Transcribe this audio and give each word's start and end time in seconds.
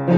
Hello 0.00 0.14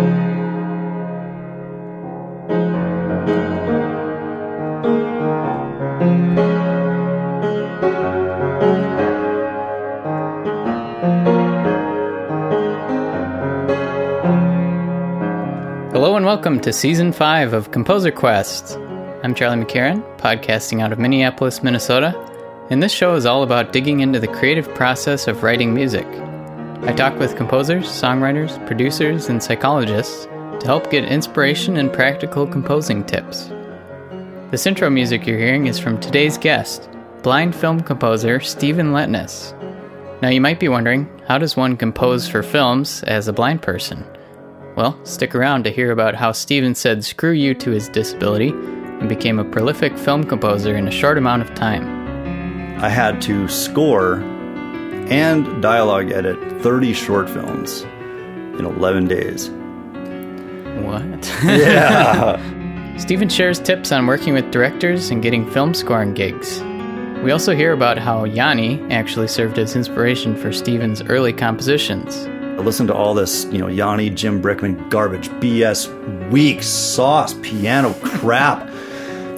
and 16.16 16.24
welcome 16.24 16.60
to 16.60 16.72
Season 16.72 17.10
5 17.10 17.52
of 17.52 17.72
Composer 17.72 18.12
Quest. 18.12 18.78
I'm 19.24 19.34
Charlie 19.34 19.64
McCarran, 19.64 20.02
podcasting 20.18 20.80
out 20.80 20.92
of 20.92 21.00
Minneapolis, 21.00 21.64
Minnesota, 21.64 22.14
and 22.70 22.80
this 22.80 22.92
show 22.92 23.16
is 23.16 23.26
all 23.26 23.42
about 23.42 23.72
digging 23.72 23.98
into 23.98 24.20
the 24.20 24.28
creative 24.28 24.72
process 24.76 25.26
of 25.26 25.42
writing 25.42 25.74
music. 25.74 26.06
I 26.84 26.92
talk 26.92 27.16
with 27.16 27.36
composers, 27.36 27.86
songwriters, 27.86 28.58
producers, 28.66 29.28
and 29.28 29.40
psychologists 29.40 30.24
to 30.24 30.66
help 30.66 30.90
get 30.90 31.04
inspiration 31.04 31.76
and 31.76 31.92
practical 31.92 32.44
composing 32.44 33.04
tips. 33.04 33.52
This 34.50 34.66
intro 34.66 34.90
music 34.90 35.24
you're 35.24 35.38
hearing 35.38 35.68
is 35.68 35.78
from 35.78 36.00
today's 36.00 36.36
guest, 36.36 36.90
blind 37.22 37.54
film 37.54 37.82
composer 37.82 38.40
Stephen 38.40 38.88
Letnes. 38.88 39.54
Now 40.22 40.28
you 40.30 40.40
might 40.40 40.58
be 40.58 40.68
wondering, 40.68 41.08
how 41.28 41.38
does 41.38 41.56
one 41.56 41.76
compose 41.76 42.28
for 42.28 42.42
films 42.42 43.04
as 43.04 43.28
a 43.28 43.32
blind 43.32 43.62
person? 43.62 44.04
Well, 44.76 44.98
stick 45.04 45.36
around 45.36 45.62
to 45.62 45.70
hear 45.70 45.92
about 45.92 46.16
how 46.16 46.32
Stephen 46.32 46.74
said 46.74 47.04
screw 47.04 47.30
you 47.30 47.54
to 47.54 47.70
his 47.70 47.88
disability 47.90 48.48
and 48.48 49.08
became 49.08 49.38
a 49.38 49.44
prolific 49.44 49.96
film 49.96 50.24
composer 50.24 50.76
in 50.76 50.88
a 50.88 50.92
short 50.92 51.16
amount 51.16 51.42
of 51.42 51.54
time. 51.54 52.02
I 52.82 52.88
had 52.88 53.22
to 53.22 53.46
score 53.46 54.16
and 55.10 55.62
dialogue 55.62 56.10
edit 56.12 56.38
30 56.62 56.92
short 56.92 57.28
films 57.28 57.82
in 58.58 58.64
11 58.64 59.08
days. 59.08 59.50
What? 60.84 61.32
Yeah. 61.44 62.96
Stephen 62.98 63.28
shares 63.28 63.58
tips 63.58 63.90
on 63.90 64.06
working 64.06 64.34
with 64.34 64.50
directors 64.50 65.10
and 65.10 65.22
getting 65.22 65.50
film 65.50 65.74
scoring 65.74 66.14
gigs. 66.14 66.62
We 67.22 67.30
also 67.30 67.54
hear 67.54 67.72
about 67.72 67.98
how 67.98 68.24
Yanni 68.24 68.82
actually 68.90 69.28
served 69.28 69.58
as 69.58 69.76
inspiration 69.76 70.36
for 70.36 70.52
Stephen's 70.52 71.02
early 71.02 71.32
compositions. 71.32 72.26
I 72.26 72.56
listened 72.64 72.88
to 72.88 72.94
all 72.94 73.14
this, 73.14 73.44
you 73.46 73.58
know, 73.58 73.68
Yanni, 73.68 74.10
Jim 74.10 74.42
Brickman 74.42 74.90
garbage, 74.90 75.28
BS, 75.40 76.30
weak 76.30 76.62
sauce, 76.62 77.34
piano 77.42 77.94
crap. 78.02 78.68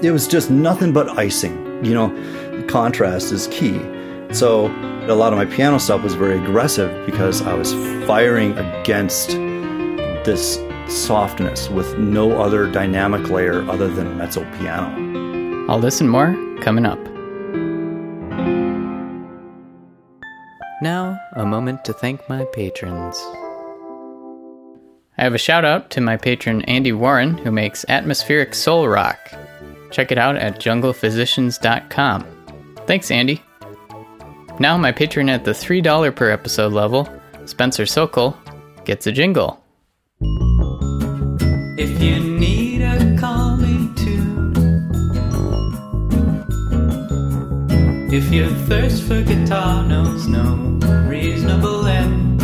It 0.03 0.11
was 0.11 0.27
just 0.27 0.51
nothing 0.51 0.93
but 0.93 1.11
icing. 1.19 1.85
You 1.85 1.95
know, 1.95 2.67
contrast 2.69 3.33
is 3.33 3.47
key. 3.49 3.79
So 4.33 4.69
a 5.09 5.15
lot 5.15 5.33
of 5.33 5.39
my 5.39 5.45
piano 5.45 5.79
stuff 5.79 6.03
was 6.03 6.15
very 6.15 6.39
aggressive 6.39 7.05
because 7.07 7.43
I 7.43 7.55
was 7.55 7.73
firing 8.07 8.57
against 8.57 9.31
this 10.25 10.59
softness 10.89 11.69
with 11.69 11.99
no 11.99 12.41
other 12.41 12.71
dynamic 12.71 13.29
layer 13.29 13.69
other 13.71 13.89
than 13.89 14.17
mezzo 14.17 14.45
piano. 14.59 15.67
All 15.69 15.79
this 15.79 16.01
and 16.01 16.11
more 16.11 16.35
coming 16.61 16.87
up. 16.87 16.99
Now, 20.83 21.19
a 21.37 21.47
moment 21.47 21.85
to 21.87 21.93
thank 21.93 22.29
my 22.29 22.45
patrons. 22.53 23.17
I 25.17 25.23
have 25.23 25.35
a 25.35 25.39
shout 25.39 25.65
out 25.65 25.91
to 25.91 26.01
my 26.01 26.17
patron 26.17 26.63
Andy 26.63 26.93
Warren, 26.93 27.39
who 27.39 27.51
makes 27.51 27.85
atmospheric 27.89 28.55
soul 28.55 28.89
rock. 28.89 29.19
Check 29.91 30.11
it 30.11 30.19
out 30.19 30.37
at 30.37 30.61
junglephysicians.com. 30.61 32.27
Thanks, 32.87 33.11
Andy. 33.11 33.41
Now, 34.61 34.79
my 34.79 34.93
patron 34.93 35.29
at 35.29 35.45
the 35.45 35.51
$3 35.51 36.15
per 36.15 36.31
episode 36.31 36.73
level, 36.73 37.09
Spencer 37.45 37.87
Sokol, 37.87 38.37
gets 38.85 39.07
a 39.07 39.13
jingle. 39.13 39.61
If 41.77 42.01
you 42.01 42.21
need 42.21 42.83
a 42.83 43.17
calming 43.19 43.95
tune, 43.97 44.55
if 48.13 48.33
your 48.33 48.49
thirst 48.69 49.03
for 49.03 49.23
guitar 49.23 49.85
knows 49.85 50.29
no 50.29 50.79
reasonable 51.09 51.87
end, 51.87 52.41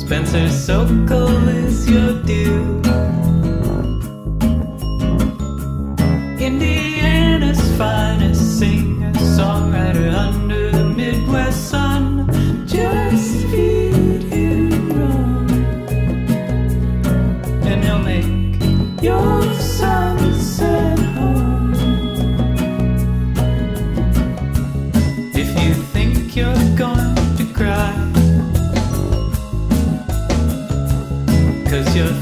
Spencer 0.00 0.48
Sokol 0.48 1.48
is 1.48 1.88
your 1.88 2.22
dude. 2.22 2.86
Indiana's 6.40 7.60
finest 7.76 8.58
singer, 8.58 8.93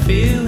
think 0.05 0.42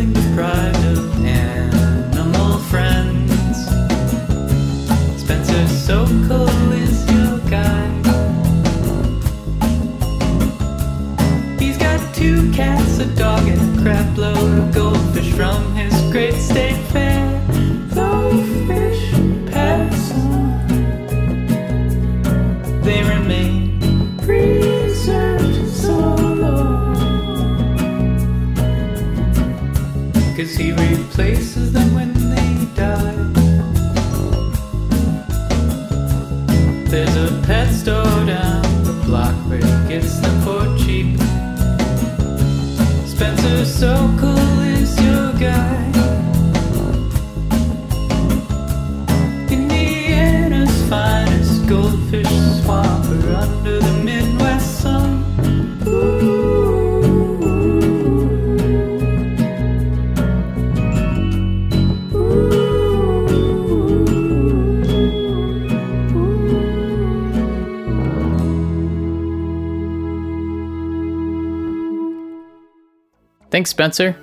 Spencer. 73.85 74.15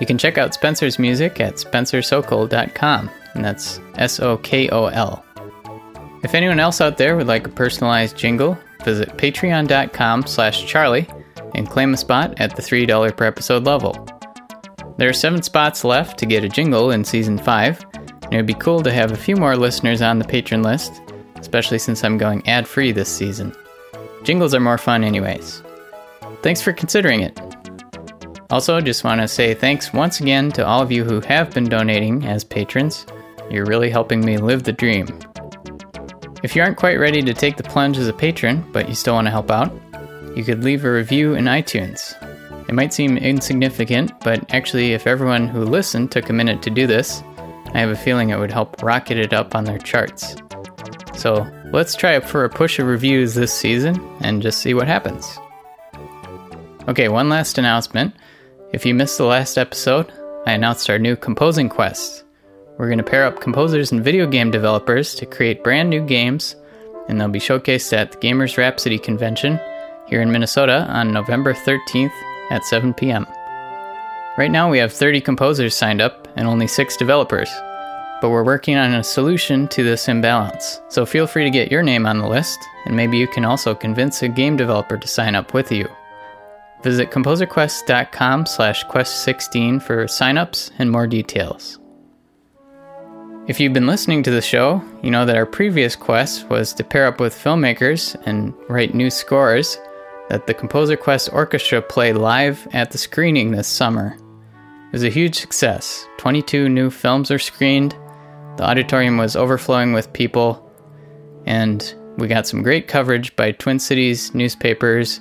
You 0.00 0.06
can 0.08 0.18
check 0.18 0.38
out 0.38 0.52
Spencer's 0.52 0.98
music 0.98 1.40
at 1.40 1.54
spencersokol.com, 1.54 3.10
and 3.34 3.44
that's 3.44 3.78
S 3.94 4.18
O 4.18 4.38
K 4.38 4.68
O 4.70 4.86
L. 4.86 5.24
If 6.24 6.34
anyone 6.34 6.58
else 6.58 6.80
out 6.80 6.98
there 6.98 7.16
would 7.16 7.28
like 7.28 7.46
a 7.46 7.50
personalized 7.50 8.16
jingle, 8.16 8.58
visit 8.84 9.16
patreon.com 9.16 10.26
slash 10.26 10.66
charlie 10.66 11.06
and 11.54 11.70
claim 11.70 11.94
a 11.94 11.96
spot 11.96 12.34
at 12.40 12.56
the 12.56 12.62
$3 12.62 13.16
per 13.16 13.24
episode 13.24 13.64
level. 13.64 13.92
There 14.96 15.08
are 15.08 15.12
seven 15.12 15.42
spots 15.42 15.84
left 15.84 16.18
to 16.18 16.26
get 16.26 16.42
a 16.42 16.48
jingle 16.48 16.90
in 16.90 17.04
season 17.04 17.38
5, 17.38 17.84
and 17.94 18.34
it 18.34 18.36
would 18.36 18.46
be 18.46 18.54
cool 18.54 18.82
to 18.82 18.92
have 18.92 19.12
a 19.12 19.16
few 19.16 19.36
more 19.36 19.56
listeners 19.56 20.02
on 20.02 20.18
the 20.18 20.24
patron 20.24 20.64
list, 20.64 21.00
especially 21.36 21.78
since 21.78 22.02
I'm 22.02 22.18
going 22.18 22.46
ad 22.48 22.66
free 22.66 22.90
this 22.90 23.08
season. 23.08 23.54
Jingles 24.24 24.54
are 24.54 24.60
more 24.60 24.78
fun, 24.78 25.04
anyways. 25.04 25.62
Thanks 26.42 26.60
for 26.60 26.72
considering 26.72 27.20
it. 27.20 27.38
Also, 28.50 28.80
just 28.80 29.02
want 29.02 29.20
to 29.20 29.26
say 29.26 29.54
thanks 29.54 29.92
once 29.92 30.20
again 30.20 30.52
to 30.52 30.64
all 30.64 30.80
of 30.80 30.92
you 30.92 31.04
who 31.04 31.20
have 31.20 31.52
been 31.52 31.64
donating 31.64 32.24
as 32.24 32.44
patrons. 32.44 33.04
You're 33.50 33.66
really 33.66 33.90
helping 33.90 34.24
me 34.24 34.38
live 34.38 34.62
the 34.62 34.72
dream. 34.72 35.08
If 36.42 36.54
you 36.54 36.62
aren't 36.62 36.76
quite 36.76 37.00
ready 37.00 37.22
to 37.22 37.34
take 37.34 37.56
the 37.56 37.64
plunge 37.64 37.98
as 37.98 38.06
a 38.06 38.12
patron, 38.12 38.64
but 38.72 38.88
you 38.88 38.94
still 38.94 39.14
want 39.14 39.26
to 39.26 39.32
help 39.32 39.50
out, 39.50 39.72
you 40.36 40.44
could 40.44 40.62
leave 40.62 40.84
a 40.84 40.92
review 40.92 41.34
in 41.34 41.46
iTunes. 41.46 42.14
It 42.68 42.74
might 42.74 42.92
seem 42.92 43.16
insignificant, 43.16 44.12
but 44.20 44.54
actually, 44.54 44.92
if 44.92 45.06
everyone 45.06 45.48
who 45.48 45.64
listened 45.64 46.12
took 46.12 46.28
a 46.28 46.32
minute 46.32 46.62
to 46.62 46.70
do 46.70 46.86
this, 46.86 47.22
I 47.74 47.80
have 47.80 47.90
a 47.90 47.96
feeling 47.96 48.30
it 48.30 48.38
would 48.38 48.52
help 48.52 48.82
rocket 48.82 49.18
it 49.18 49.32
up 49.32 49.54
on 49.54 49.64
their 49.64 49.78
charts. 49.78 50.36
So 51.14 51.46
let's 51.72 51.94
try 51.94 52.20
for 52.20 52.44
a 52.44 52.50
push 52.50 52.78
of 52.78 52.86
reviews 52.86 53.34
this 53.34 53.52
season 53.52 54.00
and 54.20 54.42
just 54.42 54.60
see 54.60 54.74
what 54.74 54.86
happens. 54.86 55.38
Okay, 56.88 57.08
one 57.08 57.28
last 57.28 57.58
announcement. 57.58 58.14
If 58.76 58.84
you 58.84 58.94
missed 58.94 59.16
the 59.16 59.24
last 59.24 59.56
episode, 59.56 60.12
I 60.44 60.52
announced 60.52 60.90
our 60.90 60.98
new 60.98 61.16
composing 61.16 61.70
quest. 61.70 62.24
We're 62.76 62.88
going 62.88 62.98
to 62.98 63.04
pair 63.04 63.24
up 63.24 63.40
composers 63.40 63.90
and 63.90 64.04
video 64.04 64.26
game 64.26 64.50
developers 64.50 65.14
to 65.14 65.24
create 65.24 65.64
brand 65.64 65.88
new 65.88 66.04
games, 66.04 66.56
and 67.08 67.18
they'll 67.18 67.28
be 67.28 67.38
showcased 67.38 67.94
at 67.94 68.12
the 68.12 68.18
Gamers 68.18 68.58
Rhapsody 68.58 68.98
Convention 68.98 69.58
here 70.08 70.20
in 70.20 70.30
Minnesota 70.30 70.86
on 70.90 71.10
November 71.10 71.54
13th 71.54 72.12
at 72.50 72.66
7 72.66 72.92
p.m. 72.92 73.26
Right 74.36 74.50
now, 74.50 74.68
we 74.68 74.76
have 74.76 74.92
30 74.92 75.22
composers 75.22 75.74
signed 75.74 76.02
up 76.02 76.28
and 76.36 76.46
only 76.46 76.66
6 76.66 76.98
developers, 76.98 77.48
but 78.20 78.28
we're 78.28 78.44
working 78.44 78.76
on 78.76 78.92
a 78.92 79.02
solution 79.02 79.68
to 79.68 79.84
this 79.84 80.06
imbalance. 80.06 80.82
So 80.90 81.06
feel 81.06 81.26
free 81.26 81.44
to 81.44 81.50
get 81.50 81.72
your 81.72 81.82
name 81.82 82.04
on 82.04 82.18
the 82.18 82.28
list, 82.28 82.58
and 82.84 82.94
maybe 82.94 83.16
you 83.16 83.26
can 83.26 83.46
also 83.46 83.74
convince 83.74 84.22
a 84.22 84.28
game 84.28 84.54
developer 84.54 84.98
to 84.98 85.08
sign 85.08 85.34
up 85.34 85.54
with 85.54 85.72
you. 85.72 85.88
Visit 86.86 87.10
composerquest.com 87.10 88.46
slash 88.46 88.84
quest16 88.84 89.82
for 89.82 90.04
signups 90.04 90.70
and 90.78 90.88
more 90.88 91.08
details. 91.08 91.80
If 93.48 93.58
you've 93.58 93.72
been 93.72 93.88
listening 93.88 94.22
to 94.22 94.30
the 94.30 94.40
show, 94.40 94.80
you 95.02 95.10
know 95.10 95.24
that 95.24 95.34
our 95.34 95.46
previous 95.46 95.96
quest 95.96 96.48
was 96.48 96.72
to 96.74 96.84
pair 96.84 97.08
up 97.08 97.18
with 97.18 97.34
filmmakers 97.34 98.14
and 98.24 98.54
write 98.68 98.94
new 98.94 99.10
scores 99.10 99.80
that 100.28 100.46
the 100.46 100.54
Composer 100.54 100.96
Quest 100.96 101.28
Orchestra 101.32 101.82
played 101.82 102.18
live 102.18 102.68
at 102.72 102.92
the 102.92 102.98
screening 102.98 103.50
this 103.50 103.66
summer. 103.66 104.16
It 104.16 104.92
was 104.92 105.02
a 105.02 105.08
huge 105.08 105.34
success. 105.34 106.06
22 106.18 106.68
new 106.68 106.90
films 106.90 107.32
were 107.32 107.40
screened, 107.40 107.96
the 108.58 108.64
auditorium 108.64 109.16
was 109.16 109.34
overflowing 109.34 109.92
with 109.92 110.12
people, 110.12 110.72
and 111.46 111.96
we 112.16 112.28
got 112.28 112.46
some 112.46 112.62
great 112.62 112.86
coverage 112.86 113.34
by 113.34 113.50
Twin 113.50 113.80
Cities 113.80 114.32
newspapers 114.36 115.20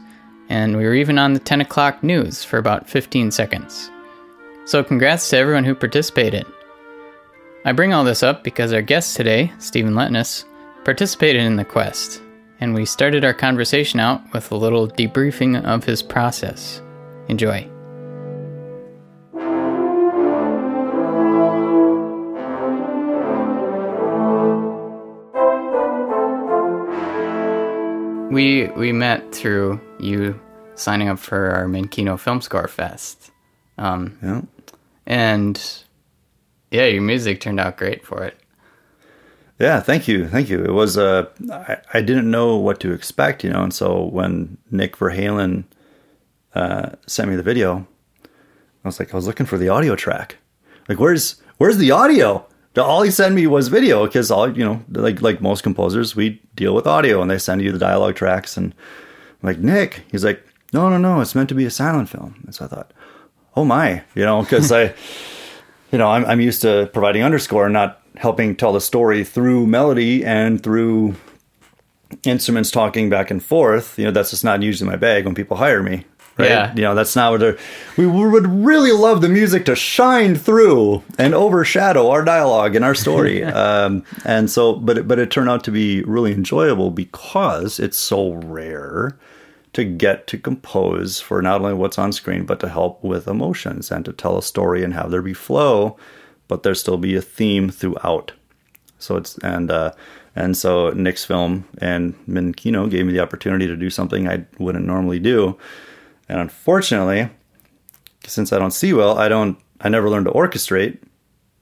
and 0.49 0.77
we 0.77 0.83
were 0.83 0.93
even 0.93 1.17
on 1.17 1.33
the 1.33 1.39
10 1.39 1.61
o'clock 1.61 2.03
news 2.03 2.43
for 2.43 2.57
about 2.57 2.89
15 2.89 3.31
seconds. 3.31 3.89
So, 4.65 4.83
congrats 4.83 5.29
to 5.29 5.37
everyone 5.37 5.63
who 5.63 5.75
participated. 5.75 6.45
I 7.65 7.71
bring 7.71 7.93
all 7.93 8.03
this 8.03 8.23
up 8.23 8.43
because 8.43 8.73
our 8.73 8.81
guest 8.81 9.15
today, 9.15 9.51
Stephen 9.59 9.93
Letnes, 9.93 10.45
participated 10.83 11.41
in 11.41 11.55
the 11.55 11.65
quest, 11.65 12.21
and 12.59 12.73
we 12.73 12.85
started 12.85 13.25
our 13.25 13.33
conversation 13.33 13.99
out 13.99 14.21
with 14.33 14.51
a 14.51 14.55
little 14.55 14.87
debriefing 14.87 15.63
of 15.65 15.83
his 15.83 16.01
process. 16.01 16.81
Enjoy. 17.27 17.74
We 28.35 28.67
we 28.75 28.91
met 28.91 29.33
through 29.33 29.79
you 29.97 30.37
signing 30.75 31.07
up 31.07 31.19
for 31.19 31.51
our 31.51 31.67
Minkino 31.67 32.19
Film 32.19 32.41
Score 32.41 32.67
Fest. 32.67 33.31
Um, 33.77 34.17
Yeah. 34.21 34.41
and 35.05 35.83
yeah, 36.69 36.83
your 36.87 37.01
music 37.01 37.39
turned 37.39 37.61
out 37.61 37.77
great 37.77 38.05
for 38.05 38.25
it. 38.25 38.35
Yeah, 39.57 39.79
thank 39.79 40.09
you, 40.09 40.27
thank 40.27 40.49
you. 40.49 40.61
It 40.65 40.73
was 40.73 40.97
uh, 40.97 41.27
I, 41.49 41.77
I 41.93 42.01
didn't 42.01 42.29
know 42.29 42.57
what 42.57 42.81
to 42.81 42.91
expect, 42.91 43.41
you 43.45 43.51
know, 43.51 43.63
and 43.63 43.73
so 43.73 44.03
when 44.03 44.57
Nick 44.69 44.97
Verhalen 44.97 45.63
uh, 46.53 46.89
sent 47.07 47.29
me 47.29 47.37
the 47.37 47.43
video, 47.51 47.87
I 48.83 48.87
was 48.89 48.99
like, 48.99 49.13
I 49.13 49.15
was 49.15 49.27
looking 49.27 49.45
for 49.45 49.57
the 49.57 49.69
audio 49.69 49.95
track. 49.95 50.39
Like, 50.89 50.99
where's 50.99 51.41
where's 51.57 51.77
the 51.77 51.91
audio? 51.91 52.45
All 52.77 53.01
he 53.01 53.11
sent 53.11 53.35
me 53.35 53.47
was 53.47 53.67
video 53.69 54.05
because 54.05 54.31
all 54.31 54.55
you 54.55 54.65
know, 54.65 54.83
like 54.89 55.21
like 55.21 55.41
most 55.41 55.63
composers, 55.63 56.15
we 56.15 56.41
deal 56.55 56.75
with 56.75 56.87
audio 56.87 57.21
and 57.21 57.31
they 57.31 57.37
send 57.37 57.61
you 57.61 57.71
the 57.71 57.79
dialogue 57.79 58.15
tracks. 58.15 58.57
And 58.57 58.73
I'm 59.41 59.47
like 59.47 59.59
Nick, 59.59 60.03
he's 60.11 60.25
like, 60.25 60.45
no, 60.73 60.89
no, 60.89 60.97
no, 60.97 61.21
it's 61.21 61.35
meant 61.35 61.49
to 61.49 61.55
be 61.55 61.65
a 61.65 61.71
silent 61.71 62.09
film. 62.09 62.35
And 62.45 62.53
so 62.53 62.65
I 62.65 62.67
thought, 62.67 62.91
oh 63.55 63.65
my, 63.65 64.03
you 64.13 64.25
know, 64.25 64.41
because 64.41 64.71
I, 64.71 64.93
you 65.91 65.97
know, 65.97 66.09
I'm 66.09 66.25
I'm 66.25 66.41
used 66.41 66.61
to 66.63 66.89
providing 66.93 67.23
underscore, 67.23 67.69
not 67.69 68.01
helping 68.17 68.55
tell 68.55 68.73
the 68.73 68.81
story 68.81 69.23
through 69.23 69.67
melody 69.67 70.25
and 70.25 70.61
through 70.61 71.15
instruments 72.23 72.71
talking 72.71 73.09
back 73.09 73.31
and 73.31 73.43
forth. 73.43 73.97
You 73.97 74.05
know, 74.05 74.11
that's 74.11 74.31
just 74.31 74.43
not 74.43 74.61
usually 74.61 74.89
my 74.89 74.95
bag 74.95 75.25
when 75.25 75.35
people 75.35 75.57
hire 75.57 75.83
me. 75.83 76.05
Right? 76.37 76.49
Yeah. 76.49 76.75
You 76.75 76.81
know, 76.81 76.95
that's 76.95 77.15
not 77.15 77.31
what 77.31 77.39
they're, 77.39 77.57
we 77.97 78.05
would 78.05 78.45
really 78.47 78.91
love 78.91 79.21
the 79.21 79.29
music 79.29 79.65
to 79.65 79.75
shine 79.75 80.35
through 80.35 81.01
and 81.17 81.33
overshadow 81.33 82.09
our 82.09 82.25
dialogue 82.25 82.75
and 82.75 82.83
our 82.83 82.95
story. 82.95 83.43
um, 83.43 84.03
and 84.25 84.49
so, 84.49 84.73
but 84.75 84.97
it, 84.97 85.07
but 85.07 85.17
it 85.17 85.31
turned 85.31 85.49
out 85.49 85.63
to 85.63 85.71
be 85.71 86.03
really 86.03 86.33
enjoyable 86.33 86.91
because 86.91 87.79
it's 87.79 87.97
so 87.97 88.33
rare 88.33 89.17
to 89.75 89.83
get 89.83 90.25
to 90.27 90.37
compose 90.37 91.19
for 91.19 91.41
not 91.41 91.59
only 91.59 91.73
what's 91.73 91.97
on 91.97 92.11
screen, 92.13 92.45
but 92.45 92.61
to 92.61 92.69
help 92.69 93.03
with 93.03 93.27
emotions 93.27 93.91
and 93.91 94.05
to 94.05 94.13
tell 94.13 94.37
a 94.37 94.43
story 94.43 94.83
and 94.83 94.93
have 94.93 95.11
there 95.11 95.21
be 95.21 95.33
flow, 95.33 95.97
but 96.47 96.63
there 96.63 96.73
still 96.75 96.97
be 96.97 97.15
a 97.15 97.21
theme 97.21 97.69
throughout. 97.69 98.31
So 98.99 99.17
it's 99.17 99.37
and 99.39 99.69
uh, 99.69 99.91
and 100.35 100.55
so 100.55 100.91
Nick's 100.91 101.25
film 101.25 101.67
and 101.79 102.13
Minkino 102.25 102.89
gave 102.89 103.05
me 103.05 103.11
the 103.11 103.19
opportunity 103.19 103.67
to 103.67 103.75
do 103.75 103.89
something 103.89 104.27
I 104.27 104.45
wouldn't 104.59 104.85
normally 104.85 105.19
do, 105.19 105.57
and 106.27 106.39
unfortunately, 106.39 107.29
since 108.25 108.51
I 108.51 108.59
don't 108.59 108.71
see 108.71 108.93
well, 108.93 109.17
I 109.17 109.29
don't 109.29 109.57
I 109.81 109.89
never 109.89 110.09
learned 110.09 110.25
to 110.25 110.31
orchestrate, 110.31 110.99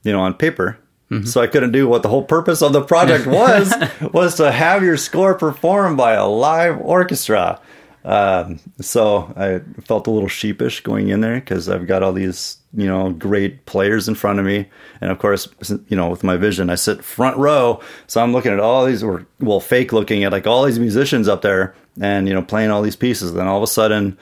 you 0.02 0.12
know, 0.12 0.20
on 0.20 0.34
paper. 0.34 0.78
So 1.24 1.40
I 1.40 1.46
couldn't 1.46 1.70
do 1.70 1.86
what 1.86 2.02
the 2.02 2.08
whole 2.08 2.24
purpose 2.24 2.60
of 2.60 2.72
the 2.72 2.82
project 2.82 3.26
was 3.28 3.72
was 4.12 4.34
to 4.36 4.50
have 4.50 4.82
your 4.82 4.96
score 4.96 5.34
performed 5.34 5.96
by 5.96 6.14
a 6.14 6.26
live 6.26 6.80
orchestra. 6.80 7.60
Um, 8.04 8.60
so 8.80 9.32
I 9.36 9.60
felt 9.82 10.06
a 10.06 10.10
little 10.10 10.28
sheepish 10.28 10.80
going 10.80 11.08
in 11.08 11.20
there 11.20 11.36
because 11.36 11.68
I've 11.68 11.86
got 11.86 12.02
all 12.02 12.12
these, 12.12 12.58
you 12.74 12.86
know, 12.86 13.10
great 13.10 13.64
players 13.64 14.08
in 14.08 14.14
front 14.14 14.38
of 14.38 14.44
me. 14.44 14.68
And 15.00 15.10
of 15.10 15.18
course, 15.18 15.48
you 15.88 15.96
know, 15.96 16.10
with 16.10 16.22
my 16.22 16.36
vision, 16.36 16.68
I 16.68 16.74
sit 16.74 17.02
front 17.02 17.36
row. 17.38 17.80
So 18.06 18.22
I'm 18.22 18.32
looking 18.32 18.52
at 18.52 18.60
all 18.60 18.84
these, 18.84 19.02
or 19.02 19.24
well, 19.40 19.60
fake 19.60 19.92
looking 19.92 20.24
at 20.24 20.32
like 20.32 20.46
all 20.46 20.64
these 20.64 20.78
musicians 20.78 21.28
up 21.28 21.42
there 21.42 21.74
and, 22.00 22.28
you 22.28 22.34
know, 22.34 22.42
playing 22.42 22.70
all 22.70 22.82
these 22.82 22.96
pieces. 22.96 23.32
Then 23.32 23.46
all 23.46 23.56
of 23.56 23.62
a 23.62 23.68
sudden, 23.68 24.18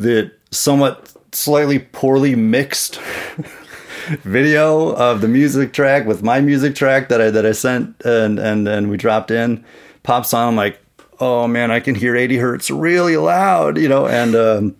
the 0.00 0.32
somewhat 0.50 1.12
slightly 1.32 1.78
poorly 1.78 2.34
mixed 2.34 3.00
video 4.22 4.90
of 4.94 5.20
the 5.20 5.28
music 5.28 5.72
track 5.72 6.06
with 6.06 6.22
my 6.22 6.40
music 6.40 6.74
track 6.74 7.08
that 7.08 7.20
I 7.20 7.30
that 7.30 7.46
I 7.46 7.52
sent 7.52 8.00
and 8.04 8.38
and 8.38 8.66
and 8.66 8.90
we 8.90 8.96
dropped 8.96 9.30
in 9.30 9.64
pops 10.02 10.34
on. 10.34 10.48
I'm 10.48 10.56
like, 10.56 10.80
oh 11.20 11.46
man, 11.46 11.70
I 11.70 11.80
can 11.80 11.94
hear 11.94 12.16
80 12.16 12.38
hertz 12.38 12.70
really 12.70 13.16
loud, 13.16 13.78
you 13.78 13.88
know, 13.88 14.06
and 14.06 14.34
um, 14.34 14.76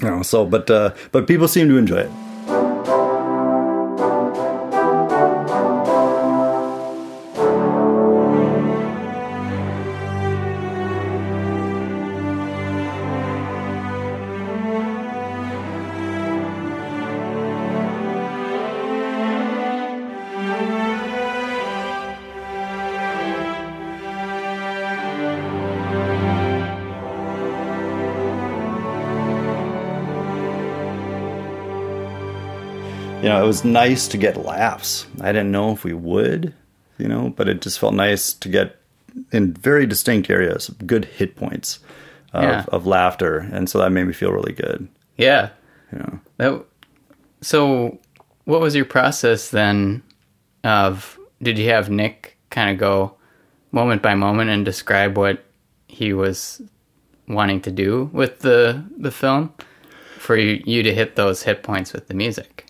you 0.00 0.08
know, 0.08 0.22
so 0.22 0.44
but 0.44 0.70
uh, 0.70 0.94
but 1.12 1.26
people 1.26 1.48
seem 1.48 1.68
to 1.68 1.76
enjoy 1.76 1.98
it. 1.98 2.27
Was 33.48 33.64
nice 33.64 34.06
to 34.08 34.16
get 34.18 34.36
laughs. 34.36 35.06
I 35.20 35.32
didn't 35.32 35.50
know 35.52 35.72
if 35.72 35.82
we 35.82 35.92
would, 35.94 36.54
you 36.98 37.08
know, 37.08 37.30
but 37.36 37.48
it 37.48 37.60
just 37.62 37.78
felt 37.78 37.94
nice 37.94 38.32
to 38.34 38.48
get 38.48 38.76
in 39.32 39.52
very 39.54 39.86
distinct 39.86 40.30
areas, 40.30 40.70
good 40.86 41.04
hit 41.06 41.34
points 41.34 41.80
of, 42.32 42.42
Yeah. 42.44 42.64
of 42.68 42.86
laughter. 42.86 43.38
And 43.38 43.68
so 43.68 43.78
that 43.78 43.90
made 43.90 44.06
me 44.06 44.12
feel 44.12 44.30
really 44.32 44.52
good. 44.52 44.86
Yeah. 45.16 45.48
You 45.92 45.98
know, 45.98 46.20
That, 46.36 46.64
so, 47.40 47.98
what 48.44 48.60
was 48.60 48.74
your 48.76 48.84
process 48.84 49.50
then? 49.50 50.02
Of 50.64 51.18
did 51.42 51.56
you 51.58 51.68
have 51.70 51.88
Nick 51.88 52.36
kind 52.50 52.70
of 52.70 52.78
go 52.78 53.14
moment 53.72 54.02
by 54.02 54.14
moment 54.14 54.50
and 54.50 54.64
describe 54.64 55.16
what 55.16 55.44
he 55.86 56.12
was 56.12 56.60
wanting 57.28 57.60
to 57.62 57.70
do 57.70 58.10
with 58.12 58.40
the 58.40 58.82
the 58.98 59.10
film 59.12 59.52
for 60.18 60.36
you, 60.36 60.60
you 60.66 60.82
to 60.82 60.92
hit 60.92 61.14
those 61.16 61.44
hit 61.44 61.62
points 61.62 61.92
with 61.92 62.08
the 62.08 62.14
music? 62.14 62.66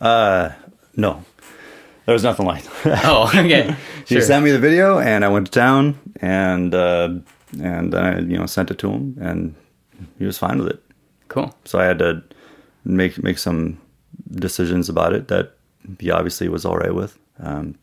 Uh, 0.00 0.50
no, 0.96 1.24
there 2.06 2.12
was 2.12 2.22
nothing 2.24 2.46
like 2.46 2.62
that. 2.82 3.04
Oh, 3.04 3.28
okay, 3.28 3.74
He 4.06 4.14
sure. 4.16 4.22
sent 4.22 4.44
me 4.44 4.50
the 4.50 4.58
video, 4.58 4.98
and 4.98 5.24
I 5.24 5.28
went 5.28 5.46
to 5.46 5.52
town, 5.52 5.98
and 6.20 6.74
uh, 6.74 7.10
and 7.60 7.92
then 7.92 8.04
I, 8.04 8.18
you 8.20 8.38
know, 8.38 8.46
sent 8.46 8.70
it 8.70 8.78
to 8.78 8.90
him, 8.90 9.16
and 9.20 9.54
he 10.18 10.24
was 10.24 10.38
fine 10.38 10.58
with 10.58 10.68
it. 10.68 10.82
Cool. 11.28 11.54
So 11.64 11.78
I 11.78 11.84
had 11.84 11.98
to 12.00 12.22
make 12.84 13.22
make 13.22 13.38
some 13.38 13.78
decisions 14.30 14.88
about 14.88 15.12
it 15.12 15.28
that 15.28 15.52
he 15.98 16.10
obviously 16.10 16.48
was 16.48 16.64
all 16.64 16.76
right 16.76 16.94
with. 16.94 17.18
Um, 17.38 17.76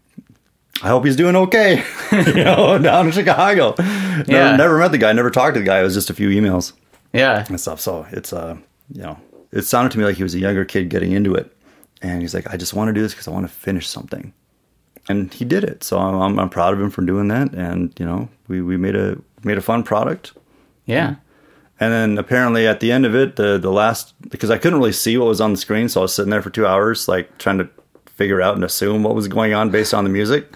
I 0.84 0.90
hope 0.90 1.06
he's 1.06 1.16
doing 1.16 1.36
okay. 1.36 1.84
you 2.12 2.34
know, 2.44 2.78
down 2.78 3.08
in 3.08 3.12
Chicago. 3.12 3.74
Never, 3.80 4.32
Yeah. 4.32 4.56
never 4.56 4.78
met 4.78 4.92
the 4.92 4.98
guy. 5.00 5.12
Never 5.14 5.32
talked 5.32 5.56
to 5.56 5.60
the 5.60 5.66
guy. 5.66 5.80
It 5.80 5.84
was 5.84 5.94
just 5.96 6.10
a 6.10 6.14
few 6.14 6.30
emails. 6.30 6.74
Yeah. 7.14 7.46
and 7.50 7.60
stuff. 7.60 7.80
So 7.80 8.06
it's 8.12 8.32
uh, 8.34 8.58
you 8.94 9.02
know, 9.02 9.18
it 9.52 9.64
sounded 9.64 9.92
to 9.94 9.98
me 9.98 10.04
like 10.06 10.18
he 10.18 10.24
was 10.24 10.36
a 10.36 10.40
younger 10.40 10.66
kid 10.66 10.90
getting 10.90 11.14
into 11.14 11.34
it, 11.34 11.56
and 12.02 12.22
he's 12.22 12.34
like, 12.34 12.48
I 12.52 12.58
just 12.58 12.74
want 12.74 12.90
to 12.90 12.94
do 12.94 13.02
this 13.02 13.14
because 13.14 13.28
I 13.28 13.32
want 13.32 13.48
to 13.48 13.54
finish 13.54 13.88
something, 13.88 14.34
and 15.08 15.34
he 15.34 15.46
did 15.46 15.64
it. 15.64 15.84
So 15.84 15.98
I'm, 15.98 16.16
I'm 16.16 16.40
I'm 16.40 16.50
proud 16.50 16.74
of 16.74 16.82
him 16.82 16.90
for 16.90 17.02
doing 17.02 17.28
that, 17.30 17.54
and 17.54 17.94
you 18.00 18.06
know, 18.06 18.30
we 18.48 18.62
we 18.62 18.78
made 18.78 18.96
a 18.96 19.18
made 19.44 19.58
a 19.58 19.62
fun 19.62 19.84
product. 19.84 20.34
Yeah. 20.86 21.16
And 21.80 21.94
then 21.94 22.18
apparently 22.18 22.66
at 22.66 22.80
the 22.80 22.92
end 22.92 23.06
of 23.06 23.16
it, 23.16 23.36
the 23.36 23.58
the 23.58 23.72
last 23.72 24.14
because 24.30 24.50
I 24.50 24.58
couldn't 24.58 24.80
really 24.80 24.94
see 24.94 25.18
what 25.18 25.28
was 25.28 25.42
on 25.42 25.52
the 25.52 25.58
screen, 25.58 25.90
so 25.90 26.02
I 26.02 26.04
was 26.04 26.16
sitting 26.16 26.32
there 26.32 26.42
for 26.42 26.50
two 26.50 26.66
hours, 26.66 27.08
like 27.08 27.38
trying 27.38 27.60
to 27.60 27.70
figure 28.06 28.42
out 28.42 28.56
and 28.56 28.64
assume 28.64 29.04
what 29.04 29.14
was 29.14 29.28
going 29.28 29.54
on 29.54 29.70
based 29.70 29.94
on 29.94 30.04
the 30.04 30.10
music. 30.10 30.52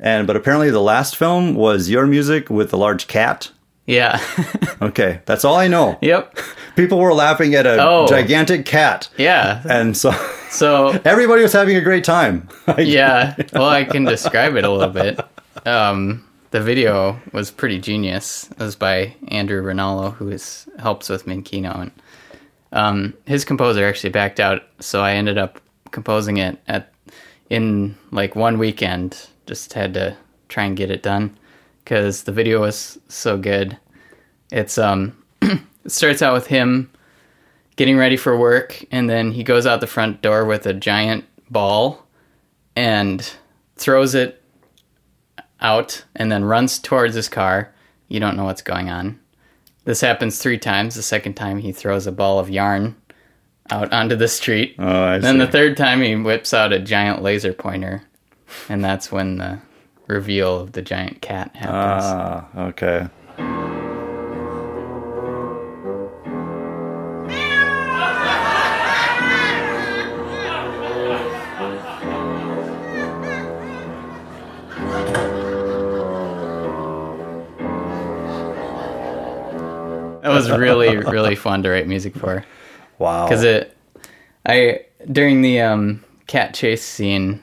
And 0.00 0.26
but 0.26 0.34
apparently 0.34 0.70
the 0.70 0.80
last 0.80 1.16
film 1.16 1.54
was 1.54 1.88
your 1.88 2.06
music 2.06 2.50
with 2.50 2.70
the 2.70 2.78
large 2.78 3.06
cat. 3.06 3.50
Yeah. 3.90 4.20
Okay, 4.82 5.20
that's 5.26 5.44
all 5.44 5.56
I 5.56 5.68
know. 5.68 5.98
yep. 6.00 6.38
People 6.74 6.98
were 7.00 7.12
laughing 7.12 7.54
at 7.54 7.66
a 7.66 7.76
Oh. 7.86 8.06
gigantic 8.06 8.64
cat, 8.64 9.10
Yeah. 9.18 9.60
and 9.68 9.94
so 9.94 10.10
So 10.50 10.98
everybody 11.04 11.42
was 11.42 11.52
having 11.52 11.76
a 11.76 11.82
great 11.82 12.02
time. 12.02 12.48
yeah. 12.78 13.34
Well, 13.52 13.68
I 13.68 13.84
can 13.84 14.04
describe 14.04 14.56
it 14.56 14.64
a 14.64 14.70
little 14.70 14.88
bit. 14.92 15.20
Um, 15.66 16.24
the 16.50 16.62
video 16.62 17.20
was 17.32 17.50
pretty 17.50 17.78
genius. 17.78 18.48
It 18.52 18.58
was 18.58 18.74
by 18.74 19.14
Andrew 19.28 19.60
Rinaldo, 19.60 20.12
who 20.12 20.30
is 20.30 20.66
helps 20.78 21.10
with 21.10 21.26
Minkino, 21.26 21.74
and 21.82 21.90
um, 22.72 23.14
his 23.26 23.44
composer 23.44 23.84
actually 23.86 24.10
backed 24.10 24.40
out, 24.40 24.62
so 24.80 25.02
I 25.02 25.12
ended 25.12 25.36
up 25.36 25.60
composing 25.90 26.38
it 26.38 26.58
at 26.68 26.90
in 27.50 27.96
like 28.12 28.34
one 28.34 28.56
weekend. 28.58 29.28
Just 29.46 29.74
had 29.74 29.92
to 29.94 30.16
try 30.48 30.64
and 30.64 30.74
get 30.76 30.90
it 30.90 31.02
done 31.02 31.36
because 31.90 32.22
the 32.22 32.30
video 32.30 32.60
was 32.60 33.00
so 33.08 33.36
good. 33.36 33.76
It's 34.52 34.78
um, 34.78 35.20
it 35.42 35.60
starts 35.88 36.22
out 36.22 36.34
with 36.34 36.46
him 36.46 36.88
getting 37.74 37.96
ready 37.96 38.16
for 38.16 38.38
work, 38.38 38.84
and 38.92 39.10
then 39.10 39.32
he 39.32 39.42
goes 39.42 39.66
out 39.66 39.80
the 39.80 39.88
front 39.88 40.22
door 40.22 40.44
with 40.44 40.66
a 40.66 40.72
giant 40.72 41.24
ball 41.50 42.06
and 42.76 43.28
throws 43.74 44.14
it 44.14 44.40
out 45.60 46.04
and 46.14 46.30
then 46.30 46.44
runs 46.44 46.78
towards 46.78 47.16
his 47.16 47.28
car. 47.28 47.74
You 48.06 48.20
don't 48.20 48.36
know 48.36 48.44
what's 48.44 48.62
going 48.62 48.88
on. 48.88 49.18
This 49.84 50.00
happens 50.00 50.38
three 50.38 50.58
times. 50.58 50.94
The 50.94 51.02
second 51.02 51.34
time, 51.34 51.58
he 51.58 51.72
throws 51.72 52.06
a 52.06 52.12
ball 52.12 52.38
of 52.38 52.48
yarn 52.48 52.94
out 53.68 53.92
onto 53.92 54.14
the 54.14 54.28
street. 54.28 54.76
Oh, 54.78 55.02
I 55.02 55.18
then 55.18 55.34
see. 55.34 55.38
the 55.40 55.50
third 55.50 55.76
time, 55.76 56.02
he 56.02 56.14
whips 56.14 56.54
out 56.54 56.72
a 56.72 56.78
giant 56.78 57.20
laser 57.20 57.52
pointer. 57.52 58.04
And 58.68 58.84
that's 58.84 59.10
when 59.10 59.38
the 59.38 59.58
reveal 60.10 60.60
of 60.60 60.72
the 60.72 60.82
giant 60.82 61.22
cat 61.22 61.54
happens. 61.54 62.04
Ah, 62.04 62.48
okay. 62.68 63.08
That 80.22 80.28
was 80.28 80.50
really, 80.50 80.96
really 80.96 81.34
fun 81.34 81.62
to 81.62 81.70
write 81.70 81.88
music 81.88 82.14
for. 82.14 82.44
Wow. 82.98 83.24
because 83.26 83.42
it 83.44 83.74
i 84.44 84.84
during 85.10 85.40
the 85.40 85.60
um 85.60 86.04
cat 86.26 86.52
chase 86.52 86.84
scene 86.84 87.42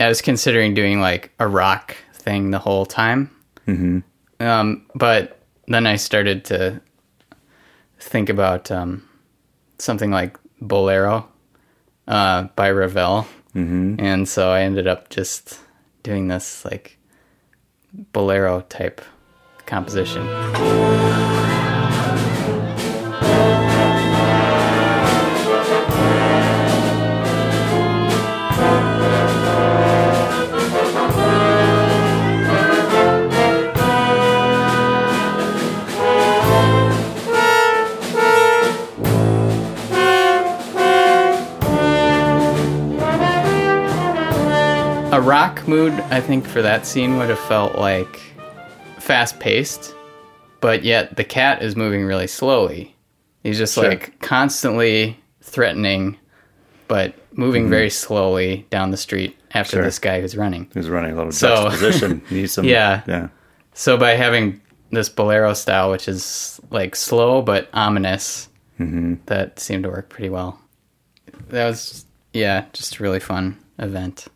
i 0.00 0.08
was 0.08 0.22
considering 0.22 0.74
doing 0.74 1.00
like 1.00 1.32
a 1.38 1.46
rock 1.46 1.96
thing 2.12 2.50
the 2.50 2.58
whole 2.58 2.86
time 2.86 3.30
mm-hmm. 3.66 4.00
um 4.40 4.86
but 4.94 5.40
then 5.66 5.86
i 5.86 5.96
started 5.96 6.44
to 6.44 6.80
think 7.98 8.28
about 8.28 8.70
um 8.70 9.06
something 9.78 10.10
like 10.10 10.38
bolero 10.60 11.28
uh 12.06 12.42
by 12.56 12.70
ravel 12.70 13.26
mm-hmm. 13.54 13.94
and 13.98 14.28
so 14.28 14.50
i 14.50 14.62
ended 14.62 14.86
up 14.86 15.08
just 15.08 15.60
doing 16.02 16.28
this 16.28 16.64
like 16.64 16.98
bolero 18.12 18.60
type 18.62 19.00
composition 19.66 20.26
mood 45.68 45.92
i 46.10 46.20
think 46.20 46.46
for 46.46 46.62
that 46.62 46.86
scene 46.86 47.18
would 47.18 47.28
have 47.28 47.38
felt 47.40 47.76
like 47.76 48.20
fast 48.98 49.38
paced 49.38 49.94
but 50.60 50.82
yet 50.82 51.16
the 51.16 51.24
cat 51.24 51.62
is 51.62 51.76
moving 51.76 52.04
really 52.04 52.26
slowly 52.26 52.96
he's 53.42 53.58
just 53.58 53.74
Sure. 53.74 53.88
like 53.88 54.18
constantly 54.20 55.18
threatening 55.42 56.16
but 56.88 57.14
moving 57.32 57.64
mm-hmm. 57.64 57.70
very 57.70 57.90
slowly 57.90 58.66
down 58.70 58.90
the 58.90 58.96
street 58.96 59.38
after 59.52 59.76
Sure. 59.76 59.84
this 59.84 59.98
guy 59.98 60.20
who's 60.22 60.36
running 60.36 60.70
was 60.74 60.88
running 60.88 61.12
a 61.12 61.16
little 61.16 61.32
So- 61.32 61.48
juxtaposition. 61.48 62.22
You 62.30 62.36
need 62.40 62.46
some. 62.50 62.64
Yeah. 62.64 63.02
Yeah. 63.06 63.28
so 63.74 63.96
by 63.98 64.12
having 64.12 64.60
this 64.90 65.10
bolero 65.10 65.52
style 65.52 65.90
which 65.90 66.08
is 66.08 66.60
like 66.70 66.96
slow 66.96 67.42
but 67.42 67.68
ominous 67.74 68.48
mm-hmm. 68.80 69.16
that 69.26 69.60
seemed 69.60 69.84
to 69.84 69.90
work 69.90 70.08
pretty 70.08 70.30
well 70.30 70.58
that 71.48 71.66
was 71.66 72.06
yeah 72.32 72.64
just 72.72 72.96
a 72.96 73.02
really 73.02 73.20
fun 73.20 73.58
event 73.78 74.28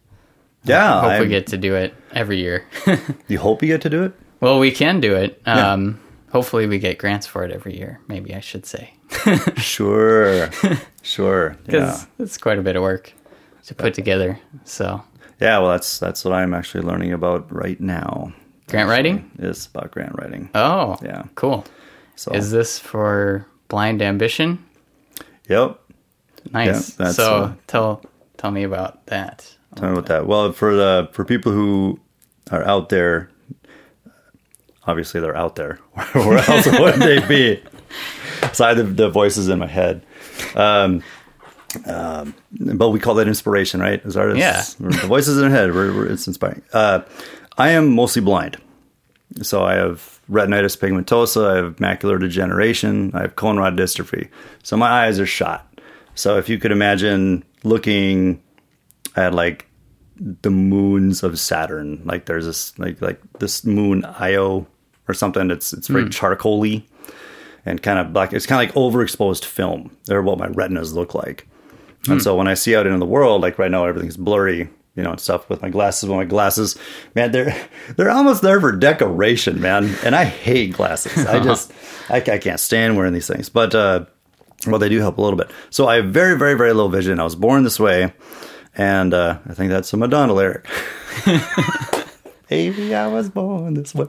Yeah. 0.65 1.01
hope 1.01 1.11
we 1.11 1.17
I'm- 1.17 1.29
get 1.29 1.47
to 1.49 1.57
do 1.57 1.75
it 1.75 1.95
every 2.13 2.39
year 2.39 2.65
You 3.29 3.39
hope 3.39 3.63
you 3.63 3.69
get 3.69 3.83
to 3.83 3.91
do 3.91 4.05
it? 4.05 4.13
Well, 4.41 4.59
we 4.59 4.71
can 4.71 5.01
do 5.01 5.15
it. 5.17 5.41
Um, 5.47 6.01
Hopefully, 6.33 6.67
we 6.67 6.79
get 6.79 6.97
grants 6.99 7.27
for 7.27 7.45
it 7.45 7.51
every 7.53 7.77
year. 7.77 8.01
Maybe 8.09 8.35
I 8.35 8.41
should 8.41 8.65
say, 8.65 8.95
Sure. 9.59 10.49
sure. 11.03 11.57
because 11.67 12.03
Yeah. 12.19 12.25
it's 12.25 12.39
quite 12.39 12.59
a 12.59 12.63
bit 12.63 12.75
of 12.75 12.83
work 12.83 13.13
to 13.67 13.75
put 13.75 13.93
together. 13.95 14.39
So, 14.65 15.03
Yeah, 15.41 15.59
well 15.59 15.71
that's 15.73 15.99
that's 15.99 16.25
what 16.25 16.33
I'm 16.35 16.55
actually 16.55 16.85
learning 16.85 17.13
about 17.13 17.53
right 17.53 17.79
now. 17.81 18.33
grant 18.69 18.89
writing. 18.89 19.31
Is 19.39 19.67
about 19.75 19.91
grant 19.91 20.15
writing. 20.19 20.49
Oh, 20.55 20.97
Yeah. 21.03 21.25
cool. 21.35 21.65
So 22.17 22.33
Is 22.33 22.51
this 22.51 22.79
for 22.79 23.47
Blind 23.69 24.01
Ambition? 24.03 24.59
Yep. 25.49 25.79
Nice. 26.53 26.67
Yeah, 26.91 27.05
that's, 27.05 27.17
so 27.17 27.35
uh, 27.35 27.53
tell 27.67 28.03
tell 28.39 28.51
me 28.51 28.63
about 28.65 29.05
that. 29.07 29.55
Tell 29.77 29.87
me 29.89 29.93
about 29.93 30.07
that. 30.07 30.27
Well, 30.27 30.53
for 30.53 30.75
the 30.75 31.09
for 31.13 31.25
people 31.25 31.53
who 31.53 31.99
are 32.51 32.63
out 32.65 32.89
there, 32.89 33.31
obviously 34.87 35.21
they're 35.21 35.37
out 35.37 35.57
there. 35.57 35.77
Where 36.13 36.39
else 36.39 36.67
would 36.67 36.95
they 37.01 37.27
be? 37.27 37.63
Aside 38.43 38.75
the, 38.75 38.85
the 38.85 39.09
voices 39.09 39.49
in 39.49 39.59
my 39.59 39.67
head. 39.67 40.05
Um, 40.55 41.03
um, 41.87 42.35
but 42.53 42.91
we 42.91 43.01
call 43.01 43.15
that 43.15 43.29
inspiration, 43.29 43.81
right? 43.81 44.05
As 44.05 44.17
artists, 44.17 44.41
Yeah. 44.41 44.63
The 44.79 45.07
voices 45.07 45.39
in 45.39 45.45
our 45.45 45.51
head, 45.51 45.73
we're, 45.75 45.95
we're, 45.95 46.07
it's 46.07 46.27
inspiring. 46.27 46.63
Uh, 46.73 47.01
I 47.57 47.71
am 47.71 47.95
mostly 47.95 48.21
blind, 48.21 48.59
so 49.41 49.65
I 49.65 49.75
have 49.75 50.21
retinitis 50.31 50.77
pigmentosa, 50.77 51.51
I 51.51 51.57
have 51.57 51.77
macular 51.77 52.19
degeneration, 52.21 53.11
I 53.15 53.23
have 53.23 53.37
cone 53.37 53.59
rod 53.59 53.77
dystrophy. 53.77 54.29
So 54.63 54.77
my 54.77 54.89
eyes 55.07 55.19
are 55.21 55.27
shot. 55.27 55.67
So 56.15 56.37
if 56.37 56.49
you 56.49 56.59
could 56.59 56.73
imagine 56.73 57.43
looking 57.65 58.43
at 59.17 59.35
like 59.35 59.67
the 60.17 60.51
moons 60.51 61.23
of 61.23 61.39
Saturn. 61.39 62.03
Like 62.05 62.27
there's 62.27 62.47
this 62.47 62.79
like 62.79 63.01
like 63.01 63.21
this 63.39 63.65
moon 63.65 64.05
Io 64.05 64.67
or 65.09 65.15
something. 65.15 65.51
It's 65.51 65.73
it's 65.73 65.89
very 65.89 66.05
charcoaly 66.05 66.85
and 67.65 67.83
kind 67.83 67.99
of 67.99 68.13
black. 68.13 68.33
It's 68.33 68.47
kind 68.47 68.69
of 68.69 68.75
like 68.75 68.93
overexposed 68.93 69.45
film. 69.45 69.97
They're 70.05 70.23
what 70.23 70.39
my 70.39 70.49
retinas 70.49 70.95
look 70.95 71.15
like. 71.15 71.47
And 72.09 72.21
so 72.21 72.35
when 72.35 72.49
I 72.49 72.55
see 72.55 72.75
out 72.75 72.87
into 72.87 72.99
the 72.99 73.07
world, 73.07 73.43
like 73.43 73.59
right 73.59 73.71
now 73.71 73.85
everything's 73.85 74.17
blurry, 74.17 74.69
you 74.97 75.03
know, 75.03 75.13
and 75.13 75.21
stuff 75.21 75.49
with 75.49 75.63
my 75.63 75.71
glasses. 75.71 76.09
With 76.09 76.19
my 76.19 76.25
glasses, 76.25 76.77
man, 77.15 77.31
they're 77.31 77.55
they're 77.97 78.11
almost 78.11 78.43
there 78.43 78.61
for 78.61 78.73
decoration, 78.73 79.61
man. 79.61 79.95
And 80.05 80.15
I 80.15 80.25
hate 80.25 80.73
glasses. 80.73 81.27
I 81.27 81.41
just 81.45 81.73
I, 82.09 82.17
I 82.17 82.39
can't 82.39 82.61
stand 82.61 82.97
wearing 82.97 83.13
these 83.13 83.29
things. 83.29 83.49
But 83.49 83.75
uh, 83.75 84.07
well, 84.67 84.79
they 84.79 84.89
do 84.89 84.99
help 84.99 85.19
a 85.19 85.23
little 85.23 85.39
bit. 85.39 85.51
So 85.71 85.87
I 85.87 85.97
have 85.97 86.07
very 86.07 86.37
very 86.37 86.55
very 86.55 86.73
low 86.73 86.89
vision. 86.89 87.21
I 87.21 87.25
was 87.25 87.37
born 87.37 87.63
this 87.63 87.79
way. 87.79 88.13
And 88.77 89.13
uh, 89.13 89.39
I 89.47 89.55
think 89.55 89.71
that's 89.71 89.93
a 89.93 89.97
Madonna 89.97 90.33
lyric. 90.33 90.67
Maybe 92.51 92.95
I 92.95 93.07
was 93.07 93.31
born 93.31 93.75
this 93.75 93.95
way. 93.95 94.07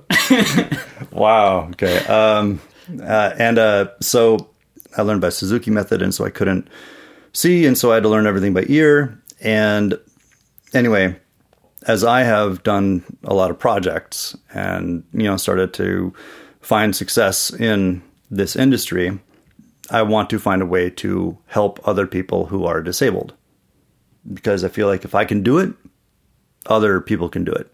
wow. 1.12 1.68
Okay. 1.70 2.00
Um, 2.06 2.62
uh, 3.02 3.34
and 3.38 3.58
uh, 3.58 3.88
so 4.02 4.50
I 4.98 5.02
learned 5.02 5.22
by 5.22 5.30
Suzuki 5.30 5.72
method, 5.72 6.02
and 6.02 6.14
so 6.14 6.26
I 6.26 6.30
couldn't 6.30 6.68
see, 7.34 7.66
and 7.66 7.78
so 7.78 7.92
I 7.92 7.96
had 7.96 8.04
to 8.04 8.10
learn 8.10 8.28
everything 8.28 8.54
by 8.54 8.66
ear. 8.68 9.18
And 9.42 9.98
anyway, 10.74 11.18
as 11.88 12.04
I 12.04 12.24
have 12.24 12.64
done 12.64 13.04
a 13.24 13.34
lot 13.34 13.52
of 13.52 13.60
projects 13.60 14.36
and 14.54 15.04
you 15.14 15.24
know 15.24 15.38
started 15.38 15.74
to 15.76 16.14
find 16.62 16.96
success 16.96 17.52
in 17.52 18.02
this 18.32 18.56
industry, 18.56 19.20
I 19.90 20.02
want 20.02 20.30
to 20.32 20.40
find 20.40 20.62
a 20.62 20.66
way 20.66 20.90
to 20.90 21.38
help 21.48 21.80
other 21.88 22.08
people 22.08 22.46
who 22.48 22.66
are 22.66 22.82
disabled. 22.82 23.34
Because 24.32 24.64
I 24.64 24.70
feel 24.70 24.88
like 24.88 25.04
if 25.04 25.16
I 25.16 25.26
can 25.26 25.44
do 25.44 25.58
it, 25.58 25.74
other 26.66 27.02
people 27.02 27.30
can 27.30 27.44
do 27.44 27.52
it. 27.52 27.72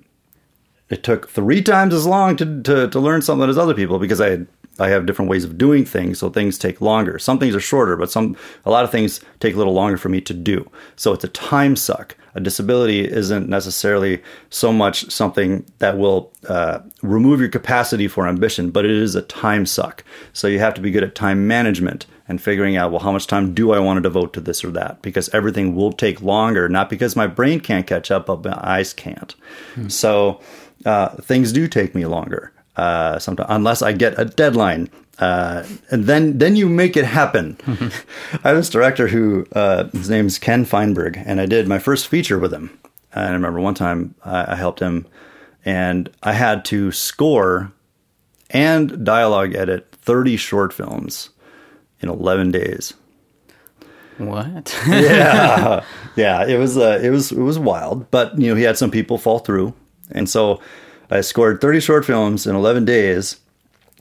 It 0.90 1.04
took 1.04 1.30
three 1.30 1.62
times 1.62 1.94
as 1.94 2.08
long 2.08 2.36
to, 2.38 2.62
to, 2.64 2.88
to 2.88 3.00
learn 3.00 3.22
something 3.22 3.48
as 3.48 3.58
other 3.58 3.76
people 3.76 4.00
because 4.00 4.20
I 4.20 4.40
I 4.80 4.90
have 4.90 5.06
different 5.06 5.30
ways 5.30 5.44
of 5.44 5.58
doing 5.58 5.86
things, 5.86 6.20
so 6.20 6.30
things 6.30 6.58
take 6.58 6.80
longer. 6.80 7.20
Some 7.20 7.38
things 7.38 7.54
are 7.54 7.60
shorter, 7.60 7.98
but 7.98 8.10
some 8.10 8.38
a 8.66 8.72
lot 8.72 8.86
of 8.86 8.92
things 8.92 9.20
take 9.40 9.54
a 9.54 9.58
little 9.58 9.74
longer 9.74 9.98
for 9.98 10.10
me 10.10 10.22
to 10.22 10.34
do. 10.34 10.70
So 10.96 11.12
it's 11.12 11.24
a 11.24 11.30
time 11.30 11.76
suck. 11.76 12.16
A 12.36 12.40
disability 12.40 13.02
isn't 13.02 13.50
necessarily 13.50 14.22
so 14.50 14.72
much 14.72 15.12
something 15.12 15.66
that 15.80 15.98
will 15.98 16.32
uh, 16.48 16.80
remove 17.02 17.40
your 17.40 17.50
capacity 17.50 18.08
for 18.08 18.28
ambition, 18.28 18.72
but 18.72 18.86
it 18.86 18.92
is 18.92 19.16
a 19.16 19.22
time 19.24 19.66
suck. 19.66 20.04
So 20.32 20.48
you 20.48 20.60
have 20.60 20.76
to 20.76 20.82
be 20.82 20.92
good 20.92 21.04
at 21.04 21.16
time 21.16 21.48
management 21.48 22.06
and 22.30 22.40
figuring 22.40 22.78
out, 22.78 22.92
well, 22.92 23.02
how 23.02 23.12
much 23.12 23.26
time 23.26 23.56
do 23.56 23.72
I 23.72 23.80
want 23.80 23.98
to 23.98 24.02
devote 24.02 24.34
to 24.34 24.40
this 24.40 24.64
or 24.64 24.70
that? 24.72 25.02
Because 25.02 25.28
everything 25.30 25.76
will 25.76 25.92
take 25.92 26.22
longer, 26.22 26.70
not 26.70 26.90
because 26.90 27.16
my 27.16 27.26
brain 27.26 27.60
can't 27.60 27.88
catch 27.88 28.12
up, 28.12 28.28
but 28.28 28.46
my 28.46 28.58
eyes 28.62 28.94
can't. 28.94 29.34
Hmm. 29.74 29.90
So 29.90 30.40
uh, 30.86 31.10
things 31.16 31.52
do 31.52 31.68
take 31.68 31.96
me 31.96 32.06
longer 32.06 32.54
uh, 32.78 33.18
sometimes, 33.18 33.50
unless 33.50 33.82
I 33.82 33.94
get 33.94 34.20
a 34.20 34.26
deadline. 34.26 34.90
Uh, 35.18 35.66
and 35.90 36.06
then, 36.06 36.38
then 36.38 36.56
you 36.56 36.70
make 36.70 36.96
it 36.96 37.04
happen. 37.04 37.58
I 37.68 38.50
have 38.50 38.58
this 38.58 38.70
director 38.70 39.08
who 39.08 39.48
uh, 39.54 39.90
his 39.90 40.10
name's 40.10 40.38
Ken 40.38 40.66
Feinberg, 40.66 41.18
and 41.26 41.42
I 41.42 41.48
did 41.48 41.68
my 41.68 41.80
first 41.80 42.08
feature 42.08 42.38
with 42.38 42.54
him. 42.54 42.78
And 43.12 43.26
I 43.26 43.32
remember 43.32 43.60
one 43.60 43.74
time 43.74 44.14
I, 44.24 44.54
I 44.54 44.56
helped 44.56 44.82
him, 44.82 45.08
and 45.66 46.12
I 46.22 46.34
had 46.34 46.64
to 46.66 46.92
score 46.92 47.74
and 48.52 49.04
dialogue 49.04 49.56
edit 49.56 49.88
30 49.94 50.38
short 50.38 50.74
films 50.74 51.32
in 52.02 52.10
11 52.10 52.52
days. 52.52 52.94
What? 54.18 54.78
yeah, 54.88 55.84
yeah. 56.16 56.46
It 56.46 56.58
was 56.58 56.78
uh, 56.78 57.00
it 57.02 57.10
was 57.10 57.32
it 57.32 57.40
was 57.40 57.58
wild, 57.58 58.12
but 58.12 58.38
you 58.38 58.50
know 58.50 58.56
he 58.56 58.64
had 58.64 58.78
some 58.78 58.92
people 58.92 59.18
fall 59.18 59.40
through, 59.40 59.74
and 60.12 60.30
so 60.30 60.60
I 61.10 61.22
scored 61.22 61.62
30 61.62 61.80
short 61.80 62.06
films 62.06 62.46
in 62.46 62.56
11 62.56 62.86
days 62.86 63.38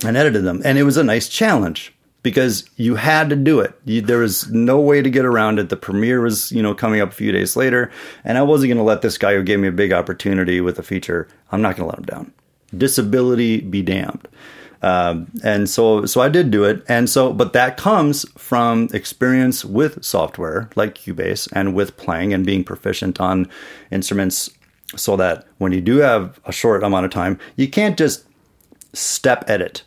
and 0.04 0.16
edited 0.16 0.44
them. 0.44 0.60
And 0.64 0.78
it 0.78 0.82
was 0.82 0.96
a 0.96 1.04
nice 1.04 1.28
challenge 1.28 1.94
because 2.22 2.68
you 2.76 2.96
had 2.96 3.30
to 3.30 3.36
do 3.36 3.60
it. 3.60 3.78
You, 3.84 4.00
there 4.00 4.18
was 4.18 4.50
no 4.50 4.80
way 4.80 5.02
to 5.02 5.10
get 5.10 5.24
around 5.24 5.58
it. 5.58 5.68
The 5.68 5.76
premiere 5.76 6.20
was, 6.20 6.52
you 6.52 6.62
know, 6.62 6.74
coming 6.74 7.00
up 7.00 7.10
a 7.10 7.14
few 7.14 7.32
days 7.32 7.56
later, 7.56 7.90
and 8.24 8.36
I 8.36 8.42
wasn't 8.42 8.68
going 8.68 8.78
to 8.78 8.84
let 8.84 9.02
this 9.02 9.18
guy 9.18 9.34
who 9.34 9.42
gave 9.42 9.60
me 9.60 9.68
a 9.68 9.72
big 9.72 9.92
opportunity 9.92 10.60
with 10.60 10.78
a 10.78 10.82
feature. 10.82 11.28
I'm 11.50 11.62
not 11.62 11.76
going 11.76 11.88
to 11.88 11.96
let 11.96 11.98
him 11.98 12.04
down. 12.04 12.32
Disability 12.76 13.60
be 13.60 13.82
damned. 13.82 14.28
Um, 14.80 15.30
and 15.42 15.68
so, 15.68 16.06
so 16.06 16.20
I 16.20 16.28
did 16.28 16.50
do 16.50 16.64
it. 16.64 16.84
And 16.88 17.10
so, 17.10 17.32
but 17.32 17.52
that 17.52 17.76
comes 17.76 18.28
from 18.38 18.88
experience 18.92 19.64
with 19.64 20.04
software 20.04 20.70
like 20.76 20.94
Cubase 20.94 21.48
and 21.52 21.74
with 21.74 21.96
playing 21.96 22.32
and 22.32 22.46
being 22.46 22.62
proficient 22.62 23.20
on 23.20 23.48
instruments 23.90 24.50
so 24.96 25.16
that 25.16 25.46
when 25.58 25.72
you 25.72 25.80
do 25.80 25.98
have 25.98 26.40
a 26.44 26.52
short 26.52 26.82
amount 26.82 27.04
of 27.06 27.10
time, 27.10 27.38
you 27.56 27.68
can't 27.68 27.98
just 27.98 28.24
step 28.92 29.44
edit. 29.48 29.82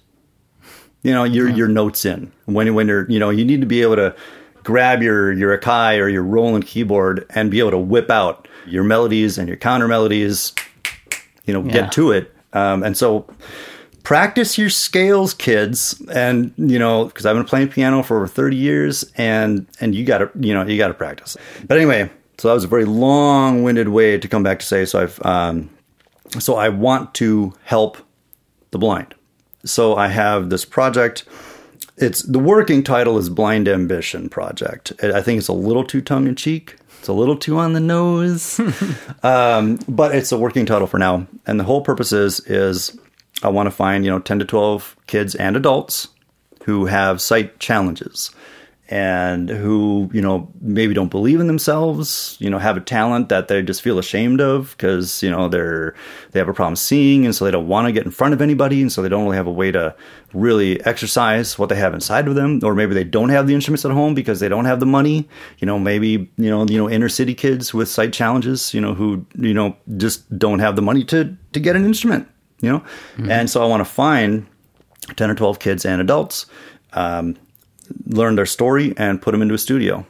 You 1.03 1.13
know, 1.13 1.23
your 1.23 1.49
yeah. 1.49 1.55
your 1.55 1.67
notes 1.67 2.05
in 2.05 2.31
when 2.45 2.73
when 2.75 2.87
you're 2.87 3.09
you 3.09 3.17
know 3.17 3.31
you 3.31 3.43
need 3.43 3.61
to 3.61 3.67
be 3.67 3.81
able 3.81 3.95
to 3.95 4.15
grab 4.63 5.01
your 5.01 5.33
your 5.33 5.57
Akai 5.57 5.99
or 5.99 6.07
your 6.07 6.21
Roland 6.21 6.67
keyboard 6.67 7.25
and 7.31 7.49
be 7.49 7.59
able 7.59 7.71
to 7.71 7.79
whip 7.79 8.11
out 8.11 8.47
your 8.67 8.83
melodies 8.83 9.39
and 9.39 9.47
your 9.47 9.57
counter 9.57 9.87
melodies. 9.87 10.53
You 11.45 11.55
know, 11.55 11.63
yeah. 11.63 11.71
get 11.71 11.91
to 11.93 12.11
it. 12.11 12.35
Um, 12.53 12.83
and 12.83 12.95
so 12.95 13.25
practice 14.03 14.57
your 14.57 14.69
scales 14.69 15.33
kids 15.33 16.01
and 16.11 16.53
you 16.57 16.79
know 16.79 17.05
because 17.05 17.25
i've 17.25 17.35
been 17.35 17.45
playing 17.45 17.67
piano 17.67 18.01
for 18.01 18.17
over 18.17 18.27
30 18.27 18.55
years 18.55 19.11
and 19.15 19.67
and 19.79 19.93
you 19.93 20.03
gotta 20.03 20.29
you 20.39 20.53
know 20.53 20.65
you 20.65 20.77
gotta 20.77 20.93
practice 20.93 21.37
but 21.67 21.77
anyway 21.77 22.09
so 22.41 22.47
that 22.47 22.55
was 22.55 22.63
a 22.63 22.67
very 22.67 22.85
long-winded 22.85 23.89
way 23.89 24.17
to 24.17 24.27
come 24.27 24.41
back 24.41 24.57
to 24.61 24.65
say. 24.65 24.83
So 24.85 25.03
I've 25.03 25.23
um, 25.23 25.69
so 26.39 26.55
I 26.55 26.69
want 26.69 27.13
to 27.15 27.53
help 27.63 27.99
the 28.71 28.79
blind. 28.79 29.13
So 29.63 29.95
I 29.95 30.07
have 30.07 30.49
this 30.49 30.65
project. 30.65 31.23
It's 31.97 32.23
the 32.23 32.39
working 32.39 32.81
title 32.81 33.19
is 33.19 33.29
Blind 33.29 33.67
Ambition 33.67 34.27
Project. 34.27 34.91
I 35.03 35.21
think 35.21 35.37
it's 35.37 35.49
a 35.49 35.53
little 35.53 35.83
too 35.83 36.01
tongue 36.01 36.25
in 36.25 36.35
cheek. 36.35 36.77
It's 36.97 37.07
a 37.07 37.13
little 37.13 37.37
too 37.37 37.59
on 37.59 37.73
the 37.73 37.79
nose, 37.79 38.59
um, 39.23 39.77
but 39.87 40.15
it's 40.15 40.31
a 40.31 40.37
working 40.39 40.65
title 40.65 40.87
for 40.87 40.97
now. 40.97 41.27
And 41.45 41.59
the 41.59 41.63
whole 41.63 41.81
purpose 41.81 42.11
is 42.11 42.39
is 42.47 42.97
I 43.43 43.49
want 43.49 43.67
to 43.67 43.71
find 43.71 44.05
you 44.05 44.11
know 44.11 44.19
ten 44.19 44.39
to 44.39 44.45
twelve 44.45 44.95
kids 45.07 45.35
and 45.35 45.55
adults 45.55 46.09
who 46.63 46.85
have 46.85 47.21
sight 47.21 47.59
challenges 47.59 48.31
and 48.91 49.49
who 49.49 50.09
you 50.13 50.21
know 50.21 50.51
maybe 50.59 50.93
don't 50.93 51.09
believe 51.09 51.39
in 51.39 51.47
themselves 51.47 52.35
you 52.39 52.49
know 52.49 52.59
have 52.59 52.75
a 52.75 52.81
talent 52.81 53.29
that 53.29 53.47
they 53.47 53.61
just 53.61 53.81
feel 53.81 53.97
ashamed 53.97 54.41
of 54.41 54.71
because 54.71 55.23
you 55.23 55.31
know 55.31 55.47
they're 55.47 55.95
they 56.31 56.39
have 56.39 56.49
a 56.49 56.53
problem 56.53 56.75
seeing 56.75 57.23
and 57.25 57.33
so 57.33 57.45
they 57.45 57.51
don't 57.51 57.69
want 57.69 57.87
to 57.87 57.93
get 57.93 58.03
in 58.03 58.11
front 58.11 58.33
of 58.33 58.41
anybody 58.41 58.81
and 58.81 58.91
so 58.91 59.01
they 59.01 59.07
don't 59.07 59.23
really 59.23 59.37
have 59.37 59.47
a 59.47 59.51
way 59.51 59.71
to 59.71 59.95
really 60.33 60.85
exercise 60.85 61.57
what 61.57 61.69
they 61.69 61.75
have 61.75 61.93
inside 61.93 62.27
of 62.27 62.35
them 62.35 62.59
or 62.63 62.75
maybe 62.75 62.93
they 62.93 63.05
don't 63.05 63.29
have 63.29 63.47
the 63.47 63.55
instruments 63.55 63.85
at 63.85 63.91
home 63.91 64.13
because 64.13 64.41
they 64.41 64.49
don't 64.49 64.65
have 64.65 64.81
the 64.81 64.85
money. 64.85 65.27
You 65.59 65.65
know 65.65 65.79
maybe 65.79 66.29
you 66.37 66.49
know 66.49 66.65
you 66.65 66.77
know 66.77 66.89
inner 66.89 67.09
city 67.09 67.33
kids 67.33 67.73
with 67.73 67.87
sight 67.87 68.11
challenges 68.11 68.73
you 68.73 68.81
know 68.81 68.93
who 68.93 69.25
you 69.37 69.53
know 69.53 69.77
just 69.95 70.37
don't 70.37 70.59
have 70.59 70.75
the 70.75 70.81
money 70.81 71.05
to 71.05 71.37
to 71.53 71.59
get 71.61 71.77
an 71.77 71.85
instrument 71.85 72.27
you 72.61 72.71
know 72.71 72.79
mm-hmm. 72.79 73.31
and 73.31 73.49
so 73.49 73.63
i 73.63 73.65
want 73.65 73.81
to 73.81 73.91
find 73.91 74.45
10 75.15 75.29
or 75.29 75.35
12 75.35 75.59
kids 75.59 75.85
and 75.85 76.01
adults 76.01 76.45
um, 76.93 77.35
learn 78.07 78.35
their 78.35 78.45
story 78.45 78.93
and 78.97 79.21
put 79.21 79.31
them 79.31 79.41
into 79.41 79.53
a 79.53 79.57
studio 79.57 80.05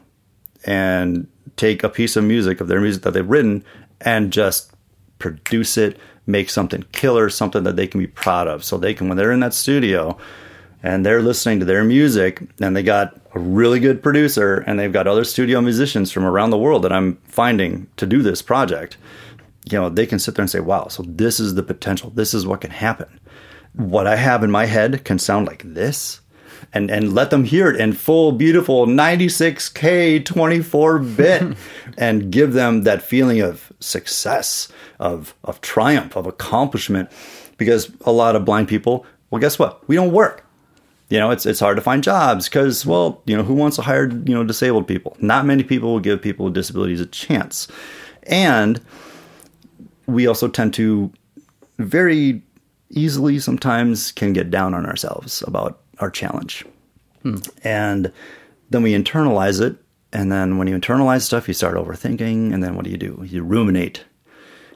and 0.65 1.27
take 1.57 1.83
a 1.83 1.89
piece 1.89 2.15
of 2.15 2.23
music 2.23 2.61
of 2.61 2.67
their 2.67 2.81
music 2.81 3.03
that 3.03 3.11
they've 3.11 3.29
written 3.29 3.63
and 4.01 4.31
just 4.31 4.71
produce 5.19 5.77
it, 5.77 5.97
make 6.25 6.49
something 6.49 6.83
killer, 6.91 7.29
something 7.29 7.63
that 7.63 7.75
they 7.75 7.87
can 7.87 7.99
be 7.99 8.07
proud 8.07 8.47
of. 8.47 8.63
So 8.63 8.77
they 8.77 8.93
can, 8.93 9.07
when 9.07 9.17
they're 9.17 9.31
in 9.31 9.39
that 9.41 9.53
studio 9.53 10.17
and 10.83 11.05
they're 11.05 11.21
listening 11.21 11.59
to 11.59 11.65
their 11.65 11.83
music 11.83 12.41
and 12.59 12.75
they 12.75 12.83
got 12.83 13.19
a 13.35 13.39
really 13.39 13.79
good 13.79 14.01
producer 14.01 14.57
and 14.59 14.79
they've 14.79 14.91
got 14.91 15.07
other 15.07 15.23
studio 15.23 15.61
musicians 15.61 16.11
from 16.11 16.25
around 16.25 16.49
the 16.49 16.57
world 16.57 16.83
that 16.83 16.91
I'm 16.91 17.17
finding 17.17 17.87
to 17.97 18.05
do 18.05 18.21
this 18.21 18.41
project, 18.41 18.97
you 19.69 19.79
know, 19.79 19.89
they 19.89 20.05
can 20.05 20.19
sit 20.19 20.35
there 20.35 20.43
and 20.43 20.49
say, 20.49 20.59
wow, 20.59 20.87
so 20.87 21.03
this 21.03 21.39
is 21.39 21.55
the 21.55 21.63
potential. 21.63 22.09
This 22.11 22.33
is 22.33 22.47
what 22.47 22.61
can 22.61 22.71
happen. 22.71 23.19
What 23.73 24.07
I 24.07 24.15
have 24.15 24.43
in 24.43 24.51
my 24.51 24.65
head 24.65 25.05
can 25.05 25.19
sound 25.19 25.47
like 25.47 25.63
this 25.63 26.21
and 26.73 26.89
and 26.89 27.13
let 27.13 27.29
them 27.29 27.43
hear 27.43 27.69
it 27.69 27.79
in 27.79 27.93
full 27.93 28.31
beautiful 28.31 28.85
96k 28.85 30.23
24 30.23 30.99
bit 30.99 31.57
and 31.97 32.31
give 32.31 32.53
them 32.53 32.83
that 32.83 33.01
feeling 33.01 33.41
of 33.41 33.71
success 33.79 34.67
of 34.99 35.35
of 35.43 35.59
triumph 35.61 36.15
of 36.15 36.27
accomplishment 36.27 37.09
because 37.57 37.91
a 38.01 38.11
lot 38.11 38.35
of 38.35 38.45
blind 38.45 38.67
people 38.67 39.05
well 39.29 39.39
guess 39.39 39.59
what 39.59 39.87
we 39.87 39.95
don't 39.95 40.11
work 40.11 40.45
you 41.09 41.19
know 41.19 41.31
it's 41.31 41.45
it's 41.45 41.59
hard 41.59 41.75
to 41.75 41.81
find 41.81 42.03
jobs 42.03 42.47
because 42.47 42.85
well 42.85 43.21
you 43.25 43.35
know 43.35 43.43
who 43.43 43.53
wants 43.53 43.75
to 43.75 43.81
hire 43.81 44.09
you 44.09 44.33
know 44.33 44.43
disabled 44.43 44.87
people 44.87 45.15
not 45.19 45.45
many 45.45 45.63
people 45.63 45.91
will 45.91 45.99
give 45.99 46.21
people 46.21 46.45
with 46.45 46.53
disabilities 46.53 47.01
a 47.01 47.05
chance 47.05 47.67
and 48.23 48.81
we 50.11 50.27
also 50.27 50.47
tend 50.47 50.73
to 50.75 51.11
very 51.77 52.41
easily 52.89 53.39
sometimes 53.39 54.11
can 54.11 54.33
get 54.33 54.51
down 54.51 54.73
on 54.73 54.85
ourselves 54.85 55.43
about 55.47 55.79
our 55.99 56.09
challenge. 56.09 56.65
Hmm. 57.23 57.37
And 57.63 58.11
then 58.69 58.83
we 58.83 58.93
internalize 58.93 59.61
it. 59.61 59.77
And 60.13 60.31
then 60.31 60.57
when 60.57 60.67
you 60.67 60.77
internalize 60.77 61.21
stuff, 61.21 61.47
you 61.47 61.53
start 61.53 61.75
overthinking. 61.75 62.53
And 62.53 62.63
then 62.63 62.75
what 62.75 62.83
do 62.85 62.91
you 62.91 62.97
do? 62.97 63.23
You 63.25 63.43
ruminate. 63.43 64.03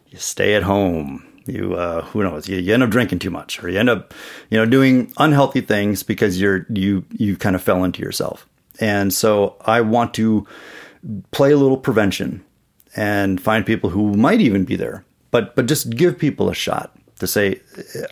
You 0.07 0.17
stay 0.17 0.55
at 0.55 0.63
home. 0.63 1.25
You, 1.45 1.75
uh, 1.75 2.01
who 2.05 2.23
knows? 2.23 2.47
You, 2.47 2.57
you 2.57 2.73
end 2.73 2.83
up 2.83 2.89
drinking 2.89 3.19
too 3.19 3.29
much, 3.29 3.63
or 3.63 3.69
you 3.69 3.77
end 3.77 3.89
up, 3.89 4.15
you 4.49 4.57
know, 4.57 4.65
doing 4.65 5.13
unhealthy 5.17 5.61
things 5.61 6.01
because 6.01 6.41
you're 6.41 6.65
you 6.69 7.05
you 7.11 7.37
kind 7.37 7.55
of 7.55 7.61
fell 7.61 7.83
into 7.83 8.01
yourself. 8.01 8.47
And 8.79 9.13
so 9.13 9.55
I 9.61 9.81
want 9.81 10.15
to 10.15 10.47
play 11.29 11.51
a 11.51 11.57
little 11.57 11.77
prevention 11.77 12.43
and 12.95 13.39
find 13.39 13.63
people 13.63 13.91
who 13.91 14.13
might 14.15 14.41
even 14.41 14.65
be 14.65 14.75
there, 14.75 15.04
but 15.35 15.53
but 15.53 15.65
just 15.65 15.89
give 15.89 16.17
people 16.17 16.49
a 16.49 16.55
shot 16.55 16.95
to 17.19 17.27
say, 17.27 17.59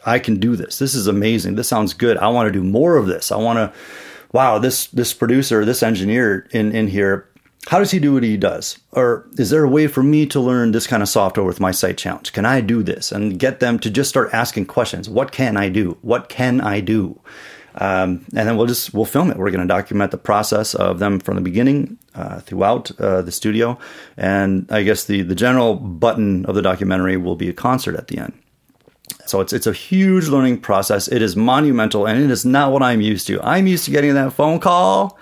I 0.05 0.19
can 0.19 0.41
do 0.41 0.57
this. 0.57 0.77
This 0.77 0.93
is 0.93 1.07
amazing. 1.07 1.55
This 1.55 1.69
sounds 1.69 1.93
good. 1.93 2.17
I 2.17 2.27
want 2.27 2.47
to 2.47 2.51
do 2.51 2.63
more 2.63 2.97
of 2.97 3.07
this. 3.07 3.31
I 3.31 3.38
want 3.38 3.57
to, 3.57 3.73
wow, 4.33 4.59
this, 4.59 4.88
this 4.88 5.13
producer, 5.13 5.63
this 5.63 5.83
engineer 5.83 6.47
in, 6.51 6.75
in 6.75 6.88
here, 6.88 7.29
how 7.67 7.79
does 7.79 7.91
he 7.91 7.99
do 7.99 8.13
what 8.13 8.23
he 8.23 8.36
does? 8.36 8.77
Or 8.91 9.25
is 9.38 9.49
there 9.51 9.63
a 9.63 9.69
way 9.69 9.88
for 9.88 10.03
me 10.03 10.25
to 10.27 10.39
learn 10.41 10.73
this 10.73 10.86
kind 10.88 11.01
of 11.01 11.07
software 11.07 11.45
with 11.45 11.62
my 11.62 11.71
sight 11.71 11.97
challenge? 11.97 12.33
Can 12.33 12.45
I 12.45 12.59
do 12.59 12.83
this? 12.83 13.12
And 13.12 13.39
get 13.39 13.62
them 13.62 13.79
to 13.79 13.89
just 13.89 14.09
start 14.09 14.33
asking 14.33 14.65
questions. 14.65 15.07
What 15.07 15.31
can 15.31 15.55
I 15.55 15.69
do? 15.69 15.97
What 16.01 16.27
can 16.27 16.59
I 16.59 16.81
do? 16.81 17.21
Um, 17.75 18.25
and 18.36 18.47
then 18.47 18.57
we'll 18.57 18.67
just 18.67 18.93
we'll 18.93 19.05
film 19.05 19.31
it. 19.31 19.38
We're 19.38 19.51
going 19.51 19.67
to 19.67 19.73
document 19.73 20.12
the 20.12 20.17
process 20.17 20.75
of 20.75 20.99
them 20.99 21.19
from 21.19 21.36
the 21.36 21.41
beginning 21.41 21.97
uh, 22.15 22.39
throughout 22.41 22.91
uh, 22.99 23.21
the 23.23 23.31
studio, 23.31 23.77
and 24.17 24.67
I 24.71 24.83
guess 24.83 25.05
the 25.05 25.23
the 25.23 25.36
general 25.36 25.75
button 25.75 26.45
of 26.45 26.55
the 26.55 26.62
documentary 26.62 27.17
will 27.17 27.36
be 27.36 27.49
a 27.49 27.53
concert 27.53 27.95
at 27.95 28.07
the 28.07 28.19
end 28.19 28.33
So 29.25 29.41
it's 29.41 29.53
it's 29.53 29.67
a 29.67 29.73
huge 29.73 30.27
learning 30.27 30.62
process. 30.62 31.07
It 31.07 31.21
is 31.21 31.36
monumental, 31.36 32.05
and 32.07 32.21
it 32.21 32.31
is 32.31 32.45
not 32.45 32.71
what 32.71 32.83
I'm 32.83 33.01
used 33.01 33.27
to. 33.27 33.41
I'm 33.41 33.67
used 33.67 33.86
to 33.86 33.91
getting 33.91 34.13
that 34.15 34.33
phone 34.33 34.59
call. 34.59 35.17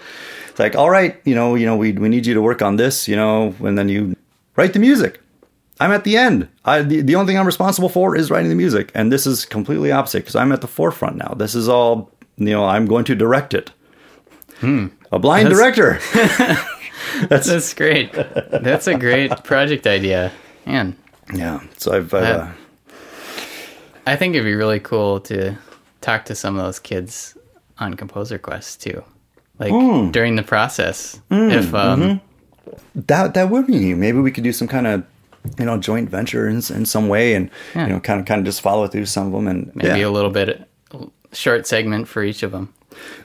It's 0.49 0.59
like, 0.59 0.75
all 0.75 0.89
right, 0.89 1.19
you 1.25 1.35
know, 1.35 1.55
you 1.55 1.65
know, 1.65 1.77
we 1.77 1.93
we 1.93 2.09
need 2.09 2.25
you 2.25 2.33
to 2.33 2.41
work 2.41 2.61
on 2.61 2.75
this, 2.77 3.07
you 3.07 3.15
know, 3.15 3.55
and 3.61 3.77
then 3.77 3.89
you 3.89 4.15
write 4.57 4.73
the 4.73 4.79
music. 4.79 5.21
I'm 5.79 5.91
at 5.91 6.03
the 6.03 6.17
end. 6.17 6.47
I, 6.65 6.83
the, 6.83 7.01
the 7.01 7.15
only 7.15 7.31
thing 7.31 7.39
I'm 7.39 7.47
responsible 7.47 7.89
for 7.89 8.15
is 8.15 8.29
writing 8.29 8.49
the 8.49 8.55
music, 8.55 8.91
and 8.93 9.11
this 9.11 9.25
is 9.25 9.45
completely 9.45 9.91
opposite 9.91 10.19
because 10.19 10.35
I'm 10.35 10.51
at 10.51 10.61
the 10.61 10.67
forefront 10.67 11.17
now. 11.17 11.33
This 11.35 11.55
is 11.55 11.67
all, 11.67 12.11
you 12.37 12.45
know, 12.51 12.65
I'm 12.65 12.85
going 12.85 13.05
to 13.05 13.15
direct 13.15 13.53
it. 13.53 13.71
A 14.63 15.19
blind 15.19 15.47
That's- 15.47 15.57
director. 15.57 15.99
That's, 17.27 17.47
That's 17.47 17.73
great. 17.73 18.13
That's 18.13 18.87
a 18.87 18.97
great 18.97 19.43
project 19.43 19.85
idea. 19.87 20.31
Man, 20.65 20.95
yeah. 21.33 21.59
So 21.77 21.93
I've. 21.93 22.13
Uh, 22.13 22.47
I 24.05 24.15
think 24.15 24.35
it'd 24.35 24.45
be 24.45 24.53
really 24.55 24.79
cool 24.79 25.19
to 25.21 25.57
talk 26.01 26.25
to 26.25 26.35
some 26.35 26.57
of 26.57 26.63
those 26.63 26.79
kids 26.79 27.37
on 27.79 27.95
Composer 27.95 28.37
Quest 28.37 28.81
too. 28.81 29.03
Like 29.59 29.71
Hmm. 29.71 30.11
during 30.11 30.35
the 30.35 30.43
process. 30.43 31.19
if 31.29 31.73
um 31.75 32.01
mm-hmm. 32.01 32.79
that 33.07 33.33
that 33.33 33.49
would 33.49 33.67
be 33.67 33.93
maybe 33.93 34.19
we 34.19 34.31
could 34.31 34.43
do 34.43 34.53
some 34.53 34.67
kind 34.67 34.87
of 34.87 35.03
you 35.59 35.65
know 35.65 35.77
joint 35.77 36.09
venture 36.09 36.47
in, 36.47 36.57
in 36.57 36.85
some 36.85 37.07
way 37.07 37.33
and 37.35 37.49
Yeah. 37.75 37.87
you 37.87 37.93
know 37.93 37.99
kind 37.99 38.19
of 38.19 38.25
kind 38.25 38.39
of 38.39 38.45
just 38.45 38.61
follow 38.61 38.87
through 38.87 39.05
some 39.07 39.27
of 39.27 39.33
them 39.33 39.47
and 39.47 39.71
maybe 39.75 39.99
yeah, 39.99 40.07
a 40.07 40.09
little 40.09 40.31
bit 40.31 40.67
short 41.33 41.65
segment 41.67 42.07
for 42.07 42.23
each 42.23 42.43
of 42.43 42.51
them. 42.51 42.73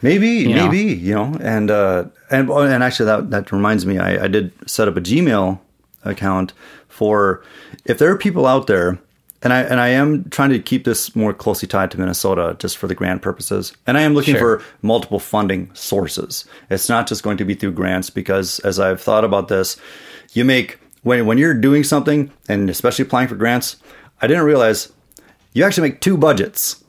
maybe 0.03 0.47
know. 0.47 0.65
maybe 0.65 0.95
you 0.95 1.13
know 1.15 1.37
and 1.41 1.71
uh 1.71 2.05
and 2.31 2.49
and 2.51 2.83
actually 2.85 3.07
that 3.07 3.31
that 3.31 3.51
reminds 3.53 3.85
me 3.85 3.99
I, 3.99 4.25
I 4.25 4.29
did 4.29 4.53
set 4.69 4.89
up 4.89 4.97
a 4.97 5.01
gmail 5.01 5.59
account 6.05 6.53
for 6.89 7.43
if 7.85 7.99
there 7.99 8.11
are 8.13 8.17
people 8.17 8.47
out 8.47 8.67
there 8.69 8.99
and 9.43 9.53
I 9.53 9.61
and 9.63 9.81
I 9.81 9.89
am 9.89 10.25
trying 10.31 10.51
to 10.51 10.59
keep 10.59 10.85
this 10.85 11.15
more 11.15 11.35
closely 11.35 11.69
tied 11.69 11.91
to 11.91 11.99
Minnesota 12.01 12.57
just 12.59 12.79
for 12.79 12.87
the 12.87 12.95
grant 12.95 13.21
purposes. 13.23 13.73
And 13.87 13.99
I 13.99 14.01
am 14.01 14.15
looking 14.15 14.35
Sure. 14.35 14.59
for 14.61 14.65
multiple 14.83 15.19
funding 15.21 15.71
sources. 15.75 16.47
It's 16.71 16.89
not 16.89 17.07
just 17.07 17.23
going 17.23 17.37
to 17.37 17.45
be 17.45 17.55
through 17.55 17.73
grants 17.73 18.09
because 18.09 18.61
as 18.61 18.81
I've 18.81 19.01
thought 19.01 19.25
about 19.25 19.49
this, 19.49 19.77
you 20.33 20.45
make 20.45 20.79
when 21.03 21.27
when 21.27 21.39
you're 21.39 21.55
doing 21.55 21.85
something 21.85 22.31
and 22.49 22.71
especially 22.71 23.05
applying 23.05 23.29
for 23.29 23.37
grants, 23.37 23.77
I 24.23 24.27
didn't 24.27 24.45
realize 24.45 24.91
you 25.53 25.65
actually 25.65 25.91
make 25.91 26.01
two 26.01 26.17
budgets. 26.17 26.83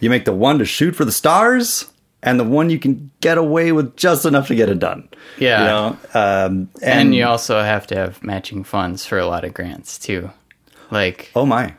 You 0.00 0.10
make 0.10 0.24
the 0.24 0.34
one 0.34 0.58
to 0.58 0.64
shoot 0.64 0.94
for 0.96 1.04
the 1.04 1.12
stars 1.12 1.90
and 2.22 2.40
the 2.40 2.44
one 2.44 2.70
you 2.70 2.78
can 2.78 3.10
get 3.20 3.38
away 3.38 3.70
with 3.72 3.96
just 3.96 4.24
enough 4.24 4.48
to 4.48 4.54
get 4.54 4.68
it 4.68 4.78
done. 4.78 5.08
Yeah. 5.38 5.60
You 5.60 5.66
know? 5.66 5.86
um, 6.14 6.70
And, 6.82 7.00
and, 7.00 7.14
you 7.14 7.24
also 7.26 7.62
have 7.62 7.86
to 7.88 7.96
have 7.96 8.22
matching 8.22 8.64
funds 8.64 9.06
for 9.06 9.18
a 9.18 9.26
lot 9.26 9.44
of 9.44 9.54
grants 9.54 9.98
too. 9.98 10.30
Like 10.90 11.30
oh 11.36 11.46
my. 11.46 11.74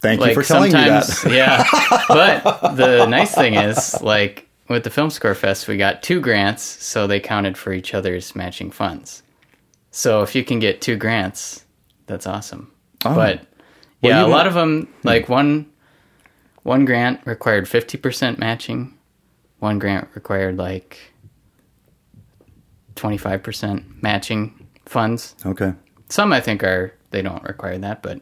Thank 0.00 0.24
you 0.24 0.34
for 0.34 0.42
telling 0.42 0.72
me 0.72 0.78
that. 0.78 1.26
yeah. 1.28 1.64
But 2.08 2.76
the 2.76 3.06
nice 3.06 3.34
thing 3.34 3.54
is 3.54 4.00
like 4.02 4.48
with 4.68 4.84
the 4.84 4.90
Film 4.90 5.10
Score 5.10 5.34
Fest 5.34 5.66
we 5.68 5.76
got 5.76 6.02
two 6.02 6.20
grants, 6.20 6.62
so 6.62 7.06
they 7.06 7.18
counted 7.18 7.56
for 7.56 7.72
each 7.72 7.94
other's 7.94 8.36
matching 8.36 8.70
funds. 8.70 9.22
So 9.90 10.22
if 10.22 10.34
you 10.34 10.44
can 10.44 10.58
get 10.58 10.80
two 10.82 10.96
grants, 10.96 11.64
that's 12.06 12.26
awesome. 12.26 12.70
Oh. 13.04 13.14
But 13.14 13.46
Well, 14.02 14.12
yeah, 14.12 14.26
a 14.26 14.28
lot 14.28 14.46
of 14.46 14.54
them 14.54 14.92
like 15.02 15.28
one 15.28 15.66
one 16.66 16.84
grant 16.84 17.20
required 17.24 17.66
50% 17.66 18.38
matching. 18.38 18.92
One 19.60 19.78
grant 19.78 20.08
required 20.14 20.58
like 20.58 20.98
25% 22.96 24.02
matching 24.02 24.66
funds. 24.84 25.36
Okay. 25.46 25.72
Some 26.08 26.32
I 26.32 26.40
think 26.40 26.64
are 26.64 26.92
they 27.10 27.22
don't 27.22 27.42
require 27.44 27.78
that, 27.78 28.02
but 28.02 28.20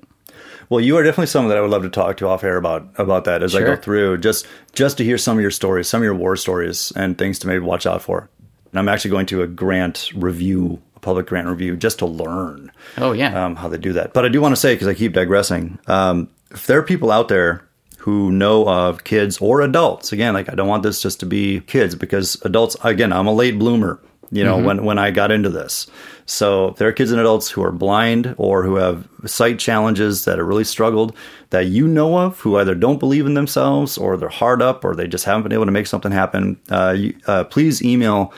Well, 0.69 0.81
you 0.81 0.97
are 0.99 1.03
definitely 1.03 1.27
someone 1.27 1.49
that 1.49 1.59
I 1.59 1.63
would 1.63 1.71
love 1.71 1.83
to 1.83 1.89
talk 1.89 2.19
to 2.19 2.29
off 2.29 2.45
air 2.45 2.57
about 2.57 2.89
about 2.97 3.25
that 3.25 3.43
as 3.43 3.55
I 3.55 3.61
go 3.61 3.77
through, 3.77 4.19
just 4.19 4.47
just 4.75 4.99
to 4.99 5.05
hear 5.05 5.19
some 5.19 5.39
of 5.39 5.43
your 5.43 5.51
stories, 5.51 5.89
some 5.89 6.03
of 6.03 6.05
your 6.05 6.15
war 6.15 6.37
stories, 6.37 6.93
and 6.97 7.17
things 7.17 7.39
to 7.41 7.47
maybe 7.47 7.61
watch 7.61 7.87
out 7.87 8.03
for. 8.03 8.29
And 8.71 8.79
I'm 8.79 8.89
actually 8.89 9.11
going 9.11 9.27
to 9.27 9.43
a 9.43 9.47
grant 9.47 10.11
review, 10.15 10.81
a 10.97 11.01
public 11.01 11.27
grant 11.27 11.49
review, 11.49 11.77
just 11.77 11.99
to 12.01 12.07
learn 12.07 12.71
oh 12.99 13.13
yeah. 13.13 13.45
um, 13.45 13.57
how 13.57 13.69
they 13.69 13.79
do 13.79 13.95
that. 13.95 14.13
But 14.13 14.25
I 14.25 14.29
do 14.29 14.41
want 14.41 14.53
to 14.53 14.61
say 14.61 14.75
because 14.75 14.89
I 14.89 14.95
keep 14.95 15.13
digressing, 15.13 15.79
um, 15.87 16.29
if 16.51 16.67
there 16.67 16.79
are 16.79 16.83
people 16.83 17.11
out 17.11 17.29
there 17.29 17.69
who 18.05 18.31
know 18.31 18.69
of 18.69 19.05
kids 19.05 19.39
or 19.39 19.63
adults, 19.63 20.13
again, 20.13 20.35
like 20.35 20.51
I 20.51 20.55
don't 20.55 20.69
want 20.69 20.83
this 20.83 21.01
just 21.01 21.21
to 21.21 21.27
be 21.27 21.61
kids 21.61 21.95
because 21.95 22.37
adults, 22.43 22.77
again, 22.85 23.15
I'm 23.15 23.27
a 23.27 23.33
late 23.33 23.59
bloomer. 23.59 23.99
You 24.31 24.43
know, 24.43 24.59
when 24.59 24.85
when 24.85 24.99
I 24.99 25.11
got 25.11 25.31
into 25.31 25.49
this, 25.49 25.87
so 26.27 26.69
if 26.69 26.77
there 26.77 26.89
are 26.89 26.93
kids 26.93 27.13
and 27.13 27.21
adults 27.21 27.49
who 27.51 27.63
are 27.63 27.71
blind 27.71 28.35
or 28.37 28.65
who 28.65 28.77
have 28.77 29.09
sight 29.27 29.59
challenges 29.59 30.25
that 30.25 30.39
have 30.39 30.47
really 30.47 30.65
struggled 30.65 31.17
that 31.51 31.67
you 31.67 31.87
know 31.87 32.19
of, 32.19 32.41
who 32.41 32.59
either 32.59 32.75
don't 32.75 32.99
believe 32.99 33.27
in 33.27 33.35
themselves 33.35 33.97
or 33.97 34.17
they're 34.17 34.29
hard 34.29 34.61
up 34.61 34.85
or 34.85 34.97
they 34.97 35.07
just 35.07 35.25
haven't 35.25 35.45
been 35.45 35.53
able 35.53 35.67
to 35.67 35.71
make 35.71 35.87
something 35.87 36.11
happen, 36.11 36.61
uh, 36.71 36.95
you, 36.97 37.17
uh, 37.27 37.45
please 37.45 37.81
email 37.83 38.35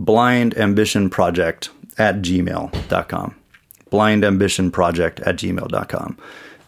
blindambitionproject 0.00 1.68
at 1.98 2.16
gmail.com 2.22 3.34
blindambitionproject 3.90 5.26
at 5.26 5.36
gmail.com 5.36 6.18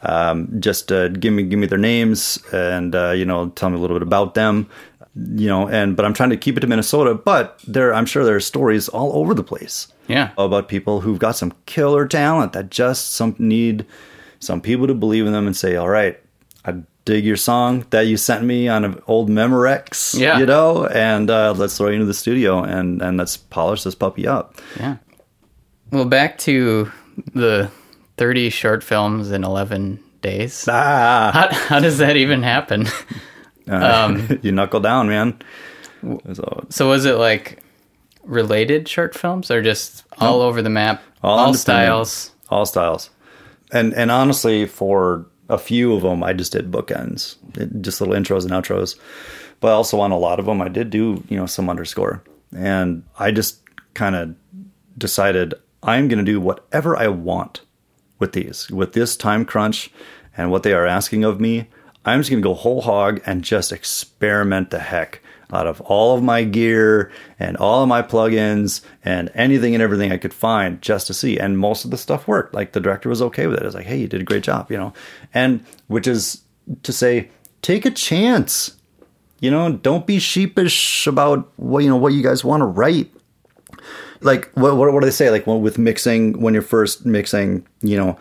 um, 0.02 0.48
just 0.61 0.92
uh, 0.92 1.08
give 1.08 1.32
me 1.32 1.42
give 1.42 1.58
me 1.58 1.66
their 1.66 1.78
names 1.78 2.38
and 2.52 2.94
uh, 2.94 3.11
you 3.11 3.24
know 3.24 3.48
tell 3.50 3.70
me 3.70 3.76
a 3.76 3.78
little 3.80 3.96
bit 3.98 4.02
about 4.06 4.34
them 4.34 4.68
you 5.16 5.48
know 5.48 5.66
and 5.68 5.96
but 5.96 6.04
i'm 6.04 6.14
trying 6.14 6.30
to 6.30 6.37
keep 6.37 6.56
it 6.56 6.61
to 6.61 6.66
minnesota 6.68 7.12
but 7.14 7.61
there 7.66 7.92
i'm 7.92 8.06
sure 8.06 8.24
there 8.24 8.37
are 8.37 8.40
stories 8.40 8.88
all 8.88 9.12
over 9.16 9.34
the 9.34 9.42
place 9.42 9.88
yeah. 10.06 10.30
about 10.38 10.68
people 10.68 11.00
who've 11.00 11.18
got 11.18 11.34
some 11.34 11.52
killer 11.66 12.06
talent 12.06 12.52
that 12.52 12.70
just 12.70 13.12
some 13.12 13.34
need 13.38 13.84
some 14.38 14.61
people 14.61 14.87
to 14.87 14.94
believe 14.94 15.26
in 15.26 15.32
them 15.32 15.46
and 15.46 15.56
say 15.56 15.74
all 15.74 15.88
right 15.88 16.20
i 16.64 16.72
dig 17.04 17.24
your 17.24 17.37
song 17.37 17.84
that 17.90 18.02
you 18.02 18.16
sent 18.16 18.44
me 18.44 18.68
on 18.68 18.84
an 18.84 19.02
old 19.08 19.28
memorex 19.28 20.16
Yeah. 20.16 20.38
you 20.38 20.46
know 20.46 20.87
and 20.87 21.28
uh, 21.30 21.52
let's 21.56 21.76
throw 21.76 21.88
you 21.88 21.94
into 21.94 22.06
the 22.06 22.14
studio 22.14 22.62
and 22.62 23.02
and 23.02 23.16
let's 23.16 23.37
polish 23.37 23.82
this 23.82 23.96
puppy 23.96 24.26
up 24.28 24.54
Yeah. 24.78 24.96
Well, 25.90 26.04
back 26.04 26.37
to 26.40 26.92
the 27.34 27.70
30 28.18 28.50
short 28.50 28.85
films 28.85 29.31
in 29.31 29.44
11 29.44 29.98
days. 30.20 30.66
ah. 30.68 31.31
How, 31.33 31.48
how 31.68 31.78
does 31.81 31.98
that 31.98 32.16
even 32.16 32.42
happen? 32.42 32.87
Um, 33.70 34.38
you 34.42 34.50
knuckle 34.50 34.81
down 34.81 35.09
man. 35.09 35.38
so 36.33 36.66
so 36.70 36.88
was 36.88 37.04
it 37.04 37.16
like 37.16 37.62
related 38.24 38.88
short 38.88 39.14
films 39.14 39.50
or 39.50 39.61
just 39.61 40.04
all 40.18 40.40
over 40.40 40.62
the 40.62 40.70
map? 40.70 41.02
All 41.22 41.38
All, 41.38 41.52
styles? 41.54 42.33
all 42.48 42.64
styles. 42.64 43.11
And 43.70 43.92
and 43.92 44.11
honestly 44.11 44.64
for 44.66 45.26
a 45.50 45.59
few 45.59 45.92
of 45.92 46.00
them 46.00 46.22
i 46.22 46.33
just 46.33 46.52
did 46.52 46.70
bookends. 46.70 47.37
It- 47.59 47.83
just 47.83 48.00
little 48.00 48.14
intros 48.14 48.42
and 48.44 48.52
outros. 48.52 48.98
But 49.61 49.72
also 49.72 50.00
on 50.00 50.12
a 50.12 50.18
lot 50.18 50.40
of 50.40 50.46
them 50.46 50.62
i 50.62 50.68
did 50.68 50.88
do 50.88 51.22
you 51.28 51.37
know 51.37 51.44
some 51.44 51.68
underscore. 51.68 52.22
And 52.57 53.02
i 53.18 53.31
just 53.31 53.61
kind 53.92 54.16
of 54.16 54.35
decided 54.96 55.52
i'm 55.83 56.09
going 56.09 56.24
to 56.24 56.24
do 56.24 56.40
whatever 56.40 56.96
i 56.96 57.09
want 57.09 57.61
with 58.18 58.33
these 58.33 58.70
with 58.70 58.92
this 58.92 59.16
time 59.16 59.44
crunch 59.44 59.90
and 60.37 60.50
what 60.50 60.62
they 60.62 60.72
are 60.72 60.87
asking 60.87 61.24
of 61.24 61.40
me 61.40 61.68
i'm 62.04 62.20
just 62.20 62.31
going 62.31 62.42
to 62.42 62.48
go 62.48 62.54
whole 62.54 62.83
hog 62.83 63.20
and 63.26 63.42
just 63.42 63.72
experiment 63.72 64.70
the 64.70 64.78
heck 64.78 65.20
out 65.52 65.66
of 65.66 65.81
all 65.83 66.16
of 66.16 66.22
my 66.22 66.44
gear 66.44 67.11
and 67.38 67.57
all 67.57 67.83
of 67.83 67.88
my 67.88 68.02
plugins 68.02 68.83
and 69.04 69.31
anything 69.35 69.74
and 69.74 69.83
everything 69.83 70.12
I 70.12 70.18
could 70.18 70.35
find 70.35 70.81
just 70.83 71.07
to 71.07 71.14
see. 71.14 71.38
And 71.38 71.59
most 71.59 71.85
of 71.85 71.90
the 71.90 71.96
stuff 71.96 72.28
worked. 72.28 72.54
Like 72.54 72.72
the 72.72 72.81
director 72.81 73.09
was 73.09 73.22
okay 73.22 73.46
with 73.46 73.57
it. 73.57 73.62
It 73.62 73.66
was 73.66 73.74
like, 73.74 73.87
hey, 73.87 73.96
you 73.96 74.09
did 74.09 74.20
a 74.20 74.24
great 74.24 74.42
job, 74.42 74.70
you 74.70 74.76
know. 74.76 74.92
And 75.33 75.64
which 75.87 76.07
is 76.07 76.42
to 76.83 76.92
say, 76.92 77.31
take 77.62 77.87
a 77.87 77.90
chance. 77.90 78.76
You 79.40 79.50
know, 79.50 79.72
don't 79.72 80.07
be 80.07 80.18
sheepish 80.18 81.07
about 81.07 81.50
what 81.57 81.85
you 81.85 81.88
know 81.88 81.96
what 81.96 82.12
you 82.12 82.22
guys 82.22 82.44
want 82.44 82.61
to 82.61 82.66
write. 82.66 83.11
Like 84.20 84.50
what 84.54 84.76
what, 84.76 84.92
what 84.92 85.00
do 85.00 85.07
they 85.07 85.12
say? 85.12 85.31
Like 85.31 85.46
when, 85.46 85.61
with 85.61 85.78
mixing, 85.78 86.40
when 86.40 86.54
you're 86.54 86.62
first 86.62 87.07
mixing, 87.07 87.66
you 87.81 87.96
know, 87.96 88.18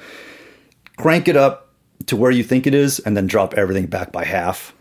crank 0.97 1.27
it 1.27 1.35
up 1.35 1.69
to 2.07 2.15
where 2.15 2.31
you 2.31 2.43
think 2.43 2.67
it 2.67 2.73
is, 2.73 2.99
and 2.99 3.17
then 3.17 3.27
drop 3.27 3.53
everything 3.55 3.87
back 3.87 4.11
by 4.11 4.23
half 4.23 4.73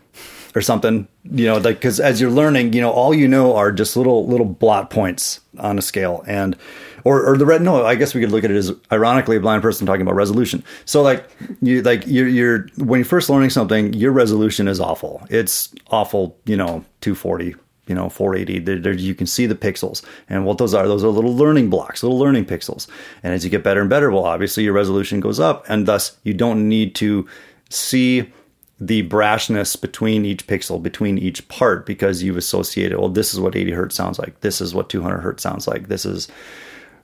or 0.55 0.61
something. 0.61 1.07
You 1.23 1.45
know, 1.45 1.57
like 1.57 1.77
because 1.77 1.99
as 1.99 2.19
you're 2.19 2.31
learning, 2.31 2.73
you 2.73 2.81
know, 2.81 2.91
all 2.91 3.13
you 3.13 3.27
know 3.27 3.55
are 3.55 3.71
just 3.71 3.95
little 3.95 4.27
little 4.27 4.45
blot 4.45 4.89
points 4.89 5.39
on 5.59 5.77
a 5.77 5.81
scale, 5.81 6.23
and 6.27 6.55
or 7.03 7.25
or 7.25 7.37
the 7.37 7.45
red. 7.45 7.61
No, 7.61 7.85
I 7.85 7.95
guess 7.95 8.13
we 8.13 8.21
could 8.21 8.31
look 8.31 8.43
at 8.43 8.51
it 8.51 8.57
as 8.57 8.71
ironically 8.91 9.37
a 9.37 9.39
blind 9.39 9.61
person 9.61 9.85
talking 9.85 10.01
about 10.01 10.15
resolution. 10.15 10.63
So 10.85 11.01
like 11.01 11.29
you 11.61 11.81
like 11.81 12.03
you're 12.07 12.27
you're 12.27 12.67
when 12.77 12.99
you're 12.99 13.05
first 13.05 13.29
learning 13.29 13.51
something, 13.51 13.93
your 13.93 14.11
resolution 14.11 14.67
is 14.67 14.79
awful. 14.79 15.25
It's 15.29 15.73
awful. 15.87 16.37
You 16.45 16.57
know, 16.57 16.85
240. 17.01 17.55
You 17.87 17.95
know, 17.95 18.09
480. 18.09 18.79
There, 18.79 18.93
you 18.93 19.15
can 19.15 19.27
see 19.27 19.45
the 19.45 19.55
pixels, 19.55 20.03
and 20.29 20.45
what 20.45 20.57
those 20.57 20.73
are, 20.73 20.87
those 20.87 21.03
are 21.03 21.07
little 21.07 21.35
learning 21.35 21.69
blocks, 21.69 22.03
little 22.03 22.19
learning 22.19 22.45
pixels. 22.45 22.87
And 23.23 23.33
as 23.33 23.43
you 23.43 23.49
get 23.49 23.63
better 23.63 23.81
and 23.81 23.89
better, 23.89 24.11
well, 24.11 24.25
obviously 24.25 24.63
your 24.63 24.73
resolution 24.73 25.19
goes 25.19 25.39
up, 25.39 25.65
and 25.69 25.85
thus 25.85 26.17
you 26.23 26.33
don't 26.33 26.67
need 26.67 26.95
to 26.95 27.27
see 27.69 28.31
the 28.79 29.07
brashness 29.07 29.79
between 29.79 30.23
each 30.25 30.45
pixel, 30.45 30.81
between 30.81 31.17
each 31.17 31.47
part, 31.47 31.85
because 31.85 32.21
you've 32.21 32.37
associated, 32.37 32.99
well, 32.99 33.09
this 33.09 33.33
is 33.33 33.39
what 33.39 33.55
80 33.55 33.71
hertz 33.71 33.95
sounds 33.95 34.19
like. 34.19 34.39
This 34.41 34.61
is 34.61 34.73
what 34.73 34.89
200 34.89 35.19
hertz 35.19 35.41
sounds 35.41 35.67
like. 35.67 35.87
This 35.87 36.05
is 36.05 36.27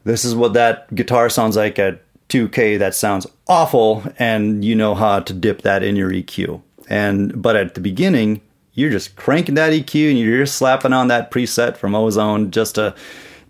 this 0.03 0.25
is 0.25 0.35
what 0.35 0.53
that 0.53 0.93
guitar 0.93 1.29
sounds 1.29 1.55
like 1.55 1.79
at 1.79 2.01
2K. 2.29 2.77
That 2.79 2.93
sounds 2.93 3.25
awful, 3.47 4.03
and 4.19 4.63
you 4.63 4.75
know 4.75 4.95
how 4.95 5.21
to 5.21 5.33
dip 5.33 5.61
that 5.61 5.81
in 5.83 5.95
your 5.95 6.11
EQ. 6.11 6.61
And 6.89 7.41
but 7.41 7.55
at 7.55 7.75
the 7.75 7.81
beginning, 7.81 8.41
you're 8.73 8.91
just 8.91 9.15
cranking 9.15 9.55
that 9.55 9.73
EQ 9.73 10.09
and 10.09 10.19
you're 10.19 10.43
just 10.43 10.57
slapping 10.57 10.93
on 10.93 11.07
that 11.07 11.31
preset 11.31 11.77
from 11.77 11.95
Ozone 11.95 12.51
just 12.51 12.75
to 12.75 12.95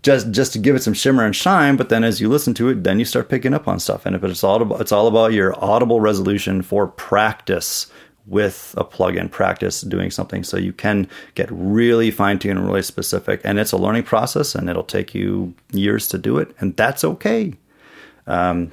just 0.02 0.32
just 0.32 0.54
to 0.54 0.60
give 0.60 0.76
it 0.76 0.84
some 0.84 0.94
shimmer 0.94 1.26
and 1.26 1.36
shine. 1.36 1.76
But 1.78 1.90
then 1.90 2.04
as 2.04 2.20
you 2.20 2.30
listen 2.30 2.54
to 2.56 2.70
it, 2.70 2.84
then 2.84 3.00
you 3.00 3.06
start 3.06 3.30
picking 3.30 3.54
up 3.54 3.68
on 3.68 3.80
stuff. 3.80 4.06
And 4.06 4.16
it's 4.16 4.44
all 4.44 4.62
about, 4.62 4.82
it's 4.82 4.92
all 4.92 5.08
about 5.08 5.34
your 5.34 5.54
audible 5.64 6.02
resolution 6.02 6.62
for 6.62 6.88
practice 6.88 7.88
with 8.26 8.74
a 8.78 8.86
plugin 8.86 9.30
practice 9.30 9.82
doing 9.82 10.10
something 10.10 10.44
so 10.46 10.56
you 10.58 10.72
can 10.72 11.08
get 11.36 11.50
really 11.52 12.10
fine 12.10 12.40
tuned 12.40 12.58
and 12.58 12.66
really 12.66 12.82
specific 12.82 13.42
and 13.44 13.60
it's 13.60 13.74
a 13.74 13.78
learning 13.78 14.04
process 14.04 14.56
and 14.56 14.70
it'll 14.70 14.82
take 14.82 15.14
you 15.14 15.54
years 15.74 16.08
to 16.08 16.18
do 16.18 16.38
it 16.38 16.56
and 16.62 16.74
that's 16.78 17.04
okay 17.04 17.54
um, 18.28 18.72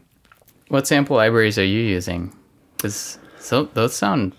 What 0.69 0.87
sample 0.87 1.17
libraries 1.17 1.59
are 1.59 1.65
you 1.65 1.81
using? 1.81 2.35
Because 2.77 3.19
so 3.39 3.65
those 3.65 3.95
sound 3.95 4.33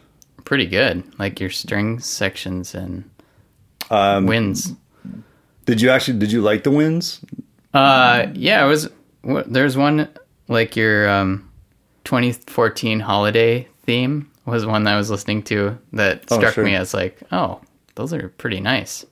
pretty 0.45 0.65
good, 0.65 1.04
like 1.19 1.39
your 1.39 1.49
string 1.49 1.99
sections 1.99 2.75
and 2.75 3.04
Um, 3.89 4.25
winds. 4.25 4.73
did 5.65 5.82
you 5.82 5.89
actually 5.89 6.17
did 6.19 6.32
you 6.32 6.41
like 6.41 6.63
the 6.63 6.71
wins 6.71 7.19
Uh, 7.73 8.27
yeah, 8.34 8.63
it 8.65 8.67
was. 8.67 8.89
There's 9.47 9.77
one 9.77 10.08
like 10.47 10.75
your 10.75 11.08
um, 11.10 11.49
2014 12.04 12.99
holiday 12.99 13.67
theme 13.86 14.30
was 14.45 14.65
one 14.65 14.84
that 14.84 14.93
I 14.93 14.97
was 14.97 15.10
listening 15.10 15.43
to 15.43 15.77
that 15.93 16.23
Oh, 16.32 16.38
struck 16.38 16.56
sure. 16.56 16.63
me 16.65 16.75
as 16.75 16.93
like, 16.93 17.19
oh, 17.32 17.62
those 17.95 18.12
are 18.13 18.30
pretty 18.38 18.60
nice. 18.60 19.06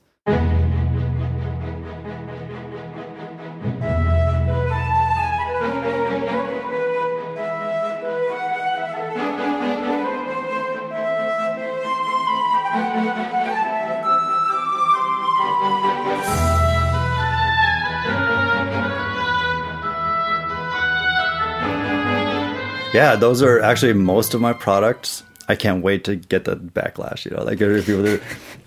Yeah, 23.00 23.16
those 23.16 23.40
are 23.40 23.62
actually 23.62 23.94
most 23.94 24.34
of 24.34 24.42
my 24.42 24.52
products. 24.52 25.22
I 25.48 25.56
can't 25.56 25.82
wait 25.82 26.04
to 26.04 26.16
get 26.16 26.44
the 26.44 26.54
backlash. 26.56 27.24
You 27.24 27.30
know, 27.30 27.44
like 27.44 27.58
people 27.58 28.04
do, 28.04 28.20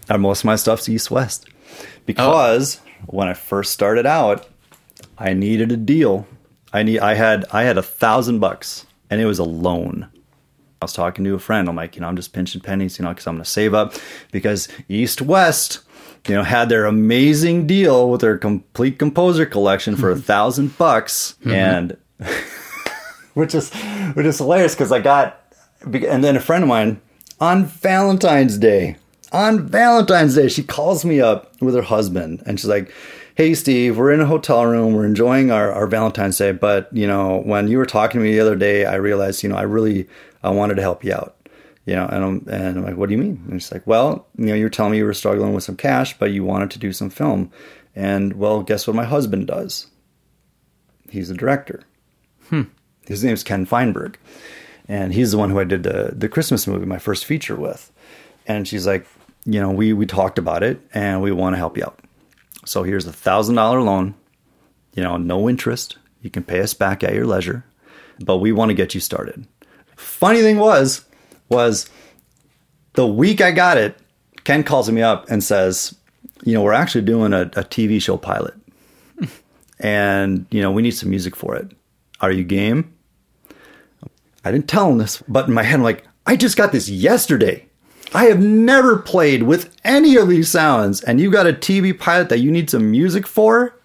uh, 0.09 0.17
most 0.17 0.39
of 0.39 0.45
my 0.45 0.55
stuff's 0.55 0.89
East 0.89 1.11
West 1.11 1.47
because 2.07 2.81
when 3.05 3.27
I 3.27 3.35
first 3.35 3.73
started 3.73 4.07
out, 4.07 4.49
I 5.19 5.33
needed 5.33 5.71
a 5.71 5.77
deal. 5.77 6.25
I 6.73 6.81
need. 6.81 6.97
I 6.97 7.13
had. 7.13 7.45
I 7.51 7.61
had 7.61 7.77
a 7.77 7.83
thousand 7.83 8.39
bucks, 8.39 8.87
and 9.11 9.21
it 9.21 9.27
was 9.27 9.37
a 9.37 9.43
loan. 9.43 10.09
I 10.81 10.85
was 10.85 10.93
talking 10.93 11.23
to 11.25 11.35
a 11.35 11.39
friend. 11.39 11.69
I'm 11.69 11.75
like, 11.75 11.95
you 11.95 12.01
know, 12.01 12.07
I'm 12.07 12.15
just 12.15 12.33
pinching 12.33 12.59
pennies, 12.59 12.97
you 12.97 13.03
know, 13.05 13.09
because 13.09 13.27
I'm 13.27 13.35
going 13.35 13.43
to 13.43 13.49
save 13.49 13.75
up 13.75 13.93
because 14.31 14.67
East 14.89 15.21
West, 15.21 15.81
you 16.27 16.33
know, 16.33 16.41
had 16.41 16.69
their 16.69 16.87
amazing 16.87 17.67
deal 17.67 18.09
with 18.09 18.21
their 18.21 18.39
complete 18.39 18.97
composer 18.97 19.45
collection 19.45 19.95
for 19.95 20.09
a 20.09 20.15
thousand 20.15 20.75
bucks, 20.75 21.35
and 21.45 21.97
which 23.33 23.55
is 23.55 23.71
which 24.13 24.25
is 24.25 24.37
hilarious 24.37 24.73
because 24.73 24.91
I 24.91 24.99
got 24.99 25.39
and 25.83 26.23
then 26.23 26.35
a 26.35 26.39
friend 26.39 26.63
of 26.63 26.69
mine 26.69 27.01
on 27.39 27.65
Valentine's 27.65 28.57
Day 28.57 28.97
on 29.31 29.67
Valentine's 29.67 30.35
Day 30.35 30.47
she 30.47 30.63
calls 30.63 31.03
me 31.03 31.19
up 31.19 31.59
with 31.61 31.75
her 31.75 31.81
husband 31.81 32.43
and 32.45 32.59
she's 32.59 32.69
like 32.69 32.91
hey 33.35 33.53
Steve 33.53 33.97
we're 33.97 34.11
in 34.11 34.21
a 34.21 34.25
hotel 34.25 34.65
room 34.65 34.93
we're 34.93 35.05
enjoying 35.05 35.51
our, 35.51 35.71
our 35.71 35.87
Valentine's 35.87 36.37
Day 36.37 36.51
but 36.51 36.89
you 36.95 37.07
know 37.07 37.41
when 37.41 37.67
you 37.67 37.77
were 37.77 37.85
talking 37.85 38.19
to 38.19 38.23
me 38.23 38.33
the 38.33 38.39
other 38.39 38.55
day 38.55 38.85
I 38.85 38.95
realized 38.95 39.43
you 39.43 39.49
know 39.49 39.57
I 39.57 39.63
really 39.63 40.07
I 40.43 40.49
wanted 40.49 40.75
to 40.75 40.81
help 40.81 41.03
you 41.03 41.13
out 41.13 41.35
you 41.85 41.95
know 41.95 42.05
and 42.05 42.23
I'm, 42.23 42.47
and 42.49 42.77
I'm 42.77 42.83
like 42.83 42.97
what 42.97 43.09
do 43.09 43.15
you 43.15 43.21
mean? 43.21 43.43
And 43.49 43.61
she's 43.61 43.71
like 43.71 43.87
well 43.87 44.27
you 44.37 44.45
know 44.45 44.55
you 44.55 44.63
were 44.63 44.69
telling 44.69 44.91
me 44.91 44.99
you 44.99 45.05
were 45.05 45.13
struggling 45.13 45.53
with 45.53 45.63
some 45.63 45.75
cash 45.77 46.17
but 46.17 46.31
you 46.31 46.43
wanted 46.43 46.71
to 46.71 46.79
do 46.79 46.93
some 46.93 47.09
film 47.09 47.51
and 47.95 48.33
well 48.33 48.61
guess 48.61 48.87
what 48.87 48.95
my 48.95 49.05
husband 49.05 49.47
does? 49.47 49.87
He's 51.09 51.29
a 51.29 51.35
director 51.35 51.83
his 53.07 53.23
name's 53.23 53.43
Ken 53.43 53.65
Feinberg, 53.65 54.17
and 54.87 55.13
he's 55.13 55.31
the 55.31 55.37
one 55.37 55.49
who 55.49 55.59
I 55.59 55.63
did 55.63 55.83
the 55.83 56.13
the 56.15 56.29
Christmas 56.29 56.67
movie, 56.67 56.85
my 56.85 56.99
first 56.99 57.25
feature 57.25 57.55
with. 57.55 57.91
And 58.45 58.67
she's 58.67 58.85
like, 58.85 59.05
you 59.45 59.59
know, 59.59 59.71
we 59.71 59.93
we 59.93 60.05
talked 60.05 60.37
about 60.37 60.63
it, 60.63 60.81
and 60.93 61.21
we 61.21 61.31
want 61.31 61.53
to 61.53 61.57
help 61.57 61.77
you 61.77 61.83
out. 61.83 61.99
So 62.65 62.83
here's 62.83 63.07
a 63.07 63.13
thousand 63.13 63.55
dollar 63.55 63.81
loan, 63.81 64.15
you 64.95 65.03
know, 65.03 65.17
no 65.17 65.49
interest. 65.49 65.97
You 66.21 66.29
can 66.29 66.43
pay 66.43 66.61
us 66.61 66.73
back 66.73 67.03
at 67.03 67.13
your 67.13 67.25
leisure, 67.25 67.65
but 68.19 68.37
we 68.37 68.51
want 68.51 68.69
to 68.69 68.75
get 68.75 68.93
you 68.93 69.01
started. 69.01 69.45
Funny 69.95 70.41
thing 70.41 70.57
was, 70.57 71.03
was 71.49 71.89
the 72.93 73.05
week 73.05 73.41
I 73.41 73.51
got 73.51 73.77
it, 73.77 73.97
Ken 74.43 74.63
calls 74.63 74.89
me 74.89 75.01
up 75.01 75.29
and 75.29 75.43
says, 75.43 75.95
you 76.43 76.53
know, 76.53 76.61
we're 76.61 76.73
actually 76.73 77.03
doing 77.03 77.33
a, 77.33 77.41
a 77.41 77.63
TV 77.63 78.01
show 78.01 78.17
pilot, 78.17 78.53
and 79.79 80.45
you 80.49 80.61
know, 80.61 80.71
we 80.71 80.81
need 80.81 80.91
some 80.91 81.09
music 81.09 81.35
for 81.35 81.55
it. 81.55 81.71
Are 82.23 82.31
you 82.31 82.45
game? 82.45 82.95
I 84.45 84.51
didn't 84.53 84.69
tell 84.69 84.89
him 84.89 84.97
this, 84.97 85.21
but 85.27 85.49
in 85.49 85.53
my 85.53 85.63
head, 85.63 85.75
I'm 85.75 85.83
like, 85.83 86.07
I 86.25 86.37
just 86.37 86.55
got 86.55 86.71
this 86.71 86.87
yesterday. 86.87 87.65
I 88.13 88.25
have 88.25 88.39
never 88.39 88.97
played 88.97 89.43
with 89.43 89.75
any 89.83 90.15
of 90.15 90.29
these 90.29 90.47
sounds, 90.47 91.01
and 91.01 91.19
you 91.19 91.29
got 91.29 91.47
a 91.47 91.51
TV 91.51 91.99
pilot 91.99 92.29
that 92.29 92.39
you 92.39 92.49
need 92.49 92.69
some 92.69 92.89
music 92.89 93.27
for? 93.27 93.77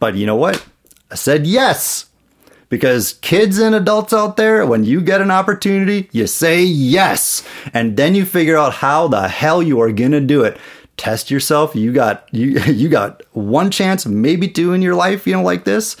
But 0.00 0.16
you 0.16 0.26
know 0.26 0.34
what? 0.34 0.66
I 1.12 1.14
said 1.14 1.46
yes. 1.46 2.06
Because 2.70 3.12
kids 3.22 3.60
and 3.60 3.72
adults 3.72 4.12
out 4.12 4.36
there, 4.36 4.66
when 4.66 4.82
you 4.82 5.00
get 5.00 5.20
an 5.20 5.30
opportunity, 5.30 6.08
you 6.10 6.26
say 6.26 6.64
yes. 6.64 7.46
And 7.72 7.96
then 7.96 8.16
you 8.16 8.24
figure 8.24 8.56
out 8.56 8.72
how 8.74 9.06
the 9.06 9.28
hell 9.28 9.62
you 9.62 9.80
are 9.80 9.92
gonna 9.92 10.20
do 10.20 10.42
it. 10.42 10.58
Test 10.96 11.30
yourself. 11.30 11.74
You 11.74 11.92
got 11.92 12.26
you 12.32 12.58
you 12.72 12.88
got 12.88 13.22
one 13.32 13.70
chance, 13.70 14.06
maybe 14.06 14.48
two 14.48 14.72
in 14.72 14.82
your 14.82 14.94
life, 14.94 15.26
you 15.26 15.34
know, 15.34 15.42
like 15.42 15.64
this, 15.64 15.96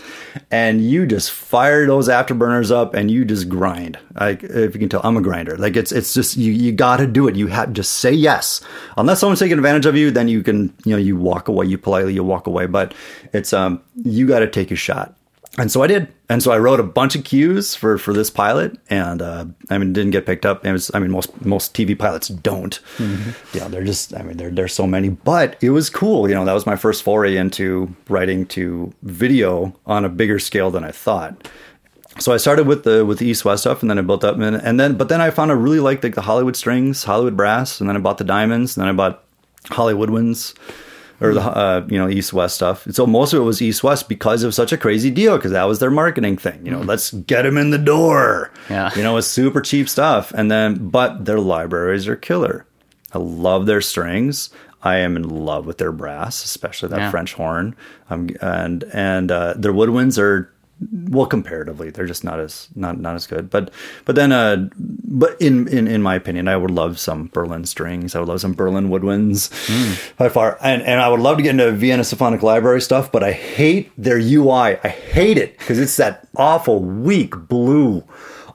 and 0.50 0.80
you 0.80 1.06
just 1.06 1.30
fire 1.30 1.86
those 1.86 2.08
afterburners 2.08 2.70
up 2.70 2.94
and 2.94 3.10
you 3.10 3.24
just 3.24 3.48
grind. 3.48 3.98
Like 4.18 4.42
if 4.42 4.74
you 4.74 4.80
can 4.80 4.88
tell, 4.88 5.02
I'm 5.04 5.16
a 5.16 5.20
grinder. 5.20 5.56
Like 5.56 5.76
it's 5.76 5.92
it's 5.92 6.14
just 6.14 6.36
you 6.36 6.52
you 6.52 6.72
got 6.72 6.98
to 6.98 7.06
do 7.06 7.28
it. 7.28 7.36
You 7.36 7.48
have 7.48 7.72
just 7.72 7.92
say 7.94 8.12
yes. 8.12 8.60
Unless 8.96 9.20
someone's 9.20 9.40
taking 9.40 9.58
advantage 9.58 9.86
of 9.86 9.96
you, 9.96 10.10
then 10.10 10.28
you 10.28 10.42
can 10.42 10.72
you 10.84 10.92
know 10.92 10.98
you 10.98 11.16
walk 11.16 11.48
away. 11.48 11.66
You 11.66 11.78
politely 11.78 12.14
you 12.14 12.24
walk 12.24 12.46
away. 12.46 12.66
But 12.66 12.94
it's 13.32 13.52
um 13.52 13.82
you 13.96 14.26
got 14.26 14.40
to 14.40 14.46
take 14.46 14.70
a 14.70 14.76
shot. 14.76 15.15
And 15.58 15.72
so 15.72 15.82
I 15.82 15.86
did. 15.86 16.12
And 16.28 16.42
so 16.42 16.52
I 16.52 16.58
wrote 16.58 16.80
a 16.80 16.82
bunch 16.82 17.16
of 17.16 17.24
cues 17.24 17.74
for, 17.74 17.96
for 17.96 18.12
this 18.12 18.28
pilot, 18.30 18.78
and 18.90 19.22
uh, 19.22 19.46
I 19.70 19.78
mean, 19.78 19.92
didn't 19.92 20.10
get 20.10 20.26
picked 20.26 20.44
up. 20.44 20.64
Was, 20.64 20.90
I 20.92 20.98
mean, 20.98 21.10
most 21.10 21.44
most 21.44 21.72
TV 21.72 21.98
pilots 21.98 22.28
don't. 22.28 22.78
Yeah, 23.54 23.68
they're 23.68 23.84
just, 23.84 24.14
I 24.14 24.22
mean, 24.22 24.36
there 24.36 24.50
there's 24.50 24.74
so 24.74 24.86
many. 24.86 25.08
But 25.08 25.56
it 25.62 25.70
was 25.70 25.88
cool. 25.88 26.28
You 26.28 26.34
know, 26.34 26.44
that 26.44 26.52
was 26.52 26.66
my 26.66 26.76
first 26.76 27.02
foray 27.02 27.36
into 27.36 27.94
writing 28.08 28.44
to 28.48 28.92
video 29.02 29.74
on 29.86 30.04
a 30.04 30.08
bigger 30.08 30.38
scale 30.38 30.70
than 30.70 30.84
I 30.84 30.90
thought. 30.90 31.48
So 32.18 32.32
I 32.32 32.38
started 32.38 32.66
with 32.66 32.84
the 32.84 33.06
with 33.06 33.18
the 33.18 33.26
East 33.26 33.44
West 33.44 33.62
stuff, 33.62 33.82
and 33.82 33.90
then 33.90 33.98
I 33.98 34.02
built 34.02 34.24
up, 34.24 34.38
and, 34.38 34.56
and 34.56 34.78
then 34.78 34.96
but 34.96 35.08
then 35.08 35.20
I 35.20 35.30
found 35.30 35.50
I 35.50 35.54
really 35.54 35.80
liked 35.80 36.02
like 36.02 36.14
the 36.14 36.22
Hollywood 36.22 36.56
strings, 36.56 37.04
Hollywood 37.04 37.36
brass, 37.36 37.80
and 37.80 37.88
then 37.88 37.96
I 37.96 38.00
bought 38.00 38.18
the 38.18 38.24
diamonds, 38.24 38.76
and 38.76 38.82
then 38.82 38.88
I 38.88 38.92
bought 38.92 39.22
Hollywood 39.70 40.10
winds 40.10 40.54
or 41.20 41.32
the 41.34 41.40
uh, 41.40 41.86
you 41.88 41.98
know 41.98 42.08
East 42.08 42.32
West 42.32 42.56
stuff. 42.56 42.86
So 42.90 43.06
most 43.06 43.32
of 43.32 43.40
it 43.40 43.44
was 43.44 43.60
East 43.62 43.82
West 43.84 44.08
because 44.08 44.42
it 44.42 44.46
was 44.46 44.56
such 44.56 44.72
a 44.72 44.76
crazy 44.76 45.10
deal 45.10 45.36
because 45.36 45.52
that 45.52 45.64
was 45.64 45.78
their 45.78 45.90
marketing 45.90 46.36
thing. 46.36 46.64
You 46.64 46.72
know, 46.72 46.80
let's 46.80 47.12
get 47.12 47.42
them 47.42 47.56
in 47.56 47.70
the 47.70 47.78
door. 47.78 48.50
Yeah. 48.68 48.90
you 48.96 49.02
know, 49.02 49.16
it's 49.16 49.26
super 49.26 49.60
cheap 49.60 49.88
stuff. 49.88 50.32
And 50.34 50.50
then, 50.50 50.88
but 50.88 51.24
their 51.24 51.40
libraries 51.40 52.06
are 52.08 52.16
killer. 52.16 52.66
I 53.12 53.18
love 53.18 53.66
their 53.66 53.80
strings. 53.80 54.50
I 54.82 54.98
am 54.98 55.16
in 55.16 55.28
love 55.28 55.66
with 55.66 55.78
their 55.78 55.90
brass, 55.90 56.44
especially 56.44 56.90
that 56.90 56.98
Yeah. 56.98 57.10
French 57.10 57.32
horn. 57.32 57.74
Um, 58.10 58.28
and 58.40 58.84
and 58.92 59.32
uh, 59.32 59.54
their 59.56 59.72
woodwinds 59.72 60.18
are 60.18 60.52
well 61.08 61.26
comparatively 61.26 61.88
they're 61.88 62.06
just 62.06 62.22
not 62.22 62.38
as 62.38 62.68
not 62.74 63.00
not 63.00 63.14
as 63.14 63.26
good. 63.26 63.48
But 63.48 63.70
but 64.04 64.14
then 64.14 64.30
uh 64.32 64.68
but 64.74 65.40
in 65.40 65.68
in 65.68 65.88
in 65.88 66.02
my 66.02 66.14
opinion 66.14 66.48
i 66.48 66.56
would 66.56 66.70
love 66.70 66.98
some 66.98 67.30
berlin 67.32 67.64
strings. 67.64 68.14
I 68.14 68.18
would 68.18 68.28
love 68.28 68.40
some 68.40 68.52
berlin 68.52 68.88
woodwinds 68.90 69.50
by 70.16 70.28
far. 70.28 70.58
And 70.60 70.82
and 70.82 71.00
i 71.00 71.08
would 71.08 71.20
love 71.20 71.38
to 71.38 71.42
get 71.42 71.50
into 71.50 71.70
vienna 71.72 72.04
symphonic 72.04 72.42
library 72.42 72.82
stuff 72.82 73.10
but 73.10 73.22
i 73.22 73.32
hate 73.32 73.90
their 73.96 74.18
ui 74.18 74.50
i. 74.50 74.88
Hate 74.88 75.38
it 75.38 75.58
because 75.58 75.78
it's 75.78 75.96
that 75.96 76.28
awful 76.36 76.80
weak 76.82 77.34
blue 77.48 78.04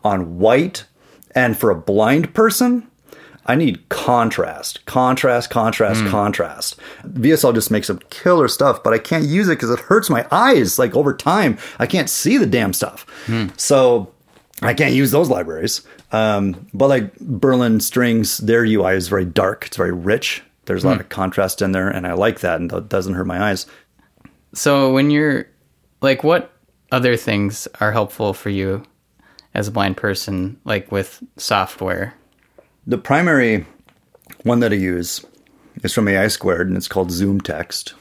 on 0.03 0.37
white. 0.37 0.85
And 1.33 1.57
for 1.57 1.71
a 1.71 1.75
blind 1.75 2.33
person 2.33 2.90
I 3.45 3.55
need 3.55 3.89
contrast, 3.89 4.85
contrast, 4.85 5.49
contrast, 5.49 6.01
hmm. 6.01 6.09
contrast. 6.09 6.79
VSL 7.05 7.53
just 7.53 7.71
makes 7.71 7.87
some 7.87 7.99
killer 8.09 8.47
stuff, 8.47 8.83
but 8.83 8.93
I 8.93 8.99
can't 8.99 9.25
use 9.25 9.47
it 9.47 9.55
because 9.55 9.71
it 9.71 9.79
hurts 9.79 10.09
my 10.09 10.27
eyes. 10.31 10.77
Like 10.77 10.95
over 10.95 11.13
time, 11.13 11.57
I 11.79 11.87
can't 11.87 12.09
see 12.09 12.37
the 12.37 12.45
damn 12.45 12.73
stuff. 12.73 13.05
Hmm. 13.25 13.47
So 13.57 14.13
I 14.61 14.73
can't 14.73 14.93
use 14.93 15.11
those 15.11 15.29
libraries. 15.29 15.81
Um, 16.11 16.67
but 16.73 16.87
like 16.87 17.17
Berlin 17.19 17.79
Strings, 17.79 18.37
their 18.37 18.63
UI 18.63 18.93
is 18.93 19.07
very 19.07 19.25
dark. 19.25 19.65
It's 19.67 19.77
very 19.77 19.93
rich. 19.93 20.43
There's 20.65 20.83
a 20.83 20.87
lot 20.87 20.97
hmm. 20.97 21.01
of 21.01 21.09
contrast 21.09 21.61
in 21.61 21.71
there, 21.71 21.89
and 21.89 22.05
I 22.05 22.13
like 22.13 22.41
that, 22.41 22.59
and 22.59 22.71
it 22.71 22.89
doesn't 22.89 23.15
hurt 23.15 23.25
my 23.25 23.49
eyes. 23.49 23.65
So 24.53 24.93
when 24.93 25.09
you're 25.09 25.47
like, 26.01 26.23
what 26.23 26.53
other 26.91 27.17
things 27.17 27.67
are 27.79 27.91
helpful 27.91 28.33
for 28.33 28.49
you 28.49 28.83
as 29.53 29.67
a 29.67 29.71
blind 29.71 29.97
person, 29.97 30.59
like 30.63 30.91
with 30.91 31.23
software? 31.37 32.13
The 32.85 32.97
primary 32.97 33.65
one 34.43 34.59
that 34.61 34.71
I 34.71 34.75
use 34.75 35.23
is 35.83 35.93
from 35.93 36.07
AI 36.07 36.27
Squared, 36.27 36.67
and 36.67 36.77
it's 36.77 36.87
called 36.87 37.11
Zoom 37.11 37.41
Text. 37.41 37.93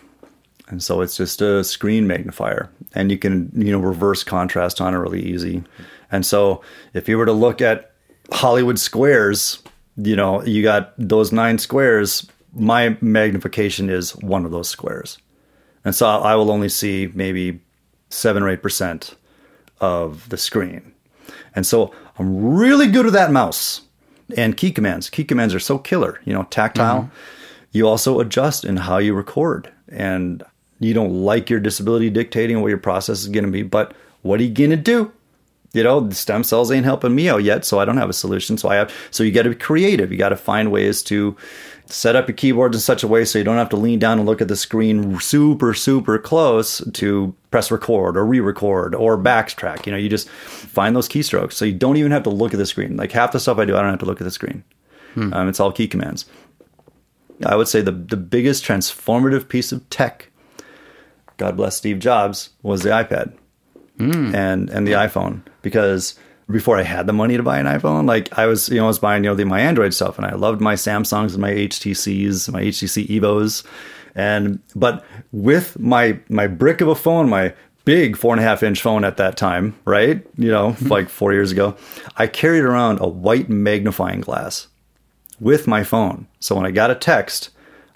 And 0.69 0.83
so 0.83 1.01
it's 1.01 1.17
just 1.17 1.43
a 1.43 1.65
screen 1.65 2.07
magnifier, 2.07 2.71
and 2.95 3.11
you 3.11 3.19
can 3.19 3.51
you 3.55 3.73
know 3.73 3.81
reverse 3.81 4.23
contrast 4.23 4.81
on 4.81 4.95
it 4.95 4.99
really 4.99 5.23
easy. 5.23 5.65
And 6.13 6.25
so 6.25 6.63
if 6.95 7.09
you 7.09 7.19
were 7.19 7.27
to 7.27 7.33
look 7.33 7.61
at 7.61 7.93
Hollywood 8.33 8.79
squares, 8.79 9.63
you 9.97 10.15
know 10.15 10.45
you 10.45 10.63
got 10.63 10.95
those 10.97 11.33
nine 11.33 11.59
squares. 11.59 12.27
My 12.53 12.97
magnification 13.01 13.91
is 13.91 14.15
one 14.17 14.45
of 14.45 14.53
those 14.53 14.69
squares, 14.69 15.19
and 15.85 15.95
so 15.95 16.07
I 16.07 16.37
will 16.37 16.53
only 16.53 16.69
see 16.69 17.11
maybe 17.15 17.61
seven 18.09 18.43
or 18.43 18.49
eight 18.49 18.63
percent 18.63 19.17
of 19.81 20.29
the 20.29 20.37
screen. 20.37 20.93
And 21.55 21.67
so 21.67 21.93
I'm 22.17 22.55
really 22.55 22.87
good 22.87 23.07
with 23.07 23.15
that 23.15 23.33
mouse 23.33 23.83
and 24.37 24.57
key 24.57 24.73
commands. 24.73 25.11
Key 25.11 25.25
commands 25.25 25.55
are 25.55 25.61
so 25.61 25.79
killer, 25.79 26.21
you 26.25 26.33
know, 26.33 26.45
tactile. 26.45 27.03
Mm-hmm. 27.03 27.15
You 27.73 27.89
also 27.89 28.21
adjust 28.21 28.65
in 28.65 28.77
how 28.77 28.99
you 28.99 29.15
record 29.15 29.73
and 29.89 30.43
you 30.81 30.95
don't 30.95 31.13
like 31.13 31.51
your 31.51 31.61
disability 31.61 32.11
dictating 32.11 32.61
what 32.61 32.69
your 32.69 32.79
process 32.79 33.21
is 33.21 33.29
going 33.29 33.45
to 33.45 33.51
be, 33.51 33.63
but 33.63 33.95
what 34.23 34.41
are 34.41 34.43
you 34.43 34.51
going 34.51 34.71
to 34.71 34.77
do? 34.77 35.13
You 35.73 35.85
know, 35.85 36.01
the 36.01 36.15
stem 36.15 36.43
cells 36.43 36.73
ain't 36.73 36.85
helping 36.85 37.15
me 37.15 37.29
out 37.29 37.45
yet, 37.45 37.65
so 37.65 37.79
I 37.79 37.85
don't 37.85 37.99
have 37.99 38.11
a 38.11 38.15
solution. 38.15 38.59
So 38.59 38.69
I 38.71 38.75
have, 38.75 38.93
so 39.13 39.23
you 39.23 39.31
got 39.31 39.43
to 39.43 39.51
be 39.51 39.55
creative. 39.55 40.11
You 40.11 40.19
got 40.19 40.31
to 40.31 40.37
find 40.37 40.73
ways 40.73 41.03
to 41.05 41.37
set 41.93 42.17
up 42.17 42.29
your 42.29 42.37
keyboards 42.37 42.77
in 42.77 42.81
such 42.81 43.03
a 43.03 43.09
way 43.09 43.25
so 43.25 43.39
you 43.39 43.45
don't 43.45 43.57
have 43.57 43.69
to 43.71 43.77
lean 43.77 43.99
down 43.99 44.19
and 44.19 44.27
look 44.27 44.41
at 44.41 44.49
the 44.49 44.57
screen 44.57 45.19
super 45.21 45.75
super 45.75 46.19
close 46.19 46.83
to 46.93 47.35
press 47.51 47.71
record 47.71 48.17
or 48.17 48.25
re-record 48.25 48.95
or 48.95 49.19
backtrack. 49.19 49.87
You 49.87 49.93
know 49.93 49.99
you 49.99 50.09
just 50.09 50.29
find 50.29 50.95
those 50.95 51.09
keystrokes. 51.09 51.55
So 51.55 51.65
you 51.65 51.73
don't 51.73 51.97
even 51.97 52.13
have 52.13 52.23
to 52.25 52.31
look 52.31 52.55
at 52.55 52.59
the 52.59 52.67
screen. 52.67 52.97
Like 52.97 53.13
half 53.13 53.33
the 53.33 53.41
stuff 53.41 53.59
i 53.59 53.65
do 53.65 53.77
i 53.77 53.81
don't 53.81 53.91
have 53.91 53.99
to 54.01 54.07
look 54.07 54.21
at 54.21 54.25
the 54.25 54.31
screen. 54.31 54.65
Hmm. 55.15 55.33
um, 55.35 55.49
it's 55.49 55.59
all 55.59 55.73
key 55.73 55.89
commands. 55.89 56.27
I 57.45 57.57
would 57.57 57.69
say 57.69 57.81
the, 57.81 57.93
the 57.93 58.17
biggest 58.17 58.65
transformative 58.65 59.49
piece 59.49 59.73
of 59.73 59.89
tech 59.91 60.31
god 61.37 61.57
bless 61.57 61.77
steve 61.77 61.99
jobs 61.99 62.51
was 62.63 62.83
the 62.83 62.91
ipad 62.91 63.33
hmm. 63.99 64.35
and 64.35 64.69
and 64.71 64.87
the 64.87 64.93
iphone. 64.93 65.43
Because 65.63 66.19
before 66.51 66.79
I 66.79 66.83
had 66.83 67.07
the 67.07 67.13
money 67.13 67.37
to 67.37 67.43
buy 67.43 67.59
an 67.59 67.67
iPhone, 67.67 68.07
like 68.07 68.37
I 68.39 68.47
was, 68.47 68.69
you 68.69 68.77
know, 68.77 68.85
I 68.85 68.89
was 68.89 68.99
buying, 68.99 69.25
you 69.25 69.31
know, 69.31 69.37
the, 69.37 69.45
my 69.45 69.61
Android 69.61 69.95
stuff 69.95 70.19
and 70.19 70.27
I 70.27 70.35
loved 70.35 70.61
my 70.61 70.75
Samsungs 70.75 71.33
and 71.33 71.39
my 71.39 71.53
HTCs, 71.53 72.53
my 72.53 72.63
HTC 72.63 73.09
Evos. 73.09 73.65
And, 74.15 74.61
but 74.75 75.05
with 75.33 75.79
my, 75.79 76.19
my 76.29 76.47
brick 76.47 76.81
of 76.81 76.89
a 76.89 76.95
phone, 76.95 77.29
my 77.29 77.55
big 77.85 78.17
four 78.17 78.35
and 78.35 78.41
a 78.41 78.45
half 78.45 78.63
inch 78.63 78.83
phone 78.83 79.05
at 79.05 79.17
that 79.17 79.37
time, 79.37 79.79
right? 79.85 80.27
You 80.37 80.51
know, 80.51 80.71
mm-hmm. 80.71 80.89
like 80.89 81.09
four 81.09 81.33
years 81.33 81.53
ago, 81.53 81.77
I 82.17 82.27
carried 82.27 82.65
around 82.65 83.01
a 83.01 83.09
white 83.09 83.49
magnifying 83.49 84.21
glass 84.21 84.69
with 85.41 85.67
my 85.67 85.85
phone. 85.85 86.27
So 86.41 86.55
when 86.55 86.67
I 86.67 86.71
got 86.71 86.91
a 86.91 86.95
text, 86.95 87.51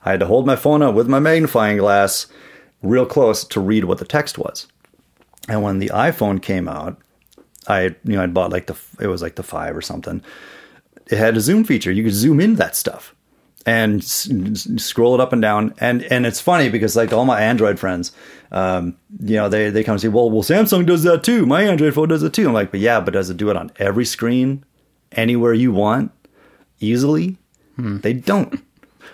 I 0.04 0.12
had 0.12 0.20
to 0.20 0.26
hold 0.26 0.46
my 0.46 0.56
phone 0.56 0.82
up 0.82 0.94
with 0.94 1.08
my 1.08 1.18
magnifying 1.18 1.78
glass 1.78 2.26
real 2.82 3.06
close 3.06 3.44
to 3.44 3.60
read 3.60 3.84
what 3.84 3.98
the 3.98 4.04
text 4.04 4.38
was. 4.38 4.66
And 5.48 5.62
when 5.62 5.78
the 5.78 5.90
iPhone 5.90 6.40
came 6.40 6.68
out, 6.68 6.98
I 7.68 7.82
you 7.82 7.96
know 8.16 8.22
I'd 8.22 8.34
bought 8.34 8.50
like 8.52 8.66
the 8.66 8.76
it 9.00 9.06
was 9.06 9.22
like 9.22 9.36
the 9.36 9.42
five 9.42 9.76
or 9.76 9.82
something. 9.82 10.22
It 11.10 11.18
had 11.18 11.36
a 11.36 11.40
zoom 11.40 11.64
feature. 11.64 11.92
You 11.92 12.04
could 12.04 12.14
zoom 12.14 12.40
in 12.40 12.54
that 12.56 12.74
stuff 12.76 13.14
and 13.66 14.00
s- 14.00 14.28
scroll 14.76 15.14
it 15.14 15.20
up 15.20 15.32
and 15.32 15.42
down. 15.42 15.74
And 15.78 16.02
and 16.04 16.26
it's 16.26 16.40
funny 16.40 16.68
because 16.68 16.96
like 16.96 17.12
all 17.12 17.24
my 17.24 17.40
Android 17.40 17.78
friends, 17.78 18.12
um, 18.52 18.96
you 19.20 19.36
know, 19.36 19.48
they 19.48 19.70
they 19.70 19.84
come 19.84 19.94
and 19.94 20.00
say, 20.00 20.08
well, 20.08 20.30
well, 20.30 20.42
Samsung 20.42 20.86
does 20.86 21.02
that 21.02 21.24
too. 21.24 21.46
My 21.46 21.62
Android 21.62 21.94
phone 21.94 22.08
does 22.08 22.22
it 22.22 22.32
too. 22.32 22.46
I'm 22.48 22.54
like, 22.54 22.70
but 22.70 22.80
yeah, 22.80 23.00
but 23.00 23.12
does 23.14 23.30
it 23.30 23.36
do 23.36 23.50
it 23.50 23.56
on 23.56 23.70
every 23.76 24.04
screen, 24.04 24.64
anywhere 25.12 25.52
you 25.54 25.72
want, 25.72 26.10
easily? 26.80 27.36
Hmm. 27.76 27.98
They 27.98 28.12
don't. 28.12 28.62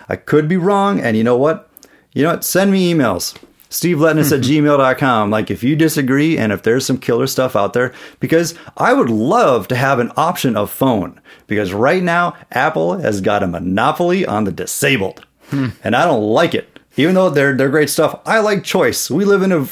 I 0.09 0.17
could 0.17 0.49
be 0.49 0.57
wrong. 0.57 1.01
And 1.01 1.17
you 1.17 1.25
know 1.25 1.37
what? 1.37 1.71
You 2.13 2.25
know 2.25 2.31
what? 2.31 2.45
Send 2.45 2.73
me 2.73 2.93
emails 2.93 3.37
steveletness 3.71 4.33
at 4.33 4.41
gmail.com. 4.45 5.31
Like, 5.31 5.51
if 5.51 5.63
you 5.63 5.77
disagree 5.77 6.37
and 6.37 6.53
if 6.53 6.63
there's 6.63 6.85
some 6.85 6.99
killer 6.99 7.27
stuff 7.27 7.57
out 7.57 7.73
there, 7.73 7.95
because 8.19 8.55
I 8.77 8.93
would 8.93 9.09
love 9.09 9.69
to 9.69 9.77
have 9.77 9.99
an 9.99 10.13
option 10.17 10.57
of 10.57 10.71
phone. 10.71 11.21
Because 11.47 11.73
right 11.73 12.03
now, 12.03 12.37
Apple 12.51 12.99
has 12.99 13.21
got 13.21 13.43
a 13.43 13.47
monopoly 13.47 14.27
on 14.27 14.45
the 14.45 14.53
disabled. 14.53 15.25
Hmm. 15.49 15.69
And 15.83 15.97
I 15.97 16.05
don't 16.05 16.23
like 16.23 16.55
it. 16.55 16.79
Even 16.97 17.15
though 17.15 17.31
they're, 17.31 17.57
they're 17.57 17.71
great 17.71 17.89
stuff, 17.91 18.21
I 18.27 18.41
like 18.41 18.65
choice. 18.65 19.11
We 19.11 19.25
live 19.25 19.43
in 19.43 19.53
a 19.53 19.67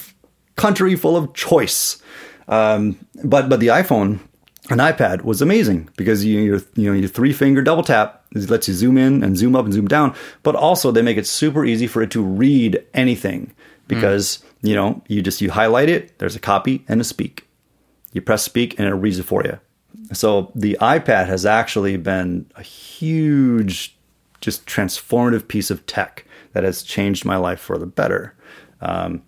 country 0.57 0.97
full 0.97 1.17
of 1.17 1.35
choice. 1.35 2.01
Um, 2.47 2.99
but, 3.23 3.49
but 3.49 3.61
the 3.61 3.67
iPhone 3.69 4.21
an 4.71 4.79
iPad 4.79 5.23
was 5.23 5.41
amazing 5.41 5.89
because 5.97 6.25
you 6.25 6.41
your 6.41 6.61
you 6.75 6.91
know 6.91 6.93
your 6.93 7.09
three 7.09 7.33
finger 7.33 7.63
double 7.63 7.83
tap 7.83 8.25
lets 8.35 8.69
you 8.69 8.75
zoom 8.75 8.99
in 8.99 9.25
and 9.25 9.39
zoom 9.39 9.57
up 9.57 9.65
and 9.65 9.73
zoom 9.73 9.89
down, 9.89 10.15
but 10.43 10.55
also 10.55 10.91
they 10.91 11.01
make 11.01 11.17
it 11.17 11.27
super 11.27 11.65
easy 11.65 11.87
for 11.87 12.03
it 12.03 12.11
to 12.11 12.23
read 12.23 12.85
anything 12.93 13.55
because 13.89 14.39
mm. 14.63 14.69
you 14.69 14.75
know 14.75 15.03
you 15.09 15.23
just 15.23 15.41
you 15.41 15.51
highlight 15.51 15.89
it 15.89 16.19
there's 16.19 16.37
a 16.37 16.41
copy 16.41 16.85
and 16.89 17.01
a 17.01 17.05
speak. 17.05 17.47
You 18.13 18.21
press 18.21 18.43
speak 18.43 18.79
and 18.79 18.89
it 18.89 18.95
reads 18.95 19.19
it 19.19 19.25
for 19.25 19.43
you. 19.45 19.59
So 20.13 20.53
the 20.55 20.77
ipad 20.81 21.27
has 21.27 21.45
actually 21.45 21.97
been 21.97 22.47
a 22.55 22.63
huge 22.63 23.97
just 24.41 24.67
transformative 24.67 25.49
piece 25.49 25.71
of 25.71 25.85
tech 25.87 26.25
that 26.53 26.65
has 26.65 26.83
changed 26.83 27.25
my 27.25 27.37
life 27.37 27.61
for 27.61 27.77
the 27.77 27.87
better. 27.87 28.35
Um, 28.81 29.23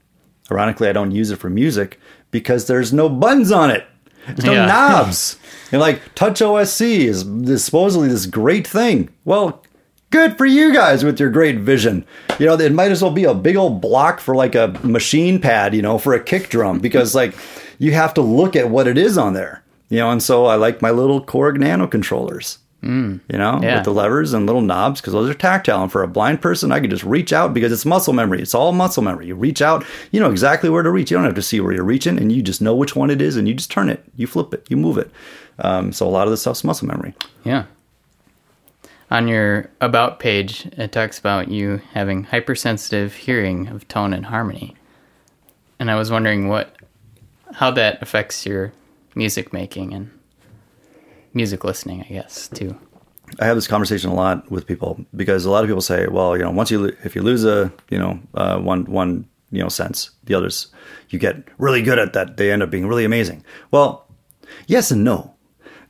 ironically 0.50 0.88
i 0.88 0.92
don't 0.92 1.12
use 1.12 1.30
it 1.30 1.36
for 1.36 1.48
music 1.48 2.00
because 2.30 2.66
there's 2.66 2.92
no 2.92 3.08
buttons 3.08 3.52
on 3.52 3.70
it. 3.70 3.86
There's 4.26 4.44
no 4.44 4.52
yeah. 4.52 4.66
knobs. 4.66 5.38
And 5.72 5.80
like 5.80 6.16
TouchOSC 6.16 6.98
is 6.98 7.64
supposedly 7.64 8.08
this 8.08 8.26
great 8.26 8.66
thing. 8.66 9.08
Well 9.24 9.62
good 10.10 10.36
for 10.36 10.46
you 10.46 10.72
guys 10.72 11.04
with 11.04 11.18
your 11.18 11.30
great 11.30 11.58
vision. 11.58 12.04
You 12.38 12.46
know, 12.46 12.54
it 12.54 12.72
might 12.72 12.90
as 12.90 13.02
well 13.02 13.12
be 13.12 13.24
a 13.24 13.34
big 13.34 13.56
old 13.56 13.80
block 13.80 14.20
for 14.20 14.34
like 14.34 14.54
a 14.54 14.68
machine 14.82 15.40
pad, 15.40 15.74
you 15.74 15.82
know, 15.82 15.98
for 15.98 16.14
a 16.14 16.22
kick 16.22 16.48
drum 16.48 16.80
because 16.80 17.14
like 17.14 17.34
you 17.78 17.92
have 17.92 18.14
to 18.14 18.20
look 18.20 18.56
at 18.56 18.70
what 18.70 18.86
it 18.86 18.98
is 18.98 19.16
on 19.16 19.32
there. 19.32 19.62
You 19.88 19.98
know, 19.98 20.10
and 20.10 20.22
so 20.22 20.46
I 20.46 20.54
like 20.54 20.82
my 20.82 20.90
little 20.90 21.24
Korg 21.24 21.58
Nano 21.58 21.86
controllers. 21.86 22.58
Mm, 22.82 23.20
you 23.28 23.36
know, 23.36 23.60
yeah. 23.62 23.76
with 23.76 23.84
the 23.84 23.92
levers 23.92 24.32
and 24.32 24.46
little 24.46 24.62
knobs 24.62 25.02
because 25.02 25.12
those 25.12 25.28
are 25.28 25.34
tactile. 25.34 25.82
And 25.82 25.92
for 25.92 26.02
a 26.02 26.08
blind 26.08 26.40
person, 26.40 26.72
I 26.72 26.80
can 26.80 26.88
just 26.88 27.04
reach 27.04 27.30
out 27.30 27.52
because 27.52 27.72
it's 27.72 27.84
muscle 27.84 28.14
memory. 28.14 28.40
It's 28.40 28.54
all 28.54 28.72
muscle 28.72 29.02
memory. 29.02 29.26
You 29.26 29.34
reach 29.34 29.60
out, 29.60 29.84
you 30.12 30.20
know 30.20 30.30
exactly 30.30 30.70
where 30.70 30.82
to 30.82 30.90
reach. 30.90 31.10
You 31.10 31.18
don't 31.18 31.26
have 31.26 31.34
to 31.34 31.42
see 31.42 31.60
where 31.60 31.74
you're 31.74 31.84
reaching, 31.84 32.16
and 32.16 32.32
you 32.32 32.40
just 32.40 32.62
know 32.62 32.74
which 32.74 32.96
one 32.96 33.10
it 33.10 33.20
is, 33.20 33.36
and 33.36 33.46
you 33.46 33.52
just 33.52 33.70
turn 33.70 33.90
it, 33.90 34.02
you 34.16 34.26
flip 34.26 34.54
it, 34.54 34.66
you 34.70 34.78
move 34.78 34.96
it. 34.96 35.10
Um, 35.58 35.92
so 35.92 36.06
a 36.06 36.08
lot 36.08 36.26
of 36.26 36.30
this 36.30 36.40
stuff's 36.40 36.64
muscle 36.64 36.88
memory. 36.88 37.14
Yeah, 37.44 37.66
on 39.10 39.28
your 39.28 39.70
about 39.80 40.20
page, 40.20 40.66
it 40.72 40.92
talks 40.92 41.18
about 41.18 41.48
you 41.48 41.82
having 41.92 42.24
hypersensitive 42.24 43.14
hearing 43.14 43.68
of 43.68 43.88
tone 43.88 44.12
and 44.12 44.26
harmony. 44.26 44.76
And 45.78 45.90
I 45.90 45.96
was 45.96 46.10
wondering 46.10 46.48
what 46.48 46.76
how 47.54 47.70
that 47.72 48.00
affects 48.00 48.46
your 48.46 48.72
music 49.14 49.52
making 49.52 49.92
and 49.92 50.10
music 51.34 51.64
listening, 51.64 52.02
I 52.02 52.12
guess, 52.12 52.48
too. 52.48 52.78
I 53.38 53.46
have 53.46 53.56
this 53.56 53.66
conversation 53.66 54.10
a 54.10 54.14
lot 54.14 54.50
with 54.50 54.66
people 54.66 55.04
because 55.14 55.44
a 55.44 55.50
lot 55.50 55.64
of 55.64 55.68
people 55.68 55.80
say, 55.80 56.06
well, 56.06 56.36
you 56.36 56.42
know, 56.42 56.50
once 56.50 56.70
you 56.70 56.96
if 57.04 57.14
you 57.14 57.22
lose 57.22 57.44
a, 57.44 57.72
you 57.88 57.98
know, 57.98 58.20
uh, 58.34 58.58
one 58.58 58.84
one, 58.84 59.28
you 59.50 59.62
know, 59.62 59.68
sense, 59.68 60.10
the 60.24 60.34
others 60.34 60.68
you 61.08 61.18
get 61.18 61.36
really 61.58 61.82
good 61.82 61.98
at 61.98 62.12
that, 62.12 62.36
they 62.36 62.52
end 62.52 62.62
up 62.62 62.70
being 62.70 62.86
really 62.86 63.04
amazing. 63.04 63.44
Well, 63.70 64.06
yes 64.66 64.90
and 64.90 65.02
no. 65.04 65.34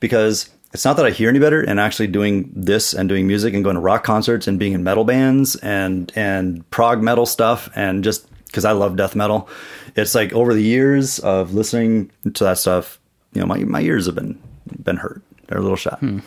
Because 0.00 0.48
it's 0.72 0.84
not 0.84 0.96
that 0.96 1.06
I 1.06 1.10
hear 1.10 1.28
any 1.28 1.38
better 1.38 1.60
and 1.60 1.80
actually 1.80 2.06
doing 2.06 2.50
this 2.54 2.94
and 2.94 3.08
doing 3.08 3.26
music 3.26 3.54
and 3.54 3.64
going 3.64 3.74
to 3.74 3.80
rock 3.80 4.04
concerts 4.04 4.46
and 4.46 4.58
being 4.58 4.72
in 4.72 4.84
metal 4.84 5.04
bands 5.04 5.56
and 5.56 6.12
and 6.14 6.68
prog 6.70 7.02
metal 7.02 7.26
stuff 7.26 7.68
and 7.74 8.04
just 8.04 8.26
because 8.46 8.64
I 8.64 8.72
love 8.72 8.96
death 8.96 9.16
metal. 9.16 9.48
It's 9.96 10.14
like 10.14 10.32
over 10.32 10.54
the 10.54 10.62
years 10.62 11.18
of 11.20 11.54
listening 11.54 12.10
to 12.34 12.44
that 12.44 12.58
stuff, 12.58 13.00
you 13.32 13.40
know, 13.40 13.46
my 13.46 13.58
my 13.58 13.80
ears 13.80 14.06
have 14.06 14.14
been 14.14 14.40
been 14.82 14.96
hurt. 14.96 15.22
They're 15.48 15.58
a 15.58 15.62
little 15.62 15.76
shot. 15.76 15.98
Hmm. 15.98 16.20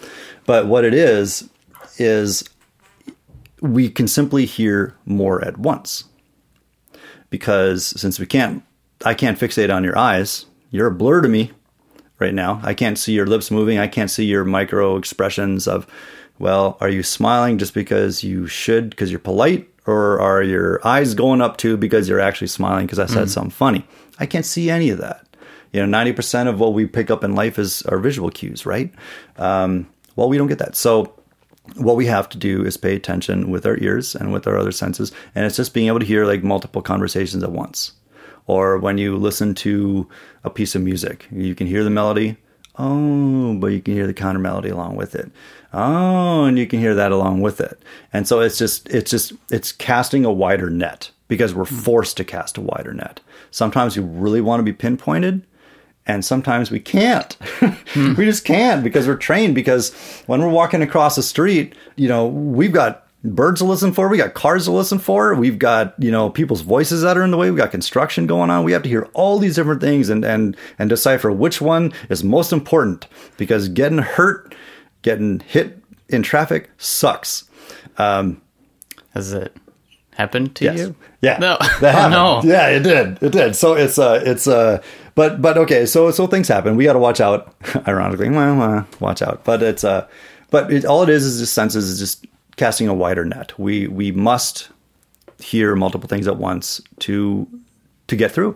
But 0.45 0.67
what 0.67 0.83
it 0.83 0.93
is 0.93 1.49
is 1.97 2.43
we 3.61 3.89
can 3.89 4.09
simply 4.09 4.45
hear 4.45 4.95
more 5.05 5.43
at 5.43 5.57
once. 5.57 6.03
Because 7.29 7.99
since 7.99 8.19
we 8.19 8.25
can't 8.25 8.61
I 9.05 9.13
can't 9.13 9.39
fixate 9.39 9.73
on 9.73 9.85
your 9.85 9.97
eyes, 9.97 10.45
you're 10.69 10.87
a 10.87 10.91
blur 10.91 11.21
to 11.21 11.29
me 11.29 11.51
right 12.19 12.33
now. 12.33 12.59
I 12.63 12.73
can't 12.73 12.97
see 12.97 13.13
your 13.13 13.25
lips 13.25 13.51
moving. 13.51 13.77
I 13.77 13.87
can't 13.87 14.11
see 14.11 14.25
your 14.25 14.45
micro 14.45 14.97
expressions 14.97 15.67
of, 15.67 15.87
well, 16.39 16.77
are 16.81 16.89
you 16.89 17.03
smiling 17.03 17.57
just 17.57 17.73
because 17.73 18.23
you 18.23 18.47
should, 18.47 18.89
because 18.89 19.11
you're 19.11 19.19
polite? 19.19 19.69
Or 19.85 20.19
are 20.21 20.41
your 20.41 20.85
eyes 20.87 21.13
going 21.13 21.41
up 21.41 21.57
too 21.57 21.75
because 21.75 22.07
you're 22.07 22.19
actually 22.19 22.47
smiling 22.47 22.85
because 22.85 22.99
I 22.99 23.05
said 23.05 23.27
mm. 23.27 23.29
something 23.29 23.51
funny? 23.51 23.85
I 24.17 24.25
can't 24.25 24.45
see 24.45 24.69
any 24.69 24.89
of 24.89 24.99
that. 24.99 25.27
You 25.73 25.85
know, 25.85 25.97
90% 25.97 26.47
of 26.47 26.59
what 26.59 26.73
we 26.73 26.85
pick 26.85 27.11
up 27.11 27.23
in 27.23 27.35
life 27.35 27.59
is 27.59 27.81
our 27.83 27.97
visual 27.97 28.29
cues, 28.29 28.65
right? 28.65 28.93
Um, 29.37 29.89
well, 30.15 30.29
we 30.29 30.37
don't 30.37 30.47
get 30.47 30.59
that. 30.59 30.75
So, 30.75 31.15
what 31.75 31.95
we 31.95 32.05
have 32.05 32.27
to 32.29 32.37
do 32.37 32.65
is 32.65 32.75
pay 32.75 32.95
attention 32.95 33.49
with 33.49 33.65
our 33.65 33.77
ears 33.77 34.15
and 34.15 34.33
with 34.33 34.47
our 34.47 34.57
other 34.57 34.71
senses. 34.71 35.13
And 35.33 35.45
it's 35.45 35.55
just 35.55 35.73
being 35.73 35.87
able 35.87 35.99
to 35.99 36.05
hear 36.05 36.25
like 36.25 36.43
multiple 36.43 36.81
conversations 36.81 37.41
at 37.41 37.51
once 37.51 37.93
or 38.47 38.77
when 38.77 38.97
you 38.97 39.15
listen 39.15 39.55
to 39.55 40.07
a 40.43 40.49
piece 40.49 40.75
of 40.75 40.81
music, 40.81 41.27
you 41.31 41.55
can 41.55 41.67
hear 41.67 41.83
the 41.83 41.89
melody 41.89 42.37
Oh, 42.75 43.53
but 43.55 43.67
you 43.67 43.81
can 43.81 43.93
hear 43.93 44.07
the 44.07 44.13
counter 44.13 44.39
melody 44.39 44.69
along 44.69 44.95
with 44.95 45.13
it. 45.13 45.31
Oh, 45.73 46.45
and 46.45 46.57
you 46.57 46.65
can 46.65 46.79
hear 46.79 46.95
that 46.95 47.11
along 47.11 47.41
with 47.41 47.61
it. 47.61 47.79
And 48.11 48.27
so 48.27 48.39
it's 48.39 48.57
just 48.57 48.89
it's 48.89 49.11
just 49.11 49.33
it's 49.51 49.71
casting 49.71 50.25
a 50.25 50.31
wider 50.31 50.69
net 50.69 51.11
because 51.27 51.53
we're 51.53 51.65
hmm. 51.65 51.75
forced 51.75 52.17
to 52.17 52.23
cast 52.23 52.57
a 52.57 52.61
wider 52.61 52.93
net. 52.93 53.19
Sometimes 53.51 53.95
we 53.95 54.03
really 54.03 54.41
want 54.41 54.59
to 54.59 54.63
be 54.63 54.73
pinpointed 54.73 55.45
and 56.05 56.25
sometimes 56.25 56.71
we 56.71 56.79
can't. 56.79 57.37
Hmm. 57.93 58.15
we 58.15 58.25
just 58.25 58.43
can't 58.43 58.83
because 58.83 59.07
we're 59.07 59.15
trained 59.15 59.53
because 59.53 59.93
when 60.25 60.41
we're 60.41 60.49
walking 60.49 60.81
across 60.81 61.15
the 61.15 61.21
street, 61.21 61.75
you 61.95 62.07
know, 62.07 62.25
we've 62.25 62.71
got 62.71 63.02
birds 63.23 63.59
to 63.61 63.65
listen 63.65 63.93
for, 63.93 64.07
we 64.09 64.17
got 64.17 64.33
cars 64.33 64.65
to 64.65 64.71
listen 64.71 64.99
for, 64.99 65.33
we've 65.35 65.57
got, 65.59 65.93
you 65.97 66.11
know, 66.11 66.29
people's 66.29 66.61
voices 66.61 67.01
that 67.03 67.17
are 67.17 67.23
in 67.23 67.31
the 67.31 67.37
way, 67.37 67.49
we've 67.49 67.57
got 67.57 67.71
construction 67.71 68.27
going 68.27 68.49
on. 68.49 68.63
We 68.65 68.73
have 68.73 68.83
to 68.83 68.89
hear 68.89 69.09
all 69.13 69.39
these 69.39 69.55
different 69.55 69.81
things 69.81 70.09
and 70.09 70.25
and 70.25 70.57
and 70.77 70.89
decipher 70.89 71.31
which 71.31 71.61
one 71.61 71.93
is 72.09 72.23
most 72.23 72.51
important 72.51 73.07
because 73.37 73.69
getting 73.69 73.99
hurt, 73.99 74.53
getting 75.03 75.39
hit 75.39 75.79
in 76.09 76.21
traffic 76.23 76.69
sucks. 76.77 77.45
Um, 77.97 78.41
Has 79.11 79.31
it 79.33 79.55
happened 80.15 80.55
to 80.55 80.65
Yes. 80.65 80.77
you? 80.79 80.95
Yeah. 81.21 81.37
No. 81.39 81.57
That 81.79 81.95
happened. 81.95 82.13
no. 82.13 82.41
Yeah, 82.43 82.67
it 82.67 82.83
did. 82.83 83.21
It 83.23 83.31
did. 83.31 83.55
So 83.55 83.73
it's 83.73 83.97
uh 83.97 84.21
it's 84.25 84.47
uh 84.47 84.81
but 85.15 85.41
but 85.41 85.57
okay, 85.59 85.85
so 85.85 86.11
so 86.11 86.27
things 86.27 86.47
happen. 86.49 86.75
We 86.75 86.83
got 86.83 86.93
to 86.93 86.99
watch 86.99 87.21
out. 87.21 87.55
Ironically, 87.87 88.29
well, 88.29 88.61
uh, 88.61 88.83
watch 88.99 89.21
out. 89.21 89.43
But 89.45 89.63
it's 89.63 89.83
uh 89.83 90.07
but 90.51 90.71
it, 90.73 90.85
all 90.85 91.03
it 91.03 91.09
is 91.09 91.23
is 91.25 91.39
just 91.39 91.53
senses 91.53 91.89
is 91.89 91.99
just 91.99 92.25
casting 92.55 92.87
a 92.87 92.93
wider 92.93 93.25
net. 93.25 93.57
We 93.57 93.87
we 93.87 94.11
must 94.11 94.69
hear 95.39 95.75
multiple 95.75 96.07
things 96.07 96.27
at 96.27 96.37
once 96.37 96.81
to 96.99 97.47
to 98.07 98.15
get 98.15 98.31
through. 98.31 98.55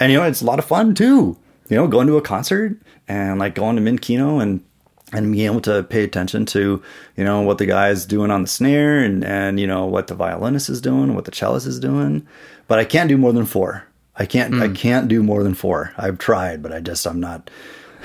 And 0.00 0.12
you 0.12 0.18
know, 0.18 0.24
it's 0.24 0.42
a 0.42 0.46
lot 0.46 0.58
of 0.58 0.64
fun 0.64 0.94
too. 0.94 1.36
You 1.68 1.76
know, 1.76 1.86
going 1.86 2.06
to 2.06 2.16
a 2.16 2.22
concert 2.22 2.78
and 3.08 3.38
like 3.38 3.54
going 3.54 3.76
to 3.76 3.82
Min 3.82 3.98
Kino 3.98 4.38
and 4.38 4.64
and 5.12 5.32
being 5.32 5.46
able 5.46 5.60
to 5.62 5.82
pay 5.84 6.04
attention 6.04 6.44
to 6.44 6.82
you 7.16 7.24
know 7.24 7.40
what 7.40 7.58
the 7.58 7.66
guy's 7.66 8.04
doing 8.04 8.30
on 8.30 8.42
the 8.42 8.48
snare 8.48 8.98
and 8.98 9.24
and 9.24 9.58
you 9.58 9.66
know 9.66 9.86
what 9.86 10.06
the 10.06 10.14
violinist 10.14 10.68
is 10.68 10.80
doing, 10.80 11.14
what 11.14 11.24
the 11.24 11.30
cellist 11.32 11.66
is 11.66 11.80
doing. 11.80 12.26
But 12.66 12.78
I 12.78 12.84
can't 12.84 13.08
do 13.08 13.16
more 13.16 13.32
than 13.32 13.46
four. 13.46 13.84
I 14.16 14.26
can't 14.26 14.54
I 14.54 14.68
hmm. 14.68 14.74
can't 14.74 15.08
do 15.08 15.22
more 15.22 15.42
than 15.42 15.54
four. 15.54 15.92
I've 15.96 16.18
tried, 16.18 16.62
but 16.62 16.72
I 16.72 16.80
just 16.80 17.06
I'm 17.06 17.20
not 17.20 17.50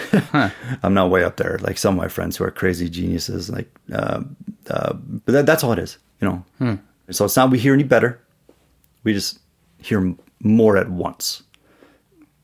I'm 0.84 0.94
not 0.94 1.10
way 1.10 1.24
up 1.24 1.38
there 1.38 1.58
like 1.62 1.78
some 1.78 1.96
of 1.96 2.02
my 2.02 2.08
friends 2.08 2.38
who 2.38 2.44
are 2.44 2.52
crazy 2.52 2.90
geniuses. 2.90 3.50
Like, 3.50 3.70
uh, 3.92 4.24
uh, 4.70 4.94
but 4.94 5.32
that, 5.32 5.46
that's 5.46 5.64
all 5.64 5.72
it 5.72 5.80
is, 5.80 5.98
you 6.22 6.28
know. 6.60 6.80
So 7.12 7.26
it's 7.26 7.36
not 7.36 7.52
we 7.52 7.60
hear 7.60 7.74
any 7.74 7.84
better. 7.84 8.20
We 9.04 9.14
just 9.14 9.40
hear 9.80 10.16
more 10.40 10.78
at 10.78 10.90
once. 10.90 11.44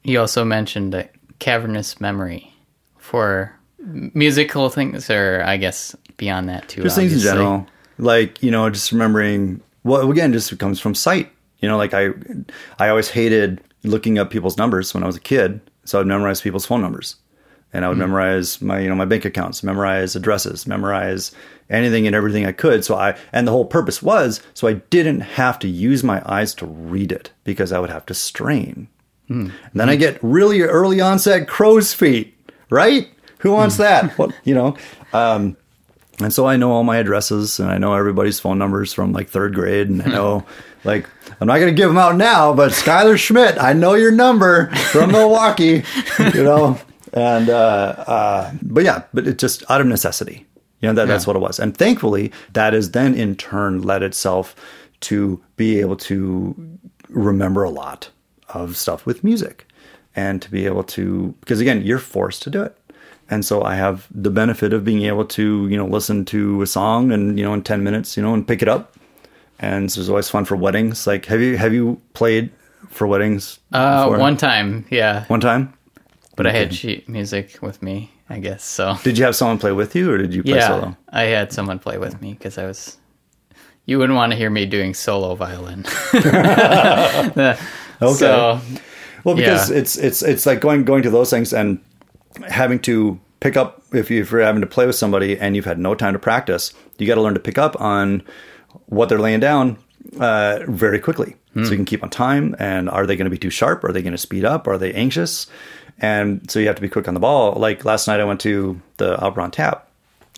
You 0.03 0.19
also 0.19 0.43
mentioned 0.45 0.93
a 0.93 1.09
cavernous 1.39 1.99
memory 2.01 2.53
for 2.97 3.55
musical 3.79 4.69
things, 4.69 5.09
or 5.09 5.43
I 5.45 5.57
guess 5.57 5.95
beyond 6.17 6.49
that 6.49 6.67
too. 6.67 6.83
just 6.83 6.97
things 6.97 7.13
in 7.13 7.19
general 7.19 7.65
like 7.97 8.41
you 8.43 8.51
know 8.51 8.69
just 8.69 8.91
remembering 8.91 9.61
well 9.83 10.09
again 10.11 10.31
just 10.31 10.57
comes 10.59 10.79
from 10.79 10.93
sight 10.95 11.31
you 11.59 11.67
know 11.67 11.77
like 11.77 11.93
i 11.93 12.09
i 12.79 12.89
always 12.89 13.09
hated 13.09 13.61
looking 13.83 14.19
up 14.19 14.29
people's 14.29 14.57
numbers 14.57 14.93
when 14.93 15.03
i 15.03 15.05
was 15.07 15.15
a 15.15 15.19
kid 15.21 15.59
so 15.85 15.99
i'd 15.99 16.05
memorize 16.05 16.41
people's 16.41 16.65
phone 16.65 16.81
numbers 16.81 17.15
and 17.73 17.85
i 17.85 17.87
would 17.87 17.95
hmm. 17.95 18.01
memorize 18.01 18.61
my 18.61 18.79
you 18.79 18.89
know 18.89 18.95
my 18.95 19.05
bank 19.05 19.25
accounts 19.25 19.63
memorize 19.63 20.15
addresses 20.15 20.67
memorize 20.67 21.31
anything 21.69 22.07
and 22.07 22.15
everything 22.15 22.45
i 22.45 22.51
could. 22.51 22.83
So 22.83 22.95
i 22.95 23.17
and 23.31 23.47
the 23.47 23.51
whole 23.51 23.65
purpose 23.65 24.01
was 24.01 24.41
so 24.53 24.67
i 24.67 24.73
didn't 24.73 25.21
have 25.21 25.59
to 25.59 25.67
use 25.67 26.03
my 26.03 26.21
eyes 26.25 26.53
to 26.55 26.65
read 26.65 27.11
it 27.11 27.31
because 27.43 27.71
i 27.71 27.79
would 27.79 27.89
have 27.89 28.05
to 28.07 28.13
strain. 28.13 28.87
Hmm. 29.27 29.49
And 29.71 29.73
then 29.73 29.89
i 29.89 29.95
get 29.95 30.19
really 30.23 30.61
early 30.61 31.01
onset 31.01 31.47
crow's 31.47 31.93
feet 31.93 32.35
right? 32.71 33.09
Who 33.39 33.51
wants 33.51 33.77
hmm. 33.77 33.83
that? 33.83 34.17
Well 34.17 34.33
you 34.43 34.55
know 34.55 34.77
um 35.13 35.57
and 36.21 36.33
so 36.33 36.45
I 36.45 36.57
know 36.57 36.71
all 36.71 36.83
my 36.83 36.97
addresses 36.97 37.59
and 37.59 37.69
I 37.69 37.77
know 37.77 37.93
everybody's 37.93 38.39
phone 38.39 38.57
numbers 38.57 38.91
from 38.91 39.13
like 39.13 39.29
third 39.29 39.55
grade. 39.55 39.87
And 39.87 40.01
I 40.01 40.07
know, 40.07 40.45
like, 40.83 41.07
I'm 41.39 41.47
not 41.47 41.59
going 41.59 41.73
to 41.73 41.77
give 41.77 41.89
them 41.89 41.97
out 41.97 42.17
now, 42.17 42.53
but 42.53 42.71
Skylar 42.71 43.17
Schmidt, 43.17 43.57
I 43.57 43.71
know 43.73 43.93
your 43.93 44.11
number 44.11 44.69
from 44.91 45.11
Milwaukee, 45.11 45.83
you 46.33 46.43
know. 46.43 46.79
And, 47.13 47.49
uh, 47.49 48.03
uh, 48.07 48.51
but 48.61 48.83
yeah, 48.83 49.03
but 49.13 49.27
it 49.27 49.37
just 49.37 49.69
out 49.69 49.81
of 49.81 49.87
necessity. 49.87 50.45
You 50.81 50.87
know, 50.87 50.93
that, 50.93 51.07
that's 51.09 51.27
what 51.27 51.35
it 51.35 51.39
was. 51.39 51.59
And 51.59 51.75
thankfully, 51.75 52.31
that 52.53 52.71
has 52.71 52.91
then 52.91 53.13
in 53.13 53.35
turn 53.35 53.81
led 53.81 54.01
itself 54.01 54.55
to 55.01 55.43
be 55.57 55.79
able 55.79 55.97
to 55.97 56.79
remember 57.09 57.63
a 57.63 57.69
lot 57.69 58.09
of 58.49 58.77
stuff 58.77 59.05
with 59.05 59.23
music 59.23 59.67
and 60.15 60.41
to 60.41 60.49
be 60.49 60.65
able 60.65 60.83
to, 60.83 61.35
because 61.41 61.59
again, 61.59 61.81
you're 61.81 61.99
forced 61.99 62.41
to 62.43 62.49
do 62.49 62.63
it. 62.63 62.77
And 63.29 63.45
so 63.45 63.63
I 63.63 63.75
have 63.75 64.07
the 64.09 64.31
benefit 64.31 64.73
of 64.73 64.83
being 64.83 65.03
able 65.03 65.25
to, 65.25 65.67
you 65.67 65.77
know, 65.77 65.85
listen 65.85 66.25
to 66.25 66.61
a 66.61 66.67
song 66.67 67.11
and, 67.11 67.37
you 67.37 67.45
know, 67.45 67.53
in 67.53 67.61
10 67.61 67.83
minutes, 67.83 68.17
you 68.17 68.23
know, 68.23 68.33
and 68.33 68.47
pick 68.47 68.61
it 68.61 68.67
up. 68.67 68.95
And 69.59 69.91
so 69.91 69.99
it's 69.99 70.09
always 70.09 70.29
fun 70.29 70.45
for 70.45 70.55
weddings. 70.55 71.05
Like, 71.05 71.25
have 71.25 71.41
you, 71.41 71.57
have 71.57 71.73
you 71.73 72.01
played 72.13 72.51
for 72.89 73.05
weddings? 73.05 73.59
Uh, 73.71 74.05
before? 74.05 74.19
one 74.19 74.37
time, 74.37 74.85
yeah, 74.89 75.25
One 75.25 75.41
time? 75.41 75.73
But 76.39 76.47
I 76.47 76.51
had 76.51 76.73
sheet 76.73 77.09
music 77.09 77.59
with 77.61 77.83
me, 77.83 78.13
I 78.29 78.39
guess. 78.39 78.63
So 78.63 78.95
Did 79.03 79.17
you 79.17 79.25
have 79.25 79.35
someone 79.35 79.57
play 79.57 79.73
with 79.73 79.93
you 79.93 80.09
or 80.09 80.17
did 80.17 80.33
you 80.33 80.41
play 80.41 80.55
yeah, 80.55 80.67
solo? 80.69 80.97
I 81.09 81.23
had 81.23 81.51
someone 81.51 81.79
play 81.79 81.97
with 81.97 82.21
me 82.21 82.31
because 82.31 82.57
I 82.57 82.65
was. 82.65 82.95
You 83.85 83.99
wouldn't 83.99 84.15
want 84.15 84.31
to 84.31 84.37
hear 84.37 84.49
me 84.49 84.65
doing 84.65 84.93
solo 84.93 85.35
violin. 85.35 85.85
okay. 86.15 87.57
So 87.99 88.61
Well, 89.25 89.35
because 89.35 89.69
Yeah. 89.69 89.77
it's 89.79 89.97
it's 89.97 90.21
it's 90.23 90.45
like 90.45 90.61
going 90.61 90.85
going 90.85 91.03
to 91.03 91.09
those 91.09 91.29
things 91.29 91.51
and 91.51 91.79
having 92.47 92.79
to 92.79 93.19
pick 93.41 93.57
up 93.57 93.83
if, 93.91 94.09
you, 94.09 94.21
if 94.21 94.31
you're 94.31 94.41
having 94.41 94.61
to 94.61 94.67
play 94.67 94.85
with 94.85 94.95
somebody 94.95 95.37
and 95.37 95.57
you've 95.57 95.65
had 95.65 95.77
no 95.77 95.93
time 95.93 96.13
to 96.13 96.19
practice, 96.19 96.71
you 96.99 97.05
got 97.05 97.15
to 97.15 97.21
learn 97.21 97.33
to 97.33 97.39
pick 97.41 97.57
up 97.57 97.79
on 97.81 98.23
what 98.85 99.09
they're 99.09 99.19
laying 99.19 99.41
down 99.41 99.77
uh, 100.19 100.59
very 100.67 100.99
quickly, 100.99 101.35
so 101.55 101.61
you 101.61 101.75
can 101.75 101.85
keep 101.85 102.03
on 102.03 102.09
time. 102.09 102.55
And 102.59 102.89
are 102.89 103.05
they 103.05 103.15
going 103.15 103.25
to 103.25 103.31
be 103.31 103.37
too 103.37 103.49
sharp? 103.49 103.83
Are 103.83 103.91
they 103.91 104.01
going 104.01 104.13
to 104.13 104.17
speed 104.17 104.45
up? 104.45 104.67
Are 104.67 104.77
they 104.77 104.93
anxious? 104.93 105.47
And 106.01 106.49
so 106.49 106.59
you 106.59 106.67
have 106.67 106.75
to 106.77 106.81
be 106.81 106.89
quick 106.89 107.07
on 107.07 107.13
the 107.13 107.19
ball. 107.19 107.53
Like 107.53 107.85
last 107.85 108.07
night, 108.07 108.19
I 108.19 108.23
went 108.23 108.39
to 108.41 108.81
the 108.97 109.19
Opera 109.19 109.43
on 109.43 109.51
Tap, 109.51 109.89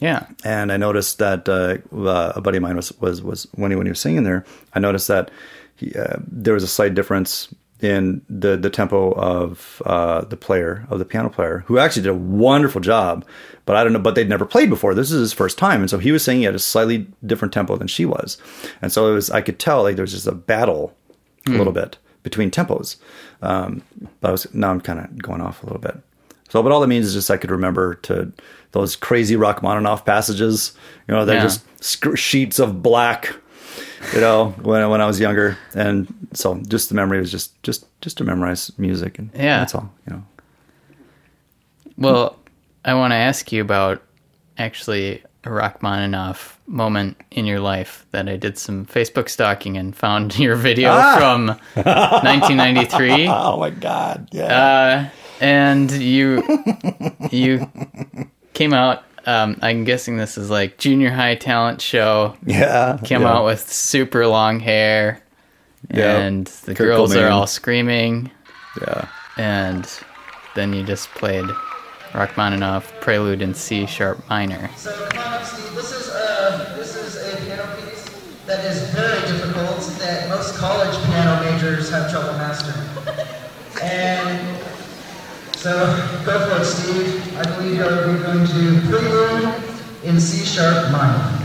yeah, 0.02 0.26
and 0.44 0.72
I 0.72 0.78
noticed 0.78 1.20
that 1.20 1.48
uh, 1.48 1.78
uh, 1.96 2.34
a 2.36 2.42
buddy 2.42 2.58
of 2.58 2.64
mine 2.64 2.76
was 2.76 2.92
was 3.00 3.22
was 3.22 3.48
when 3.54 3.70
he 3.70 3.78
when 3.78 3.86
he 3.86 3.92
was 3.92 4.00
singing 4.00 4.24
there. 4.24 4.44
I 4.74 4.80
noticed 4.80 5.08
that 5.08 5.30
he, 5.76 5.94
uh, 5.94 6.18
there 6.28 6.56
was 6.56 6.64
a 6.64 6.68
slight 6.68 6.96
difference 6.96 7.54
in 7.82 8.24
the 8.28 8.58
the 8.58 8.72
tempo 8.72 9.12
of 9.14 9.82
uh, 9.86 10.22
the 10.22 10.38
player 10.38 10.88
of 10.90 10.98
the 10.98 11.06
piano 11.06 11.30
player, 11.30 11.64
who 11.68 11.78
actually 11.78 12.02
did 12.02 12.10
a 12.10 12.16
wonderful 12.16 12.82
job. 12.82 13.24
But 13.66 13.76
I 13.76 13.84
don't 13.84 13.94
know, 13.94 14.00
but 14.00 14.16
they'd 14.16 14.28
never 14.28 14.46
played 14.46 14.72
before. 14.72 14.96
This 14.96 15.12
is 15.12 15.20
his 15.20 15.34
first 15.34 15.60
time, 15.60 15.82
and 15.82 15.90
so 15.90 16.00
he 16.00 16.12
was 16.12 16.24
singing 16.24 16.46
at 16.46 16.56
a 16.56 16.60
slightly 16.60 17.08
different 17.24 17.54
tempo 17.54 17.78
than 17.78 17.88
she 17.88 18.06
was, 18.06 18.40
and 18.82 18.92
so 18.92 19.12
it 19.12 19.14
was 19.14 19.30
I 19.30 19.42
could 19.42 19.60
tell 19.60 19.84
like 19.84 19.98
there 19.98 20.04
was 20.04 20.14
just 20.14 20.26
a 20.26 20.32
battle 20.34 20.96
a 21.46 21.52
little 21.52 21.74
bit 21.74 22.00
between 22.24 22.50
tempos. 22.50 22.98
Um, 23.42 23.82
but 24.20 24.30
I 24.30 24.32
was 24.32 24.54
now 24.54 24.70
I'm 24.72 24.82
kind 24.82 25.00
of 25.00 25.22
going 25.22 25.42
off 25.42 25.64
a 25.64 25.66
little 25.66 25.82
bit. 25.82 25.98
So, 26.50 26.62
but 26.62 26.72
all 26.72 26.82
that 26.82 26.88
means 26.88 27.06
is 27.08 27.14
just 27.14 27.32
I 27.32 27.38
could 27.38 27.50
remember 27.52 27.96
to 27.96 28.32
those 28.72 28.96
crazy 28.96 29.36
Rachmaninoff 29.36 30.06
passages. 30.06 30.74
You 31.08 31.14
know, 31.16 31.26
they're 31.26 31.38
Yeah. 31.38 31.44
just 31.44 31.64
sc- 31.84 32.18
sheets 32.18 32.60
of 32.60 32.84
black. 32.84 33.34
You 34.14 34.20
know, 34.22 34.50
when 34.62 34.88
when 34.90 35.00
I 35.02 35.06
was 35.06 35.20
younger, 35.20 35.58
and 35.74 36.08
so 36.34 36.62
just 36.68 36.90
the 36.90 36.96
memory 36.96 37.20
was 37.20 37.32
just 37.32 37.62
just 37.64 37.86
just 38.02 38.18
to 38.18 38.24
memorize 38.24 38.72
music, 38.78 39.18
and 39.20 39.30
Yeah. 39.34 39.60
that's 39.60 39.74
all. 39.76 39.92
You 40.08 40.14
know, 40.14 40.24
Well, 41.98 42.38
I 42.84 42.94
want 42.96 43.12
to 43.12 43.16
ask 43.16 43.52
you 43.52 43.62
about 43.62 44.02
actually 44.58 45.24
Rachmaninoff 45.46 46.58
moment 46.68 47.18
in 47.32 47.46
your 47.46 47.60
life 47.60 48.06
that 48.12 48.30
I 48.30 48.38
did 48.38 48.58
some 48.58 48.86
Facebook 48.86 49.28
stalking 49.30 49.76
and 49.78 49.96
found 49.96 50.38
your 50.40 50.56
video 50.56 50.90
Ah! 50.92 51.16
from 51.18 51.48
1993. 51.84 53.28
oh 53.28 53.58
my 53.60 53.70
god, 53.72 54.28
yeah, 54.32 55.10
Uh, 55.10 55.10
and 55.44 55.92
you 55.92 56.44
you 57.32 57.70
came 58.54 58.74
out. 58.74 59.04
Um, 59.28 59.58
I'm 59.62 59.84
guessing 59.84 60.18
this 60.18 60.36
is 60.38 60.50
like 60.50 60.78
junior 60.80 61.12
high 61.12 61.36
talent 61.36 61.80
show. 61.82 62.36
yeah, 62.46 62.98
Came 63.04 63.22
yeah. 63.22 63.34
out 63.34 63.46
with 63.46 63.72
super 63.72 64.26
long 64.26 64.60
hair, 64.60 65.22
Yeah. 65.94 66.18
and 66.20 66.48
the 66.66 66.74
girls 66.74 67.16
are 67.16 67.30
all 67.30 67.46
screaming. 67.48 68.32
yeah. 68.82 69.08
and 69.38 69.88
then 70.56 70.74
you 70.74 70.84
just 70.84 71.10
played 71.12 71.46
Rachmaninoff 72.14 72.92
Prelude 73.00 73.42
in 73.42 73.54
C 73.54 73.86
sharp 73.86 74.28
minor. 74.30 74.70
So 74.76 74.92
Steve. 75.44 75.76
This 75.76 75.92
is 75.92 76.08
a 76.10 76.76
this 76.78 76.96
is 76.96 77.34
a 77.34 77.38
piano 77.46 77.76
piece 77.78 78.06
that 78.46 78.64
is 78.66 78.90
very 78.92 79.22
difficult 79.22 79.80
that 80.00 80.30
most 80.30 80.56
college 80.56 80.96
piano 81.06 81.44
majors 81.44 81.90
have 81.90 82.12
trouble 82.12 82.34
mastering. 82.34 82.86
And 83.82 84.58
so 85.56 85.72
go 86.26 86.48
for 86.48 86.62
it, 86.62 86.66
Steve. 86.66 87.38
I 87.38 87.44
believe 87.56 87.78
you're 87.78 88.18
going 88.20 88.46
to 88.46 88.88
prelude 88.88 89.64
in 90.04 90.20
C 90.20 90.46
sharp 90.46 90.92
minor. 90.92 91.41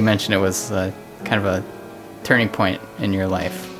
You 0.00 0.04
mentioned 0.04 0.34
it 0.34 0.38
was 0.38 0.72
uh, 0.72 0.90
kind 1.24 1.44
of 1.44 1.44
a 1.44 1.62
turning 2.24 2.48
point 2.48 2.80
in 3.00 3.12
your 3.12 3.28
life. 3.28 3.70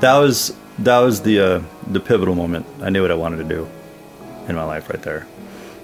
That 0.00 0.18
was 0.18 0.52
that 0.80 0.98
was 0.98 1.22
the 1.22 1.38
uh, 1.38 1.62
the 1.86 2.00
pivotal 2.00 2.34
moment. 2.34 2.66
I 2.82 2.90
knew 2.90 3.02
what 3.02 3.12
I 3.12 3.14
wanted 3.14 3.36
to 3.36 3.44
do 3.44 3.68
in 4.48 4.56
my 4.56 4.64
life 4.64 4.90
right 4.90 5.00
there, 5.02 5.24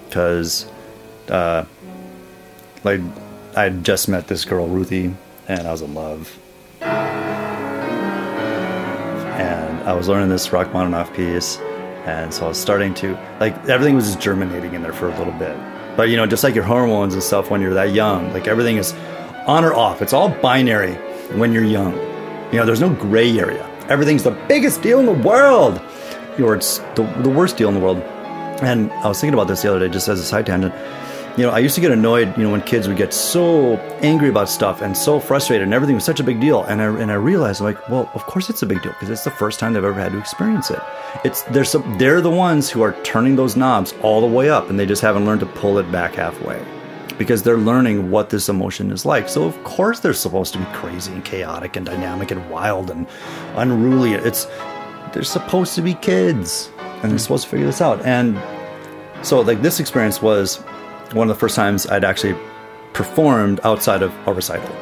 because 0.08 0.66
uh, 1.28 1.64
like 2.82 3.00
I 3.54 3.62
had 3.62 3.84
just 3.84 4.08
met 4.08 4.26
this 4.26 4.44
girl 4.44 4.66
Ruthie, 4.66 5.14
and 5.46 5.60
I 5.60 5.70
was 5.70 5.80
in 5.80 5.94
love, 5.94 6.36
and 6.80 6.90
I 9.88 9.92
was 9.92 10.08
learning 10.08 10.28
this 10.28 10.52
Rachmaninoff 10.52 11.14
piece, 11.14 11.58
and 12.04 12.34
so 12.34 12.46
I 12.46 12.48
was 12.48 12.58
starting 12.58 12.94
to 12.94 13.16
like 13.38 13.54
everything 13.68 13.94
was 13.94 14.06
just 14.06 14.20
germinating 14.20 14.74
in 14.74 14.82
there 14.82 14.92
for 14.92 15.08
a 15.08 15.16
little 15.18 15.34
bit. 15.34 15.56
But 15.96 16.08
you 16.08 16.16
know, 16.16 16.26
just 16.26 16.42
like 16.42 16.56
your 16.56 16.64
hormones 16.64 17.14
and 17.14 17.22
stuff 17.22 17.48
when 17.48 17.60
you're 17.60 17.74
that 17.74 17.92
young, 17.92 18.32
like 18.32 18.48
everything 18.48 18.78
is 18.78 18.92
on 19.46 19.64
or 19.64 19.74
off. 19.74 20.02
It's 20.02 20.12
all 20.12 20.28
binary 20.28 20.94
when 21.36 21.52
you're 21.52 21.64
young. 21.64 21.92
You 22.52 22.58
know, 22.58 22.66
there's 22.66 22.80
no 22.80 22.90
gray 22.90 23.38
area. 23.38 23.68
Everything's 23.88 24.22
the 24.22 24.30
biggest 24.48 24.82
deal 24.82 25.00
in 25.00 25.06
the 25.06 25.12
world, 25.12 25.80
or 26.38 26.54
it's 26.54 26.78
the, 26.94 27.02
the 27.22 27.30
worst 27.30 27.56
deal 27.56 27.68
in 27.68 27.74
the 27.74 27.80
world. 27.80 27.98
And 28.62 28.92
I 28.92 29.08
was 29.08 29.20
thinking 29.20 29.34
about 29.34 29.48
this 29.48 29.62
the 29.62 29.70
other 29.70 29.80
day, 29.80 29.92
just 29.92 30.08
as 30.08 30.20
a 30.20 30.24
side 30.24 30.46
tangent. 30.46 30.74
You 31.38 31.46
know, 31.46 31.50
I 31.50 31.60
used 31.60 31.74
to 31.76 31.80
get 31.80 31.90
annoyed, 31.90 32.36
you 32.36 32.44
know, 32.44 32.50
when 32.50 32.60
kids 32.60 32.86
would 32.88 32.98
get 32.98 33.14
so 33.14 33.76
angry 34.02 34.28
about 34.28 34.50
stuff 34.50 34.82
and 34.82 34.94
so 34.94 35.18
frustrated, 35.18 35.64
and 35.64 35.72
everything 35.72 35.94
was 35.94 36.04
such 36.04 36.20
a 36.20 36.24
big 36.24 36.40
deal. 36.40 36.62
And 36.64 36.82
I 36.82 36.84
and 37.00 37.10
I 37.10 37.14
realized, 37.14 37.62
like, 37.62 37.88
well, 37.88 38.10
of 38.14 38.24
course 38.26 38.50
it's 38.50 38.62
a 38.62 38.66
big 38.66 38.82
deal 38.82 38.92
because 38.92 39.08
it's 39.08 39.24
the 39.24 39.30
first 39.30 39.58
time 39.58 39.72
they've 39.72 39.82
ever 39.82 39.98
had 39.98 40.12
to 40.12 40.18
experience 40.18 40.70
it. 40.70 40.80
It's 41.24 41.42
they're 41.44 41.64
some, 41.64 41.96
they're 41.98 42.20
the 42.20 42.30
ones 42.30 42.68
who 42.68 42.82
are 42.82 42.92
turning 43.02 43.36
those 43.36 43.56
knobs 43.56 43.94
all 44.02 44.20
the 44.20 44.26
way 44.26 44.50
up, 44.50 44.68
and 44.68 44.78
they 44.78 44.86
just 44.86 45.00
haven't 45.00 45.24
learned 45.24 45.40
to 45.40 45.46
pull 45.46 45.78
it 45.78 45.90
back 45.90 46.14
halfway 46.14 46.62
because 47.22 47.44
they're 47.44 47.56
learning 47.56 48.10
what 48.10 48.30
this 48.30 48.48
emotion 48.48 48.90
is 48.90 49.06
like. 49.06 49.28
So 49.28 49.44
of 49.44 49.62
course 49.62 50.00
they're 50.00 50.12
supposed 50.12 50.52
to 50.54 50.58
be 50.58 50.64
crazy 50.72 51.12
and 51.12 51.24
chaotic 51.24 51.76
and 51.76 51.86
dynamic 51.86 52.32
and 52.32 52.50
wild 52.50 52.90
and 52.90 53.06
unruly. 53.54 54.14
It's 54.14 54.48
they're 55.12 55.22
supposed 55.22 55.76
to 55.76 55.82
be 55.82 55.94
kids 55.94 56.68
and 57.00 57.12
they're 57.12 57.20
supposed 57.20 57.44
to 57.44 57.50
figure 57.50 57.66
this 57.66 57.80
out. 57.80 58.04
And 58.04 58.42
so 59.24 59.40
like 59.40 59.62
this 59.62 59.78
experience 59.78 60.20
was 60.20 60.56
one 61.12 61.30
of 61.30 61.36
the 61.36 61.38
first 61.38 61.54
times 61.54 61.86
I'd 61.86 62.02
actually 62.02 62.34
performed 62.92 63.60
outside 63.62 64.02
of 64.02 64.12
a 64.26 64.32
recital. 64.32 64.74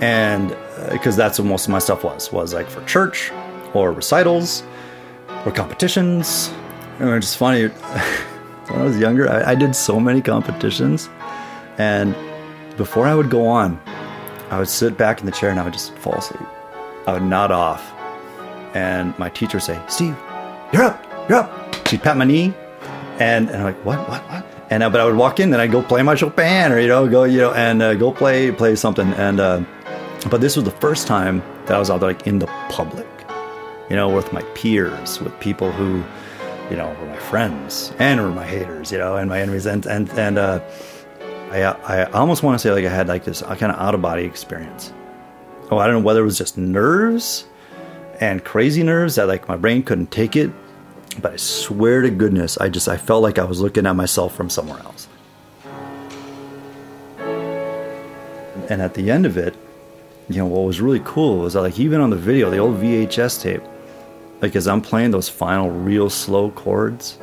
And 0.00 0.52
uh, 0.52 0.92
because 0.92 1.16
that's 1.16 1.40
what 1.40 1.48
most 1.48 1.64
of 1.64 1.72
my 1.72 1.80
stuff 1.80 2.04
was 2.04 2.30
was 2.30 2.54
like 2.54 2.70
for 2.70 2.84
church 2.84 3.32
or 3.74 3.90
recitals 3.90 4.62
or 5.44 5.50
competitions. 5.50 6.54
And 7.00 7.08
it's 7.10 7.26
just 7.26 7.38
funny 7.38 7.72
when 8.70 8.80
I 8.80 8.84
was 8.84 8.98
younger, 8.98 9.30
I, 9.30 9.52
I, 9.52 9.54
did 9.54 9.74
so 9.74 9.98
many 9.98 10.20
competitions. 10.20 11.08
And 11.78 12.14
before 12.76 13.06
I 13.06 13.14
would 13.14 13.30
go 13.30 13.46
on, 13.46 13.80
I 14.50 14.58
would 14.58 14.68
sit 14.68 14.96
back 14.96 15.20
in 15.20 15.26
the 15.26 15.32
chair 15.32 15.50
and 15.50 15.58
I 15.58 15.64
would 15.64 15.72
just 15.72 15.94
fall 15.98 16.14
asleep. 16.14 16.48
I 17.06 17.14
would 17.14 17.22
nod 17.22 17.50
off. 17.50 17.92
And 18.74 19.18
my 19.18 19.30
teacher 19.30 19.56
would 19.56 19.64
say, 19.64 19.80
Steve, 19.88 20.16
you're 20.72 20.82
up, 20.82 21.04
you're 21.28 21.38
up. 21.38 21.88
She'd 21.88 22.02
pat 22.02 22.16
my 22.16 22.24
knee. 22.24 22.54
And, 23.18 23.48
and 23.48 23.56
I'm 23.56 23.64
like, 23.64 23.84
what, 23.84 23.98
what, 24.08 24.22
what? 24.30 24.46
And 24.70 24.82
uh, 24.82 24.90
but 24.90 25.00
I 25.00 25.04
would 25.06 25.16
walk 25.16 25.40
in 25.40 25.52
and 25.52 25.62
I'd 25.62 25.72
go 25.72 25.82
play 25.82 26.02
my 26.02 26.14
Chopin 26.14 26.72
or, 26.72 26.78
you 26.78 26.88
know, 26.88 27.08
go, 27.08 27.24
you 27.24 27.38
know, 27.38 27.54
and 27.54 27.80
uh, 27.80 27.94
go 27.94 28.12
play, 28.12 28.52
play 28.52 28.76
something. 28.76 29.12
And, 29.14 29.40
uh, 29.40 29.62
but 30.30 30.40
this 30.40 30.56
was 30.56 30.64
the 30.64 30.70
first 30.72 31.06
time 31.06 31.42
that 31.66 31.74
I 31.74 31.78
was 31.78 31.90
out 31.90 32.00
there 32.00 32.10
like 32.10 32.26
in 32.26 32.38
the 32.38 32.46
public, 32.68 33.06
you 33.88 33.96
know, 33.96 34.10
with 34.10 34.32
my 34.32 34.42
peers, 34.54 35.20
with 35.20 35.38
people 35.40 35.72
who, 35.72 36.04
you 36.70 36.76
know, 36.76 36.88
were 37.00 37.06
my 37.06 37.18
friends 37.18 37.92
and 37.98 38.20
were 38.20 38.30
my 38.30 38.46
haters, 38.46 38.92
you 38.92 38.98
know, 38.98 39.16
and 39.16 39.28
my 39.28 39.40
enemies. 39.40 39.66
And, 39.66 39.86
and, 39.86 40.08
and, 40.10 40.38
uh, 40.38 40.60
I, 41.50 41.62
I 41.62 42.04
almost 42.10 42.42
want 42.42 42.56
to 42.56 42.58
say 42.58 42.72
like 42.72 42.84
I 42.84 42.90
had 42.90 43.08
like 43.08 43.24
this 43.24 43.40
kind 43.40 43.72
of 43.72 43.78
out 43.78 43.94
of 43.94 44.02
body 44.02 44.24
experience. 44.24 44.92
Oh, 45.70 45.78
I 45.78 45.86
don't 45.86 45.96
know 45.96 46.06
whether 46.06 46.20
it 46.20 46.24
was 46.24 46.36
just 46.36 46.58
nerves 46.58 47.46
and 48.20 48.44
crazy 48.44 48.82
nerves 48.82 49.14
that 49.14 49.28
like 49.28 49.48
my 49.48 49.56
brain 49.56 49.82
couldn't 49.82 50.10
take 50.10 50.36
it. 50.36 50.50
But 51.20 51.32
I 51.32 51.36
swear 51.36 52.02
to 52.02 52.10
goodness, 52.10 52.58
I 52.58 52.68
just, 52.68 52.88
I 52.88 52.96
felt 52.96 53.22
like 53.22 53.38
I 53.38 53.44
was 53.44 53.60
looking 53.60 53.86
at 53.86 53.96
myself 53.96 54.34
from 54.34 54.50
somewhere 54.50 54.78
else. 54.80 55.08
And 58.70 58.82
at 58.82 58.94
the 58.94 59.10
end 59.10 59.24
of 59.24 59.36
it, 59.36 59.56
you 60.28 60.36
know, 60.36 60.46
what 60.46 60.60
was 60.60 60.80
really 60.80 61.00
cool 61.04 61.38
was 61.38 61.54
that 61.54 61.62
like 61.62 61.78
even 61.80 62.00
on 62.00 62.10
the 62.10 62.16
video, 62.16 62.50
the 62.50 62.58
old 62.58 62.76
VHS 62.76 63.42
tape, 63.42 63.62
like 64.40 64.54
as 64.54 64.68
I'm 64.68 64.80
playing 64.80 65.10
those 65.10 65.28
final 65.28 65.70
real 65.70 66.10
slow 66.10 66.50
chords, 66.50 67.18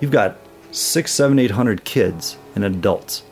you've 0.00 0.10
got 0.10 0.36
six, 0.70 1.12
seven, 1.12 1.38
eight 1.38 1.50
hundred 1.50 1.84
kids 1.84 2.36
and 2.54 2.64
adults, 2.64 3.22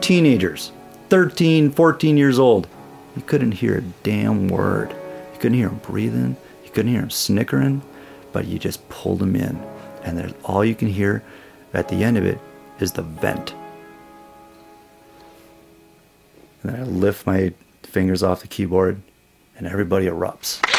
teenagers, 0.00 0.72
13, 1.08 1.70
14 1.70 2.16
years 2.16 2.38
old. 2.38 2.68
You 3.16 3.22
couldn't 3.22 3.52
hear 3.52 3.78
a 3.78 3.82
damn 4.02 4.48
word. 4.48 4.90
You 4.90 5.38
couldn't 5.38 5.58
hear 5.58 5.68
them 5.68 5.80
breathing. 5.84 6.36
You 6.64 6.70
couldn't 6.70 6.90
hear 6.90 7.00
them 7.00 7.10
snickering, 7.10 7.82
but 8.32 8.46
you 8.46 8.58
just 8.58 8.86
pulled 8.88 9.20
them 9.20 9.36
in. 9.36 9.62
And 10.02 10.18
there's 10.18 10.34
all 10.44 10.64
you 10.64 10.74
can 10.74 10.88
hear 10.88 11.22
at 11.72 11.88
the 11.88 12.04
end 12.04 12.18
of 12.18 12.24
it 12.24 12.38
is 12.80 12.92
the 12.92 13.02
vent. 13.02 13.54
And 16.62 16.72
then 16.72 16.80
I 16.80 16.84
lift 16.84 17.26
my 17.26 17.52
fingers 17.82 18.22
off 18.22 18.40
the 18.40 18.48
keyboard 18.48 19.00
and 19.56 19.66
everybody 19.66 20.06
erupts. 20.06 20.73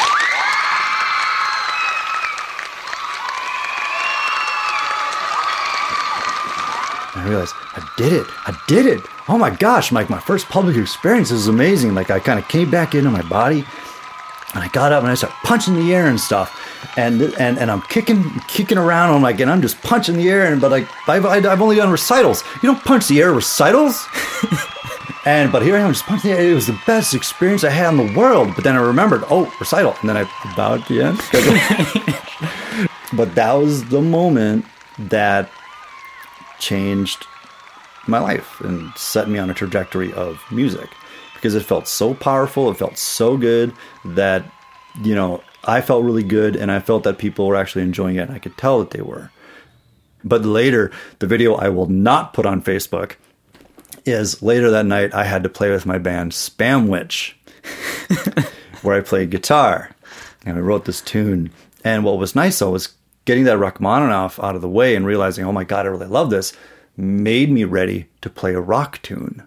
I 7.15 7.27
realized 7.27 7.53
I 7.75 7.87
did 7.97 8.13
it. 8.13 8.27
I 8.45 8.57
did 8.67 8.85
it. 8.85 9.01
Oh 9.27 9.37
my 9.37 9.49
gosh, 9.49 9.91
like 9.91 10.09
my 10.09 10.19
first 10.19 10.47
public 10.47 10.77
experience 10.77 11.31
is 11.31 11.47
amazing. 11.47 11.95
Like 11.95 12.11
I 12.11 12.19
kind 12.19 12.37
of 12.37 12.47
came 12.47 12.69
back 12.69 12.93
into 12.93 13.09
my 13.09 13.21
body 13.23 13.65
and 14.55 14.63
I 14.63 14.69
got 14.69 14.91
up 14.91 15.03
and 15.03 15.11
I 15.11 15.15
started 15.15 15.35
punching 15.43 15.75
the 15.75 15.93
air 15.93 16.07
and 16.07 16.19
stuff. 16.19 16.61
And 16.97 17.21
and 17.21 17.57
and 17.57 17.69
I'm 17.69 17.81
kicking 17.83 18.23
kicking 18.47 18.77
around. 18.77 19.13
I'm 19.13 19.21
like, 19.21 19.39
and 19.39 19.51
I'm 19.51 19.61
just 19.61 19.81
punching 19.81 20.15
the 20.15 20.29
air. 20.29 20.51
And 20.51 20.61
but 20.61 20.71
like 20.71 20.87
I've 21.09 21.25
I've 21.25 21.61
only 21.61 21.75
done 21.75 21.91
recitals. 21.91 22.43
You 22.63 22.71
don't 22.71 22.83
punch 22.83 23.07
the 23.07 23.21
air 23.21 23.33
recitals. 23.33 24.07
and 25.25 25.51
but 25.51 25.61
here 25.61 25.75
I 25.75 25.79
am 25.79 25.91
just 25.91 26.05
punching 26.05 26.31
the 26.31 26.37
air. 26.37 26.51
It 26.51 26.53
was 26.53 26.67
the 26.67 26.79
best 26.87 27.13
experience 27.13 27.63
I 27.63 27.69
had 27.69 27.89
in 27.89 27.97
the 27.97 28.17
world. 28.17 28.53
But 28.55 28.63
then 28.63 28.75
I 28.75 28.79
remembered, 28.79 29.23
oh, 29.29 29.53
recital, 29.59 29.95
and 29.99 30.09
then 30.09 30.17
I 30.17 30.23
bowed 30.55 30.81
at 30.81 30.87
the 30.87 31.01
end. 31.01 31.17
but 33.17 33.35
that 33.35 33.53
was 33.53 33.83
the 33.85 34.01
moment 34.01 34.65
that 34.97 35.49
changed 36.59 37.25
my 38.07 38.19
life 38.19 38.59
and 38.61 38.91
set 38.95 39.27
me 39.29 39.39
on 39.39 39.49
a 39.49 39.53
trajectory 39.53 40.13
of 40.13 40.41
music 40.51 40.89
because 41.33 41.55
it 41.55 41.63
felt 41.63 41.87
so 41.87 42.13
powerful, 42.13 42.69
it 42.69 42.77
felt 42.77 42.97
so 42.97 43.37
good 43.37 43.73
that 44.03 44.45
you 45.03 45.15
know, 45.15 45.43
I 45.63 45.81
felt 45.81 46.03
really 46.03 46.23
good 46.23 46.55
and 46.55 46.71
I 46.71 46.79
felt 46.79 47.03
that 47.03 47.17
people 47.17 47.47
were 47.47 47.55
actually 47.55 47.83
enjoying 47.83 48.15
it 48.15 48.21
and 48.21 48.31
I 48.31 48.39
could 48.39 48.57
tell 48.57 48.79
that 48.79 48.91
they 48.91 49.01
were. 49.01 49.31
But 50.23 50.45
later, 50.45 50.91
the 51.19 51.27
video 51.27 51.55
I 51.55 51.69
will 51.69 51.87
not 51.87 52.33
put 52.33 52.45
on 52.45 52.61
Facebook 52.61 53.15
is 54.05 54.41
later 54.41 54.69
that 54.71 54.85
night 54.85 55.13
I 55.13 55.23
had 55.23 55.43
to 55.43 55.49
play 55.49 55.71
with 55.71 55.85
my 55.85 55.97
band 55.97 56.31
Spamwich 56.31 57.33
where 58.81 58.97
I 58.97 59.01
played 59.01 59.31
guitar 59.31 59.91
and 60.45 60.55
we 60.55 60.61
wrote 60.61 60.85
this 60.85 61.01
tune. 61.01 61.51
And 61.83 62.03
what 62.03 62.17
was 62.17 62.35
nice 62.35 62.59
though 62.59 62.71
was 62.71 62.89
getting 63.25 63.43
that 63.45 63.57
Rachmaninoff 63.57 64.41
out 64.43 64.55
of 64.55 64.61
the 64.61 64.69
way 64.69 64.95
and 64.95 65.05
realizing, 65.05 65.45
oh 65.45 65.51
my 65.51 65.63
God, 65.63 65.85
I 65.85 65.89
really 65.89 66.07
love 66.07 66.29
this, 66.29 66.53
made 66.95 67.51
me 67.51 67.63
ready 67.63 68.07
to 68.21 68.29
play 68.29 68.53
a 68.53 68.61
rock 68.61 69.01
tune. 69.01 69.43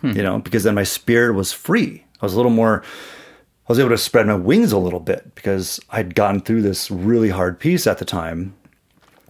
Hmm. 0.00 0.10
You 0.10 0.22
know, 0.22 0.38
because 0.38 0.64
then 0.64 0.74
my 0.74 0.82
spirit 0.82 1.34
was 1.34 1.52
free. 1.52 2.04
I 2.20 2.26
was 2.26 2.34
a 2.34 2.36
little 2.36 2.50
more, 2.50 2.82
I 2.82 3.72
was 3.72 3.78
able 3.78 3.90
to 3.90 3.98
spread 3.98 4.26
my 4.26 4.34
wings 4.34 4.72
a 4.72 4.78
little 4.78 5.00
bit 5.00 5.34
because 5.34 5.80
I'd 5.90 6.14
gotten 6.14 6.40
through 6.40 6.62
this 6.62 6.90
really 6.90 7.30
hard 7.30 7.58
piece 7.58 7.86
at 7.86 7.98
the 7.98 8.04
time. 8.04 8.54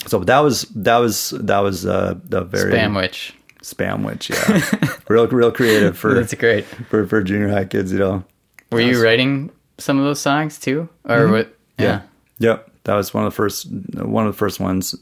So 0.06 0.18
that 0.20 0.40
was 0.40 0.62
that 0.74 0.98
was 0.98 1.30
that 1.30 1.60
was 1.60 1.86
uh, 1.86 2.16
the 2.24 2.42
very 2.42 2.72
spamwich, 2.72 3.32
spamwich, 3.62 4.28
yeah, 4.28 4.96
real 5.08 5.26
real 5.28 5.50
creative 5.50 5.96
for 5.96 6.12
that's 6.12 6.34
great 6.34 6.64
for 6.64 7.06
for 7.06 7.22
junior 7.22 7.48
high 7.48 7.64
kids, 7.64 7.90
you 7.90 7.98
know. 7.98 8.24
Were 8.70 8.80
you 8.80 9.02
writing 9.02 9.50
some 9.78 9.98
of 9.98 10.04
those 10.04 10.20
songs 10.20 10.58
too, 10.58 10.88
or 11.04 11.20
mm-hmm. 11.20 11.32
what? 11.32 11.58
Yeah. 11.78 12.02
yeah. 12.38 12.50
Yep. 12.50 12.73
That 12.84 12.94
was 12.94 13.12
one 13.12 13.24
of 13.24 13.32
the 13.32 13.36
first 13.36 13.66
one 13.70 14.26
of 14.26 14.32
the 14.32 14.38
first 14.38 14.60
ones, 14.60 14.94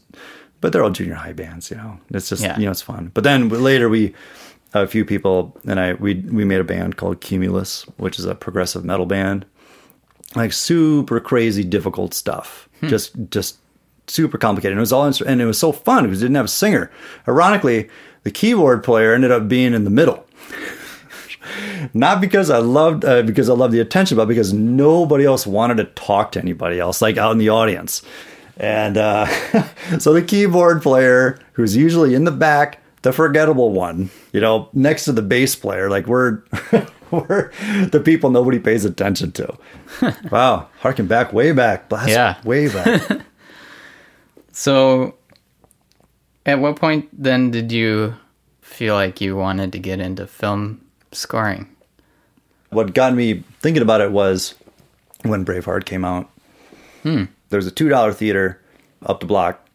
but 0.61 0.71
they're 0.71 0.83
all 0.83 0.89
junior 0.89 1.15
high 1.15 1.33
bands. 1.33 1.69
You 1.69 1.77
know, 1.77 1.99
it's 2.09 2.29
just 2.29 2.43
yeah. 2.43 2.57
you 2.57 2.65
know 2.65 2.71
it's 2.71 2.81
fun. 2.81 3.11
But 3.13 3.23
then 3.23 3.49
later 3.49 3.89
we 3.89 4.13
a 4.73 4.87
few 4.87 5.05
people 5.05 5.55
and 5.67 5.79
I 5.79 5.93
we 5.93 6.15
we 6.15 6.45
made 6.45 6.61
a 6.61 6.63
band 6.63 6.97
called 6.97 7.21
Cumulus, 7.21 7.83
which 7.97 8.19
is 8.19 8.25
a 8.25 8.35
progressive 8.35 8.83
metal 8.83 9.05
band, 9.05 9.45
like 10.35 10.53
super 10.53 11.19
crazy 11.19 11.63
difficult 11.63 12.13
stuff. 12.13 12.69
Hmm. 12.79 12.87
Just 12.87 13.15
just 13.29 13.57
super 14.07 14.37
complicated. 14.37 14.73
And 14.73 14.79
it 14.79 14.81
was 14.81 14.93
all 14.93 15.05
and 15.05 15.41
it 15.41 15.45
was 15.45 15.59
so 15.59 15.71
fun 15.71 16.05
because 16.05 16.21
it 16.21 16.25
didn't 16.25 16.37
have 16.37 16.45
a 16.45 16.49
singer. 16.49 16.91
Ironically, 17.27 17.89
the 18.23 18.31
keyboard 18.31 18.83
player 18.83 19.13
ended 19.13 19.31
up 19.31 19.47
being 19.47 19.73
in 19.73 19.83
the 19.83 19.89
middle. 19.89 20.25
not 21.93 22.21
because 22.21 22.49
I 22.49 22.57
loved 22.59 23.05
uh, 23.05 23.21
because 23.23 23.49
I 23.49 23.53
loved 23.53 23.73
the 23.73 23.79
attention, 23.79 24.17
but 24.17 24.27
because 24.27 24.53
nobody 24.53 25.25
else 25.25 25.45
wanted 25.47 25.77
to 25.77 25.85
talk 25.85 26.31
to 26.33 26.39
anybody 26.39 26.79
else, 26.79 27.01
like 27.01 27.17
out 27.17 27.31
in 27.31 27.37
the 27.37 27.49
audience. 27.49 28.01
And 28.57 28.97
uh, 28.97 29.25
so 29.99 30.13
the 30.13 30.21
keyboard 30.21 30.81
player, 30.81 31.39
who's 31.53 31.75
usually 31.75 32.13
in 32.15 32.23
the 32.23 32.31
back 32.31 32.79
the 33.03 33.11
forgettable 33.11 33.71
one, 33.71 34.09
you 34.31 34.39
know, 34.39 34.69
next 34.73 35.05
to 35.05 35.11
the 35.11 35.21
bass 35.21 35.55
player. 35.55 35.89
Like 35.89 36.07
we're 36.07 36.41
we're 37.11 37.51
the 37.89 38.01
people 38.03 38.29
nobody 38.31 38.59
pays 38.59 38.85
attention 38.85 39.31
to. 39.33 39.57
wow, 40.31 40.69
harken 40.79 41.05
back 41.07 41.33
way 41.33 41.51
back, 41.51 41.89
blast 41.89 42.09
Yeah. 42.09 42.41
way 42.43 42.69
back. 42.69 43.21
So, 44.51 45.15
at 46.45 46.59
what 46.59 46.75
point 46.77 47.09
then 47.11 47.51
did 47.51 47.71
you 47.71 48.15
feel 48.61 48.95
like 48.95 49.19
you 49.19 49.35
wanted 49.35 49.71
to 49.73 49.79
get 49.79 49.99
into 49.99 50.25
film 50.27 50.82
scoring? 51.15 51.73
what 52.73 52.93
got 52.93 53.13
me 53.13 53.43
thinking 53.59 53.81
about 53.81 54.01
it 54.01 54.11
was 54.11 54.55
when 55.23 55.45
Braveheart 55.45 55.85
came 55.85 56.03
out. 56.03 56.29
Hmm. 57.03 57.25
There 57.49 57.57
was 57.57 57.67
a 57.67 57.71
two 57.71 57.89
dollar 57.89 58.13
theater 58.13 58.61
up 59.05 59.19
the 59.19 59.25
block, 59.25 59.67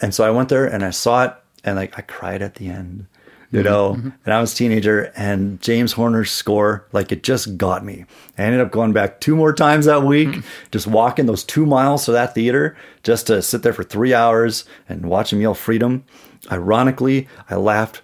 and 0.00 0.14
so 0.14 0.24
I 0.24 0.30
went 0.30 0.48
there 0.48 0.66
and 0.66 0.84
I 0.84 0.90
saw 0.90 1.24
it, 1.24 1.34
and 1.64 1.76
like 1.76 1.98
I 1.98 2.02
cried 2.02 2.42
at 2.42 2.56
the 2.56 2.68
end, 2.68 3.06
you 3.50 3.60
mm-hmm. 3.60 3.68
know. 3.68 3.94
Mm-hmm. 3.94 4.10
And 4.24 4.34
I 4.34 4.40
was 4.40 4.52
a 4.52 4.56
teenager, 4.56 5.12
and 5.16 5.60
James 5.60 5.92
Horner's 5.92 6.30
score, 6.30 6.86
like 6.92 7.10
it 7.10 7.22
just 7.22 7.56
got 7.56 7.84
me. 7.84 8.04
I 8.38 8.42
ended 8.42 8.60
up 8.60 8.70
going 8.70 8.92
back 8.92 9.20
two 9.20 9.34
more 9.34 9.52
times 9.52 9.86
that 9.86 10.04
week, 10.04 10.34
hmm. 10.34 10.40
just 10.70 10.86
walking 10.86 11.26
those 11.26 11.44
two 11.44 11.66
miles 11.66 12.04
to 12.04 12.12
that 12.12 12.34
theater, 12.34 12.76
just 13.02 13.26
to 13.26 13.42
sit 13.42 13.62
there 13.62 13.72
for 13.72 13.84
three 13.84 14.14
hours 14.14 14.64
and 14.88 15.06
watch 15.06 15.32
him 15.32 15.40
yell 15.40 15.54
freedom. 15.54 16.04
Ironically, 16.52 17.26
I 17.48 17.56
laughed 17.56 18.02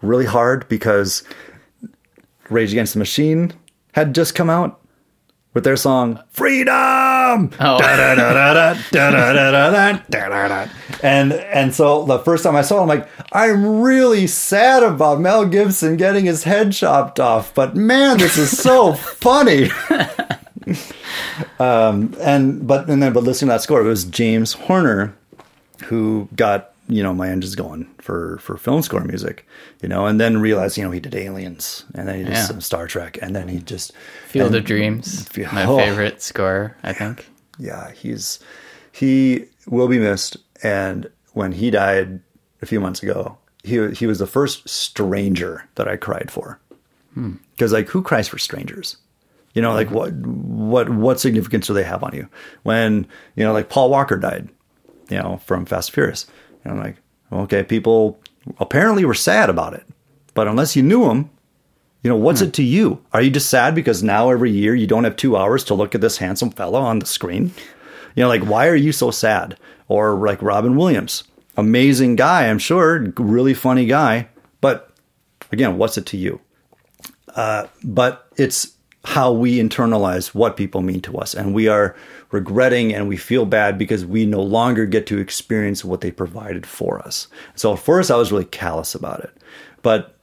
really 0.00 0.24
hard 0.24 0.66
because 0.68 1.22
Rage 2.52 2.72
Against 2.72 2.92
the 2.92 2.98
Machine 2.98 3.52
had 3.92 4.14
just 4.14 4.34
come 4.34 4.50
out 4.50 4.80
with 5.54 5.64
their 5.64 5.76
song 5.76 6.22
Freedom. 6.30 7.50
Oh. 7.60 7.78
And 11.02 11.32
and 11.32 11.74
so 11.74 12.04
the 12.04 12.18
first 12.20 12.44
time 12.44 12.56
I 12.56 12.62
saw 12.62 12.78
it, 12.78 12.82
I'm 12.82 12.88
like, 12.88 13.08
I'm 13.32 13.80
really 13.80 14.26
sad 14.26 14.82
about 14.82 15.20
Mel 15.20 15.46
Gibson 15.46 15.96
getting 15.96 16.24
his 16.24 16.44
head 16.44 16.72
chopped 16.72 17.20
off, 17.20 17.54
but 17.54 17.76
man, 17.76 18.18
this 18.18 18.38
is 18.38 18.56
so 18.56 18.92
funny. 18.94 19.70
um, 21.58 22.14
and 22.20 22.66
but 22.66 22.88
and 22.88 23.02
then 23.02 23.12
but 23.12 23.24
listening 23.24 23.48
to 23.48 23.54
that 23.54 23.62
score, 23.62 23.80
it 23.80 23.88
was 23.88 24.04
James 24.04 24.52
Horner 24.52 25.14
who 25.84 26.28
got 26.34 26.71
you 26.88 27.02
know 27.02 27.14
my 27.14 27.28
engines 27.28 27.54
going 27.54 27.86
for 27.98 28.38
for 28.38 28.56
film 28.56 28.82
score 28.82 29.04
music, 29.04 29.46
you 29.82 29.88
know, 29.88 30.06
and 30.06 30.20
then 30.20 30.40
realized 30.40 30.76
you 30.76 30.84
know 30.84 30.90
he 30.90 31.00
did 31.00 31.14
Aliens, 31.14 31.84
and 31.94 32.08
then 32.08 32.18
he 32.18 32.24
did 32.24 32.34
Yeah. 32.34 32.44
some 32.44 32.60
Star 32.60 32.86
Trek, 32.86 33.18
and 33.22 33.34
then 33.34 33.48
he 33.48 33.58
just 33.58 33.92
Field 34.26 34.54
of 34.54 34.64
Dreams, 34.64 35.28
my 35.52 35.64
oh. 35.64 35.76
favorite 35.76 36.22
score, 36.22 36.76
I 36.82 36.92
think. 36.92 37.26
yeah, 37.58 37.90
he's 37.92 38.40
he 38.90 39.46
will 39.66 39.88
be 39.88 39.98
missed. 39.98 40.36
And 40.62 41.10
when 41.32 41.52
he 41.52 41.70
died 41.70 42.20
a 42.60 42.66
few 42.66 42.78
months 42.80 43.02
ago, 43.02 43.38
he 43.64 43.90
he 43.90 44.06
was 44.06 44.18
the 44.18 44.26
first 44.26 44.68
stranger 44.68 45.68
that 45.76 45.88
I 45.88 45.96
cried 45.96 46.30
for. 46.30 46.60
Hmm. 47.14 47.34
Because 47.52 47.72
like, 47.72 47.88
who 47.88 48.02
cries 48.02 48.28
for 48.28 48.38
strangers? 48.38 48.96
You 49.54 49.62
know, 49.62 49.72
like 49.72 49.88
hmm. 49.88 49.94
what 49.94 50.12
what 50.14 50.88
what 50.90 51.20
significance 51.20 51.66
do 51.66 51.74
they 51.74 51.82
have 51.84 52.02
on 52.02 52.14
you? 52.14 52.28
When 52.62 53.06
you 53.36 53.44
know, 53.44 53.52
like 53.52 53.68
Paul 53.68 53.90
Walker 53.90 54.16
died, 54.16 54.48
you 55.08 55.18
know, 55.18 55.40
from 55.44 55.66
Fast 55.66 55.90
and 55.90 55.94
Furious, 55.94 56.26
and 56.64 56.72
I'm 56.72 56.78
like, 56.78 56.96
okay, 57.32 57.62
people 57.62 58.20
apparently 58.58 59.04
were 59.04 59.14
sad 59.14 59.50
about 59.50 59.74
it, 59.74 59.86
but 60.34 60.48
unless 60.48 60.76
you 60.76 60.82
knew 60.82 61.10
him, 61.10 61.30
you 62.02 62.10
know, 62.10 62.16
what's 62.16 62.40
it 62.40 62.52
to 62.54 62.62
you? 62.62 63.02
Are 63.12 63.22
you 63.22 63.30
just 63.30 63.48
sad 63.48 63.74
because 63.74 64.02
now 64.02 64.30
every 64.30 64.50
year 64.50 64.74
you 64.74 64.88
don't 64.88 65.04
have 65.04 65.16
two 65.16 65.36
hours 65.36 65.62
to 65.64 65.74
look 65.74 65.94
at 65.94 66.00
this 66.00 66.16
handsome 66.16 66.50
fellow 66.50 66.80
on 66.80 66.98
the 66.98 67.06
screen? 67.06 67.52
You 68.16 68.24
know, 68.24 68.28
like, 68.28 68.42
why 68.42 68.66
are 68.66 68.76
you 68.76 68.92
so 68.92 69.10
sad? 69.10 69.56
Or 69.88 70.14
like 70.14 70.42
Robin 70.42 70.76
Williams, 70.76 71.24
amazing 71.56 72.16
guy, 72.16 72.48
I'm 72.48 72.58
sure, 72.58 73.12
really 73.16 73.54
funny 73.54 73.86
guy. 73.86 74.28
But 74.60 74.90
again, 75.52 75.78
what's 75.78 75.96
it 75.96 76.06
to 76.06 76.16
you? 76.16 76.40
Uh, 77.36 77.68
but 77.84 78.26
it's 78.36 78.76
how 79.04 79.32
we 79.32 79.58
internalize 79.58 80.34
what 80.34 80.56
people 80.56 80.80
mean 80.82 81.00
to 81.02 81.18
us. 81.18 81.34
And 81.34 81.54
we 81.54 81.68
are 81.68 81.96
regretting 82.32 82.92
and 82.92 83.08
we 83.08 83.16
feel 83.16 83.46
bad 83.46 83.78
because 83.78 84.04
we 84.04 84.26
no 84.26 84.42
longer 84.42 84.86
get 84.86 85.06
to 85.06 85.18
experience 85.18 85.84
what 85.84 86.00
they 86.00 86.10
provided 86.10 86.66
for 86.66 86.98
us. 87.00 87.28
So 87.54 87.74
at 87.74 87.78
first, 87.78 88.10
I 88.10 88.16
was 88.16 88.32
really 88.32 88.46
callous 88.46 88.94
about 88.94 89.20
it. 89.20 89.30
But 89.82 90.16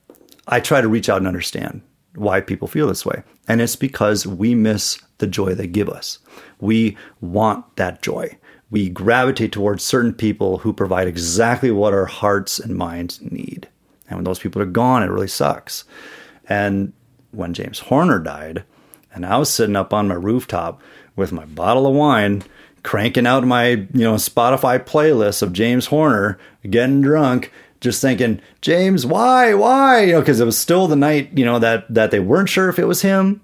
I 0.47 0.59
try 0.59 0.81
to 0.81 0.87
reach 0.87 1.09
out 1.09 1.17
and 1.17 1.27
understand 1.27 1.81
why 2.15 2.41
people 2.41 2.67
feel 2.67 2.87
this 2.87 3.05
way. 3.05 3.23
And 3.47 3.61
it's 3.61 3.75
because 3.75 4.25
we 4.25 4.55
miss 4.55 4.99
the 5.19 5.27
joy 5.27 5.53
they 5.53 5.67
give 5.67 5.89
us. 5.89 6.19
We 6.59 6.97
want 7.21 7.75
that 7.75 8.01
joy. 8.01 8.37
We 8.71 8.89
gravitate 8.89 9.51
towards 9.51 9.83
certain 9.83 10.13
people 10.13 10.59
who 10.59 10.73
provide 10.73 11.07
exactly 11.07 11.71
what 11.71 11.93
our 11.93 12.05
hearts 12.05 12.59
and 12.59 12.75
minds 12.75 13.21
need. 13.21 13.67
And 14.07 14.17
when 14.17 14.23
those 14.23 14.39
people 14.39 14.61
are 14.61 14.65
gone, 14.67 15.03
it 15.03 15.07
really 15.07 15.27
sucks. 15.27 15.85
And 16.47 16.93
when 17.31 17.53
James 17.53 17.79
Horner 17.79 18.19
died, 18.19 18.63
and 19.13 19.25
I 19.25 19.37
was 19.37 19.49
sitting 19.51 19.75
up 19.75 19.93
on 19.93 20.07
my 20.07 20.15
rooftop 20.15 20.81
with 21.15 21.31
my 21.31 21.45
bottle 21.45 21.85
of 21.87 21.93
wine, 21.95 22.43
cranking 22.83 23.27
out 23.27 23.43
my, 23.45 23.67
you 23.69 23.87
know, 23.93 24.15
Spotify 24.15 24.79
playlist 24.83 25.41
of 25.41 25.53
James 25.53 25.87
Horner, 25.87 26.39
getting 26.69 27.01
drunk, 27.01 27.51
just 27.81 28.01
thinking, 28.01 28.41
James, 28.61 29.05
why, 29.05 29.53
why? 29.53 30.03
You 30.03 30.13
know, 30.13 30.19
because 30.19 30.39
it 30.39 30.45
was 30.45 30.57
still 30.57 30.87
the 30.87 30.95
night, 30.95 31.29
you 31.37 31.45
know, 31.45 31.59
that 31.59 31.93
that 31.93 32.11
they 32.11 32.19
weren't 32.19 32.49
sure 32.49 32.69
if 32.69 32.79
it 32.79 32.85
was 32.85 33.01
him. 33.01 33.41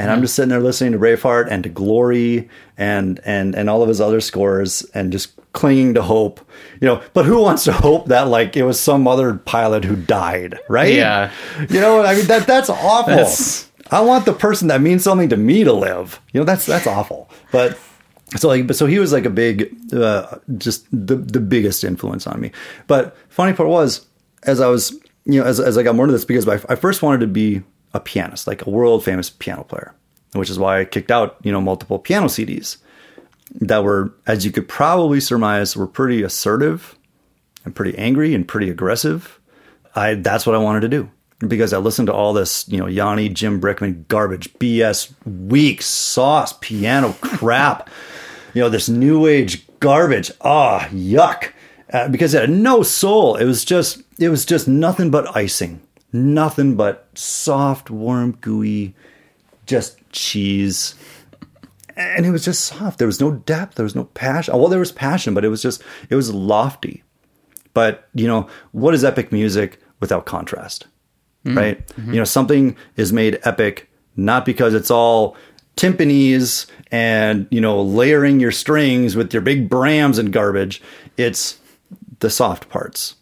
And 0.00 0.12
I'm 0.12 0.20
just 0.20 0.36
sitting 0.36 0.50
there 0.50 0.60
listening 0.60 0.92
to 0.92 0.98
Braveheart 0.98 1.48
and 1.50 1.64
to 1.64 1.68
Glory 1.68 2.48
and 2.76 3.18
and 3.24 3.56
and 3.56 3.68
all 3.68 3.82
of 3.82 3.88
his 3.88 4.00
other 4.00 4.20
scores 4.20 4.82
and 4.94 5.10
just 5.10 5.32
clinging 5.52 5.94
to 5.94 6.02
hope. 6.02 6.40
You 6.80 6.86
know, 6.86 7.02
but 7.14 7.24
who 7.24 7.40
wants 7.40 7.64
to 7.64 7.72
hope 7.72 8.06
that 8.06 8.28
like 8.28 8.56
it 8.56 8.62
was 8.62 8.78
some 8.78 9.08
other 9.08 9.34
pilot 9.34 9.84
who 9.84 9.96
died, 9.96 10.60
right? 10.68 10.92
Yeah. 10.94 11.32
You 11.68 11.80
know, 11.80 12.04
I 12.04 12.14
mean 12.14 12.26
that 12.26 12.46
that's 12.46 12.70
awful. 12.70 13.12
That's- 13.12 13.67
I 13.90 14.00
want 14.00 14.26
the 14.26 14.32
person 14.32 14.68
that 14.68 14.80
means 14.80 15.04
something 15.04 15.28
to 15.30 15.36
me 15.36 15.64
to 15.64 15.72
live. 15.72 16.20
You 16.32 16.40
know, 16.40 16.44
that's 16.44 16.66
that's 16.66 16.86
awful. 16.86 17.30
But 17.50 17.78
so 18.36 18.48
like, 18.48 18.66
but 18.66 18.76
so 18.76 18.86
he 18.86 18.98
was 18.98 19.12
like 19.12 19.24
a 19.24 19.30
big, 19.30 19.74
uh, 19.92 20.38
just 20.58 20.86
the 20.90 21.16
the 21.16 21.40
biggest 21.40 21.84
influence 21.84 22.26
on 22.26 22.40
me. 22.40 22.52
But 22.86 23.16
funny 23.28 23.54
part 23.54 23.68
was, 23.68 24.06
as 24.42 24.60
I 24.60 24.68
was, 24.68 24.92
you 25.24 25.40
know, 25.40 25.46
as 25.46 25.60
as 25.60 25.78
I 25.78 25.82
got 25.82 25.94
more 25.94 26.04
into 26.04 26.12
this, 26.12 26.24
because 26.24 26.46
I, 26.46 26.54
I 26.68 26.76
first 26.76 27.02
wanted 27.02 27.20
to 27.20 27.26
be 27.26 27.62
a 27.94 28.00
pianist, 28.00 28.46
like 28.46 28.66
a 28.66 28.70
world 28.70 29.04
famous 29.04 29.30
piano 29.30 29.64
player, 29.64 29.94
which 30.34 30.50
is 30.50 30.58
why 30.58 30.80
I 30.80 30.84
kicked 30.84 31.10
out, 31.10 31.36
you 31.42 31.52
know, 31.52 31.60
multiple 31.60 31.98
piano 31.98 32.26
CDs 32.26 32.76
that 33.60 33.82
were, 33.82 34.12
as 34.26 34.44
you 34.44 34.50
could 34.50 34.68
probably 34.68 35.20
surmise, 35.20 35.74
were 35.74 35.86
pretty 35.86 36.22
assertive 36.22 36.98
and 37.64 37.74
pretty 37.74 37.96
angry 37.96 38.34
and 38.34 38.46
pretty 38.46 38.68
aggressive. 38.68 39.40
I 39.94 40.14
that's 40.14 40.46
what 40.46 40.54
I 40.54 40.58
wanted 40.58 40.80
to 40.80 40.88
do 40.88 41.10
because 41.46 41.72
I 41.72 41.78
listened 41.78 42.06
to 42.06 42.14
all 42.14 42.32
this, 42.32 42.68
you 42.68 42.78
know, 42.78 42.86
Yanni, 42.86 43.28
Jim 43.28 43.60
Brickman 43.60 44.06
garbage, 44.08 44.52
BS, 44.54 45.12
weak 45.24 45.82
sauce, 45.82 46.54
piano 46.60 47.14
crap, 47.20 47.88
you 48.54 48.62
know, 48.62 48.68
this 48.68 48.88
new 48.88 49.26
age 49.26 49.66
garbage. 49.80 50.32
Ah, 50.40 50.88
yuck. 50.88 51.52
Uh, 51.92 52.08
because 52.08 52.34
it 52.34 52.42
had 52.42 52.50
no 52.50 52.82
soul. 52.82 53.36
It 53.36 53.44
was 53.44 53.64
just, 53.64 54.02
it 54.18 54.28
was 54.28 54.44
just 54.44 54.68
nothing 54.68 55.10
but 55.10 55.34
icing, 55.36 55.80
nothing 56.12 56.76
but 56.76 57.08
soft, 57.14 57.90
warm, 57.90 58.32
gooey, 58.32 58.94
just 59.64 59.98
cheese 60.10 60.94
and 61.98 62.24
it 62.24 62.30
was 62.30 62.44
just 62.44 62.64
soft. 62.64 62.98
There 62.98 63.08
was 63.08 63.20
no 63.20 63.32
depth. 63.32 63.74
There 63.74 63.84
was 63.84 63.96
no 63.96 64.04
passion. 64.04 64.56
Well, 64.56 64.68
there 64.68 64.78
was 64.78 64.92
passion, 64.92 65.34
but 65.34 65.44
it 65.44 65.48
was 65.48 65.60
just 65.60 65.82
it 66.08 66.14
was 66.14 66.32
lofty. 66.32 67.02
But 67.74 68.08
you 68.14 68.26
know 68.26 68.48
what 68.72 68.94
is 68.94 69.04
epic 69.04 69.32
music 69.32 69.80
without 70.00 70.24
contrast, 70.24 70.86
Mm-hmm. 71.44 71.58
right? 71.58 71.86
Mm-hmm. 71.88 72.12
You 72.12 72.18
know 72.18 72.24
something 72.24 72.76
is 72.96 73.12
made 73.12 73.38
epic 73.44 73.88
not 74.16 74.44
because 74.44 74.74
it's 74.74 74.90
all 74.90 75.36
timpanis 75.76 76.66
and 76.90 77.46
you 77.50 77.60
know 77.60 77.80
layering 77.80 78.40
your 78.40 78.50
strings 78.50 79.14
with 79.14 79.32
your 79.32 79.42
big 79.42 79.68
brams 79.68 80.18
and 80.18 80.32
garbage. 80.32 80.82
It's 81.16 81.58
the 82.18 82.30
soft 82.30 82.68
parts. 82.68 83.14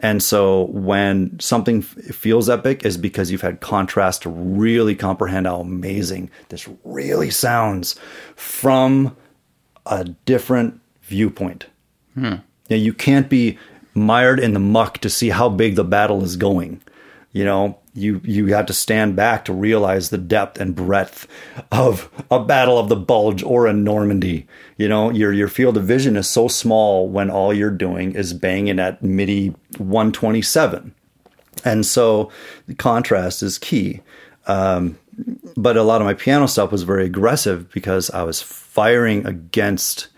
And 0.00 0.22
so 0.22 0.64
when 0.64 1.40
something 1.40 1.78
f- 1.78 2.14
feels 2.14 2.50
epic 2.50 2.84
is 2.84 2.98
because 2.98 3.30
you've 3.30 3.40
had 3.40 3.60
contrast 3.60 4.22
to 4.22 4.28
really 4.28 4.94
comprehend 4.94 5.46
how 5.46 5.60
amazing 5.60 6.30
this 6.50 6.68
really 6.84 7.30
sounds 7.30 7.98
from 8.34 9.16
a 9.86 10.04
different 10.04 10.80
viewpoint. 11.02 11.66
Hmm. 12.14 12.34
Yeah, 12.68 12.76
you 12.76 12.92
can't 12.92 13.30
be 13.30 13.58
mired 13.94 14.38
in 14.38 14.52
the 14.52 14.60
muck 14.60 14.98
to 14.98 15.08
see 15.08 15.30
how 15.30 15.48
big 15.48 15.76
the 15.76 15.84
battle 15.84 16.22
is 16.22 16.36
going. 16.36 16.82
You 17.36 17.44
know, 17.44 17.78
you 17.92 18.22
you 18.24 18.46
have 18.46 18.64
to 18.64 18.72
stand 18.72 19.14
back 19.14 19.44
to 19.44 19.52
realize 19.52 20.08
the 20.08 20.16
depth 20.16 20.58
and 20.58 20.74
breadth 20.74 21.28
of 21.70 22.08
a 22.30 22.42
battle 22.42 22.78
of 22.78 22.88
the 22.88 22.96
Bulge 22.96 23.42
or 23.42 23.66
a 23.66 23.74
Normandy. 23.74 24.46
You 24.78 24.88
know, 24.88 25.10
your 25.10 25.34
your 25.34 25.48
field 25.48 25.76
of 25.76 25.84
vision 25.84 26.16
is 26.16 26.26
so 26.26 26.48
small 26.48 27.10
when 27.10 27.28
all 27.28 27.52
you're 27.52 27.70
doing 27.70 28.14
is 28.14 28.32
banging 28.32 28.78
at 28.78 29.02
MIDI 29.02 29.48
127, 29.76 30.94
and 31.62 31.84
so 31.84 32.32
the 32.68 32.74
contrast 32.74 33.42
is 33.42 33.58
key. 33.58 34.00
Um, 34.46 34.98
but 35.58 35.76
a 35.76 35.82
lot 35.82 36.00
of 36.00 36.06
my 36.06 36.14
piano 36.14 36.48
stuff 36.48 36.72
was 36.72 36.84
very 36.84 37.04
aggressive 37.04 37.70
because 37.70 38.08
I 38.12 38.22
was 38.22 38.40
firing 38.40 39.26
against 39.26 40.08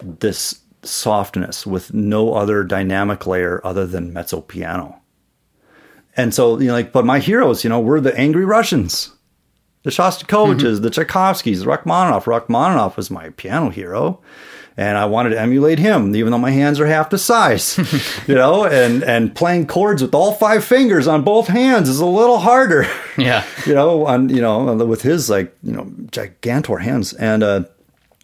this 0.00 0.62
softness 0.82 1.66
with 1.66 1.92
no 1.92 2.32
other 2.32 2.64
dynamic 2.64 3.26
layer 3.26 3.60
other 3.62 3.86
than 3.86 4.14
mezzo 4.14 4.40
piano. 4.40 5.02
And 6.16 6.32
so 6.34 6.58
you 6.58 6.68
know, 6.68 6.72
like, 6.74 6.92
but 6.92 7.04
my 7.04 7.18
heroes, 7.18 7.64
you 7.64 7.70
know, 7.70 7.80
were 7.80 8.00
the 8.00 8.16
angry 8.18 8.44
Russians, 8.44 9.10
the 9.82 9.90
Shostakoviches, 9.90 10.82
the 10.82 10.90
Tchaikovskys, 10.90 11.64
Rachmaninoff. 11.66 12.26
Rachmaninoff 12.26 12.96
was 12.96 13.10
my 13.10 13.30
piano 13.30 13.70
hero, 13.70 14.20
and 14.76 14.96
I 14.98 15.04
wanted 15.06 15.30
to 15.30 15.40
emulate 15.40 15.78
him, 15.78 16.14
even 16.16 16.30
though 16.32 16.38
my 16.38 16.50
hands 16.50 16.80
are 16.80 16.86
half 16.86 17.10
the 17.10 17.18
size, 17.18 17.78
you 18.28 18.34
know. 18.34 18.64
And 18.64 19.02
and 19.04 19.34
playing 19.34 19.66
chords 19.66 20.02
with 20.02 20.14
all 20.14 20.32
five 20.32 20.64
fingers 20.64 21.06
on 21.06 21.22
both 21.22 21.48
hands 21.48 21.88
is 21.88 22.00
a 22.00 22.06
little 22.06 22.38
harder, 22.38 22.86
Yeah. 23.18 23.44
you 23.66 23.74
know. 23.74 24.06
On 24.06 24.28
you 24.28 24.40
know, 24.40 24.74
with 24.86 25.02
his 25.02 25.28
like 25.30 25.56
you 25.62 25.72
know 25.72 25.84
gigantor 26.10 26.80
hands, 26.80 27.12
and 27.12 27.42
uh, 27.42 27.64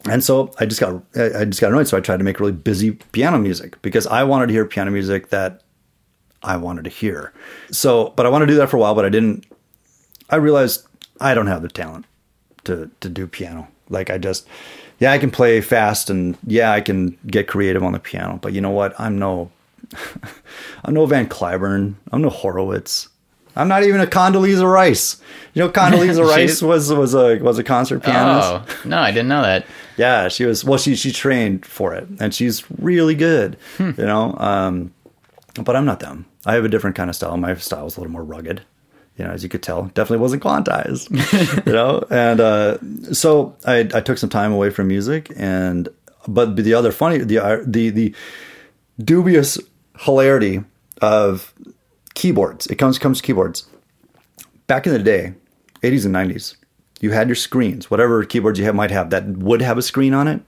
and 0.09 0.25
so 0.25 0.51
I 0.59 0.67
just 0.67 0.81
got 0.81 1.03
I 1.15 1.41
I 1.41 1.45
just 1.45 1.61
got 1.61 1.69
annoyed. 1.73 1.89
So 1.89 1.97
I 1.97 2.01
tried 2.01 2.19
to 2.19 2.25
make 2.25 2.41
really 2.41 2.53
busy 2.53 2.93
piano 3.13 3.39
music 3.39 3.81
because 3.83 4.07
I 4.07 4.25
wanted 4.25 4.47
to 4.47 4.53
hear 4.53 4.65
piano 4.65 4.91
music 4.91 5.29
that 5.31 5.63
I 6.43 6.57
wanted 6.57 6.85
to 6.85 6.91
hear. 6.91 7.33
So, 7.71 8.13
but 8.17 8.27
I 8.27 8.29
wanted 8.29 8.47
to 8.47 8.53
do 8.53 8.59
that 8.59 8.71
for 8.71 8.77
a 8.77 8.81
while, 8.81 8.95
but 8.95 9.05
I 9.05 9.09
didn't. 9.09 9.45
I 10.29 10.37
realized 10.37 10.87
I 11.21 11.35
don't 11.35 11.49
have 11.49 11.63
the 11.63 11.69
talent 11.69 12.07
to 12.65 12.91
to 13.01 13.09
do 13.09 13.27
piano. 13.27 13.69
Like 13.89 14.11
I 14.11 14.19
just, 14.19 14.47
yeah, 14.99 15.13
I 15.13 15.19
can 15.19 15.31
play 15.31 15.61
fast 15.61 16.11
and 16.11 16.39
yeah, 16.47 16.73
I 16.73 16.81
can 16.81 17.19
get 17.27 17.49
creative 17.49 17.83
on 17.83 17.93
the 17.93 17.99
piano. 17.99 18.39
But 18.41 18.53
you 18.53 18.61
know 18.61 18.71
what? 18.71 18.99
I'm 18.99 19.19
no, 19.19 19.51
I'm 20.85 20.95
no 20.95 21.07
Van 21.07 21.29
Cliburn. 21.29 21.95
I'm 22.13 22.23
no 22.23 22.31
Horowitz. 22.31 23.09
I'm 23.57 23.69
not 23.69 23.83
even 23.83 24.01
a 24.01 24.07
Condoleezza 24.07 24.71
Rice. 24.71 25.21
You 25.55 25.63
know, 25.63 25.69
Condoleezza 25.69 26.25
Rice 26.29 26.63
was 26.63 26.93
was 26.93 27.15
a 27.15 27.39
was 27.39 27.59
a 27.59 27.65
concert 27.65 28.03
pianist. 28.03 28.49
Oh 28.49 28.89
no, 28.89 28.99
I 28.99 29.11
didn't 29.11 29.29
know 29.29 29.43
that. 29.43 29.67
Yeah, 29.97 30.29
she 30.29 30.45
was. 30.45 30.65
Well, 30.65 30.79
she 30.79 30.95
she 30.95 31.13
trained 31.13 31.67
for 31.67 31.93
it, 31.93 32.07
and 32.21 32.33
she's 32.33 32.65
really 32.79 33.15
good. 33.15 33.59
Hmm. 33.77 33.91
You 33.99 34.07
know, 34.07 34.37
um, 34.39 34.95
but 35.55 35.75
I'm 35.77 35.85
not 35.85 36.01
them. 36.01 36.27
I 36.47 36.55
have 36.55 36.65
a 36.65 36.69
different 36.69 36.97
kind 36.97 37.11
of 37.11 37.17
style. 37.17 37.37
My 37.37 37.55
style 37.55 37.87
is 37.87 37.97
a 37.97 38.01
little 38.01 38.13
more 38.13 38.25
rugged. 38.25 38.63
You 39.17 39.25
know, 39.25 39.33
as 39.33 39.43
you 39.43 39.49
could 39.49 39.63
tell, 39.63 39.85
definitely 39.95 40.19
wasn't 40.19 40.43
quantized. 40.43 41.11
you 41.67 41.73
know, 41.73 42.05
and 42.11 42.41
uh, 42.41 42.79
so 43.13 43.57
I 43.67 43.89
I 43.93 44.01
took 44.01 44.19
some 44.19 44.31
time 44.31 44.53
away 44.53 44.71
from 44.71 44.89
music, 44.89 45.31
and 45.37 45.89
but 46.27 46.57
the 46.57 46.75
other 46.75 46.93
funny 46.93 47.19
the 47.19 47.39
uh, 47.39 47.59
the 47.67 47.91
the 47.91 48.15
dubious 49.03 49.59
hilarity 49.99 50.65
of 51.03 51.53
keyboards. 52.15 52.67
It 52.69 52.77
comes 52.77 52.99
comes 52.99 53.21
keyboards. 53.21 53.67
Back 54.67 54.87
in 54.87 54.93
the 54.93 55.01
day, 55.01 55.35
80s 55.83 56.07
and 56.07 56.15
90s, 56.15 56.55
you 57.01 57.11
had 57.11 57.29
your 57.29 57.35
screens, 57.35 57.91
whatever 57.91 58.25
keyboards 58.25 58.59
you 58.59 58.65
have, 58.67 58.75
might 58.75 58.93
have 58.93 59.11
that 59.11 59.27
would 59.27 59.63
have 59.63 59.79
a 59.79 59.83
screen 59.83 60.15
on 60.15 60.29
it. 60.29 60.41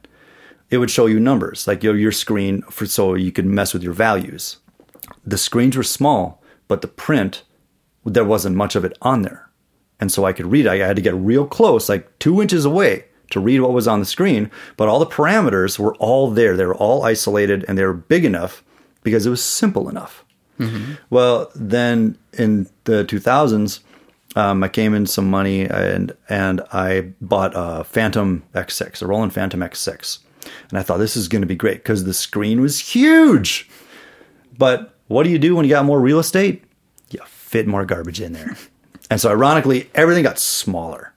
It 0.71 0.79
would 0.79 0.91
show 0.91 1.07
you 1.07 1.21
numbers, 1.21 1.67
like 1.67 1.83
your 1.83 1.97
your 1.97 2.13
screen, 2.13 2.63
for 2.63 2.87
so 2.87 3.15
you 3.15 3.33
could 3.33 3.47
mess 3.47 3.75
with 3.75 3.83
your 3.83 3.93
values. 3.93 4.59
The 5.25 5.39
screens 5.39 5.77
were 5.77 5.83
small, 5.83 6.43
but 6.69 6.83
the 6.83 6.89
print 6.89 7.43
there 8.05 8.25
wasn't 8.25 8.57
much 8.57 8.75
of 8.75 8.85
it 8.85 8.99
on 9.01 9.23
there, 9.23 9.49
and 10.01 10.11
so 10.11 10.25
I 10.25 10.33
could 10.33 10.47
read. 10.47 10.67
I 10.67 10.79
had 10.79 10.97
to 10.97 11.03
get 11.03 11.15
real 11.15 11.47
close, 11.47 11.89
like 11.89 12.19
two 12.19 12.43
inches 12.43 12.65
away, 12.65 13.05
to 13.31 13.41
read 13.41 13.61
what 13.61 13.73
was 13.73 13.87
on 13.87 14.01
the 14.01 14.07
screen. 14.07 14.51
But 14.77 14.89
all 14.89 14.99
the 14.99 15.07
parameters 15.07 15.79
were 15.79 15.95
all 15.97 16.31
there; 16.31 16.57
they 16.57 16.67
were 16.67 16.75
all 16.75 17.05
isolated, 17.05 17.65
and 17.69 17.79
they 17.79 17.85
were 17.85 17.93
big 17.93 18.25
enough 18.25 18.65
because 19.03 19.27
it 19.27 19.31
was 19.31 19.43
simple 19.43 19.89
enough. 19.89 20.25
Well, 21.11 21.51
then 21.55 22.19
in 22.33 22.69
the 22.85 23.05
2000s, 23.05 23.81
um, 24.37 24.63
I 24.63 24.69
came 24.69 24.95
in 24.95 25.07
some 25.07 25.29
money 25.29 25.69
and 25.69 26.13
and 26.29 26.61
I 26.73 27.13
bought 27.21 27.53
a 27.55 27.85
Fantom 27.85 28.45
X6, 28.55 29.03
a 29.03 29.07
Roland 29.07 29.33
Fantom 29.33 29.61
X6, 29.61 30.19
and 30.71 30.79
I 30.79 30.83
thought 30.83 30.99
this 30.99 31.17
is 31.17 31.29
going 31.29 31.43
to 31.43 31.47
be 31.47 31.57
great 31.57 31.79
because 31.79 32.05
the 32.05 32.15
screen 32.15 32.61
was 32.61 32.79
huge. 32.79 33.69
But 34.63 34.95
what 35.09 35.25
do 35.25 35.31
you 35.31 35.39
do 35.39 35.57
when 35.57 35.65
you 35.65 35.71
got 35.71 35.85
more 35.85 36.01
real 36.01 36.21
estate? 36.21 36.63
You 37.11 37.19
fit 37.27 37.67
more 37.67 37.85
garbage 37.85 38.21
in 38.21 38.33
there, 38.33 38.57
and 39.11 39.21
so 39.21 39.29
ironically, 39.31 39.91
everything 39.95 40.23
got 40.23 40.39
smaller, 40.39 41.13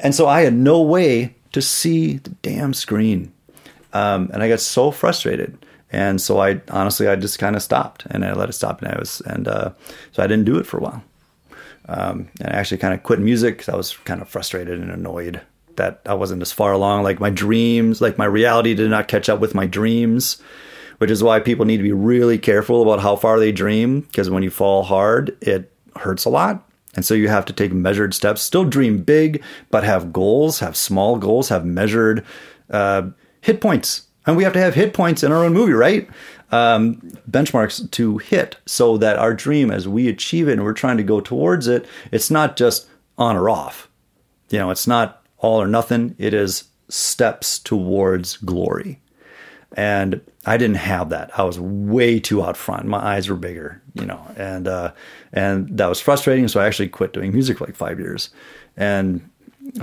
and 0.00 0.14
so 0.14 0.26
I 0.26 0.40
had 0.40 0.54
no 0.54 0.82
way 0.82 1.36
to 1.52 1.62
see 1.62 2.16
the 2.16 2.30
damn 2.42 2.74
screen 2.74 3.32
um, 3.92 4.30
and 4.32 4.42
I 4.42 4.48
got 4.48 4.60
so 4.60 4.90
frustrated. 4.90 5.64
And 5.90 6.20
so 6.20 6.40
I 6.40 6.60
honestly, 6.70 7.06
I 7.08 7.16
just 7.16 7.38
kind 7.38 7.54
of 7.54 7.62
stopped 7.62 8.06
and 8.10 8.24
I 8.24 8.32
let 8.32 8.48
it 8.48 8.54
stop. 8.54 8.80
And 8.80 8.92
I 8.92 8.98
was, 8.98 9.20
and 9.26 9.46
uh, 9.46 9.72
so 10.12 10.22
I 10.22 10.26
didn't 10.26 10.46
do 10.46 10.58
it 10.58 10.66
for 10.66 10.78
a 10.78 10.80
while. 10.80 11.04
Um, 11.88 12.30
and 12.40 12.48
I 12.48 12.56
actually 12.56 12.78
kind 12.78 12.94
of 12.94 13.02
quit 13.02 13.18
music 13.18 13.58
'cause 13.58 13.68
I 13.68 13.76
was 13.76 13.96
kind 14.04 14.22
of 14.22 14.28
frustrated 14.28 14.80
and 14.80 14.90
annoyed 14.90 15.40
that 15.76 16.00
I 16.06 16.14
wasn't 16.14 16.42
as 16.42 16.52
far 16.52 16.72
along. 16.72 17.02
Like 17.02 17.20
my 17.20 17.30
dreams, 17.30 18.00
like 18.00 18.16
my 18.18 18.24
reality 18.24 18.74
did 18.74 18.88
not 18.88 19.08
catch 19.08 19.28
up 19.28 19.40
with 19.40 19.54
my 19.54 19.66
dreams, 19.66 20.40
which 21.02 21.10
is 21.10 21.20
why 21.20 21.40
people 21.40 21.66
need 21.66 21.78
to 21.78 21.82
be 21.82 21.90
really 21.90 22.38
careful 22.38 22.80
about 22.80 23.00
how 23.00 23.16
far 23.16 23.40
they 23.40 23.50
dream. 23.50 24.02
Because 24.02 24.30
when 24.30 24.44
you 24.44 24.50
fall 24.50 24.84
hard, 24.84 25.36
it 25.40 25.72
hurts 25.96 26.24
a 26.24 26.30
lot. 26.30 26.64
And 26.94 27.04
so 27.04 27.12
you 27.12 27.26
have 27.26 27.44
to 27.46 27.52
take 27.52 27.72
measured 27.72 28.14
steps. 28.14 28.40
Still 28.40 28.64
dream 28.64 28.98
big, 28.98 29.42
but 29.68 29.82
have 29.82 30.12
goals, 30.12 30.60
have 30.60 30.76
small 30.76 31.18
goals, 31.18 31.48
have 31.48 31.64
measured 31.64 32.24
uh, 32.70 33.10
hit 33.40 33.60
points. 33.60 34.02
And 34.26 34.36
we 34.36 34.44
have 34.44 34.52
to 34.52 34.60
have 34.60 34.76
hit 34.76 34.94
points 34.94 35.24
in 35.24 35.32
our 35.32 35.44
own 35.44 35.52
movie, 35.52 35.72
right? 35.72 36.08
Um, 36.52 37.02
benchmarks 37.28 37.90
to 37.90 38.18
hit 38.18 38.58
so 38.64 38.96
that 38.98 39.18
our 39.18 39.34
dream, 39.34 39.72
as 39.72 39.88
we 39.88 40.06
achieve 40.06 40.46
it 40.46 40.52
and 40.52 40.62
we're 40.62 40.72
trying 40.72 40.98
to 40.98 41.02
go 41.02 41.20
towards 41.20 41.66
it, 41.66 41.84
it's 42.12 42.30
not 42.30 42.56
just 42.56 42.88
on 43.18 43.36
or 43.36 43.50
off. 43.50 43.90
You 44.50 44.60
know, 44.60 44.70
it's 44.70 44.86
not 44.86 45.26
all 45.38 45.60
or 45.60 45.66
nothing. 45.66 46.14
It 46.16 46.32
is 46.32 46.62
steps 46.88 47.58
towards 47.58 48.36
glory. 48.36 49.01
And 49.74 50.20
I 50.44 50.56
didn't 50.56 50.76
have 50.76 51.08
that. 51.10 51.30
I 51.38 51.44
was 51.44 51.58
way 51.58 52.20
too 52.20 52.42
out 52.44 52.56
front. 52.56 52.84
My 52.86 52.98
eyes 52.98 53.28
were 53.28 53.36
bigger, 53.36 53.80
you 53.94 54.04
know, 54.04 54.20
and 54.36 54.68
uh, 54.68 54.92
and 55.32 55.68
that 55.78 55.86
was 55.88 56.00
frustrating. 56.00 56.46
So 56.48 56.60
I 56.60 56.66
actually 56.66 56.88
quit 56.88 57.12
doing 57.12 57.32
music 57.32 57.58
for 57.58 57.64
like 57.64 57.76
five 57.76 57.98
years, 57.98 58.30
and 58.76 59.28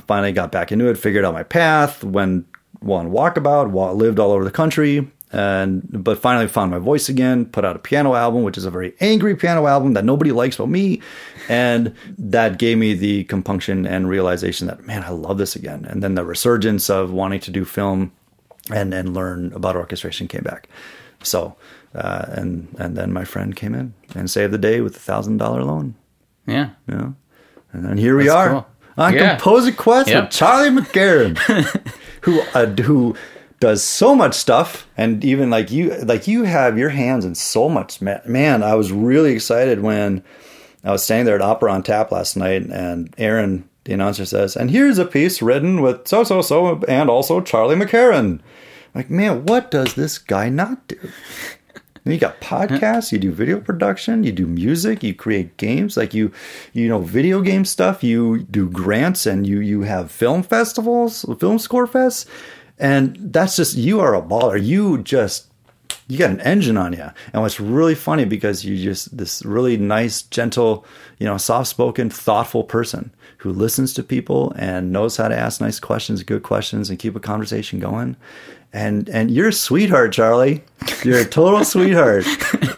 finally 0.05 0.31
got 0.31 0.51
back 0.51 0.71
into 0.71 0.87
it. 0.89 0.97
Figured 0.97 1.25
out 1.25 1.33
my 1.33 1.43
path. 1.43 2.03
Went 2.03 2.45
on 2.83 3.11
walkabout. 3.11 3.71
wa- 3.71 3.91
Lived 3.91 4.19
all 4.19 4.31
over 4.31 4.43
the 4.43 4.51
country, 4.51 5.09
and 5.31 5.87
but 6.03 6.19
finally 6.19 6.47
found 6.47 6.69
my 6.69 6.77
voice 6.79 7.09
again. 7.09 7.45
Put 7.45 7.65
out 7.65 7.75
a 7.75 7.79
piano 7.79 8.13
album, 8.13 8.43
which 8.43 8.57
is 8.57 8.65
a 8.65 8.71
very 8.71 8.93
angry 8.99 9.35
piano 9.35 9.65
album 9.65 9.93
that 9.93 10.05
nobody 10.05 10.31
likes 10.31 10.57
but 10.57 10.67
me, 10.69 11.01
and 11.47 11.95
that 12.17 12.59
gave 12.59 12.77
me 12.77 12.93
the 12.93 13.23
compunction 13.23 13.87
and 13.87 14.07
realization 14.07 14.67
that 14.67 14.85
man, 14.85 15.03
I 15.03 15.09
love 15.09 15.37
this 15.39 15.55
again. 15.55 15.85
And 15.85 16.03
then 16.03 16.13
the 16.15 16.25
resurgence 16.25 16.89
of 16.91 17.11
wanting 17.11 17.39
to 17.39 17.51
do 17.51 17.65
film 17.65 18.11
and 18.73 18.93
and 18.93 19.13
learn 19.13 19.51
about 19.53 19.75
orchestration 19.75 20.27
came 20.27 20.43
back. 20.43 20.67
So, 21.23 21.55
uh, 21.95 22.25
and 22.29 22.73
and 22.79 22.95
then 22.95 23.11
my 23.11 23.25
friend 23.25 23.55
came 23.55 23.73
in 23.75 23.93
and 24.15 24.29
saved 24.29 24.53
the 24.53 24.57
day 24.57 24.81
with 24.81 24.95
a 24.95 24.99
thousand 24.99 25.37
dollar 25.37 25.63
loan. 25.63 25.95
Yeah. 26.45 26.69
Know, 26.87 27.15
and 27.73 27.85
then 27.85 27.97
here 27.97 28.17
we 28.17 28.29
are 28.29 28.49
cool. 28.49 28.67
on 28.97 29.13
Yeah. 29.13 29.35
Composer 29.35 29.71
Quest 29.71 30.09
Yep. 30.09 30.23
with 30.23 30.31
Charlie 30.31 30.69
McCarron, 30.69 31.37
who 32.21 32.41
uh, 32.53 32.65
who 32.67 33.15
does 33.59 33.83
so 33.83 34.15
much 34.15 34.35
stuff, 34.35 34.87
and 34.97 35.23
even 35.25 35.49
like 35.49 35.69
you, 35.69 35.93
like 36.05 36.27
you 36.27 36.43
have 36.43 36.77
your 36.77 36.89
hands 36.89 37.25
in 37.25 37.35
so 37.35 37.67
much. 37.67 38.01
Man, 38.01 38.21
man 38.25 38.63
I 38.63 38.75
was 38.75 38.91
really 38.91 39.33
excited 39.33 39.81
when 39.81 40.23
I 40.83 40.91
was 40.91 41.03
standing 41.03 41.25
there 41.25 41.35
at 41.35 41.41
Opera 41.41 41.73
on 41.73 41.83
Tap 41.83 42.11
last 42.11 42.37
night, 42.37 42.63
and 42.71 43.13
Aaron, 43.17 43.67
the 43.83 43.93
announcer, 43.93 44.23
says, 44.25 44.55
"And 44.55 44.71
here's 44.71 44.97
a 44.97 45.05
piece 45.05 45.41
written 45.41 45.81
with 45.81 46.07
so 46.07 46.23
so 46.23 46.41
so, 46.41 46.81
and 46.87 47.09
also 47.09 47.41
Charlie 47.41 47.75
McCarron." 47.75 48.39
Like, 48.99 49.09
man, 49.09 49.45
what 49.45 49.71
does 49.71 49.93
this 49.93 50.17
guy 50.17 50.49
not 50.49 50.89
do? 50.89 50.99
And 52.03 52.13
you 52.13 52.19
got 52.19 52.41
podcasts, 52.41 53.13
you 53.13 53.17
do 53.17 53.31
video 53.31 53.61
production, 53.61 54.25
you 54.25 54.33
do 54.33 54.45
music, 54.45 55.03
you 55.03 55.13
create 55.13 55.55
games, 55.55 55.95
like 55.95 56.13
you, 56.13 56.33
you 56.73 56.89
know, 56.89 56.99
video 56.99 57.39
game 57.39 57.63
stuff. 57.63 58.03
You 58.03 58.39
do 58.39 58.69
grants, 58.69 59.25
and 59.25 59.47
you 59.47 59.61
you 59.61 59.83
have 59.83 60.11
film 60.11 60.43
festivals, 60.43 61.23
film 61.39 61.59
score 61.59 61.87
fests, 61.87 62.25
and 62.77 63.15
that's 63.21 63.55
just 63.55 63.77
you 63.77 64.01
are 64.01 64.13
a 64.15 64.21
baller. 64.21 64.61
You 64.61 64.97
just 64.97 65.49
you 66.09 66.17
got 66.17 66.31
an 66.31 66.41
engine 66.41 66.75
on 66.75 66.91
you. 66.91 67.09
And 67.31 67.41
what's 67.41 67.61
really 67.61 67.95
funny 67.95 68.25
because 68.25 68.65
you 68.65 68.75
just 68.83 69.15
this 69.15 69.45
really 69.45 69.77
nice, 69.77 70.23
gentle, 70.23 70.85
you 71.19 71.25
know, 71.25 71.37
soft-spoken, 71.37 72.09
thoughtful 72.09 72.65
person 72.65 73.13
who 73.37 73.53
listens 73.53 73.93
to 73.93 74.03
people 74.03 74.51
and 74.57 74.91
knows 74.91 75.15
how 75.15 75.29
to 75.29 75.37
ask 75.37 75.61
nice 75.61 75.79
questions, 75.79 76.23
good 76.23 76.43
questions, 76.43 76.89
and 76.89 76.99
keep 76.99 77.15
a 77.15 77.19
conversation 77.19 77.79
going. 77.79 78.17
And 78.71 79.09
and 79.09 79.31
you're 79.31 79.47
a 79.49 79.53
sweetheart, 79.53 80.13
Charlie. 80.13 80.63
You're 81.03 81.19
a 81.19 81.25
total 81.25 81.63
sweetheart. 81.73 82.25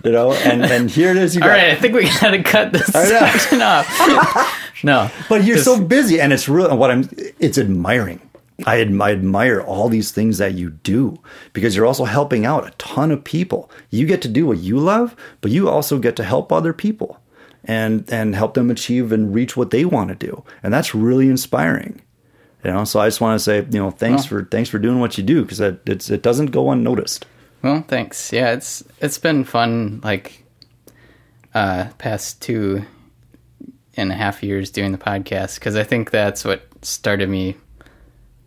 You 0.05 0.11
know, 0.11 0.31
and 0.33 0.63
and 0.63 0.89
here 0.89 1.11
it 1.11 1.17
is. 1.17 1.35
You 1.35 1.41
All 1.41 1.49
got, 1.49 1.55
right, 1.55 1.71
I 1.71 1.75
think 1.75 1.93
we 1.93 2.03
gotta 2.21 2.41
cut 2.43 2.71
this 2.71 2.85
section 2.87 3.61
off. 3.61 3.87
no, 4.83 5.09
But 5.29 5.43
you're 5.43 5.57
Just- 5.57 5.65
so 5.65 5.81
busy, 5.83 6.19
and 6.21 6.31
it's 6.33 6.47
really 6.47 6.75
what 6.75 6.91
I'm. 6.91 7.09
It's 7.39 7.57
admiring. 7.57 8.21
I 8.65 8.79
admire 8.81 9.59
all 9.59 9.89
these 9.89 10.11
things 10.11 10.37
that 10.37 10.53
you 10.53 10.69
do 10.69 11.19
because 11.51 11.75
you're 11.75 11.87
also 11.87 12.05
helping 12.05 12.45
out 12.45 12.67
a 12.67 12.71
ton 12.77 13.09
of 13.11 13.23
people. 13.23 13.71
You 13.89 14.05
get 14.05 14.21
to 14.21 14.27
do 14.27 14.45
what 14.45 14.59
you 14.59 14.77
love, 14.77 15.15
but 15.41 15.49
you 15.51 15.67
also 15.67 15.97
get 15.97 16.15
to 16.17 16.23
help 16.23 16.51
other 16.51 16.71
people 16.71 17.19
and 17.65 18.07
and 18.11 18.35
help 18.35 18.53
them 18.53 18.69
achieve 18.69 19.11
and 19.11 19.33
reach 19.33 19.57
what 19.57 19.71
they 19.71 19.83
want 19.83 20.09
to 20.09 20.15
do, 20.15 20.43
and 20.63 20.71
that's 20.73 20.95
really 20.95 21.27
inspiring. 21.27 22.01
You 22.63 22.71
know, 22.71 22.83
so 22.83 22.99
I 22.99 23.07
just 23.07 23.21
want 23.21 23.39
to 23.39 23.43
say, 23.43 23.57
you 23.57 23.79
know, 23.79 23.89
thanks 23.89 24.25
for 24.25 24.43
thanks 24.45 24.69
for 24.69 24.77
doing 24.77 24.99
what 24.99 25.17
you 25.17 25.23
do 25.23 25.41
because 25.41 25.59
it 25.59 25.81
it's, 25.87 26.09
it 26.09 26.21
doesn't 26.21 26.47
go 26.47 26.71
unnoticed. 26.71 27.25
Well, 27.63 27.83
thanks. 27.87 28.31
Yeah, 28.31 28.51
it's 28.51 28.83
it's 28.99 29.17
been 29.17 29.43
fun. 29.43 29.99
Like 30.03 30.43
uh, 31.53 31.89
past 31.97 32.41
two 32.41 32.85
and 33.97 34.11
a 34.11 34.15
half 34.15 34.43
years 34.43 34.69
doing 34.69 34.91
the 34.91 34.97
podcast 34.97 35.55
because 35.55 35.75
I 35.75 35.83
think 35.83 36.11
that's 36.11 36.45
what 36.45 36.63
started 36.81 37.29
me 37.29 37.57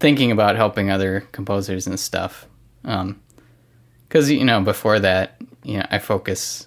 thinking 0.01 0.31
about 0.31 0.57
helping 0.57 0.91
other 0.91 1.27
composers 1.33 1.87
and 1.87 1.99
stuff. 1.99 2.47
Because 2.83 4.31
you 4.31 4.45
know, 4.45 4.61
before 4.61 5.01
that, 5.01 5.41
you 5.65 5.79
know, 5.79 5.87
I 5.91 5.99
focus 5.99 6.67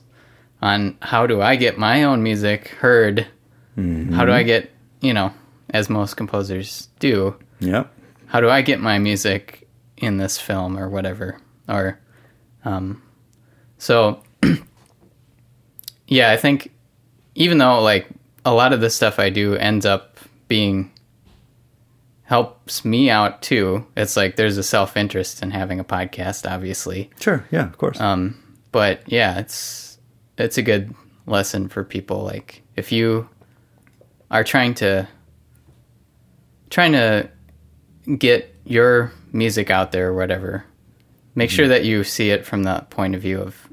on 0.61 0.97
how 1.01 1.27
do 1.27 1.41
I 1.41 1.55
get 1.55 1.77
my 1.77 2.03
own 2.03 2.23
music 2.23 2.69
heard. 2.69 3.27
How 3.77 4.25
do 4.25 4.31
I 4.31 4.43
get 4.43 4.71
you 5.01 5.13
know, 5.13 5.31
as 5.71 5.89
most 5.89 6.15
composers 6.15 6.89
do, 6.99 7.35
Yep. 7.59 7.91
how 8.27 8.39
do 8.41 8.49
I 8.49 8.61
get 8.61 8.79
my 8.79 8.97
music 8.99 9.67
in 9.97 10.17
this 10.17 10.39
film 10.39 10.77
or 10.77 10.89
whatever? 10.89 11.39
Or, 11.67 11.99
um, 12.65 13.01
so, 13.77 14.23
yeah, 16.07 16.31
I 16.31 16.37
think 16.37 16.71
even 17.35 17.57
though 17.57 17.81
like 17.81 18.07
a 18.45 18.53
lot 18.53 18.73
of 18.73 18.81
the 18.81 18.89
stuff 18.89 19.19
I 19.19 19.29
do 19.29 19.55
ends 19.55 19.85
up 19.85 20.17
being 20.47 20.91
helps 22.23 22.83
me 22.85 23.09
out 23.09 23.41
too, 23.41 23.85
it's 23.95 24.17
like 24.17 24.35
there's 24.35 24.57
a 24.57 24.63
self 24.63 24.95
interest 24.97 25.41
in 25.43 25.51
having 25.51 25.79
a 25.79 25.83
podcast, 25.83 26.49
obviously. 26.49 27.09
Sure. 27.19 27.45
Yeah. 27.51 27.65
Of 27.65 27.77
course. 27.77 27.99
Um, 27.99 28.41
but 28.71 29.01
yeah, 29.05 29.39
it's 29.39 29.97
it's 30.37 30.57
a 30.57 30.61
good 30.61 30.93
lesson 31.25 31.67
for 31.67 31.83
people. 31.83 32.23
Like 32.23 32.63
if 32.75 32.91
you 32.91 33.27
are 34.31 34.43
trying 34.43 34.73
to 34.75 35.07
trying 36.69 36.93
to 36.93 37.29
get 38.17 38.55
your 38.65 39.11
music 39.31 39.69
out 39.69 39.91
there 39.91 40.09
or 40.09 40.13
whatever, 40.13 40.65
make 41.35 41.49
sure 41.49 41.65
mm-hmm. 41.65 41.71
that 41.71 41.85
you 41.85 42.03
see 42.03 42.29
it 42.29 42.45
from 42.45 42.63
the 42.63 42.85
point 42.89 43.15
of 43.15 43.21
view 43.21 43.39
of 43.39 43.67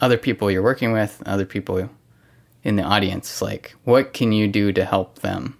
other 0.00 0.18
people 0.18 0.50
you're 0.50 0.62
working 0.62 0.92
with, 0.92 1.22
other 1.26 1.46
people 1.46 1.88
in 2.62 2.76
the 2.76 2.82
audience. 2.82 3.40
Like, 3.40 3.74
what 3.84 4.12
can 4.12 4.32
you 4.32 4.48
do 4.48 4.72
to 4.72 4.84
help 4.84 5.20
them? 5.20 5.56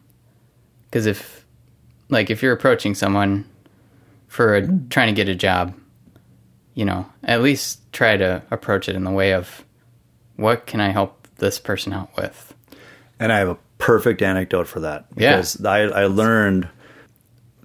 Because 0.84 1.06
if, 1.06 1.46
like, 2.08 2.30
if 2.30 2.42
you're 2.42 2.52
approaching 2.52 2.94
someone 2.94 3.44
for 4.28 4.56
a, 4.56 4.62
mm. 4.62 4.88
trying 4.90 5.08
to 5.08 5.12
get 5.14 5.28
a 5.28 5.34
job, 5.34 5.74
you 6.74 6.84
know, 6.84 7.06
at 7.24 7.42
least 7.42 7.80
try 7.92 8.16
to 8.16 8.42
approach 8.50 8.88
it 8.88 8.96
in 8.96 9.04
the 9.04 9.10
way 9.10 9.32
of 9.32 9.64
what 10.36 10.66
can 10.66 10.80
I 10.80 10.90
help 10.90 11.26
this 11.36 11.58
person 11.58 11.92
out 11.92 12.14
with? 12.16 12.54
And 13.18 13.32
I 13.32 13.38
have 13.38 13.48
a 13.48 13.58
perfect 13.78 14.22
anecdote 14.22 14.66
for 14.66 14.80
that 14.80 15.06
Yeah. 15.16 15.36
because 15.36 15.64
I, 15.64 15.80
I 15.82 16.06
learned, 16.06 16.68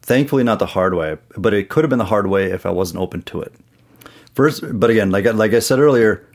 thankfully 0.01 0.43
not 0.43 0.59
the 0.59 0.65
hard 0.65 0.93
way, 0.93 1.17
but 1.37 1.53
it 1.53 1.69
could 1.69 1.83
have 1.83 1.89
been 1.89 1.99
the 1.99 2.05
hard 2.05 2.27
way 2.27 2.51
if 2.51 2.65
I 2.65 2.69
wasn't 2.71 3.01
open 3.01 3.21
to 3.23 3.41
it. 3.41 3.53
First, 4.33 4.63
but 4.79 4.89
again, 4.89 5.11
like 5.11 5.25
I- 5.25 5.31
like 5.31 5.53
I 5.53 5.59
said 5.59 5.79
earlier, 5.79 6.25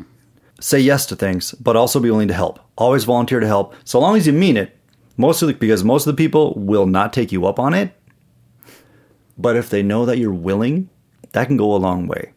say 0.60 0.78
yes 0.80 1.06
to 1.06 1.16
things, 1.16 1.52
but 1.52 1.76
also 1.76 2.00
be 2.00 2.10
willing 2.10 2.28
to 2.28 2.34
help. 2.34 2.58
Always 2.76 3.04
volunteer 3.04 3.40
to 3.40 3.46
help, 3.46 3.74
so 3.84 3.98
long 4.00 4.16
as 4.16 4.26
you 4.26 4.32
mean 4.32 4.56
it. 4.56 4.72
Mostly 5.18 5.54
because 5.54 5.82
most 5.82 6.06
of 6.06 6.14
the 6.14 6.22
people 6.22 6.52
will 6.56 6.84
not 6.86 7.12
take 7.14 7.32
you 7.32 7.46
up 7.46 7.58
on 7.58 7.72
it, 7.72 7.92
but 9.38 9.56
if 9.56 9.70
they 9.70 9.82
know 9.82 10.04
that 10.06 10.18
you're 10.18 10.32
willing, 10.32 10.88
that 11.32 11.46
can 11.46 11.56
go 11.56 11.74
a 11.74 11.76
long 11.76 12.06
way. 12.06 12.32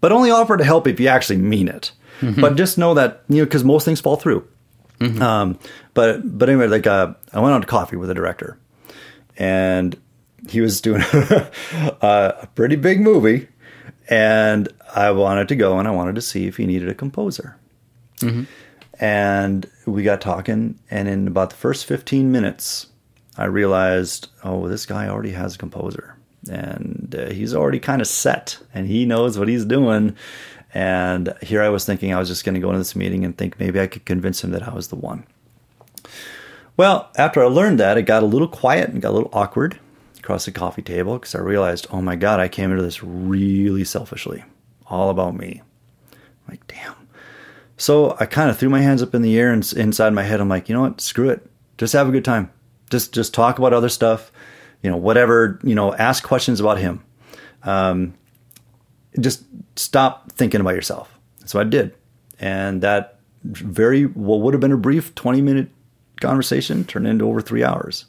But 0.00 0.12
only 0.12 0.30
offer 0.30 0.56
to 0.56 0.64
help 0.64 0.86
if 0.86 0.98
you 1.00 1.08
actually 1.08 1.38
mean 1.38 1.68
it. 1.68 1.92
Mm-hmm. 2.20 2.40
But 2.40 2.56
just 2.56 2.78
know 2.78 2.94
that 2.94 3.22
you 3.28 3.36
know 3.38 3.44
because 3.44 3.62
most 3.64 3.84
things 3.84 4.00
fall 4.00 4.16
through. 4.16 4.46
Um, 5.22 5.58
but 5.94 6.38
but 6.38 6.48
anyway, 6.48 6.66
like 6.66 6.86
uh, 6.86 7.14
I 7.32 7.40
went 7.40 7.54
on 7.54 7.60
to 7.60 7.66
coffee 7.66 7.96
with 7.96 8.10
a 8.10 8.14
director, 8.14 8.58
and 9.36 9.96
he 10.48 10.60
was 10.60 10.80
doing 10.80 11.02
a 11.12 12.48
pretty 12.54 12.76
big 12.76 13.00
movie, 13.00 13.48
and 14.08 14.68
I 14.94 15.10
wanted 15.12 15.48
to 15.48 15.56
go 15.56 15.78
and 15.78 15.86
I 15.86 15.90
wanted 15.92 16.14
to 16.16 16.22
see 16.22 16.46
if 16.46 16.56
he 16.56 16.66
needed 16.66 16.88
a 16.88 16.94
composer. 16.94 17.56
And 19.00 19.70
we 19.86 20.02
got 20.02 20.20
talking, 20.20 20.78
and 20.90 21.08
in 21.08 21.28
about 21.28 21.50
the 21.50 21.56
first 21.56 21.86
fifteen 21.86 22.32
minutes, 22.32 22.88
I 23.36 23.44
realized, 23.44 24.28
oh, 24.42 24.66
this 24.68 24.86
guy 24.86 25.06
already 25.08 25.30
has 25.30 25.54
a 25.54 25.58
composer, 25.58 26.16
and 26.50 27.14
uh, 27.16 27.30
he's 27.30 27.54
already 27.54 27.78
kind 27.78 28.00
of 28.00 28.08
set, 28.08 28.58
and 28.74 28.88
he 28.88 29.04
knows 29.04 29.38
what 29.38 29.46
he's 29.46 29.64
doing. 29.64 30.16
And 30.78 31.34
here 31.42 31.60
I 31.60 31.70
was 31.70 31.84
thinking 31.84 32.14
I 32.14 32.20
was 32.20 32.28
just 32.28 32.44
going 32.44 32.54
to 32.54 32.60
go 32.60 32.68
into 32.68 32.78
this 32.78 32.94
meeting 32.94 33.24
and 33.24 33.36
think 33.36 33.58
maybe 33.58 33.80
I 33.80 33.88
could 33.88 34.04
convince 34.04 34.44
him 34.44 34.52
that 34.52 34.62
I 34.62 34.72
was 34.72 34.86
the 34.86 34.94
one. 34.94 35.26
Well, 36.76 37.10
after 37.16 37.42
I 37.42 37.48
learned 37.48 37.80
that, 37.80 37.98
it 37.98 38.02
got 38.02 38.22
a 38.22 38.26
little 38.26 38.46
quiet 38.46 38.90
and 38.90 39.02
got 39.02 39.10
a 39.10 39.16
little 39.18 39.30
awkward 39.32 39.80
across 40.20 40.44
the 40.44 40.52
coffee 40.52 40.82
table 40.82 41.14
because 41.14 41.34
I 41.34 41.40
realized, 41.40 41.88
oh 41.90 42.00
my 42.00 42.14
God, 42.14 42.38
I 42.38 42.46
came 42.46 42.70
into 42.70 42.84
this 42.84 43.02
really 43.02 43.82
selfishly, 43.82 44.44
all 44.86 45.10
about 45.10 45.34
me. 45.34 45.62
I'm 46.12 46.18
like, 46.48 46.64
damn. 46.68 46.94
So 47.76 48.16
I 48.20 48.26
kind 48.26 48.48
of 48.48 48.56
threw 48.56 48.68
my 48.68 48.80
hands 48.80 49.02
up 49.02 49.16
in 49.16 49.22
the 49.22 49.36
air 49.36 49.52
and 49.52 49.68
inside 49.72 50.12
my 50.12 50.22
head, 50.22 50.40
I'm 50.40 50.48
like, 50.48 50.68
you 50.68 50.76
know 50.76 50.82
what? 50.82 51.00
Screw 51.00 51.28
it. 51.28 51.44
Just 51.76 51.92
have 51.92 52.08
a 52.08 52.12
good 52.12 52.24
time. 52.24 52.52
Just 52.88 53.12
just 53.12 53.34
talk 53.34 53.58
about 53.58 53.72
other 53.72 53.88
stuff. 53.88 54.30
You 54.84 54.92
know, 54.92 54.96
whatever. 54.96 55.58
You 55.64 55.74
know, 55.74 55.92
ask 55.92 56.22
questions 56.22 56.60
about 56.60 56.78
him. 56.78 57.02
Um, 57.64 58.14
just 59.20 59.44
stop 59.76 60.32
thinking 60.32 60.60
about 60.60 60.74
yourself. 60.74 61.18
So 61.44 61.60
I 61.60 61.64
did, 61.64 61.94
and 62.38 62.82
that 62.82 63.18
very 63.44 64.04
what 64.04 64.40
would 64.40 64.54
have 64.54 64.60
been 64.60 64.72
a 64.72 64.76
brief 64.76 65.14
20 65.14 65.40
minute 65.40 65.68
conversation 66.20 66.84
turned 66.84 67.06
into 67.06 67.26
over 67.26 67.40
three 67.40 67.64
hours. 67.64 68.06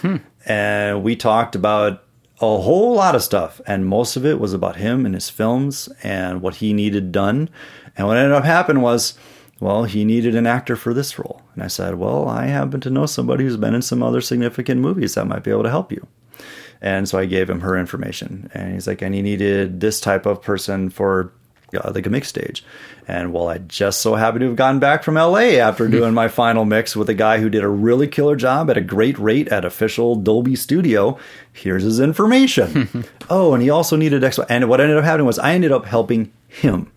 Hmm. 0.00 0.16
And 0.46 1.02
we 1.02 1.16
talked 1.16 1.54
about 1.54 2.04
a 2.40 2.58
whole 2.58 2.94
lot 2.94 3.14
of 3.14 3.22
stuff, 3.22 3.60
and 3.66 3.84
most 3.84 4.16
of 4.16 4.24
it 4.24 4.40
was 4.40 4.54
about 4.54 4.76
him 4.76 5.04
and 5.04 5.14
his 5.14 5.28
films 5.28 5.88
and 6.02 6.40
what 6.40 6.56
he 6.56 6.72
needed 6.72 7.12
done. 7.12 7.50
And 7.96 8.06
what 8.06 8.16
ended 8.16 8.32
up 8.32 8.44
happening 8.44 8.82
was, 8.82 9.14
well, 9.60 9.84
he 9.84 10.06
needed 10.06 10.34
an 10.34 10.46
actor 10.46 10.74
for 10.74 10.94
this 10.94 11.18
role. 11.18 11.42
And 11.54 11.62
I 11.62 11.66
said, 11.66 11.96
well, 11.96 12.26
I 12.28 12.46
happen 12.46 12.80
to 12.80 12.90
know 12.90 13.04
somebody 13.04 13.44
who's 13.44 13.58
been 13.58 13.74
in 13.74 13.82
some 13.82 14.02
other 14.02 14.22
significant 14.22 14.80
movies 14.80 15.14
that 15.14 15.26
might 15.26 15.44
be 15.44 15.50
able 15.50 15.64
to 15.64 15.70
help 15.70 15.92
you. 15.92 16.06
And 16.82 17.08
so 17.08 17.18
I 17.18 17.26
gave 17.26 17.50
him 17.50 17.60
her 17.60 17.76
information. 17.76 18.50
And 18.54 18.72
he's 18.72 18.86
like, 18.86 19.02
and 19.02 19.14
he 19.14 19.22
needed 19.22 19.80
this 19.80 20.00
type 20.00 20.26
of 20.26 20.42
person 20.42 20.90
for 20.90 21.32
uh, 21.74 21.92
like 21.94 22.06
a 22.06 22.10
mix 22.10 22.28
stage. 22.28 22.64
And 23.06 23.32
well, 23.32 23.48
I 23.48 23.58
just 23.58 24.00
so 24.00 24.14
happened 24.14 24.40
to 24.40 24.46
have 24.48 24.56
gotten 24.56 24.80
back 24.80 25.02
from 25.02 25.14
LA 25.14 25.58
after 25.58 25.88
doing 25.88 26.14
my 26.14 26.28
final 26.28 26.64
mix 26.64 26.96
with 26.96 27.08
a 27.08 27.14
guy 27.14 27.38
who 27.38 27.50
did 27.50 27.62
a 27.62 27.68
really 27.68 28.08
killer 28.08 28.36
job 28.36 28.70
at 28.70 28.76
a 28.76 28.82
great 28.82 29.18
rate 29.18 29.48
at 29.48 29.64
official 29.64 30.16
Dolby 30.16 30.56
Studio. 30.56 31.18
Here's 31.52 31.82
his 31.82 32.00
information. 32.00 33.04
oh, 33.30 33.52
and 33.52 33.62
he 33.62 33.70
also 33.70 33.96
needed 33.96 34.24
X. 34.24 34.38
And 34.48 34.68
what 34.68 34.80
ended 34.80 34.96
up 34.96 35.04
happening 35.04 35.26
was 35.26 35.38
I 35.38 35.54
ended 35.54 35.72
up 35.72 35.86
helping 35.86 36.32
him 36.48 36.90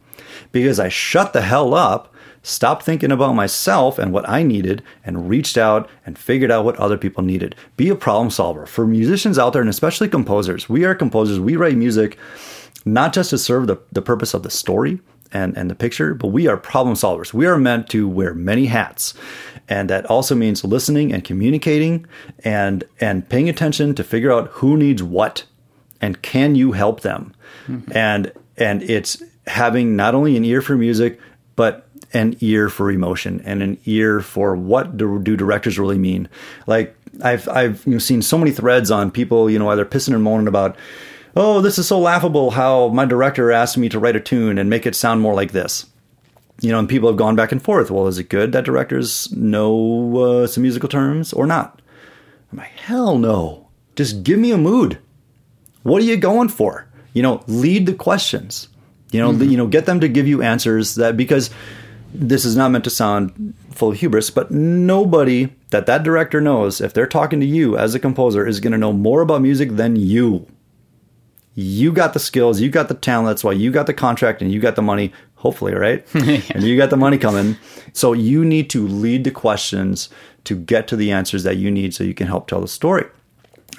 because 0.52 0.80
I 0.80 0.90
shut 0.90 1.34
the 1.34 1.42
hell 1.42 1.74
up, 1.74 2.13
stopped 2.44 2.84
thinking 2.84 3.12
about 3.12 3.34
myself 3.34 3.98
and 3.98 4.14
what 4.14 4.28
I 4.30 4.44
needed, 4.44 4.84
and 5.04 5.28
reached 5.28 5.58
out 5.58 5.90
and 6.06 6.18
figured 6.18 6.52
out 6.52 6.66
what 6.66 6.76
other 6.78 6.98
people 6.98 7.24
needed. 7.24 7.56
Be 7.78 7.90
a 7.90 7.96
problem 7.96 8.30
solver. 8.30 8.66
For 8.66 8.86
musicians 8.86 9.40
out 9.40 9.54
there, 9.54 9.62
and 9.62 9.70
especially 9.70 10.10
composers, 10.10 10.70
we 10.70 10.86
are 10.86 10.94
composers. 10.94 11.40
We 11.40 11.56
write 11.56 11.78
music 11.78 12.18
not 12.86 13.14
just 13.14 13.30
to 13.32 13.38
serve 13.38 13.68
the, 13.68 13.78
the 13.92 14.02
purpose 14.02 14.34
of 14.34 14.44
the 14.44 14.50
story 14.50 15.00
and, 15.32 15.58
and 15.58 15.70
the 15.70 15.76
picture, 15.76 16.14
but 16.14 16.28
we 16.28 16.48
are 16.48 16.58
problem 16.58 16.96
solvers. 16.96 17.34
We 17.34 17.48
are 17.48 17.58
meant 17.58 17.90
to 17.90 18.08
wear 18.08 18.34
many 18.34 18.66
hats. 18.68 19.14
And 19.70 19.90
that 19.90 20.06
also 20.06 20.36
means 20.36 20.64
listening 20.64 21.14
and 21.14 21.24
communicating 21.24 22.06
and 22.44 22.84
and 23.00 23.28
paying 23.28 23.48
attention 23.48 23.96
to 23.96 24.04
figure 24.04 24.32
out 24.32 24.50
who 24.50 24.76
needs 24.76 25.02
what 25.02 25.46
and 26.02 26.22
can 26.22 26.56
you 26.56 26.74
help 26.74 27.00
them 27.00 27.34
mm-hmm. 27.68 27.90
and 27.96 28.32
and 28.58 28.84
it's 28.84 29.24
having 29.48 29.96
not 29.96 30.14
only 30.14 30.36
an 30.36 30.44
ear 30.44 30.62
for 30.62 30.76
music 30.76 31.18
but 31.56 31.88
an 32.14 32.36
ear 32.42 32.70
for 32.70 32.92
emotion 32.92 33.42
and 33.46 33.62
an 33.64 33.78
ear 33.86 34.20
for 34.22 34.56
what 34.56 34.98
do, 34.98 35.20
do 35.20 35.36
directors 35.36 35.80
really 35.80 35.98
mean 35.98 36.30
like 36.68 36.96
i've 37.24 37.48
i've 37.50 37.86
you 37.86 37.94
know, 37.94 37.98
seen 38.00 38.22
so 38.22 38.38
many 38.38 38.52
threads 38.52 38.92
on 38.92 39.10
people 39.10 39.50
you 39.50 39.58
know 39.58 39.70
either 39.70 39.86
pissing 39.86 40.14
and 40.14 40.24
moaning 40.24 40.48
about 40.48 40.76
oh 41.36 41.62
this 41.62 41.78
is 41.78 41.88
so 41.88 42.00
laughable 42.00 42.52
how 42.52 42.88
my 42.90 43.06
director 43.06 43.52
asked 43.52 43.78
me 43.78 43.90
to 43.90 44.00
write 44.00 44.16
a 44.16 44.20
tune 44.20 44.58
and 44.58 44.70
make 44.70 44.86
it 44.86 44.96
sound 44.96 45.22
more 45.22 45.34
like 45.34 45.52
this 45.52 45.88
you 46.62 46.72
know, 46.72 46.80
and 46.80 46.88
people 46.88 47.10
have 47.10 47.18
gone 47.18 47.36
back 47.36 47.52
and 47.52 47.62
forth. 47.62 47.90
Well, 47.92 48.08
is 48.08 48.20
it 48.20 48.30
good 48.30 48.52
that 48.52 48.66
directors 48.66 49.32
know 49.34 50.18
uh, 50.18 50.48
some 50.48 50.64
musical 50.64 50.90
terms 50.90 51.34
or 51.34 51.48
not? 51.48 51.82
I'm 52.52 52.60
like, 52.60 52.72
hell 52.72 53.18
no. 53.18 53.68
Just 53.96 54.24
give 54.24 54.40
me 54.40 54.52
a 54.52 54.58
mood. 54.58 55.00
What 55.84 56.02
are 56.02 56.06
you 56.06 56.18
going 56.18 56.50
for? 56.50 56.88
You 57.14 57.22
know, 57.22 57.44
lead 57.48 57.86
the 57.86 57.94
questions. 57.94 58.70
You 59.12 59.20
know, 59.20 59.32
you 59.32 59.58
know, 59.58 59.68
get 59.68 59.86
them 59.86 60.00
to 60.00 60.08
give 60.08 60.28
you 60.28 60.42
answers 60.42 60.96
that 60.96 61.18
because 61.18 61.52
this 62.14 62.46
is 62.46 62.56
not 62.56 62.72
meant 62.72 62.84
to 62.84 62.90
sound 62.90 63.54
full 63.72 63.92
of 63.92 63.98
hubris, 63.98 64.30
but 64.30 64.52
nobody 64.52 65.50
that 65.72 65.86
that 65.88 66.04
director 66.04 66.40
knows, 66.40 66.80
if 66.80 66.94
they're 66.94 67.08
talking 67.08 67.40
to 67.40 67.46
you 67.46 67.78
as 67.78 67.96
a 67.96 68.00
composer, 68.00 68.48
is 68.48 68.60
going 68.60 68.72
to 68.72 68.78
know 68.78 68.94
more 68.94 69.22
about 69.22 69.42
music 69.42 69.72
than 69.72 69.96
you. 69.96 70.48
You 71.56 71.92
got 71.92 72.14
the 72.14 72.20
skills, 72.20 72.62
you 72.62 72.70
got 72.70 72.88
the 72.88 72.94
talent. 72.94 73.28
That's 73.28 73.44
why 73.44 73.52
you 73.52 73.72
got 73.72 73.88
the 73.88 73.94
contract 73.94 74.42
and 74.42 74.52
you 74.52 74.60
got 74.60 74.76
the 74.76 74.82
money, 74.82 75.12
hopefully, 75.36 75.74
right? 75.74 76.06
And 76.16 76.64
you 76.64 76.78
got 76.78 76.90
the 76.90 76.98
money 76.98 77.18
coming. 77.18 77.58
So 77.94 78.14
you 78.14 78.44
need 78.46 78.70
to 78.72 78.88
lead 78.88 79.24
the 79.24 79.32
questions 79.32 80.10
to 80.46 80.56
get 80.56 80.88
to 80.88 80.96
the 80.96 81.12
answers 81.12 81.44
that 81.44 81.58
you 81.58 81.70
need 81.72 81.94
so 81.94 82.04
you 82.04 82.14
can 82.14 82.28
help 82.28 82.48
tell 82.48 82.62
the 82.62 82.68
story. 82.68 83.06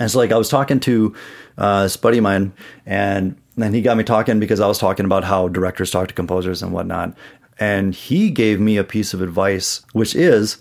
And 0.00 0.10
so, 0.10 0.18
like, 0.18 0.32
I 0.32 0.36
was 0.36 0.48
talking 0.48 0.80
to 0.80 1.14
uh, 1.56 1.84
this 1.84 1.96
buddy 1.96 2.18
of 2.18 2.24
mine, 2.24 2.52
and 2.84 3.36
then 3.56 3.72
he 3.72 3.80
got 3.80 3.96
me 3.96 4.02
talking 4.02 4.40
because 4.40 4.60
I 4.60 4.66
was 4.66 4.78
talking 4.78 5.04
about 5.04 5.24
how 5.24 5.48
directors 5.48 5.90
talk 5.90 6.08
to 6.08 6.14
composers 6.14 6.62
and 6.62 6.72
whatnot. 6.72 7.16
And 7.58 7.94
he 7.94 8.30
gave 8.30 8.60
me 8.60 8.76
a 8.76 8.84
piece 8.84 9.14
of 9.14 9.22
advice, 9.22 9.84
which 9.92 10.14
is 10.14 10.58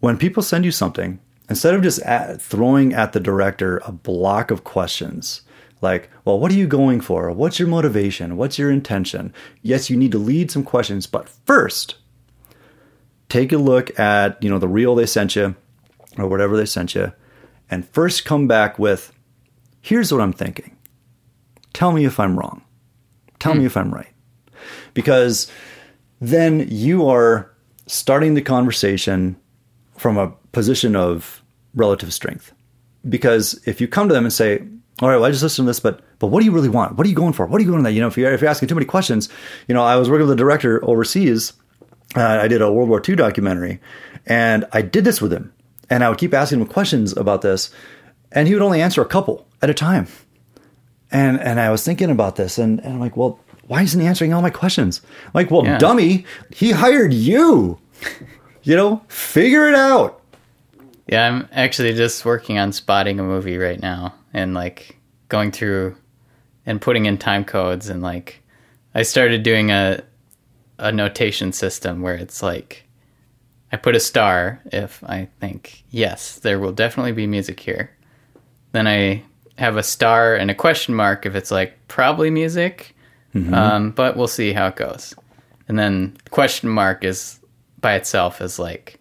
when 0.00 0.18
people 0.18 0.42
send 0.42 0.64
you 0.64 0.70
something, 0.70 1.18
instead 1.48 1.74
of 1.74 1.82
just 1.82 2.00
at, 2.02 2.40
throwing 2.40 2.92
at 2.92 3.12
the 3.12 3.20
director 3.20 3.82
a 3.84 3.92
block 3.92 4.50
of 4.50 4.64
questions, 4.64 5.42
like, 5.80 6.10
well, 6.24 6.38
what 6.38 6.50
are 6.52 6.56
you 6.56 6.66
going 6.66 7.00
for? 7.00 7.30
What's 7.30 7.58
your 7.58 7.68
motivation? 7.68 8.36
What's 8.36 8.58
your 8.58 8.70
intention? 8.70 9.34
Yes, 9.62 9.90
you 9.90 9.96
need 9.96 10.12
to 10.12 10.18
lead 10.18 10.50
some 10.50 10.62
questions, 10.62 11.06
but 11.06 11.28
first, 11.28 11.96
take 13.28 13.52
a 13.52 13.58
look 13.58 13.98
at, 13.98 14.42
you 14.42 14.48
know, 14.48 14.58
the 14.58 14.68
reel 14.68 14.94
they 14.94 15.06
sent 15.06 15.36
you 15.36 15.54
or 16.16 16.28
whatever 16.28 16.56
they 16.56 16.66
sent 16.66 16.94
you, 16.94 17.12
and 17.70 17.88
first 17.88 18.24
come 18.24 18.46
back 18.46 18.78
with, 18.78 19.12
here's 19.80 20.12
what 20.12 20.20
I'm 20.20 20.32
thinking. 20.32 20.76
Tell 21.72 21.92
me 21.92 22.04
if 22.04 22.20
I'm 22.20 22.38
wrong. 22.38 22.62
Tell 23.38 23.52
hmm. 23.52 23.60
me 23.60 23.66
if 23.66 23.76
I'm 23.76 23.92
right. 23.92 24.13
Because 24.92 25.50
then 26.20 26.66
you 26.70 27.08
are 27.08 27.50
starting 27.86 28.34
the 28.34 28.42
conversation 28.42 29.36
from 29.96 30.16
a 30.16 30.32
position 30.52 30.96
of 30.96 31.42
relative 31.74 32.12
strength. 32.12 32.52
Because 33.08 33.60
if 33.66 33.80
you 33.80 33.88
come 33.88 34.08
to 34.08 34.14
them 34.14 34.24
and 34.24 34.32
say, 34.32 34.62
all 35.02 35.08
right, 35.08 35.16
well, 35.16 35.24
I 35.24 35.30
just 35.30 35.42
listened 35.42 35.66
to 35.66 35.70
this, 35.70 35.80
but 35.80 36.00
but 36.18 36.28
what 36.28 36.40
do 36.40 36.46
you 36.46 36.52
really 36.52 36.68
want? 36.68 36.96
What 36.96 37.06
are 37.06 37.10
you 37.10 37.16
going 37.16 37.32
for? 37.32 37.46
What 37.46 37.60
are 37.60 37.64
you 37.64 37.70
going 37.70 37.82
that? 37.82 37.92
You 37.92 38.00
know, 38.00 38.06
if 38.06 38.16
you're, 38.16 38.32
if 38.32 38.40
you're 38.40 38.50
asking 38.50 38.68
too 38.68 38.74
many 38.74 38.86
questions, 38.86 39.28
you 39.66 39.74
know, 39.74 39.82
I 39.82 39.96
was 39.96 40.08
working 40.08 40.26
with 40.26 40.34
a 40.34 40.36
director 40.36 40.82
overseas. 40.84 41.52
Uh, 42.16 42.22
I 42.22 42.48
did 42.48 42.62
a 42.62 42.72
World 42.72 42.88
War 42.88 43.02
II 43.06 43.16
documentary, 43.16 43.80
and 44.24 44.64
I 44.72 44.82
did 44.82 45.04
this 45.04 45.20
with 45.20 45.32
him. 45.32 45.52
And 45.90 46.04
I 46.04 46.08
would 46.08 46.18
keep 46.18 46.32
asking 46.32 46.60
him 46.60 46.66
questions 46.66 47.14
about 47.16 47.42
this, 47.42 47.70
and 48.32 48.46
he 48.46 48.54
would 48.54 48.62
only 48.62 48.80
answer 48.80 49.02
a 49.02 49.06
couple 49.06 49.46
at 49.60 49.68
a 49.68 49.74
time. 49.74 50.06
And 51.10 51.40
and 51.40 51.60
I 51.60 51.70
was 51.70 51.84
thinking 51.84 52.10
about 52.10 52.36
this, 52.36 52.56
and, 52.56 52.80
and 52.80 52.94
I'm 52.94 53.00
like, 53.00 53.16
well, 53.16 53.40
why 53.68 53.82
isn't 53.82 54.00
he 54.00 54.06
answering 54.06 54.32
all 54.32 54.42
my 54.42 54.50
questions? 54.50 55.00
Like, 55.32 55.50
well, 55.50 55.64
Yeah. 55.64 55.78
dummy, 55.78 56.24
he 56.50 56.70
hired 56.72 57.12
you. 57.12 57.78
you 58.62 58.76
know, 58.76 59.02
figure 59.08 59.68
it 59.68 59.74
out. 59.74 60.20
Yeah, 61.06 61.26
I'm 61.28 61.48
actually 61.52 61.92
just 61.94 62.24
working 62.24 62.58
on 62.58 62.72
spotting 62.72 63.20
a 63.20 63.22
movie 63.22 63.58
right 63.58 63.80
now 63.80 64.14
and 64.32 64.54
like 64.54 64.96
going 65.28 65.50
through 65.52 65.96
and 66.66 66.80
putting 66.80 67.04
in 67.06 67.18
time 67.18 67.44
codes 67.44 67.88
and 67.90 68.02
like 68.02 68.42
I 68.94 69.02
started 69.02 69.42
doing 69.42 69.70
a 69.70 70.02
a 70.78 70.90
notation 70.90 71.52
system 71.52 72.00
where 72.02 72.14
it's 72.14 72.42
like 72.42 72.84
I 73.70 73.76
put 73.76 73.94
a 73.94 74.00
star 74.00 74.60
if 74.72 75.04
I 75.04 75.28
think 75.40 75.84
yes, 75.90 76.38
there 76.38 76.58
will 76.58 76.72
definitely 76.72 77.12
be 77.12 77.26
music 77.26 77.60
here. 77.60 77.90
Then 78.72 78.86
I 78.86 79.22
have 79.58 79.76
a 79.76 79.82
star 79.82 80.34
and 80.34 80.50
a 80.50 80.54
question 80.54 80.94
mark 80.94 81.26
if 81.26 81.34
it's 81.34 81.50
like 81.50 81.74
probably 81.86 82.30
music, 82.30 82.93
um, 83.52 83.90
but 83.90 84.16
we'll 84.16 84.28
see 84.28 84.52
how 84.52 84.68
it 84.68 84.76
goes. 84.76 85.14
And 85.68 85.78
then 85.78 86.16
question 86.30 86.68
mark 86.68 87.04
is 87.04 87.40
by 87.80 87.94
itself 87.94 88.40
is 88.40 88.58
like 88.58 88.98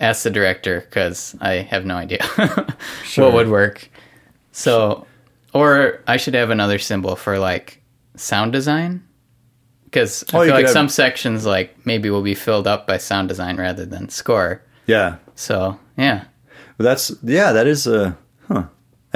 ask 0.00 0.22
the 0.22 0.30
director 0.30 0.80
because 0.80 1.34
I 1.40 1.54
have 1.56 1.84
no 1.84 1.96
idea 1.96 2.22
what 3.16 3.32
would 3.32 3.48
work. 3.48 3.88
So, 4.52 5.06
or 5.52 6.00
I 6.06 6.16
should 6.16 6.34
have 6.34 6.50
another 6.50 6.78
symbol 6.78 7.16
for 7.16 7.38
like 7.38 7.82
sound 8.16 8.52
design 8.52 9.02
because 9.84 10.24
Oh, 10.32 10.40
I 10.40 10.46
feel 10.46 10.54
like 10.54 10.64
have- 10.66 10.72
some 10.72 10.88
sections 10.88 11.44
like 11.44 11.76
maybe 11.86 12.08
will 12.10 12.22
be 12.22 12.34
filled 12.34 12.66
up 12.66 12.86
by 12.86 12.96
sound 12.98 13.28
design 13.28 13.56
rather 13.56 13.84
than 13.84 14.08
score. 14.08 14.62
Yeah, 14.86 15.16
So 15.34 15.78
yeah, 15.98 16.24
that's 16.78 17.12
yeah, 17.22 17.52
that 17.52 17.66
is 17.66 17.86
a 17.86 18.16
huh. 18.48 18.64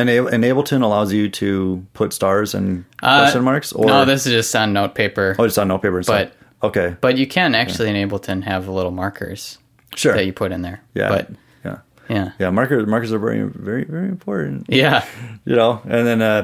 And, 0.01 0.11
A- 0.11 0.27
and 0.27 0.43
Ableton 0.45 0.83
allows 0.83 1.13
you 1.13 1.29
to 1.31 1.85
put 1.93 2.13
stars 2.13 2.55
and 2.55 2.85
Uh, 3.03 3.23
question 3.23 3.43
marks, 3.45 3.73
or 3.73 3.87
no, 3.87 4.05
this 4.05 4.27
is 4.27 4.33
just 4.33 4.55
on 4.57 4.73
note 4.73 4.95
paper. 4.95 5.37
oh, 5.39 5.47
just 5.47 5.59
on 5.59 5.69
note 5.69 5.83
paper. 5.83 6.03
But- 6.07 6.33
okay, 6.63 6.97
But 7.01 7.17
you 7.19 7.27
can 7.27 7.55
actually 7.55 7.89
in 7.91 8.09
Ableton 8.09 8.43
have 8.45 8.69
little 8.69 8.91
markers 8.93 9.59
sure, 9.95 10.15
that 10.15 10.25
you 10.25 10.33
put 10.33 10.53
in 10.53 10.63
there. 10.63 10.81
yeah, 10.95 11.09
But 11.09 11.31
yeah, 11.65 11.77
yeah, 12.09 12.31
yeah. 12.39 12.51
Markers, 12.51 12.87
markers 12.87 13.13
are 13.13 13.19
very, 13.19 13.43
very, 13.43 13.85
very 13.85 14.09
important. 14.09 14.67
yeah, 14.69 15.05
you 15.45 15.55
know 15.57 15.81
and 15.85 16.07
then 16.07 16.21
uh 16.23 16.43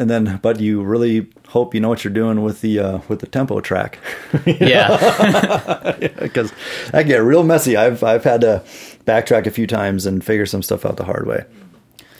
and 0.00 0.08
then 0.10 0.38
but 0.42 0.60
you 0.60 0.82
really 0.82 1.26
hope 1.48 1.74
you 1.74 1.80
know 1.80 1.88
what 1.88 2.04
you're 2.04 2.12
doing 2.12 2.42
with 2.42 2.60
the 2.60 2.78
uh 2.78 2.98
with 3.08 3.20
the 3.20 3.26
tempo 3.26 3.60
track 3.60 3.98
yeah, 4.46 5.94
because 6.20 6.52
I 6.92 7.02
get 7.02 7.18
real 7.18 7.42
messy 7.44 7.76
i've 7.76 8.02
i've 8.02 8.24
had 8.24 8.40
to 8.42 8.62
backtrack 9.04 9.46
a 9.46 9.50
few 9.50 9.66
times 9.66 10.06
and 10.06 10.24
figure 10.24 10.46
some 10.46 10.62
stuff 10.62 10.84
out 10.86 10.96
the 10.96 11.04
hard 11.04 11.26
way 11.26 11.44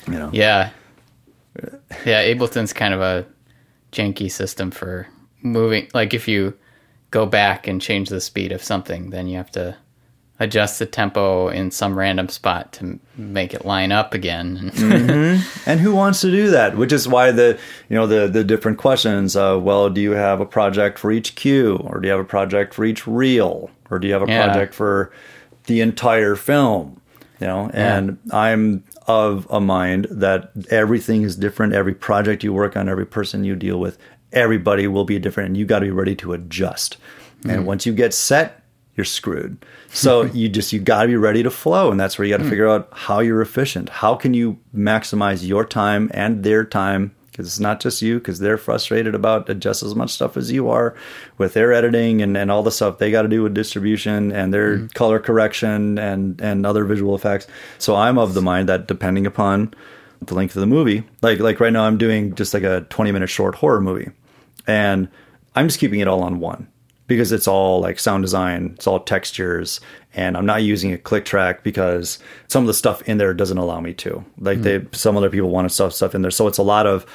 you 0.06 0.12
know 0.14 0.30
yeah, 0.32 0.70
yeah. 2.04 2.22
Ableton's 2.24 2.72
kind 2.72 2.94
of 2.94 3.00
a 3.00 3.26
janky 3.92 4.30
system 4.30 4.70
for 4.70 5.06
moving. 5.42 5.88
Like 5.94 6.14
if 6.14 6.28
you 6.28 6.54
go 7.10 7.26
back 7.26 7.66
and 7.66 7.80
change 7.80 8.08
the 8.08 8.20
speed 8.20 8.52
of 8.52 8.62
something, 8.62 9.10
then 9.10 9.26
you 9.26 9.36
have 9.36 9.50
to 9.52 9.76
adjust 10.38 10.78
the 10.78 10.84
tempo 10.84 11.48
in 11.48 11.70
some 11.70 11.96
random 11.98 12.28
spot 12.28 12.70
to 12.74 13.00
make 13.16 13.54
it 13.54 13.64
line 13.64 13.90
up 13.90 14.12
again. 14.12 14.70
and 15.66 15.80
who 15.80 15.94
wants 15.94 16.20
to 16.20 16.30
do 16.30 16.50
that 16.50 16.76
which 16.76 16.92
is 16.92 17.08
why 17.08 17.30
the 17.32 17.58
you 17.88 17.96
know 17.96 18.06
the 18.06 18.28
the 18.28 18.44
different 18.44 18.76
questions 18.76 19.34
uh 19.34 19.58
well 19.58 19.88
do 19.88 19.98
you 20.02 20.10
have 20.10 20.38
a 20.42 20.44
project 20.44 20.98
for 20.98 21.10
each 21.10 21.36
cue 21.36 21.76
or 21.84 22.00
do 22.00 22.06
you 22.08 22.12
have 22.12 22.20
a 22.20 22.24
project 22.24 22.74
for 22.74 22.84
each 22.84 23.06
reel 23.06 23.70
or 23.90 23.98
do 23.98 24.06
you 24.06 24.12
have 24.12 24.22
a 24.22 24.26
Yeah. 24.30 24.44
project 24.44 24.74
for 24.74 25.10
the 25.64 25.80
entire 25.80 26.36
film 26.36 27.00
you 27.40 27.46
know 27.46 27.70
and 27.72 28.18
i'm 28.30 28.84
of 29.06 29.46
a 29.50 29.60
mind 29.60 30.06
that 30.10 30.50
everything 30.70 31.22
is 31.22 31.36
different 31.36 31.72
every 31.72 31.94
project 31.94 32.42
you 32.42 32.52
work 32.52 32.76
on 32.76 32.88
every 32.88 33.06
person 33.06 33.44
you 33.44 33.54
deal 33.54 33.78
with 33.78 33.98
everybody 34.32 34.86
will 34.86 35.04
be 35.04 35.18
different 35.18 35.48
and 35.48 35.56
you 35.56 35.64
got 35.64 35.80
to 35.80 35.86
be 35.86 35.90
ready 35.90 36.14
to 36.16 36.32
adjust. 36.32 36.96
And 37.42 37.52
mm-hmm. 37.52 37.64
once 37.64 37.86
you 37.86 37.92
get 37.92 38.14
set 38.14 38.62
you're 38.96 39.04
screwed. 39.04 39.64
So 39.90 40.22
you 40.34 40.48
just 40.48 40.72
you 40.72 40.80
got 40.80 41.02
to 41.02 41.08
be 41.08 41.16
ready 41.16 41.42
to 41.42 41.50
flow 41.50 41.90
and 41.90 41.98
that's 41.98 42.18
where 42.18 42.26
you 42.26 42.32
got 42.32 42.38
to 42.38 42.44
mm. 42.44 42.50
figure 42.50 42.68
out 42.68 42.88
how 42.92 43.20
you're 43.20 43.42
efficient. 43.42 43.88
How 43.88 44.14
can 44.14 44.34
you 44.34 44.58
maximize 44.74 45.46
your 45.46 45.64
time 45.64 46.10
and 46.14 46.42
their 46.44 46.64
time 46.64 47.14
because 47.36 47.46
it's 47.46 47.60
not 47.60 47.80
just 47.80 48.00
you 48.00 48.18
because 48.18 48.38
they're 48.38 48.56
frustrated 48.56 49.14
about 49.14 49.46
just 49.58 49.82
as 49.82 49.94
much 49.94 50.10
stuff 50.10 50.38
as 50.38 50.50
you 50.50 50.70
are 50.70 50.96
with 51.36 51.52
their 51.52 51.70
editing 51.70 52.22
and, 52.22 52.34
and 52.34 52.50
all 52.50 52.62
the 52.62 52.70
stuff 52.70 52.96
they 52.96 53.10
got 53.10 53.22
to 53.22 53.28
do 53.28 53.42
with 53.42 53.52
distribution 53.52 54.32
and 54.32 54.54
their 54.54 54.78
mm-hmm. 54.78 54.86
color 54.88 55.20
correction 55.20 55.98
and 55.98 56.40
and 56.40 56.64
other 56.64 56.84
visual 56.86 57.14
effects. 57.14 57.46
So 57.78 57.94
i'm 57.94 58.18
of 58.18 58.32
the 58.32 58.40
mind 58.40 58.70
that 58.70 58.88
depending 58.88 59.26
upon 59.26 59.74
the 60.22 60.34
length 60.34 60.56
of 60.56 60.60
the 60.60 60.66
movie 60.66 61.04
like 61.20 61.40
like 61.40 61.60
right 61.60 61.72
now 61.72 61.84
i'm 61.84 61.98
doing 61.98 62.34
just 62.34 62.54
like 62.54 62.62
a 62.62 62.86
20 62.88 63.12
minute 63.12 63.28
short 63.28 63.56
horror 63.56 63.80
movie. 63.80 64.10
And 64.66 65.08
i'm 65.54 65.68
just 65.68 65.78
keeping 65.78 66.00
it 66.00 66.08
all 66.08 66.22
on 66.22 66.40
one 66.40 66.68
because 67.06 67.32
it's 67.32 67.46
all 67.46 67.80
like 67.80 67.98
sound 67.98 68.22
design 68.22 68.72
it's 68.74 68.86
all 68.86 69.00
textures 69.00 69.80
and 70.14 70.36
i'm 70.36 70.46
not 70.46 70.62
using 70.62 70.92
a 70.92 70.98
click 70.98 71.24
track 71.24 71.62
because 71.62 72.18
some 72.48 72.62
of 72.62 72.66
the 72.66 72.74
stuff 72.74 73.02
in 73.02 73.18
there 73.18 73.34
doesn't 73.34 73.58
allow 73.58 73.80
me 73.80 73.92
to 73.94 74.24
like 74.38 74.62
they 74.62 74.78
hmm. 74.78 74.86
some 74.92 75.16
other 75.16 75.30
people 75.30 75.50
want 75.50 75.68
to 75.68 75.74
stuff 75.74 75.92
stuff 75.92 76.14
in 76.14 76.22
there 76.22 76.30
so 76.30 76.46
it's 76.46 76.58
a 76.58 76.62
lot 76.62 76.86
of 76.86 77.06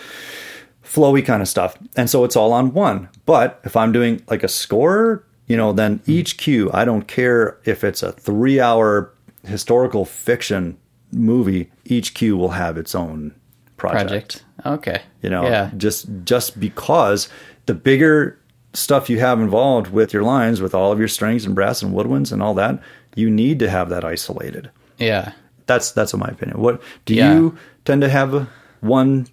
flowy 0.84 1.26
kind 1.26 1.42
of 1.42 1.48
stuff 1.48 1.78
and 1.96 2.10
so 2.10 2.24
it's 2.24 2.36
all 2.36 2.52
on 2.54 2.74
one 2.74 3.10
but 3.26 3.60
if 3.64 3.76
i'm 3.76 3.92
doing 3.92 4.22
like 4.30 4.44
a 4.44 4.48
score 4.48 5.26
you 5.48 5.58
know 5.58 5.72
then 5.72 5.98
hmm. 5.98 6.12
each 6.12 6.38
cue 6.38 6.70
i 6.74 6.86
don't 6.86 7.08
care 7.08 7.60
if 7.66 7.84
it's 7.84 8.04
a 8.04 8.12
three 8.12 8.60
hour 8.60 9.14
historical 9.46 10.06
fiction 10.06 10.78
movie 11.12 11.70
each 11.86 12.14
cue 12.14 12.38
will 12.38 12.50
have 12.50 12.78
its 12.78 12.96
own 12.96 13.34
project, 13.78 14.10
Project. 14.10 14.44
Okay. 14.66 15.02
you 15.22 15.30
know 15.30 15.44
Yeah. 15.44 15.72
just 15.76 16.08
just 16.24 16.60
because 16.60 17.28
the 17.66 17.74
bigger 17.74 18.38
stuff 18.74 19.10
you 19.10 19.20
have 19.20 19.40
involved 19.40 19.88
with 19.92 20.14
your 20.14 20.24
lines 20.24 20.62
with 20.62 20.74
all 20.74 20.92
of 20.92 21.00
your 21.00 21.08
strings 21.08 21.46
and 21.46 21.54
brass 21.56 21.82
and 21.82 21.94
woodwinds 21.94 22.32
and 22.32 22.42
all 22.42 22.54
that 22.54 22.80
you 23.16 23.30
need 23.30 23.60
to 23.60 23.70
have 23.70 23.90
that 23.90 24.06
isolated 24.06 24.70
Yeah. 24.98 25.34
that's 25.66 25.92
that's 25.92 26.14
in 26.14 26.20
my 26.20 26.28
opinion 26.30 26.60
what 26.62 26.82
do 27.06 27.14
Yeah. 27.14 27.34
you 27.34 27.58
tend 27.86 28.02
to 28.02 28.10
have 28.10 28.48
one 28.80 29.28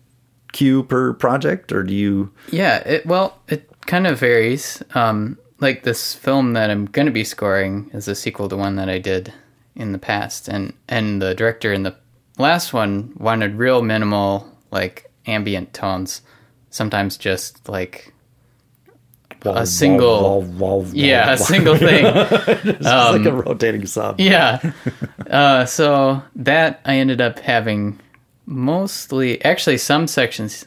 cue 0.53 0.83
per 0.83 1.13
project 1.13 1.71
or 1.73 1.83
do 1.83 1.95
you 1.95 2.31
Yeah, 2.51 2.79
it 2.79 3.07
well, 3.07 3.39
it 3.49 3.69
kind 3.87 4.07
of 4.07 4.19
varies. 4.19 4.83
Um, 4.95 5.39
like 5.61 5.83
this 5.83 6.15
film 6.15 6.53
that 6.55 6.71
I'm 6.71 6.87
going 6.87 7.07
to 7.07 7.13
be 7.13 7.25
scoring 7.25 7.91
is 7.93 8.09
a 8.09 8.15
sequel 8.15 8.49
to 8.49 8.57
one 8.57 8.77
that 8.77 8.89
I 8.89 8.99
did 8.99 9.33
in 9.77 9.93
the 9.93 9.99
past, 9.99 10.49
and 10.49 10.73
and 10.89 11.21
the 11.23 11.35
director 11.35 11.73
in 11.73 11.83
the 11.83 11.95
last 12.39 12.73
one 12.73 13.13
wanted 13.17 13.57
real 13.59 13.83
minimal, 13.83 14.47
like 14.71 15.11
ambient 15.27 15.73
tones. 15.75 16.23
Sometimes 16.71 17.17
just 17.17 17.69
like 17.69 18.13
a 19.45 19.67
single, 19.67 20.45
yeah, 20.93 21.33
a 21.33 21.39
single 21.39 21.77
thing. 21.77 22.05
it's 22.07 22.85
like 22.85 23.25
a 23.25 23.33
rotating 23.33 23.87
sub 23.87 24.21
Yeah. 24.21 24.73
Uh, 25.29 25.67
so 25.67 26.23
that 26.35 26.81
I 26.87 26.97
ended 26.97 27.21
up 27.21 27.39
having 27.41 28.01
mostly, 28.47 29.45
actually, 29.45 29.77
some 29.77 30.07
sections. 30.07 30.65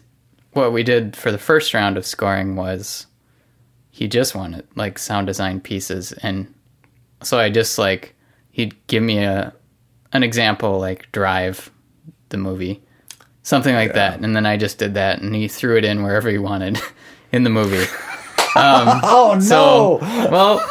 What 0.54 0.72
we 0.72 0.84
did 0.84 1.16
for 1.16 1.32
the 1.32 1.40
first 1.40 1.74
round 1.74 1.98
of 1.98 2.06
scoring 2.06 2.56
was 2.56 3.08
he 3.90 4.08
just 4.08 4.36
wanted 4.36 4.68
like 4.76 5.00
sound 5.00 5.26
design 5.26 5.62
pieces, 5.62 6.12
and 6.12 6.54
so 7.24 7.40
I 7.40 7.50
just 7.50 7.80
like 7.80 8.14
he'd 8.52 8.76
give 8.86 9.02
me 9.02 9.18
a 9.24 9.52
an 10.14 10.22
example 10.22 10.78
like 10.80 11.12
Drive, 11.12 11.72
the 12.30 12.38
movie, 12.38 12.84
something 13.42 13.74
like 13.74 13.94
that, 13.94 14.20
and 14.20 14.36
then 14.36 14.46
I 14.46 14.58
just 14.58 14.78
did 14.78 14.94
that, 14.94 15.22
and 15.22 15.34
he 15.34 15.48
threw 15.48 15.76
it 15.78 15.86
in 15.86 16.04
wherever 16.04 16.30
he 16.30 16.38
wanted 16.38 16.80
in 17.32 17.44
the 17.44 17.50
movie. 17.50 17.86
oh 19.04 19.34
no! 19.36 19.40
So, 19.40 19.98
well, 20.02 20.62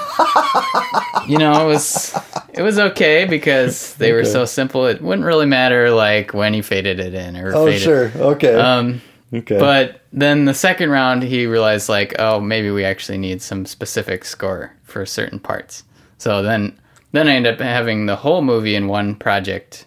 you 1.28 1.38
know, 1.38 1.64
it 1.64 1.66
was 1.66 2.14
it 2.52 2.62
was 2.62 2.78
okay 2.78 3.24
because 3.24 3.94
they 3.96 4.12
were 4.12 4.18
Okay. 4.20 4.28
so 4.28 4.44
simple. 4.44 4.86
It 4.86 5.00
wouldn't 5.00 5.26
really 5.26 5.46
matter 5.46 5.90
like 5.90 6.34
when 6.34 6.54
you 6.54 6.62
faded 6.62 7.00
it 7.00 7.14
in 7.14 7.36
or 7.36 7.54
oh 7.54 7.66
faded. 7.66 7.80
sure, 7.82 8.12
okay, 8.16 8.54
Um, 8.54 9.00
okay. 9.32 9.58
but 9.58 10.02
then 10.12 10.44
the 10.44 10.54
second 10.54 10.90
round, 10.90 11.22
he 11.22 11.46
realized 11.46 11.88
like, 11.88 12.14
oh, 12.18 12.40
maybe 12.40 12.70
we 12.70 12.84
actually 12.84 13.18
need 13.18 13.40
some 13.42 13.64
specific 13.66 14.24
score 14.24 14.76
for 14.82 15.06
certain 15.06 15.38
parts. 15.38 15.84
So 16.18 16.42
then, 16.42 16.78
then 17.12 17.28
I 17.28 17.34
ended 17.34 17.54
up 17.54 17.60
having 17.60 18.06
the 18.06 18.16
whole 18.16 18.42
movie 18.42 18.74
in 18.74 18.88
one 18.88 19.14
project 19.14 19.86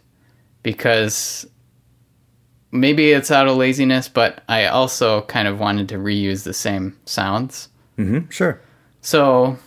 because 0.64 1.46
maybe 2.72 3.12
it's 3.12 3.30
out 3.32 3.48
of 3.48 3.58
laziness, 3.58 4.08
but 4.08 4.42
I 4.48 4.66
also 4.68 5.22
kind 5.24 5.48
of 5.48 5.60
wanted 5.60 5.90
to 5.90 5.96
reuse 5.98 6.44
the 6.44 6.54
same 6.54 6.98
sounds. 7.06 7.68
Mhm, 7.98 8.32
sure. 8.32 8.60
So 9.02 9.58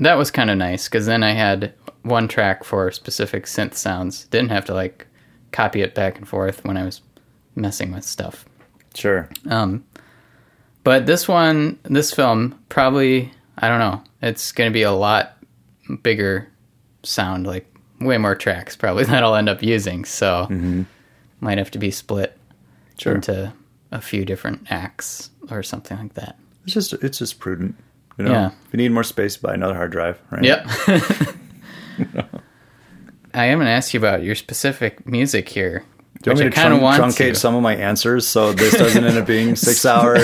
that 0.00 0.14
was 0.14 0.30
kind 0.30 0.50
of 0.50 0.58
nice 0.58 0.88
because 0.88 1.06
then 1.06 1.22
I 1.22 1.32
had 1.32 1.72
one 2.02 2.28
track 2.28 2.64
for 2.64 2.90
specific 2.90 3.44
synth 3.46 3.74
sounds. 3.74 4.26
Didn't 4.26 4.50
have 4.50 4.64
to 4.66 4.74
like 4.74 5.06
copy 5.52 5.82
it 5.82 5.94
back 5.94 6.18
and 6.18 6.28
forth 6.28 6.64
when 6.64 6.76
I 6.76 6.84
was 6.84 7.00
messing 7.54 7.92
with 7.92 8.04
stuff. 8.04 8.44
Sure. 8.94 9.28
Um, 9.48 9.84
but 10.82 11.06
this 11.06 11.26
one, 11.28 11.78
this 11.84 12.12
film, 12.12 12.58
probably 12.68 13.32
I 13.56 13.68
don't 13.68 13.78
know. 13.78 14.02
It's 14.20 14.50
going 14.52 14.68
to 14.70 14.74
be 14.74 14.82
a 14.82 14.92
lot 14.92 15.36
bigger 16.02 16.48
sound, 17.04 17.46
like 17.46 17.66
way 18.00 18.18
more 18.18 18.34
tracks 18.34 18.74
probably 18.76 19.04
that 19.06 19.22
I'll 19.22 19.36
end 19.36 19.48
up 19.48 19.62
using. 19.62 20.04
So 20.04 20.84
might 21.40 21.58
have 21.58 21.70
to 21.72 21.78
be 21.78 21.90
split 21.90 22.36
Sure. 22.98 23.14
into 23.14 23.52
a 23.92 24.00
few 24.00 24.24
different 24.24 24.66
acts 24.70 25.30
or 25.50 25.62
something 25.62 25.96
like 25.98 26.14
that. 26.14 26.36
It's 26.64 26.72
just 26.74 26.92
it's 26.94 27.18
just 27.18 27.38
prudent. 27.38 27.76
You 28.18 28.24
know, 28.24 28.32
Yeah. 28.32 28.46
if 28.66 28.72
you 28.72 28.76
need 28.78 28.92
more 28.92 29.04
space, 29.04 29.36
buy 29.36 29.54
another 29.54 29.74
hard 29.74 29.90
drive. 29.92 30.20
Right? 30.30 30.44
Yep. 30.44 30.66
I 33.34 33.46
am 33.46 33.58
going 33.58 33.66
to 33.66 33.72
ask 33.72 33.92
you 33.92 33.98
about 34.00 34.22
your 34.22 34.34
specific 34.36 35.06
music 35.06 35.48
here. 35.48 35.84
Do 36.22 36.30
you 36.30 36.34
want 36.36 36.38
me 36.38 36.44
to 36.44 36.50
trun- 36.50 36.80
want 36.80 37.02
truncate 37.02 37.30
to. 37.30 37.34
some 37.34 37.54
of 37.56 37.62
my 37.62 37.74
answers 37.74 38.26
so 38.26 38.52
this 38.52 38.74
doesn't 38.74 39.04
end 39.04 39.18
up 39.18 39.26
being 39.26 39.56
six 39.56 39.84
hour, 39.84 40.16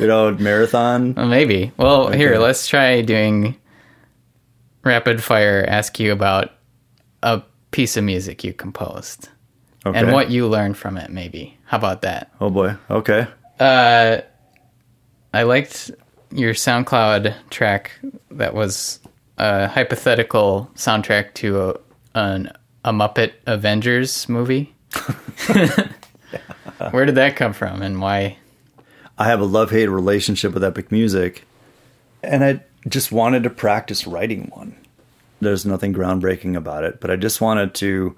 you 0.00 0.06
know, 0.06 0.32
marathon? 0.32 1.14
Well, 1.14 1.26
maybe. 1.28 1.72
Well, 1.76 2.10
here, 2.10 2.38
let's 2.38 2.66
try 2.66 3.02
doing 3.02 3.54
rapid 4.84 5.22
fire. 5.22 5.64
Ask 5.68 6.00
you 6.00 6.12
about 6.12 6.50
a 7.22 7.42
piece 7.70 7.96
of 7.98 8.04
music 8.04 8.42
you 8.42 8.52
composed 8.54 9.28
Okay. 9.84 9.98
and 9.98 10.10
what 10.12 10.30
you 10.30 10.48
learned 10.48 10.76
from 10.78 10.96
it. 10.96 11.10
Maybe. 11.10 11.58
How 11.66 11.76
about 11.76 12.02
that? 12.02 12.32
Oh 12.40 12.50
boy. 12.50 12.74
Okay. 12.90 13.26
Uh, 13.60 14.18
I 15.36 15.42
liked 15.42 15.90
your 16.30 16.54
SoundCloud 16.54 17.34
track 17.50 17.92
that 18.30 18.54
was 18.54 19.00
a 19.36 19.68
hypothetical 19.68 20.70
soundtrack 20.76 21.34
to 21.34 21.60
a, 21.60 21.74
an, 22.14 22.52
a 22.86 22.92
Muppet 22.92 23.32
Avengers 23.44 24.30
movie. 24.30 24.74
Where 26.90 27.04
did 27.04 27.16
that 27.16 27.36
come 27.36 27.52
from 27.52 27.82
and 27.82 28.00
why? 28.00 28.38
I 29.18 29.26
have 29.26 29.40
a 29.40 29.44
love 29.44 29.70
hate 29.70 29.88
relationship 29.88 30.54
with 30.54 30.64
epic 30.64 30.90
music, 30.90 31.44
and 32.22 32.42
I 32.42 32.64
just 32.88 33.12
wanted 33.12 33.42
to 33.42 33.50
practice 33.50 34.06
writing 34.06 34.50
one. 34.54 34.74
There's 35.40 35.66
nothing 35.66 35.92
groundbreaking 35.92 36.56
about 36.56 36.84
it, 36.84 36.98
but 36.98 37.10
I 37.10 37.16
just 37.16 37.42
wanted 37.42 37.74
to 37.74 38.16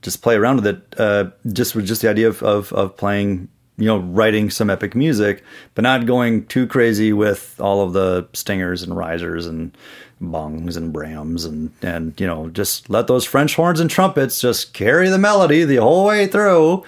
just 0.00 0.22
play 0.22 0.34
around 0.34 0.56
with 0.56 0.66
it. 0.66 0.94
Uh, 0.98 1.30
just 1.52 1.74
with 1.74 1.86
just 1.86 2.00
the 2.00 2.08
idea 2.08 2.28
of, 2.28 2.42
of 2.42 2.72
of 2.72 2.96
playing, 2.96 3.48
you 3.76 3.86
know, 3.86 3.98
writing 3.98 4.50
some 4.50 4.70
epic 4.70 4.94
music, 4.94 5.42
but 5.74 5.82
not 5.82 6.06
going 6.06 6.46
too 6.46 6.66
crazy 6.66 7.12
with 7.12 7.56
all 7.60 7.80
of 7.82 7.92
the 7.92 8.28
stingers 8.32 8.82
and 8.82 8.96
risers 8.96 9.46
and 9.46 9.76
bongs 10.22 10.76
and 10.76 10.94
brams 10.94 11.44
and 11.44 11.70
and 11.82 12.18
you 12.20 12.26
know 12.26 12.48
just 12.50 12.88
let 12.88 13.08
those 13.08 13.24
French 13.24 13.56
horns 13.56 13.80
and 13.80 13.90
trumpets 13.90 14.40
just 14.40 14.72
carry 14.72 15.08
the 15.08 15.18
melody 15.18 15.64
the 15.64 15.76
whole 15.76 16.06
way 16.06 16.26
through. 16.26 16.84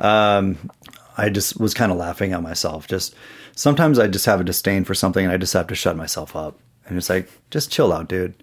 Um, 0.00 0.70
I 1.16 1.30
just 1.30 1.58
was 1.58 1.72
kind 1.74 1.90
of 1.90 1.98
laughing 1.98 2.32
at 2.32 2.42
myself. 2.42 2.86
Just 2.86 3.14
sometimes 3.54 3.98
I 3.98 4.06
just 4.06 4.26
have 4.26 4.40
a 4.40 4.44
disdain 4.44 4.84
for 4.84 4.94
something 4.94 5.24
and 5.24 5.32
I 5.32 5.38
just 5.38 5.54
have 5.54 5.66
to 5.68 5.74
shut 5.74 5.96
myself 5.96 6.36
up. 6.36 6.58
And 6.86 6.96
it's 6.98 7.08
like, 7.10 7.28
just 7.50 7.72
chill 7.72 7.92
out, 7.92 8.08
dude. 8.08 8.34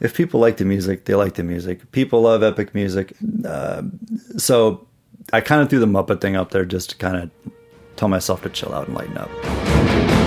If 0.00 0.14
people 0.14 0.40
like 0.40 0.56
the 0.56 0.64
music, 0.64 1.04
they 1.04 1.14
like 1.14 1.34
the 1.34 1.42
music. 1.42 1.90
People 1.92 2.22
love 2.22 2.42
epic 2.42 2.74
music. 2.74 3.12
Uh, 3.44 3.82
so 4.36 4.86
I 5.32 5.40
kind 5.40 5.62
of 5.62 5.68
threw 5.68 5.78
the 5.78 5.86
Muppet 5.86 6.20
thing 6.20 6.36
up 6.36 6.50
there 6.50 6.64
just 6.64 6.90
to 6.90 6.96
kind 6.96 7.16
of 7.16 7.30
tell 7.96 8.08
myself 8.08 8.42
to 8.42 8.48
chill 8.48 8.74
out 8.74 8.88
and 8.88 8.96
lighten 8.96 9.18
up. 9.18 10.21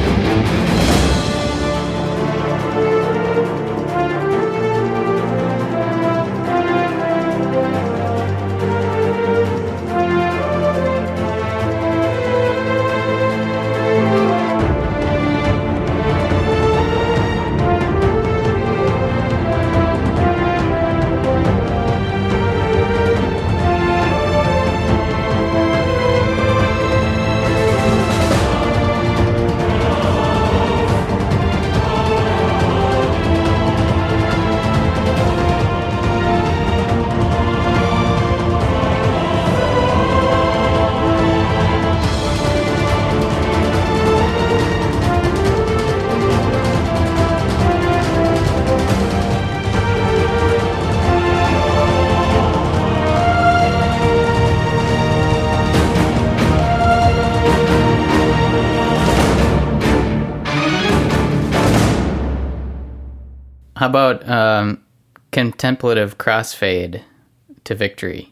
Contemplative 65.66 66.18
crossfade 66.20 67.02
to 67.64 67.74
victory? 67.76 68.32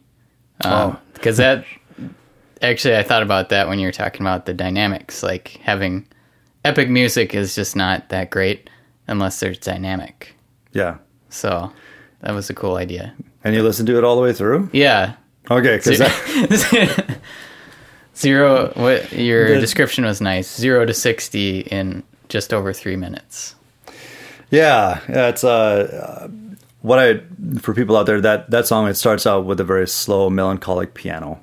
Oh. 0.64 0.98
Because 1.14 1.38
that 1.38 1.66
actually, 2.62 2.96
I 2.96 3.02
thought 3.04 3.24
about 3.24 3.50
that 3.50 3.68
when 3.68 3.80
you 3.80 3.88
were 3.88 3.92
talking 3.92 4.22
about 4.22 4.46
the 4.46 4.54
dynamics. 4.54 5.24
Like 5.24 5.60
having 5.64 6.06
epic 6.64 6.90
music 6.90 7.34
is 7.34 7.56
just 7.56 7.76
not 7.76 8.10
that 8.10 8.30
great 8.30 8.70
unless 9.08 9.40
there's 9.40 9.58
dynamic. 9.58 10.36
Yeah. 10.74 10.98
So 11.30 11.72
that 12.22 12.34
was 12.34 12.50
a 12.50 12.54
cool 12.54 12.76
idea. 12.76 13.16
And 13.44 13.56
you 13.56 13.64
listen 13.64 13.86
to 13.88 13.98
it 13.98 14.04
all 14.04 14.16
the 14.16 14.22
way 14.22 14.34
through? 14.34 14.70
Yeah. 14.72 15.16
Okay, 15.50 15.78
because 15.78 15.98
that, 16.00 17.18
Zero. 18.16 18.72
What 18.76 19.12
your 19.12 19.56
The- 19.56 19.60
description 19.60 20.06
was 20.06 20.22
nice. 20.22 20.56
Zero 20.56 20.86
to 20.86 20.94
sixty 20.94 21.62
in 21.62 22.04
just 22.30 22.54
over 22.54 22.72
three 22.72 22.96
minutes. 22.96 23.56
Yeah, 24.52 25.02
it's 25.10 25.44
uh, 25.44 26.30
what 26.84 27.00
I 27.00 27.22
for 27.60 27.74
people 27.74 27.96
out 27.96 28.06
there 28.06 28.20
that 28.22 28.52
that 28.52 28.68
song 28.68 28.88
it 28.88 28.96
starts 28.96 29.26
out 29.26 29.46
with 29.46 29.60
a 29.60 29.64
very 29.64 29.88
slow, 29.88 30.30
melancholic 30.30 30.94
piano. 30.94 31.40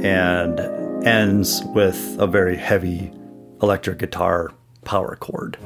and 0.00 0.60
ends 1.06 1.62
with 1.74 2.16
a 2.18 2.26
very 2.26 2.56
heavy 2.56 3.12
electric 3.60 3.98
guitar 3.98 4.52
power 4.88 5.16
chord. 5.16 5.58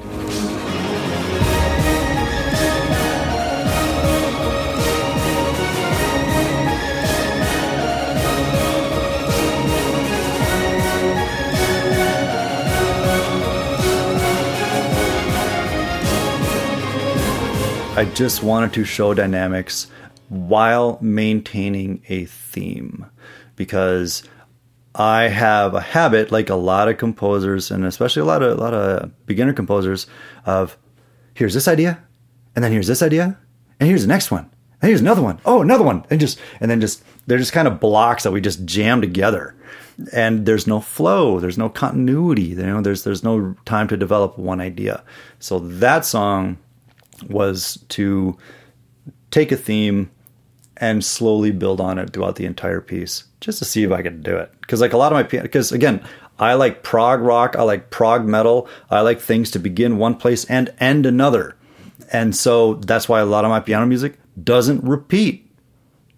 I 17.95 18.11
just 18.17 18.43
wanted 18.43 18.73
to 18.73 18.85
show 18.85 19.15
dynamics 19.15 19.87
while 20.31 20.99
maintaining 21.01 22.03
a 22.09 22.25
theme 22.25 23.07
because 23.55 24.25
I 24.95 25.29
have 25.29 25.75
a 25.75 25.81
habit, 25.81 26.31
like 26.31 26.51
a 26.51 26.55
lot 26.55 26.89
of 26.89 26.99
composers, 26.99 27.71
and 27.71 27.85
especially 27.85 28.23
a 28.23 28.27
lot 28.27 28.43
of 28.43 28.59
a 28.59 28.61
lot 28.61 28.75
of 28.75 29.27
beginner 29.27 29.53
composers, 29.53 30.07
of 30.45 30.77
here's 31.35 31.55
this 31.55 31.69
idea, 31.69 32.03
and 32.55 32.63
then 32.63 32.73
here's 32.73 32.89
this 32.89 33.03
idea, 33.03 33.39
and 33.81 33.89
here's 33.89 34.03
the 34.03 34.09
next 34.09 34.31
one, 34.31 34.51
and 34.81 34.89
here's 34.89 35.01
another 35.01 35.23
one. 35.23 35.41
Oh, 35.47 35.63
another 35.63 35.85
one, 35.85 36.05
and 36.11 36.21
just 36.21 36.39
and 36.61 36.71
then 36.71 36.81
just 36.81 37.03
they're 37.27 37.39
just 37.39 37.53
kind 37.53 37.69
of 37.69 37.81
blocks 37.81 38.25
that 38.25 38.33
we 38.33 38.41
just 38.43 38.67
jam 38.67 39.01
together, 39.01 39.55
and 40.13 40.45
there's 40.45 40.67
no 40.67 40.81
flow, 40.81 41.41
there's 41.41 41.59
no 41.59 41.71
continuity. 41.71 42.43
You 42.43 42.57
know, 42.57 42.83
there's 42.83 43.05
there's 43.05 43.25
no 43.25 43.57
time 43.65 43.89
to 43.89 43.97
develop 43.97 44.37
one 44.37 44.61
idea. 44.61 45.03
So 45.39 45.59
that 45.59 46.05
song 46.05 46.59
was 47.31 47.83
to 47.91 48.37
take 49.31 49.53
a 49.53 49.57
theme 49.57 50.11
and 50.77 51.05
slowly 51.05 51.51
build 51.51 51.81
on 51.81 51.99
it 51.99 52.13
throughout 52.13 52.37
the 52.37 52.47
entire 52.47 52.81
piece 52.81 53.25
just 53.41 53.59
to 53.59 53.65
see 53.65 53.83
if 53.83 53.93
I 53.93 54.03
could 54.03 54.23
do 54.23 54.37
it. 54.37 54.53
Because 54.61 54.81
like 54.81 54.93
a 54.93 54.97
lot 54.97 55.13
of 55.13 55.17
my 55.17 55.43
because 55.43 55.73
again, 55.73 56.03
I 56.39 56.55
like 56.55 56.83
prog 56.83 57.21
rock, 57.21 57.57
I 57.57 57.63
like 57.63 57.91
prog 57.91 58.25
metal, 58.27 58.69
I 58.91 59.01
like 59.01 59.21
things 59.21 59.51
to 59.53 59.59
begin 59.59 59.99
one 59.99 60.17
place 60.17 60.45
and 60.47 60.73
end 60.81 61.07
another, 61.07 61.57
and 62.13 62.35
so 62.35 62.75
that's 62.75 63.09
why 63.09 63.21
a 63.21 63.27
lot 63.27 63.45
of 63.45 63.51
my 63.51 63.61
piano 63.61 63.87
music 63.87 64.19
doesn't 64.43 64.83
repeat. 64.85 65.49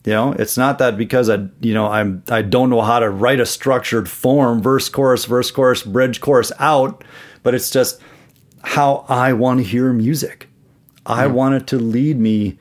You 0.04 0.12
know, 0.12 0.32
it's 0.32 0.58
not 0.58 0.78
that 0.78 0.98
because 0.98 1.30
I, 1.30 1.48
you 1.60 1.72
know, 1.72 1.86
I'm 1.86 2.22
I 2.28 2.42
don't 2.42 2.70
know 2.70 2.82
how 2.82 3.00
to 3.00 3.08
write 3.08 3.40
a 3.40 3.46
structured 3.46 4.08
form, 4.08 4.62
verse, 4.62 4.88
chorus, 4.88 5.24
verse, 5.24 5.50
chorus, 5.50 5.82
bridge, 5.82 6.20
chorus 6.20 6.52
out, 6.58 7.02
but 7.42 7.54
it's 7.54 7.70
just 7.70 8.00
how 8.62 9.06
I 9.08 9.32
want 9.32 9.60
to 9.60 9.64
hear 9.64 9.92
music. 9.92 10.48
I 11.06 11.26
want 11.26 11.54
it 11.54 11.66
to 11.68 11.78
lead 11.78 12.18
me 12.18 12.58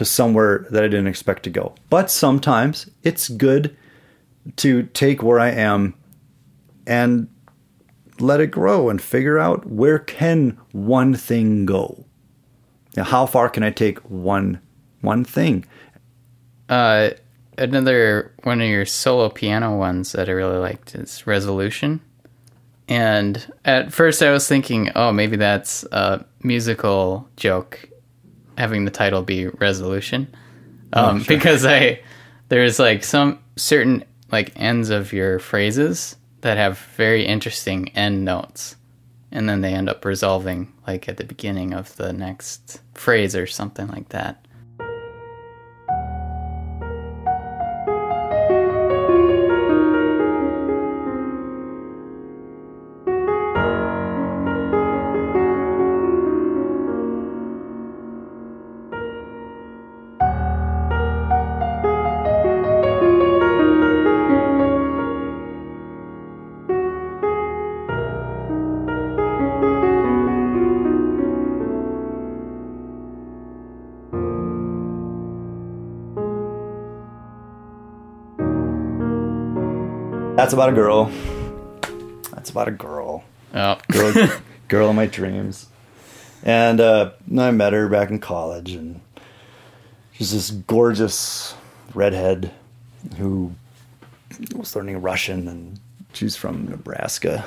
to 0.00 0.04
somewhere 0.06 0.66
that 0.70 0.82
I 0.82 0.88
didn't 0.88 1.08
expect 1.08 1.42
to 1.42 1.50
go. 1.50 1.74
But 1.90 2.10
sometimes 2.10 2.88
it's 3.02 3.28
good 3.28 3.76
to 4.56 4.84
take 4.84 5.22
where 5.22 5.38
I 5.38 5.50
am 5.50 5.92
and 6.86 7.28
let 8.18 8.40
it 8.40 8.46
grow 8.46 8.88
and 8.88 8.98
figure 9.02 9.38
out 9.38 9.66
where 9.66 9.98
can 9.98 10.58
one 10.72 11.12
thing 11.12 11.66
go. 11.66 12.06
Now, 12.96 13.04
how 13.04 13.26
far 13.26 13.50
can 13.50 13.62
I 13.62 13.72
take 13.72 13.98
one 13.98 14.62
one 15.02 15.22
thing? 15.22 15.66
Uh, 16.70 17.10
another 17.58 18.32
one 18.44 18.62
of 18.62 18.68
your 18.68 18.86
solo 18.86 19.28
piano 19.28 19.76
ones 19.76 20.12
that 20.12 20.30
I 20.30 20.32
really 20.32 20.56
liked 20.56 20.94
is 20.94 21.26
Resolution. 21.26 22.00
And 22.88 23.52
at 23.66 23.92
first 23.92 24.22
I 24.22 24.30
was 24.30 24.48
thinking, 24.48 24.92
oh, 24.96 25.12
maybe 25.12 25.36
that's 25.36 25.84
a 25.92 26.24
musical 26.42 27.28
joke 27.36 27.89
having 28.60 28.84
the 28.84 28.90
title 28.90 29.22
be 29.22 29.48
Resolution. 29.48 30.32
Um, 30.92 31.24
because 31.26 31.64
I 31.64 32.00
there's 32.48 32.78
like 32.78 33.02
some 33.04 33.38
certain 33.56 34.04
like 34.30 34.52
ends 34.56 34.90
of 34.90 35.12
your 35.12 35.38
phrases 35.38 36.16
that 36.42 36.56
have 36.56 36.78
very 36.96 37.26
interesting 37.26 37.88
end 37.90 38.24
notes. 38.24 38.76
And 39.32 39.48
then 39.48 39.60
they 39.60 39.74
end 39.74 39.88
up 39.88 40.04
resolving 40.04 40.72
like 40.86 41.08
at 41.08 41.16
the 41.16 41.24
beginning 41.24 41.72
of 41.72 41.94
the 41.96 42.12
next 42.12 42.80
phrase 42.94 43.36
or 43.36 43.46
something 43.46 43.86
like 43.88 44.08
that. 44.10 44.44
That's 80.50 80.56
about 80.56 80.70
a 80.70 80.72
girl. 80.72 81.04
That's 82.32 82.50
about 82.50 82.66
a 82.66 82.72
girl. 82.72 83.22
Oh, 83.54 83.78
Girl, 83.92 84.40
girl 84.68 84.90
of 84.90 84.96
my 84.96 85.06
dreams. 85.06 85.68
And 86.42 86.80
uh, 86.80 87.12
I 87.38 87.52
met 87.52 87.72
her 87.72 87.88
back 87.88 88.10
in 88.10 88.18
college, 88.18 88.72
and 88.72 89.00
she's 90.10 90.32
this 90.32 90.50
gorgeous 90.50 91.54
redhead 91.94 92.50
who 93.16 93.54
was 94.56 94.74
learning 94.74 95.00
Russian, 95.00 95.46
and 95.46 95.78
she's 96.14 96.34
from 96.34 96.66
Nebraska. 96.66 97.44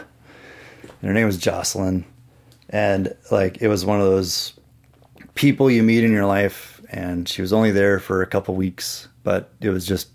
And 0.83 1.01
her 1.01 1.13
name 1.13 1.25
was 1.25 1.37
Jocelyn. 1.37 2.05
And 2.69 3.13
like, 3.29 3.61
it 3.61 3.67
was 3.67 3.83
one 3.83 3.99
of 3.99 4.07
those 4.07 4.53
people 5.35 5.69
you 5.69 5.83
meet 5.83 6.05
in 6.05 6.13
your 6.13 6.25
life, 6.25 6.79
and 6.89 7.27
she 7.27 7.41
was 7.41 7.51
only 7.51 7.71
there 7.71 7.99
for 7.99 8.21
a 8.21 8.27
couple 8.27 8.55
weeks, 8.55 9.09
but 9.25 9.51
it 9.59 9.71
was 9.71 9.85
just 9.85 10.07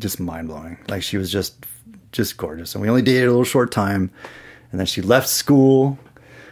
just 0.00 0.18
mind 0.18 0.48
blowing. 0.48 0.78
Like 0.88 1.02
she 1.02 1.16
was 1.16 1.30
just 1.30 1.64
just 2.12 2.36
gorgeous, 2.36 2.74
and 2.74 2.82
we 2.82 2.88
only 2.88 3.02
dated 3.02 3.28
a 3.28 3.30
little 3.30 3.44
short 3.44 3.70
time, 3.70 4.10
and 4.72 4.80
then 4.80 4.86
she 4.86 5.02
left 5.02 5.28
school, 5.28 5.98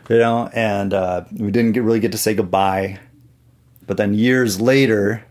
you 0.09 0.19
know, 0.19 0.49
and 0.53 0.95
uh, 0.95 1.25
we 1.33 1.51
didn't 1.51 1.73
get, 1.73 1.83
really 1.83 2.01
get 2.01 2.12
to 2.12 2.19
say 2.19 2.35
goodbye. 2.35 3.01
But 3.87 3.97
then 3.97 4.15
years 4.15 4.61
later, 4.61 5.25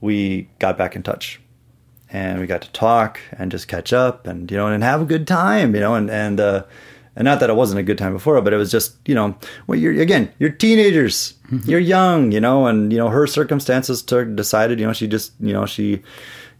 we 0.00 0.48
got 0.58 0.78
back 0.78 0.96
in 0.96 1.02
touch, 1.02 1.40
and 2.10 2.40
we 2.40 2.46
got 2.46 2.62
to 2.62 2.70
talk 2.72 3.20
and 3.32 3.50
just 3.50 3.68
catch 3.68 3.92
up, 3.92 4.26
and 4.26 4.50
you 4.50 4.56
know, 4.56 4.68
and 4.68 4.82
have 4.82 5.02
a 5.02 5.06
good 5.06 5.26
time, 5.26 5.74
you 5.74 5.80
know, 5.80 5.94
and 5.94 6.10
and 6.10 6.40
uh, 6.40 6.64
and 7.16 7.24
not 7.24 7.40
that 7.40 7.50
it 7.50 7.56
wasn't 7.56 7.80
a 7.80 7.82
good 7.82 7.98
time 7.98 8.12
before, 8.12 8.40
but 8.40 8.52
it 8.52 8.56
was 8.56 8.70
just 8.70 8.96
you 9.06 9.14
know, 9.14 9.36
well, 9.66 9.78
you're 9.78 10.00
again, 10.00 10.32
you're 10.38 10.50
teenagers, 10.50 11.34
you're 11.64 11.80
young, 11.80 12.32
you 12.32 12.40
know, 12.40 12.66
and 12.66 12.92
you 12.92 12.98
know, 12.98 13.08
her 13.08 13.26
circumstances 13.26 14.02
took 14.02 14.34
decided, 14.36 14.78
you 14.78 14.86
know, 14.86 14.92
she 14.92 15.06
just 15.06 15.32
you 15.40 15.52
know 15.52 15.66
she 15.66 16.02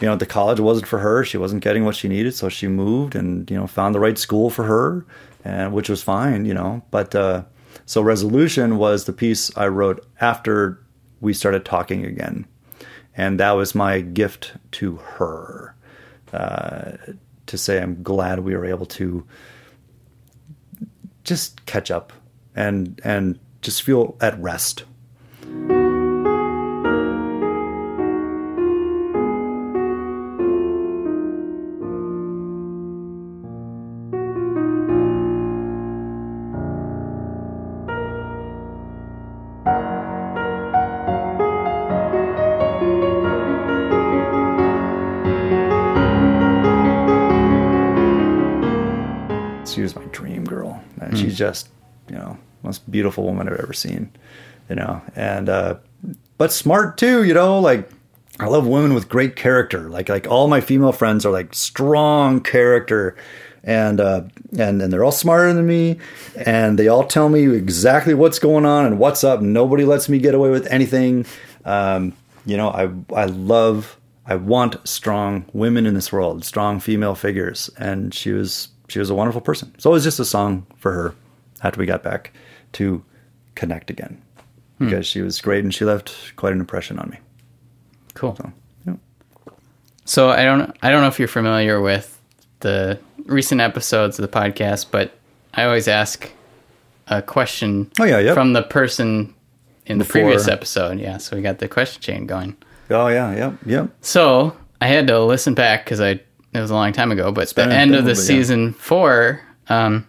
you 0.01 0.07
know, 0.07 0.17
the 0.17 0.27
college 0.27 0.61
wasn't 0.61 0.87
for 0.87 0.99
her. 0.99 1.25
She 1.25 1.39
wasn't 1.39 1.63
getting 1.63 1.85
what 1.85 1.97
she 1.97 2.09
needed, 2.09 2.35
so 2.35 2.49
she 2.49 2.69
moved 2.69 3.15
and 3.15 3.51
you 3.51 3.57
know 3.57 3.67
found 3.67 3.95
the 3.95 4.01
right 4.01 4.19
school 4.19 4.51
for 4.51 4.65
her, 4.65 5.07
and 5.45 5.73
which 5.73 5.89
was 5.89 6.03
fine, 6.03 6.45
you 6.45 6.55
know. 6.55 6.83
But 6.91 7.15
uh, 7.15 7.45
so 7.87 8.03
resolution 8.03 8.77
was 8.77 9.05
the 9.05 9.13
piece 9.13 9.57
I 9.57 9.69
wrote 9.69 10.07
after 10.21 10.83
we 11.21 11.33
started 11.33 11.65
talking 11.65 12.05
again, 12.05 12.47
and 13.17 13.41
that 13.41 13.53
was 13.53 13.75
my 13.75 14.01
gift 14.01 14.53
to 14.73 14.97
her 14.97 15.75
uh, 16.33 16.93
to 17.47 17.59
say 17.59 17.81
I'm 17.81 18.03
glad 18.03 18.41
we 18.41 18.55
were 18.55 18.67
able 18.67 18.87
to 18.87 19.27
just 21.25 21.65
catch 21.65 21.91
up 21.91 22.13
and 22.55 23.01
and 23.03 23.39
just 23.63 23.83
feel 23.83 24.17
at 24.21 24.39
rest. 24.39 24.85
Just 51.37 51.69
you 52.09 52.17
know 52.17 52.37
most 52.63 52.91
beautiful 52.91 53.25
woman 53.25 53.49
i've 53.49 53.61
ever 53.61 53.73
seen 53.73 54.11
you 54.69 54.75
know 54.75 55.01
and 55.15 55.49
uh 55.49 55.77
but 56.39 56.53
smart 56.53 56.99
too 56.99 57.23
you 57.25 57.35
know 57.35 57.59
like 57.61 57.89
i 58.41 58.47
love 58.47 58.67
women 58.67 58.95
with 58.95 59.09
great 59.09 59.37
character. 59.37 59.89
Like 59.89 60.09
like 60.09 60.27
all 60.27 60.49
my 60.49 60.61
female 60.61 60.93
friends 60.93 61.25
are 61.25 61.33
like 61.33 61.55
strong 61.55 62.41
character 62.41 63.17
and 63.65 64.01
uh 64.01 64.23
and 64.59 64.83
and 64.83 64.93
they're 64.93 65.05
all 65.05 65.13
smarter 65.13 65.53
than 65.53 65.67
me 65.67 65.99
and 66.45 66.79
they 66.79 66.89
all 66.89 67.05
tell 67.05 67.29
me 67.29 67.49
exactly 67.55 68.15
what's 68.15 68.39
going 68.39 68.67
on 68.67 68.87
and 68.87 68.99
what's 68.99 69.25
up. 69.25 69.41
Nobody 69.41 69.85
lets 69.85 70.09
me 70.09 70.19
get 70.19 70.35
away 70.35 70.51
with 70.51 70.67
anything. 70.67 71.27
Um 71.65 72.13
you 72.45 72.57
know 72.57 72.69
i 72.69 72.91
i 73.15 73.25
love 73.25 73.97
i 74.27 74.37
want 74.37 74.77
strong 74.87 75.45
women 75.53 75.85
in 75.87 75.95
this 75.95 76.13
world 76.13 76.45
strong 76.45 76.79
female 76.79 77.15
figures. 77.15 77.71
And 77.79 78.13
she 78.13 78.33
was 78.33 78.69
she 78.89 78.99
was 78.99 79.11
a 79.11 79.15
wonderful 79.15 79.41
person. 79.41 79.75
So 79.79 79.91
it 79.91 79.95
was 79.95 80.05
just 80.05 80.21
a 80.21 80.25
song 80.25 80.67
for 80.77 80.93
her 80.93 81.15
after 81.63 81.79
we 81.81 81.87
got 81.87 82.03
back 82.03 82.33
to 82.73 83.03
connect 83.55 83.91
again 83.91 84.21
because 84.79 85.07
she 85.07 85.23
was 85.23 85.41
great 85.41 85.65
and 85.65 85.73
she 85.75 85.85
left 85.85 86.35
quite 86.37 86.53
an 86.53 86.61
impression 86.61 86.99
on 86.99 87.09
me 87.11 87.19
cool. 88.15 88.37
so 88.37 88.53
yeah. 88.87 88.95
So 90.05 90.29
I 90.31 90.45
don't 90.45 90.77
I 90.83 90.91
don't 90.91 91.01
know 91.03 91.09
if 91.09 91.19
you're 91.19 91.29
familiar 91.29 91.81
with 91.81 92.21
the 92.61 92.99
recent 93.25 93.61
episodes 93.61 94.19
of 94.19 94.31
the 94.31 94.39
podcast, 94.41 94.87
but 94.91 95.13
I 95.55 95.65
always 95.65 95.89
ask 95.89 96.31
a 97.09 97.23
question 97.23 97.91
Oh, 98.01 98.05
yeah, 98.05 98.19
yep. 98.19 98.35
from 98.35 98.53
the 98.53 98.63
person 98.63 99.35
in 99.87 99.99
the 99.99 100.05
previous 100.05 100.49
episode. 100.49 100.99
Yeah, 100.99 101.17
so 101.19 101.37
we 101.37 101.43
got 101.43 101.59
the 101.59 101.69
question 101.69 102.03
chain 102.03 102.27
going. 102.27 102.57
oh 102.91 103.09
yeah 103.09 103.35
yep 103.35 103.55
yep 103.65 103.91
So 104.01 104.57
I 104.81 104.89
had 104.89 105.07
to 105.09 105.21
listen 105.25 105.55
back 105.55 105.85
because 105.85 106.01
I 106.01 106.11
it 106.11 106.61
was 106.61 106.71
a 106.71 106.75
long 106.75 106.93
time 106.93 107.13
ago, 107.13 107.33
but 107.33 107.55
been 107.55 107.69
the 107.71 107.75
end 107.75 107.95
of 107.95 108.05
the 108.05 108.11
bit, 108.13 108.19
yeah. 108.19 108.25
season 108.25 108.73
four, 108.75 109.41
um, 109.69 110.07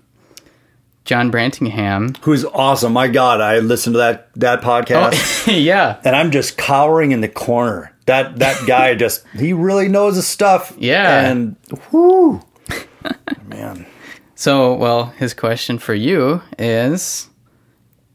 John 1.08 1.32
Brantingham. 1.32 2.18
Who's 2.18 2.44
awesome. 2.46 2.94
My 2.94 3.08
God, 3.08 3.40
I 3.40 3.60
listened 3.60 3.96
to 3.96 4.00
that 4.00 4.30
that 4.36 4.60
oh, 4.60 4.68
podcast. 4.68 5.48
yeah. 5.64 6.00
and 6.04 6.16
I'm 6.16 6.32
just 6.32 6.58
cowering 6.58 7.14
in 7.14 7.22
the 7.22 7.30
corner. 7.30 7.96
That 8.06 8.38
that 8.40 8.68
guy 8.68 8.94
just 9.06 9.26
he 9.34 9.54
really 9.54 9.88
knows 9.88 10.18
his 10.18 10.28
stuff. 10.28 10.76
Yeah. 10.78 11.28
And 11.28 11.56
whoo. 11.92 12.42
Man. 13.48 13.88
So, 14.36 14.76
well, 14.76 15.06
his 15.18 15.34
question 15.34 15.80
for 15.80 15.96
you 15.96 16.44
is 16.60 17.30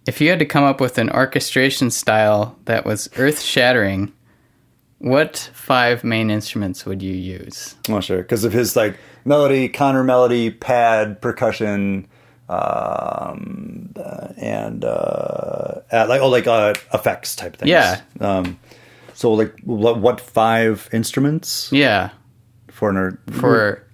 if 0.06 0.20
you 0.20 0.28
had 0.28 0.38
to 0.38 0.46
come 0.46 0.62
up 0.62 0.80
with 0.80 0.98
an 0.98 1.10
orchestration 1.10 1.90
style 1.90 2.58
that 2.66 2.84
was 2.84 3.08
earth 3.16 3.40
shattering, 3.40 4.12
what 4.98 5.50
five 5.54 6.04
main 6.04 6.30
instruments 6.30 6.84
would 6.84 7.02
you 7.02 7.14
use? 7.14 7.74
Not 7.88 8.04
sure. 8.04 8.18
Because 8.18 8.44
of 8.44 8.52
his 8.52 8.76
like 8.76 8.98
melody, 9.24 9.68
counter 9.68 10.04
melody, 10.04 10.50
pad, 10.50 11.22
percussion, 11.22 12.06
um 12.48 13.92
and 14.36 14.84
uh 14.84 15.80
uh, 15.92 16.06
like 16.08 16.20
oh 16.20 16.28
like 16.28 16.46
uh 16.46 16.74
effects 16.92 17.36
type 17.36 17.56
things. 17.56 17.68
Yeah. 17.70 18.00
Um 18.20 18.58
so 19.14 19.32
like 19.32 19.54
what, 19.64 19.98
what 19.98 20.20
five 20.20 20.88
instruments 20.92 21.70
Yeah, 21.72 22.10
for 22.68 22.90
an 22.90 22.96
or- 22.96 23.18
for 23.32 23.84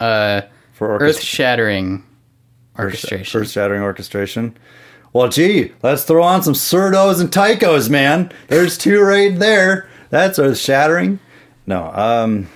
uh, 0.00 0.42
for 0.72 0.98
earth 0.98 1.20
shattering 1.20 2.04
orchestration. 2.78 3.40
Earth 3.40 3.50
shattering 3.50 3.82
orchestration. 3.82 4.56
Well, 5.12 5.28
gee, 5.28 5.72
let's 5.82 6.04
throw 6.04 6.22
on 6.22 6.42
some 6.42 6.52
surdos 6.52 7.20
and 7.22 7.30
taikos, 7.30 7.88
man. 7.88 8.30
There's 8.48 8.76
two 8.76 9.00
right 9.00 9.36
there. 9.38 9.88
That's 10.10 10.38
earth 10.38 10.58
shattering. 10.58 11.18
No, 11.66 11.86
um, 11.94 12.48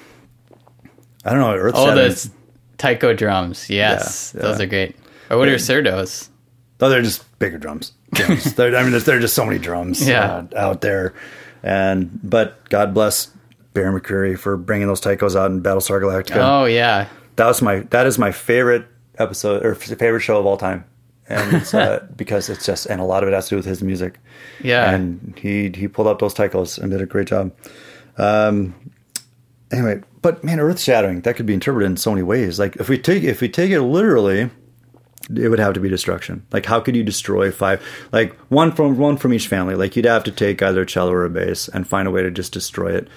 I 1.25 1.31
don't 1.31 1.41
know. 1.41 1.55
Earth 1.55 1.73
Oh, 1.75 1.95
those 1.95 2.31
taiko 2.77 3.15
drums. 3.15 3.71
Yes, 3.71 4.33
Yeah, 4.37 4.43
those 4.43 4.59
yeah. 4.59 4.65
are 4.65 4.69
great. 4.69 4.97
What 5.39 5.49
are 5.49 5.55
surdos? 5.57 6.29
Oh, 6.81 6.89
they're 6.89 7.03
just 7.03 7.39
bigger 7.39 7.59
drums. 7.59 7.93
drums. 8.15 8.59
I 8.59 8.83
mean, 8.83 8.99
there 8.99 9.17
are 9.17 9.21
just 9.21 9.35
so 9.35 9.45
many 9.45 9.59
drums 9.59 10.07
Yeah. 10.07 10.45
uh, 10.53 10.59
out 10.59 10.81
there. 10.81 11.15
And 11.63 12.19
but 12.23 12.69
God 12.71 12.95
bless 12.95 13.29
Bear 13.75 13.93
McCreary 13.93 14.39
for 14.39 14.57
bringing 14.57 14.87
those 14.87 15.01
taikos 15.01 15.37
out 15.37 15.51
in 15.51 15.63
Battlestar 15.63 16.01
Galactica. 16.01 16.39
Oh 16.39 16.65
yeah, 16.65 17.09
that 17.37 17.47
was 17.47 17.61
my 17.61 17.81
that 17.91 18.07
is 18.07 18.19
my 18.19 18.33
favorite 18.33 18.87
episode 19.19 19.65
or 19.65 19.75
favorite 19.75 20.21
show 20.21 20.39
of 20.39 20.47
all 20.47 20.57
time, 20.57 20.85
and 21.29 21.57
it's 21.59 21.75
uh, 21.75 22.07
because 22.17 22.49
it's 22.49 22.65
just 22.65 22.87
and 22.87 22.99
a 22.99 23.05
lot 23.05 23.23
of 23.23 23.29
it 23.29 23.33
has 23.35 23.45
to 23.47 23.51
do 23.51 23.57
with 23.57 23.67
his 23.67 23.83
music. 23.83 24.19
yeah. 24.63 24.91
and 24.91 25.39
he 25.39 25.69
he 25.75 25.87
pulled 25.87 26.09
up 26.09 26.19
those 26.19 26.33
taikos 26.35 26.79
and 26.79 26.91
did 26.91 27.03
a 27.03 27.07
great 27.07 27.29
job. 27.29 27.53
Um, 28.17 28.75
anyway, 29.71 30.01
but 30.23 30.43
man, 30.43 30.61
earth 30.61 30.81
shattering 30.81 31.21
that 31.23 31.37
could 31.37 31.47
be 31.47 31.55
interpreted 31.55 31.91
in 31.91 31.97
so 31.99 32.11
many 32.11 32.23
ways. 32.23 32.59
Like 32.59 32.77
if 32.77 32.89
we 32.89 32.97
take 32.99 33.23
if 33.23 33.41
we 33.43 33.49
take 33.51 33.71
it 33.71 33.83
literally, 33.83 34.51
it 35.37 35.49
would 35.49 35.59
have 35.59 35.75
to 35.75 35.81
be 35.81 35.89
destruction. 35.89 36.45
Like 36.53 36.67
how 36.67 36.81
could 36.81 36.97
you 36.97 37.03
destroy 37.05 37.51
five? 37.51 37.85
Like 38.13 38.35
one 38.51 38.73
from 38.73 38.99
one 38.99 39.17
from 39.17 39.33
each 39.33 39.49
family. 39.49 39.75
Like 39.75 39.97
you'd 39.97 40.05
have 40.07 40.25
to 40.25 40.33
take 40.33 40.63
either 40.63 40.83
a 40.83 40.87
cello 40.87 41.13
or 41.13 41.25
a 41.25 41.31
bass 41.31 41.69
and 41.69 41.87
find 41.87 42.09
a 42.09 42.11
way 42.11 42.23
to 42.23 42.31
just 42.31 42.53
destroy 42.53 42.95
it. 42.97 43.09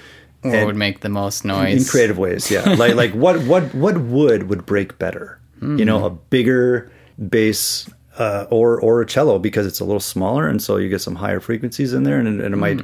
what 0.42 0.54
and- 0.56 0.66
would 0.68 0.76
make 0.76 1.00
the 1.02 1.10
most 1.10 1.46
noise? 1.46 1.82
in 1.82 1.88
creative 1.90 2.18
ways 2.18 2.52
yeah 2.52 2.74
like 2.78 2.96
like 2.96 3.14
what 3.14 3.42
what 3.44 3.74
what 3.74 3.98
wood 3.98 4.44
would 4.50 4.66
break 4.66 5.00
better 5.00 5.40
you 5.62 5.86
know 5.86 6.04
a 6.06 6.10
bigger 6.10 6.92
bass 7.30 7.90
uh, 8.18 8.46
or 8.50 8.82
or 8.82 9.02
a 9.02 9.06
cello 9.06 9.40
because 9.40 9.66
it's 9.66 9.80
a 9.80 9.86
little 9.86 10.02
smaller 10.02 10.46
and 10.46 10.62
so 10.62 10.76
you 10.76 10.90
get 10.90 11.00
some 11.00 11.16
higher 11.16 11.40
frequencies 11.40 11.94
in 11.94 12.04
there 12.04 12.20
and, 12.20 12.28
and 12.42 12.54
it 12.54 12.58
might 12.58 12.82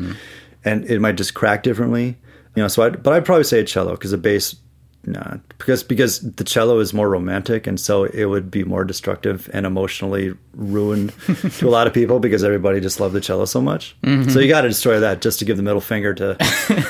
and 0.64 0.85
it 0.85 1.01
might 1.01 1.18
just 1.18 1.34
crack 1.34 1.61
differently 1.61 2.18
you 2.56 2.61
know 2.64 2.69
so 2.69 2.84
I 2.84 2.89
but 2.91 3.11
I'd 3.11 3.26
probably 3.26 3.43
say 3.43 3.60
a 3.60 3.65
cello 3.65 3.91
because 3.91 4.14
a 4.14 4.18
bass 4.18 4.56
no 5.05 5.39
because 5.57 5.81
because 5.81 6.19
the 6.19 6.43
cello 6.43 6.80
is 6.80 6.93
more 6.93 7.09
romantic 7.09 7.65
and 7.67 7.80
so 7.80 8.03
it 8.03 8.26
would 8.26 8.51
be 8.51 8.65
more 8.65 8.84
destructive 8.84 9.49
and 9.53 9.65
emotionally 9.65 10.34
ruined 10.53 11.13
to 11.57 11.67
a 11.67 11.71
lot 11.71 11.88
of 11.88 11.93
people 11.93 12.19
because 12.19 12.43
everybody 12.43 12.81
just 12.81 12.99
loved 12.99 13.13
the 13.15 13.21
cello 13.21 13.45
so 13.45 13.61
much. 13.61 13.95
So 14.03 14.39
you 14.39 14.49
got 14.49 14.61
to 14.61 14.67
destroy 14.67 14.99
that 14.99 15.21
just 15.21 15.39
to 15.39 15.45
give 15.45 15.55
the 15.55 15.63
middle 15.63 15.80
finger 15.81 16.13
to 16.15 16.35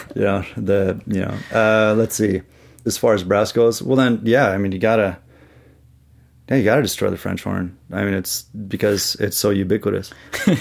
you 0.15 0.21
know 0.23 0.43
the 0.57 0.99
you 1.05 1.21
know 1.21 1.35
uh 1.53 1.93
let's 1.95 2.15
see. 2.15 2.41
As 2.85 2.97
far 2.97 3.13
as 3.13 3.23
brass 3.23 3.51
goes 3.51 3.81
well 3.81 3.95
then 3.97 4.21
yeah 4.23 4.47
i 4.49 4.57
mean 4.57 4.71
you 4.71 4.79
gotta 4.79 5.19
yeah 6.49 6.55
you 6.57 6.63
gotta 6.63 6.81
destroy 6.81 7.11
the 7.11 7.17
french 7.17 7.43
horn. 7.43 7.77
I 7.93 8.03
mean 8.03 8.15
it's 8.15 8.43
because 8.43 9.15
it's 9.19 9.37
so 9.37 9.51
ubiquitous 9.51 10.11
you 10.47 10.55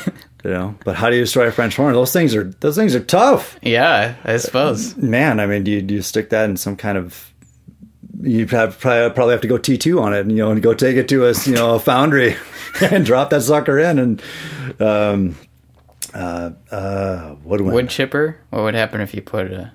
know. 0.44 0.76
But 0.84 0.96
how 0.96 1.08
do 1.08 1.16
you 1.16 1.22
destroy 1.22 1.46
a 1.46 1.50
french 1.52 1.76
horn? 1.76 1.94
Those 1.94 2.12
things 2.12 2.34
are 2.34 2.44
those 2.60 2.76
things 2.76 2.94
are 2.94 3.00
tough. 3.00 3.58
Yeah, 3.62 4.16
I 4.24 4.36
suppose. 4.36 4.96
man 4.98 5.40
i 5.40 5.46
mean 5.46 5.64
do 5.64 5.70
you, 5.70 5.80
do 5.80 5.94
you 5.94 6.02
stick 6.02 6.28
that 6.30 6.50
in 6.50 6.58
some 6.58 6.76
kind 6.76 6.98
of 6.98 7.32
you 8.22 8.46
have 8.46 8.78
probably, 8.78 9.14
probably 9.14 9.32
have 9.32 9.40
to 9.42 9.48
go 9.48 9.58
T2 9.58 10.00
on 10.00 10.14
it 10.14 10.20
and 10.20 10.32
you 10.32 10.38
know 10.38 10.50
and 10.50 10.62
go 10.62 10.74
take 10.74 10.96
it 10.96 11.08
to 11.08 11.26
a 11.26 11.34
you 11.44 11.54
know 11.54 11.74
a 11.76 11.78
foundry 11.78 12.36
and 12.80 13.04
drop 13.04 13.30
that 13.30 13.42
sucker 13.42 13.78
in 13.78 13.98
and 13.98 14.22
um 14.80 15.36
uh 16.14 16.50
uh 16.70 17.30
what 17.44 17.60
Wood 17.60 17.88
chipper. 17.88 18.38
What 18.50 18.62
would 18.62 18.74
happen 18.74 19.00
if 19.00 19.14
you 19.14 19.22
put 19.22 19.52
a 19.52 19.72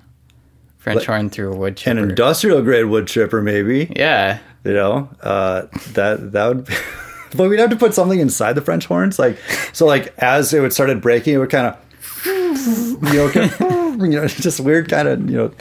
French 0.78 1.06
horn 1.06 1.30
through 1.30 1.52
a 1.52 1.56
wood 1.56 1.76
chipper? 1.76 1.98
an 1.98 2.10
industrial 2.10 2.60
grade 2.62 2.86
wood 2.86 3.06
chipper 3.06 3.40
maybe 3.40 3.92
yeah, 3.96 4.40
you 4.64 4.74
know 4.74 5.08
uh 5.22 5.62
that 5.92 6.32
that 6.32 6.46
would 6.48 6.68
but 7.36 7.48
we'd 7.48 7.58
have 7.58 7.70
to 7.70 7.76
put 7.76 7.94
something 7.94 8.20
inside 8.20 8.52
the 8.52 8.60
french 8.60 8.86
horns 8.86 9.18
like 9.18 9.38
so 9.72 9.86
like 9.86 10.14
as 10.18 10.52
it 10.54 10.60
would 10.60 10.72
started 10.72 11.00
breaking 11.00 11.34
it 11.34 11.38
would 11.38 11.50
kind 11.50 11.66
of 11.66 11.80
you 12.26 13.14
know 13.14 13.30
kind 13.30 13.50
of, 13.52 14.00
you 14.00 14.20
know 14.20 14.26
just 14.28 14.60
weird 14.60 14.88
kind 14.88 15.08
of 15.08 15.28
you 15.28 15.36
know 15.36 15.52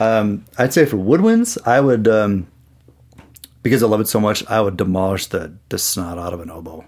um 0.00 0.44
i'd 0.58 0.72
say 0.72 0.84
for 0.84 0.96
woodwinds 0.96 1.58
i 1.66 1.80
would 1.80 2.06
um 2.08 2.46
because 3.62 3.82
i 3.82 3.86
love 3.86 4.00
it 4.00 4.08
so 4.08 4.20
much 4.20 4.44
i 4.48 4.60
would 4.60 4.76
demolish 4.76 5.26
the 5.26 5.52
the 5.70 5.78
snot 5.78 6.18
out 6.18 6.32
of 6.32 6.40
an 6.40 6.50
oboe 6.50 6.84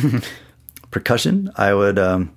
percussion 0.90 1.50
i 1.56 1.72
would 1.74 1.98
um 1.98 2.34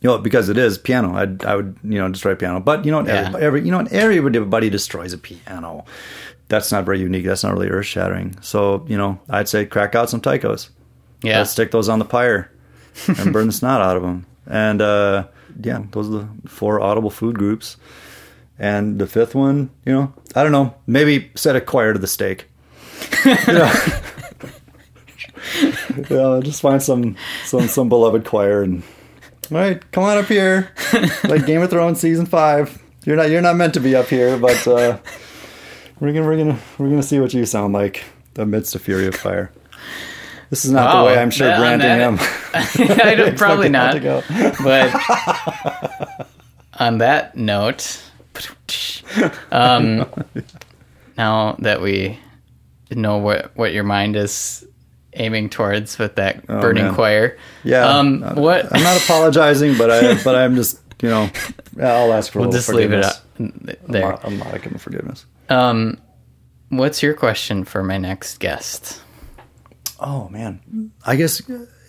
you 0.00 0.08
know, 0.08 0.16
because 0.16 0.48
it 0.48 0.56
is 0.56 0.78
piano, 0.78 1.16
I'd, 1.16 1.44
I 1.44 1.56
would, 1.56 1.76
you 1.82 1.98
know, 1.98 2.08
destroy 2.08 2.36
piano. 2.36 2.60
But 2.60 2.84
you 2.84 2.92
know, 2.92 3.04
Yeah. 3.04 3.26
every, 3.34 3.42
every, 3.42 3.62
you 3.64 3.72
know, 3.72 3.80
an 3.80 3.88
area 3.92 4.22
where 4.22 4.28
everybody 4.32 4.70
destroys 4.70 5.12
a 5.12 5.18
piano. 5.18 5.84
That's 6.46 6.70
not 6.70 6.84
very 6.84 7.00
unique. 7.00 7.24
That's 7.26 7.42
not 7.42 7.52
really 7.52 7.68
earth 7.68 7.86
shattering. 7.86 8.36
So, 8.40 8.86
you 8.86 8.96
know, 8.96 9.18
I'd 9.28 9.48
say 9.48 9.66
crack 9.66 9.96
out 9.96 10.08
some 10.08 10.20
taikos. 10.20 10.68
yeah. 11.24 11.38
Let's 11.38 11.50
stick 11.50 11.72
those 11.72 11.88
on 11.88 11.98
the 11.98 12.04
pyre 12.04 12.48
and 13.08 13.32
burn 13.32 13.48
the 13.48 13.52
snot 13.60 13.80
out 13.80 13.96
of 13.96 14.04
them. 14.04 14.24
And 14.46 14.80
uh, 14.80 15.26
yeah, 15.60 15.82
those 15.90 16.06
are 16.06 16.18
the 16.20 16.28
four 16.48 16.80
audible 16.80 17.10
food 17.10 17.36
groups. 17.36 17.76
And 18.58 18.98
the 18.98 19.06
fifth 19.06 19.34
one, 19.34 19.70
you 19.86 19.92
know, 19.92 20.12
I 20.34 20.42
don't 20.42 20.52
know, 20.52 20.74
maybe 20.86 21.30
set 21.36 21.54
a 21.56 21.60
choir 21.60 21.92
to 21.92 21.98
the 21.98 22.06
stake. 22.08 22.46
yeah. 23.24 24.00
know, 26.10 26.40
just 26.42 26.60
find 26.60 26.82
some 26.82 27.16
some 27.44 27.68
some 27.68 27.88
beloved 27.88 28.24
choir 28.24 28.62
and 28.62 28.82
all 29.50 29.56
right, 29.58 29.92
come 29.92 30.04
on 30.04 30.18
up 30.18 30.26
here, 30.26 30.70
like 31.24 31.46
Game 31.46 31.62
of 31.62 31.70
Thrones 31.70 32.00
season 32.00 32.26
five. 32.26 32.82
You're 33.06 33.16
not 33.16 33.30
you're 33.30 33.40
not 33.40 33.56
meant 33.56 33.74
to 33.74 33.80
be 33.80 33.94
up 33.96 34.06
here, 34.08 34.36
but 34.36 34.66
uh, 34.66 34.98
we're 36.00 36.12
gonna 36.12 36.26
we're 36.26 36.36
gonna 36.36 36.58
we're 36.76 36.90
gonna 36.90 37.02
see 37.02 37.18
what 37.20 37.32
you 37.32 37.46
sound 37.46 37.72
like 37.72 38.04
amidst 38.36 38.74
a 38.74 38.78
fury 38.78 39.06
of 39.06 39.14
fire. 39.14 39.50
This 40.50 40.64
is 40.64 40.70
not 40.70 40.86
Wow, 40.94 41.00
the 41.02 41.06
way 41.08 41.18
I'm 41.18 41.30
sure 41.30 41.48
Brantingham. 41.48 42.16
that- 42.18 43.00
I 43.06 43.14
don't, 43.14 43.38
probably 43.38 43.68
not. 43.68 44.02
But 44.62 46.26
on 46.78 46.98
that 46.98 47.36
note, 47.36 48.02
um, 49.52 50.04
now 51.16 51.56
that 51.60 51.80
we 51.80 52.18
know 52.90 53.18
what 53.18 53.56
what 53.56 53.72
your 53.72 53.84
mind 53.84 54.16
is 54.16 54.66
aiming 55.14 55.50
towards 55.50 55.98
with 55.98 56.14
that 56.16 56.46
burning 56.46 56.84
Oh, 56.84 56.86
man. 56.88 56.94
choir, 56.94 57.36
Yeah. 57.64 57.84
Um, 57.86 58.22
I'm- 58.22 58.36
what- 58.36 58.74
I'm 58.74 58.82
not 58.82 58.96
apologizing, 59.02 59.76
but 59.78 59.90
I 59.90 60.22
but 60.22 60.34
I'm 60.36 60.54
just 60.56 60.78
you 61.02 61.08
know 61.08 61.30
I'll 61.82 62.12
ask 62.12 62.32
for 62.32 62.40
a 62.40 62.42
we'll 62.42 62.52
just 62.52 62.68
leave 62.68 62.92
it 62.92 63.04
forgiveness. 63.04 63.76
up 63.80 63.88
there. 63.88 64.04
I'm 64.04 64.10
not, 64.10 64.24
I'm 64.24 64.38
not 64.38 64.62
giving 64.62 64.78
forgiveness. 64.78 65.26
Um, 65.48 65.98
what's 66.68 67.02
your 67.02 67.14
question 67.14 67.64
for 67.64 67.82
my 67.82 67.98
next 67.98 68.38
guest? 68.38 69.02
Oh 70.00 70.28
man, 70.28 70.92
I 71.04 71.16
guess 71.16 71.42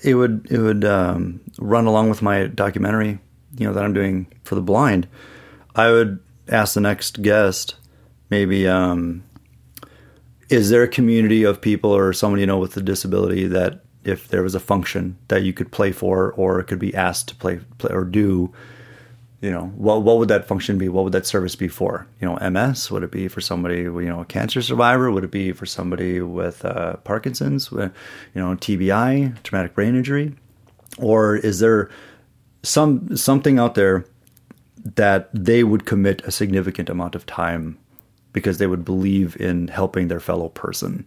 it 0.03 0.15
would 0.15 0.47
it 0.49 0.57
would 0.59 0.84
um, 0.85 1.41
run 1.59 1.85
along 1.85 2.09
with 2.09 2.21
my 2.21 2.47
documentary, 2.47 3.19
you 3.57 3.67
know, 3.67 3.73
that 3.73 3.84
I'm 3.84 3.93
doing 3.93 4.27
for 4.45 4.55
the 4.55 4.61
blind. 4.61 5.07
I 5.76 5.91
would 5.91 6.19
ask 6.49 6.73
the 6.73 6.81
next 6.81 7.21
guest, 7.21 7.76
maybe, 8.30 8.67
um, 8.67 9.23
is 10.49 10.69
there 10.69 10.84
a 10.84 10.88
community 10.88 11.43
of 11.43 11.61
people 11.61 11.95
or 11.95 12.11
someone 12.11 12.39
you 12.39 12.47
know 12.47 12.57
with 12.57 12.76
a 12.76 12.81
disability 12.81 13.47
that 13.47 13.84
if 14.03 14.27
there 14.30 14.41
was 14.41 14.55
a 14.55 14.59
function 14.59 15.17
that 15.27 15.43
you 15.43 15.53
could 15.53 15.71
play 15.71 15.91
for 15.91 16.31
or 16.34 16.61
could 16.63 16.80
be 16.80 16.95
asked 16.95 17.27
to 17.30 17.35
play, 17.35 17.59
play 17.77 17.91
or 17.93 18.03
do, 18.03 18.51
you 19.41 19.51
know, 19.51 19.67
what 19.76 20.01
what 20.01 20.17
would 20.17 20.27
that 20.30 20.47
function 20.47 20.77
be? 20.77 20.89
What 20.89 21.03
would 21.05 21.13
that 21.13 21.26
service 21.26 21.55
be 21.55 21.67
for? 21.67 22.07
You 22.19 22.27
know, 22.27 22.49
MS? 22.49 22.91
Would 22.91 23.03
it 23.03 23.11
be 23.11 23.27
for 23.27 23.39
somebody, 23.39 23.81
you 23.81 24.01
know, 24.01 24.21
a 24.21 24.26
cancer 24.26 24.61
survivor? 24.61 25.11
Would 25.11 25.23
it 25.23 25.31
be 25.31 25.53
for 25.53 25.65
somebody 25.65 26.19
with 26.21 26.65
uh, 26.65 26.97
Parkinson's? 26.97 27.71
With, 27.71 27.93
you 28.34 28.41
know, 28.41 28.55
TBI, 28.55 29.41
traumatic 29.43 29.76
brain 29.76 29.95
injury? 29.95 30.35
Or 30.97 31.38
is 31.38 31.59
there 31.59 31.89
some 32.63 33.15
something 33.15 33.59
out 33.59 33.76
there 33.76 34.05
that 34.95 35.30
they 35.34 35.64
would 35.64 35.85
commit 35.85 36.22
a 36.26 36.31
significant 36.31 36.89
amount 36.89 37.15
of 37.15 37.26
time 37.26 37.77
because 38.34 38.57
they 38.60 38.68
would 38.68 38.85
believe 38.85 39.35
in 39.39 39.68
helping 39.68 40.07
their 40.07 40.19
fellow 40.19 40.49
person. 40.49 41.06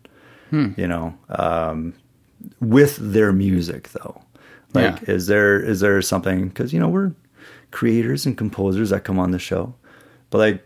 You 0.77 0.87
know, 0.87 1.15
um, 1.31 1.95
with 2.61 2.99
their 3.01 3.33
music 3.33 3.89
though. 3.93 4.21
Like, 4.75 5.01
Yeah. 5.01 5.15
is 5.15 5.27
there 5.27 5.59
is 5.59 5.81
there 5.81 6.03
something? 6.03 6.49
Because 6.49 6.75
you 6.75 6.79
know 6.81 6.89
we're 6.91 7.13
creators 7.71 8.27
and 8.27 8.37
composers 8.37 8.91
that 8.91 9.03
come 9.05 9.19
on 9.19 9.31
the 9.31 9.39
show, 9.39 9.75
but 10.29 10.39
like, 10.39 10.63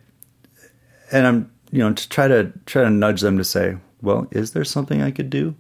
and 1.13 1.25
I'm 1.25 1.51
you 1.71 1.79
know 1.79 1.93
to 1.93 2.09
try 2.09 2.27
to 2.27 2.51
try 2.67 2.83
to 2.83 2.91
nudge 2.91 3.21
them 3.21 3.39
to 3.39 3.45
say, 3.45 3.77
well, 4.03 4.27
is 4.33 4.51
there 4.53 4.65
something 4.65 5.03
I 5.03 5.13
could 5.13 5.31
do 5.31 5.55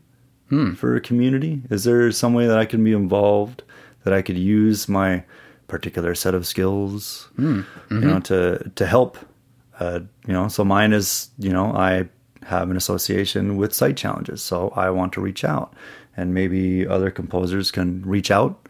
for 0.74 0.96
a 0.96 1.00
community? 1.00 1.62
Is 1.70 1.84
there 1.84 2.10
some 2.10 2.34
way 2.34 2.48
that 2.48 2.58
I 2.58 2.64
can 2.64 2.82
be 2.82 2.92
involved? 2.92 3.62
That 4.02 4.12
I 4.12 4.22
could 4.22 4.38
use 4.38 4.88
my 4.88 5.22
particular 5.68 6.14
set 6.14 6.34
of 6.34 6.46
skills, 6.46 7.28
you 7.38 7.64
know, 7.90 8.20
to 8.20 8.70
to 8.74 8.86
help. 8.86 9.18
Uh, 9.78 10.00
you 10.26 10.32
know, 10.32 10.48
so 10.48 10.64
mine 10.64 10.92
is 10.92 11.30
you 11.38 11.52
know 11.52 11.72
I 11.72 12.08
have 12.44 12.70
an 12.70 12.76
association 12.76 13.56
with 13.56 13.74
sight 13.74 13.96
challenges, 13.96 14.42
so 14.42 14.70
I 14.70 14.90
want 14.90 15.12
to 15.14 15.20
reach 15.20 15.44
out, 15.44 15.74
and 16.16 16.32
maybe 16.32 16.86
other 16.86 17.10
composers 17.10 17.70
can 17.70 18.02
reach 18.02 18.30
out 18.30 18.68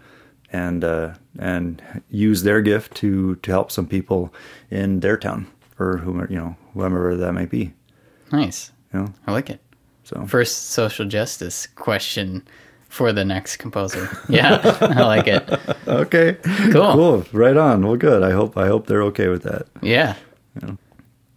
and 0.52 0.85
uh, 0.85 1.14
and 1.39 1.82
use 2.10 2.43
their 2.43 2.60
gift 2.60 2.94
to 2.97 3.36
to 3.36 3.51
help 3.51 3.70
some 3.70 3.86
people 3.86 4.32
in 4.70 5.01
their 5.01 5.16
town 5.16 5.47
or 5.78 5.98
whomever 5.98 6.32
you 6.32 6.39
know 6.39 6.56
whoever 6.74 7.16
that 7.16 7.32
might 7.32 7.51
be. 7.51 7.73
Nice. 8.32 8.73
You 8.93 9.01
know, 9.01 9.12
I 9.27 9.32
like 9.32 9.51
it. 9.51 9.60
so 10.05 10.27
First 10.27 10.70
social 10.70 11.06
justice 11.06 11.66
question 11.66 12.47
for 12.89 13.13
the 13.13 13.25
next 13.25 13.57
composer. 13.57 14.09
Yeah, 14.29 14.61
I 14.81 15.03
like 15.03 15.27
it. 15.27 15.49
okay, 15.89 16.37
Cool. 16.73 16.93
cool, 16.93 17.27
right 17.33 17.57
on. 17.57 17.87
Well, 17.87 17.97
good. 17.97 18.23
I 18.23 18.31
hope 18.31 18.57
I 18.57 18.67
hope 18.67 18.87
they're 18.87 19.03
okay 19.05 19.29
with 19.29 19.43
that. 19.43 19.67
Yeah. 19.83 20.15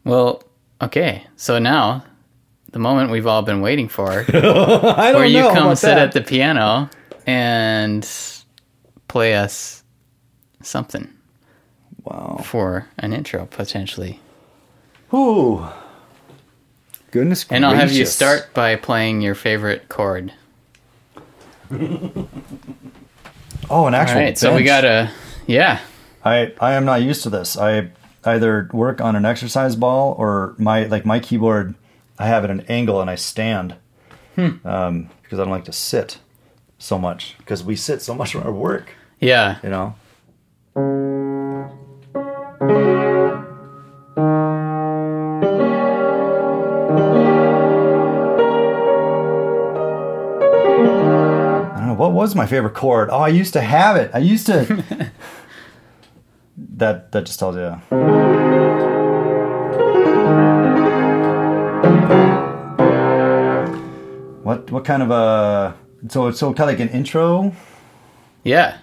Well, 0.04 0.44
okay. 0.82 1.26
So 1.36 1.60
now, 1.60 2.04
the 2.72 2.80
moment 2.80 3.12
we've 3.12 3.28
all 3.28 3.42
been 3.42 3.62
waiting 3.62 3.88
for, 3.88 4.12
I 4.28 5.12
don't 5.12 5.16
where 5.16 5.26
you 5.26 5.42
come 5.50 5.76
sit 5.76 5.88
that. 5.88 5.98
at 6.00 6.12
the 6.14 6.22
piano 6.22 6.90
and 7.28 8.08
play 9.08 9.36
us 9.36 9.84
something 10.62 11.12
wow. 12.04 12.42
for 12.44 12.88
an 12.98 13.14
intro 13.14 13.46
potentially. 13.48 14.20
Ooh. 15.14 15.66
Goodness 17.12 17.44
gracious. 17.44 17.56
And 17.56 17.66
I'll 17.66 17.76
have 17.76 17.92
you 17.92 18.06
start 18.06 18.54
by 18.54 18.76
playing 18.76 19.22
your 19.22 19.34
favorite 19.36 19.90
chord. 19.90 20.32
Oh, 23.72 23.86
an 23.86 23.94
All 23.94 24.02
actual. 24.02 24.22
right. 24.22 24.38
So 24.38 24.56
we 24.56 24.64
got 24.64 24.84
a 24.84 25.12
yeah. 25.46 25.80
I 26.26 26.54
I 26.60 26.74
am 26.74 26.86
not 26.86 27.02
used 27.04 27.22
to 27.24 27.30
this. 27.30 27.56
I 27.56 27.91
either 28.24 28.68
work 28.74 29.00
on 29.00 29.16
an 29.16 29.26
exercise 29.26 29.76
ball 29.76 30.16
or 30.18 30.56
my 30.58 30.86
like 30.86 31.06
my 31.06 31.20
keyboard. 31.20 31.76
I 32.18 32.26
have 32.28 32.44
it 32.44 32.50
at 32.50 32.52
an 32.52 32.66
angle 32.68 33.00
and 33.00 33.10
I 33.10 33.16
stand 33.16 33.76
um, 34.38 35.10
because 35.22 35.40
I 35.40 35.44
don't 35.44 35.52
like 35.52 35.66
to 35.66 35.72
sit 35.74 36.18
so 36.80 36.98
much 36.98 37.36
because 37.38 37.64
we 37.64 37.76
sit 37.76 38.02
so 38.02 38.16
much 38.16 38.34
when 38.36 38.44
our 38.44 38.52
work. 38.52 38.96
Yeah. 39.20 39.60
You 39.62 39.70
know. 39.70 39.96
Was 52.20 52.36
my 52.36 52.46
favorite 52.46 52.74
chord. 52.74 53.10
Oh, 53.10 53.20
I 53.20 53.30
used 53.30 53.54
to 53.54 53.62
have 53.62 53.96
it. 53.96 54.12
I 54.14 54.18
used 54.18 54.46
to. 54.48 54.84
that 56.58 57.14
that 57.14 57.26
just 57.26 57.40
tells 57.40 57.56
you. 57.56 57.70
What 64.44 64.70
what 64.70 64.84
kind 64.84 65.02
of 65.02 65.12
a 65.12 65.78
so 66.10 66.28
it's 66.28 66.40
so 66.40 66.54
kind 66.54 66.70
of 66.70 66.78
like 66.78 66.82
an 66.82 66.90
intro? 66.90 67.54
Yeah. 68.44 68.80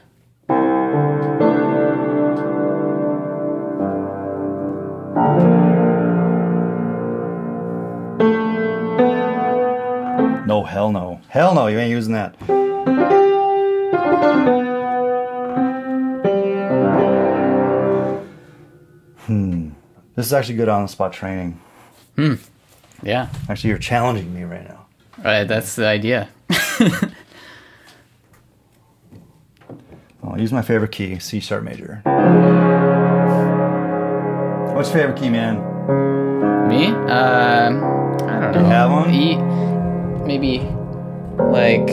No, 10.46 10.64
hell 10.66 10.90
no. 10.90 11.20
Hell 11.28 11.54
no, 11.54 11.66
you 11.66 11.78
ain't 11.78 11.90
using 11.90 12.14
that. 12.14 12.34
Hmm. 19.26 19.70
This 20.14 20.26
is 20.26 20.32
actually 20.32 20.56
good 20.56 20.68
on 20.68 20.82
the 20.82 20.88
spot 20.88 21.12
training. 21.12 21.60
Hmm. 22.16 22.34
Yeah. 23.02 23.28
Actually, 23.48 23.70
you're 23.70 23.78
challenging 23.78 24.32
me 24.34 24.44
right 24.44 24.66
now. 24.68 24.86
Right. 25.22 25.44
That's 25.44 25.74
the 25.76 25.86
idea. 25.86 26.28
I'll 30.22 30.38
use 30.40 30.52
my 30.52 30.62
favorite 30.62 30.92
key, 30.92 31.18
C 31.18 31.40
sharp 31.40 31.64
major. 31.64 32.00
What's 34.74 34.90
your 34.90 34.98
favorite 34.98 35.18
key, 35.18 35.30
man? 35.30 35.56
Me? 36.68 36.86
Um, 36.86 37.82
I 38.28 38.40
don't 38.40 38.52
know. 38.52 38.60
you 38.60 38.66
have 38.66 38.90
one? 38.90 39.10
E, 39.10 39.36
maybe 40.26 40.58
like 41.38 41.88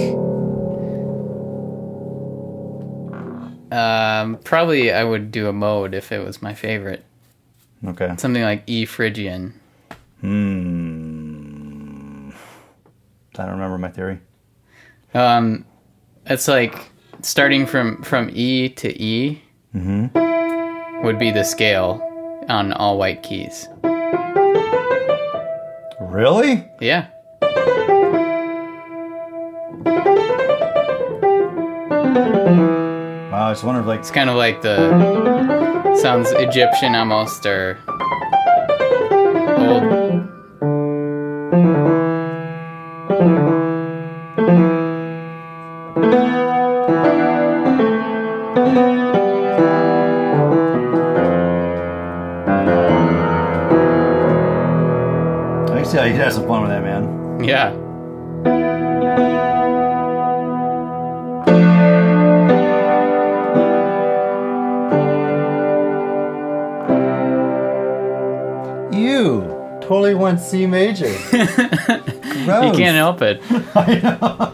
um, 3.74 4.38
probably 4.44 4.94
I 4.94 5.04
would 5.04 5.32
do 5.32 5.48
a 5.48 5.54
mode 5.54 5.96
if 5.96 6.12
it 6.12 6.24
was 6.24 6.42
my 6.42 6.54
favorite. 6.54 7.04
Okay. 7.86 8.14
Something 8.18 8.44
like 8.44 8.64
E 8.68 8.86
Phrygian. 8.86 9.60
Hmm. 10.22 12.30
I 13.36 13.46
don't 13.46 13.54
remember 13.54 13.80
my 13.80 13.90
theory. 13.90 14.20
Um, 15.14 15.66
it's 16.28 16.48
like 16.48 16.92
starting 17.22 17.66
from 17.66 18.04
from 18.04 18.30
E 18.32 18.70
to 18.70 19.02
E 19.02 19.42
would 21.04 21.18
be 21.18 21.32
the 21.32 21.44
scale 21.44 22.00
on 22.48 22.74
all 22.74 22.98
white 22.98 23.24
keys. 23.24 23.68
Really? 26.00 26.70
Yeah. 26.80 27.08
Just 33.54 33.64
wondered, 33.64 33.86
like, 33.86 34.00
It's 34.00 34.10
kind 34.10 34.32
of 34.32 34.36
like 34.36 34.64
the 34.64 35.96
sounds 35.98 36.32
Egyptian 36.32 36.96
almost 36.96 37.46
or 37.46 37.78
old. 39.60 40.03
Help 73.20 73.22
it. 73.22 74.50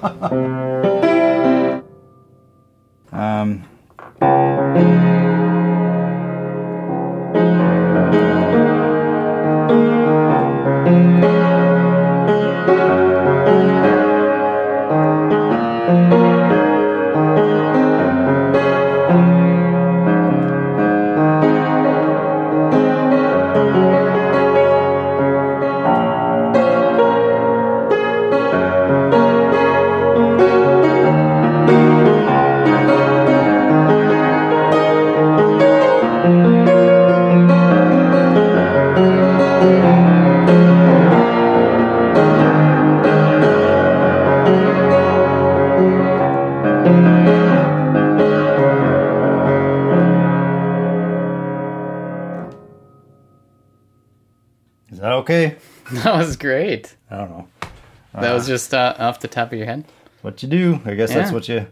just 58.50 58.74
uh, 58.74 58.96
off 58.98 59.22
the 59.22 59.28
top 59.28 59.52
of 59.52 59.58
your 59.58 59.66
head. 59.68 59.86
what 60.22 60.44
you 60.44 60.50
do. 60.50 60.82
I 60.86 60.96
guess 60.96 61.14
that's 61.14 61.32
what 61.32 61.48
you. 61.48 61.66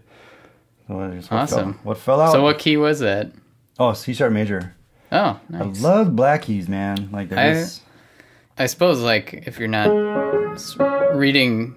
What, 0.88 1.10
what 1.10 1.32
Awesome. 1.32 1.74
Fell, 1.74 1.82
what 1.84 1.98
fell 1.98 2.22
out? 2.22 2.32
So 2.32 2.42
what 2.42 2.60
key 2.60 2.78
was 2.78 3.00
that? 3.00 3.32
Oh, 3.78 3.92
C 3.94 4.14
sharp 4.14 4.32
major. 4.32 4.74
Oh, 5.12 5.40
nice. 5.50 5.84
I 5.84 5.88
love 5.88 6.16
black 6.16 6.44
keys, 6.44 6.70
man. 6.70 7.10
Like 7.12 7.32
I- 7.34 7.62
I. 7.62 7.66
I 8.60 8.66
suppose 8.66 9.00
like 9.02 9.34
if 9.46 9.60
you're 9.60 9.68
not 9.68 9.88
reading 11.16 11.76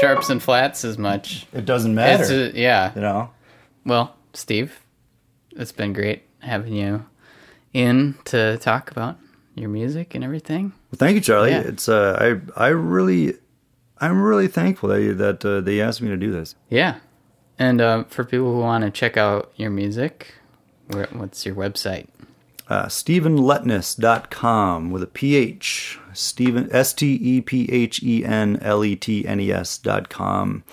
sharps 0.00 0.28
and 0.30 0.42
flats 0.42 0.84
as 0.84 0.98
much, 0.98 1.46
it 1.52 1.64
doesn't 1.64 1.94
matter. 1.94 2.22
it's 2.22 2.30
a, 2.30 2.58
yeah. 2.58 2.92
you 2.94 3.00
know. 3.00 3.30
Well, 3.86 4.16
Steve, 4.32 4.80
it's 5.52 5.70
been 5.72 5.92
great 5.92 6.22
having 6.40 6.72
you 6.74 7.04
in 7.72 8.16
to 8.24 8.58
talk 8.58 8.90
about 8.90 9.18
your 9.54 9.68
music 9.68 10.14
and 10.16 10.24
everything. 10.24 10.72
Well, 10.90 10.96
thank 10.96 11.14
you, 11.14 11.20
Charlie. 11.20 11.50
Yeah. 11.50 11.60
It's 11.60 11.88
uh, 11.88 12.40
I 12.56 12.64
I 12.64 12.68
really, 12.68 13.34
I'm 14.00 14.22
really 14.22 14.48
thankful 14.48 14.88
that 14.88 15.02
you, 15.02 15.14
that 15.14 15.44
uh, 15.44 15.60
they 15.60 15.80
asked 15.80 16.00
me 16.00 16.08
to 16.08 16.16
do 16.16 16.32
this. 16.32 16.54
Yeah. 16.68 16.96
And 17.58 17.80
uh, 17.80 18.04
for 18.04 18.24
people 18.24 18.54
who 18.54 18.60
want 18.60 18.84
to 18.84 18.90
check 18.90 19.16
out 19.16 19.52
your 19.56 19.70
music, 19.70 20.34
where, 20.88 21.08
what's 21.12 21.44
your 21.44 21.54
website? 21.54 22.08
Uh, 22.68 22.86
StephenLetnes.com 22.86 24.90
with 24.90 25.02
a 25.02 25.06
PH. 25.06 25.98
Stephen 26.12 26.68
S 26.72 26.92
T 26.92 27.14
E 27.14 27.40
P 27.40 27.70
H 27.70 28.02
E 28.02 28.24
N 28.24 28.58
L 28.62 28.84
E 28.84 28.96
T 28.96 29.26
N 29.26 29.40
E 29.40 29.52
S 29.52 29.78
dot 29.78 30.08
com. 30.08 30.64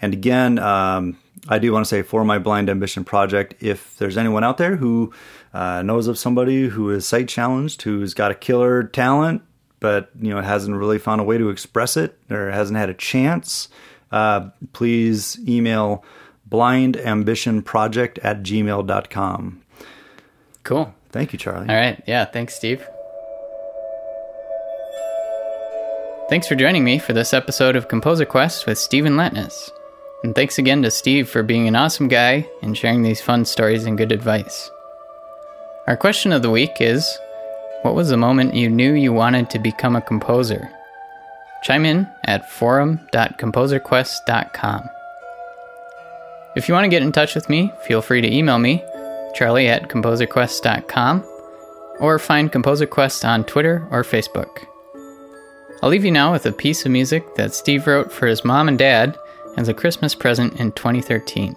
And 0.00 0.14
again, 0.14 0.58
um, 0.58 1.18
I 1.48 1.58
do 1.58 1.72
want 1.72 1.84
to 1.84 1.88
say 1.88 2.02
for 2.02 2.24
my 2.24 2.38
Blind 2.38 2.70
Ambition 2.70 3.04
project, 3.04 3.54
if 3.60 3.96
there's 3.98 4.16
anyone 4.16 4.44
out 4.44 4.58
there 4.58 4.76
who 4.76 5.12
uh, 5.52 5.82
knows 5.82 6.06
of 6.06 6.18
somebody 6.18 6.68
who 6.68 6.90
is 6.90 7.06
sight 7.06 7.28
challenged, 7.28 7.82
who's 7.82 8.14
got 8.14 8.30
a 8.30 8.34
killer 8.34 8.84
talent, 8.84 9.42
but 9.80 10.10
you 10.20 10.30
know 10.30 10.40
hasn't 10.40 10.76
really 10.76 10.98
found 10.98 11.20
a 11.20 11.24
way 11.24 11.38
to 11.38 11.48
express 11.48 11.96
it 11.96 12.16
or 12.30 12.50
hasn't 12.50 12.78
had 12.78 12.88
a 12.88 12.94
chance, 12.94 13.68
uh, 14.12 14.50
please 14.72 15.38
email 15.48 16.04
blindambitionproject 16.48 18.18
at 18.22 18.42
gmail.com. 18.42 19.62
Cool. 20.62 20.94
Thank 21.10 21.32
you, 21.32 21.38
Charlie. 21.38 21.68
All 21.68 21.74
right. 21.74 22.02
Yeah. 22.06 22.24
Thanks, 22.24 22.54
Steve. 22.54 22.86
Thanks 26.28 26.46
for 26.46 26.54
joining 26.54 26.84
me 26.84 26.98
for 26.98 27.12
this 27.12 27.34
episode 27.34 27.74
of 27.74 27.88
Composer 27.88 28.24
Quest 28.24 28.66
with 28.66 28.78
Stephen 28.78 29.14
Letnes. 29.14 29.68
And 30.22 30.34
thanks 30.34 30.58
again 30.58 30.82
to 30.82 30.90
Steve 30.90 31.28
for 31.28 31.42
being 31.42 31.66
an 31.66 31.74
awesome 31.74 32.06
guy 32.06 32.48
and 32.62 32.76
sharing 32.76 33.02
these 33.02 33.20
fun 33.20 33.44
stories 33.44 33.84
and 33.84 33.98
good 33.98 34.12
advice. 34.12 34.70
Our 35.88 35.96
question 35.96 36.32
of 36.32 36.42
the 36.42 36.50
week 36.50 36.70
is 36.78 37.18
What 37.82 37.94
was 37.94 38.08
the 38.10 38.16
moment 38.16 38.54
you 38.54 38.68
knew 38.68 38.92
you 38.92 39.12
wanted 39.12 39.48
to 39.50 39.58
become 39.58 39.96
a 39.96 40.02
composer? 40.02 40.70
Chime 41.62 41.86
in 41.86 42.06
at 42.24 42.50
forum.composerquest.com. 42.50 44.88
If 46.56 46.68
you 46.68 46.74
want 46.74 46.84
to 46.84 46.90
get 46.90 47.02
in 47.02 47.12
touch 47.12 47.34
with 47.34 47.48
me, 47.48 47.72
feel 47.86 48.02
free 48.02 48.20
to 48.20 48.30
email 48.30 48.58
me, 48.58 48.84
charlie 49.34 49.68
at 49.68 49.88
composerquest.com, 49.88 51.24
or 52.00 52.18
find 52.18 52.52
Composer 52.52 52.86
Quest 52.86 53.24
on 53.24 53.44
Twitter 53.44 53.88
or 53.90 54.02
Facebook. 54.02 54.66
I'll 55.82 55.88
leave 55.88 56.04
you 56.04 56.10
now 56.10 56.32
with 56.32 56.44
a 56.44 56.52
piece 56.52 56.84
of 56.84 56.92
music 56.92 57.34
that 57.36 57.54
Steve 57.54 57.86
wrote 57.86 58.12
for 58.12 58.26
his 58.26 58.44
mom 58.44 58.68
and 58.68 58.78
dad 58.78 59.16
as 59.56 59.68
a 59.68 59.74
Christmas 59.74 60.14
present 60.14 60.60
in 60.60 60.72
2013. 60.72 61.56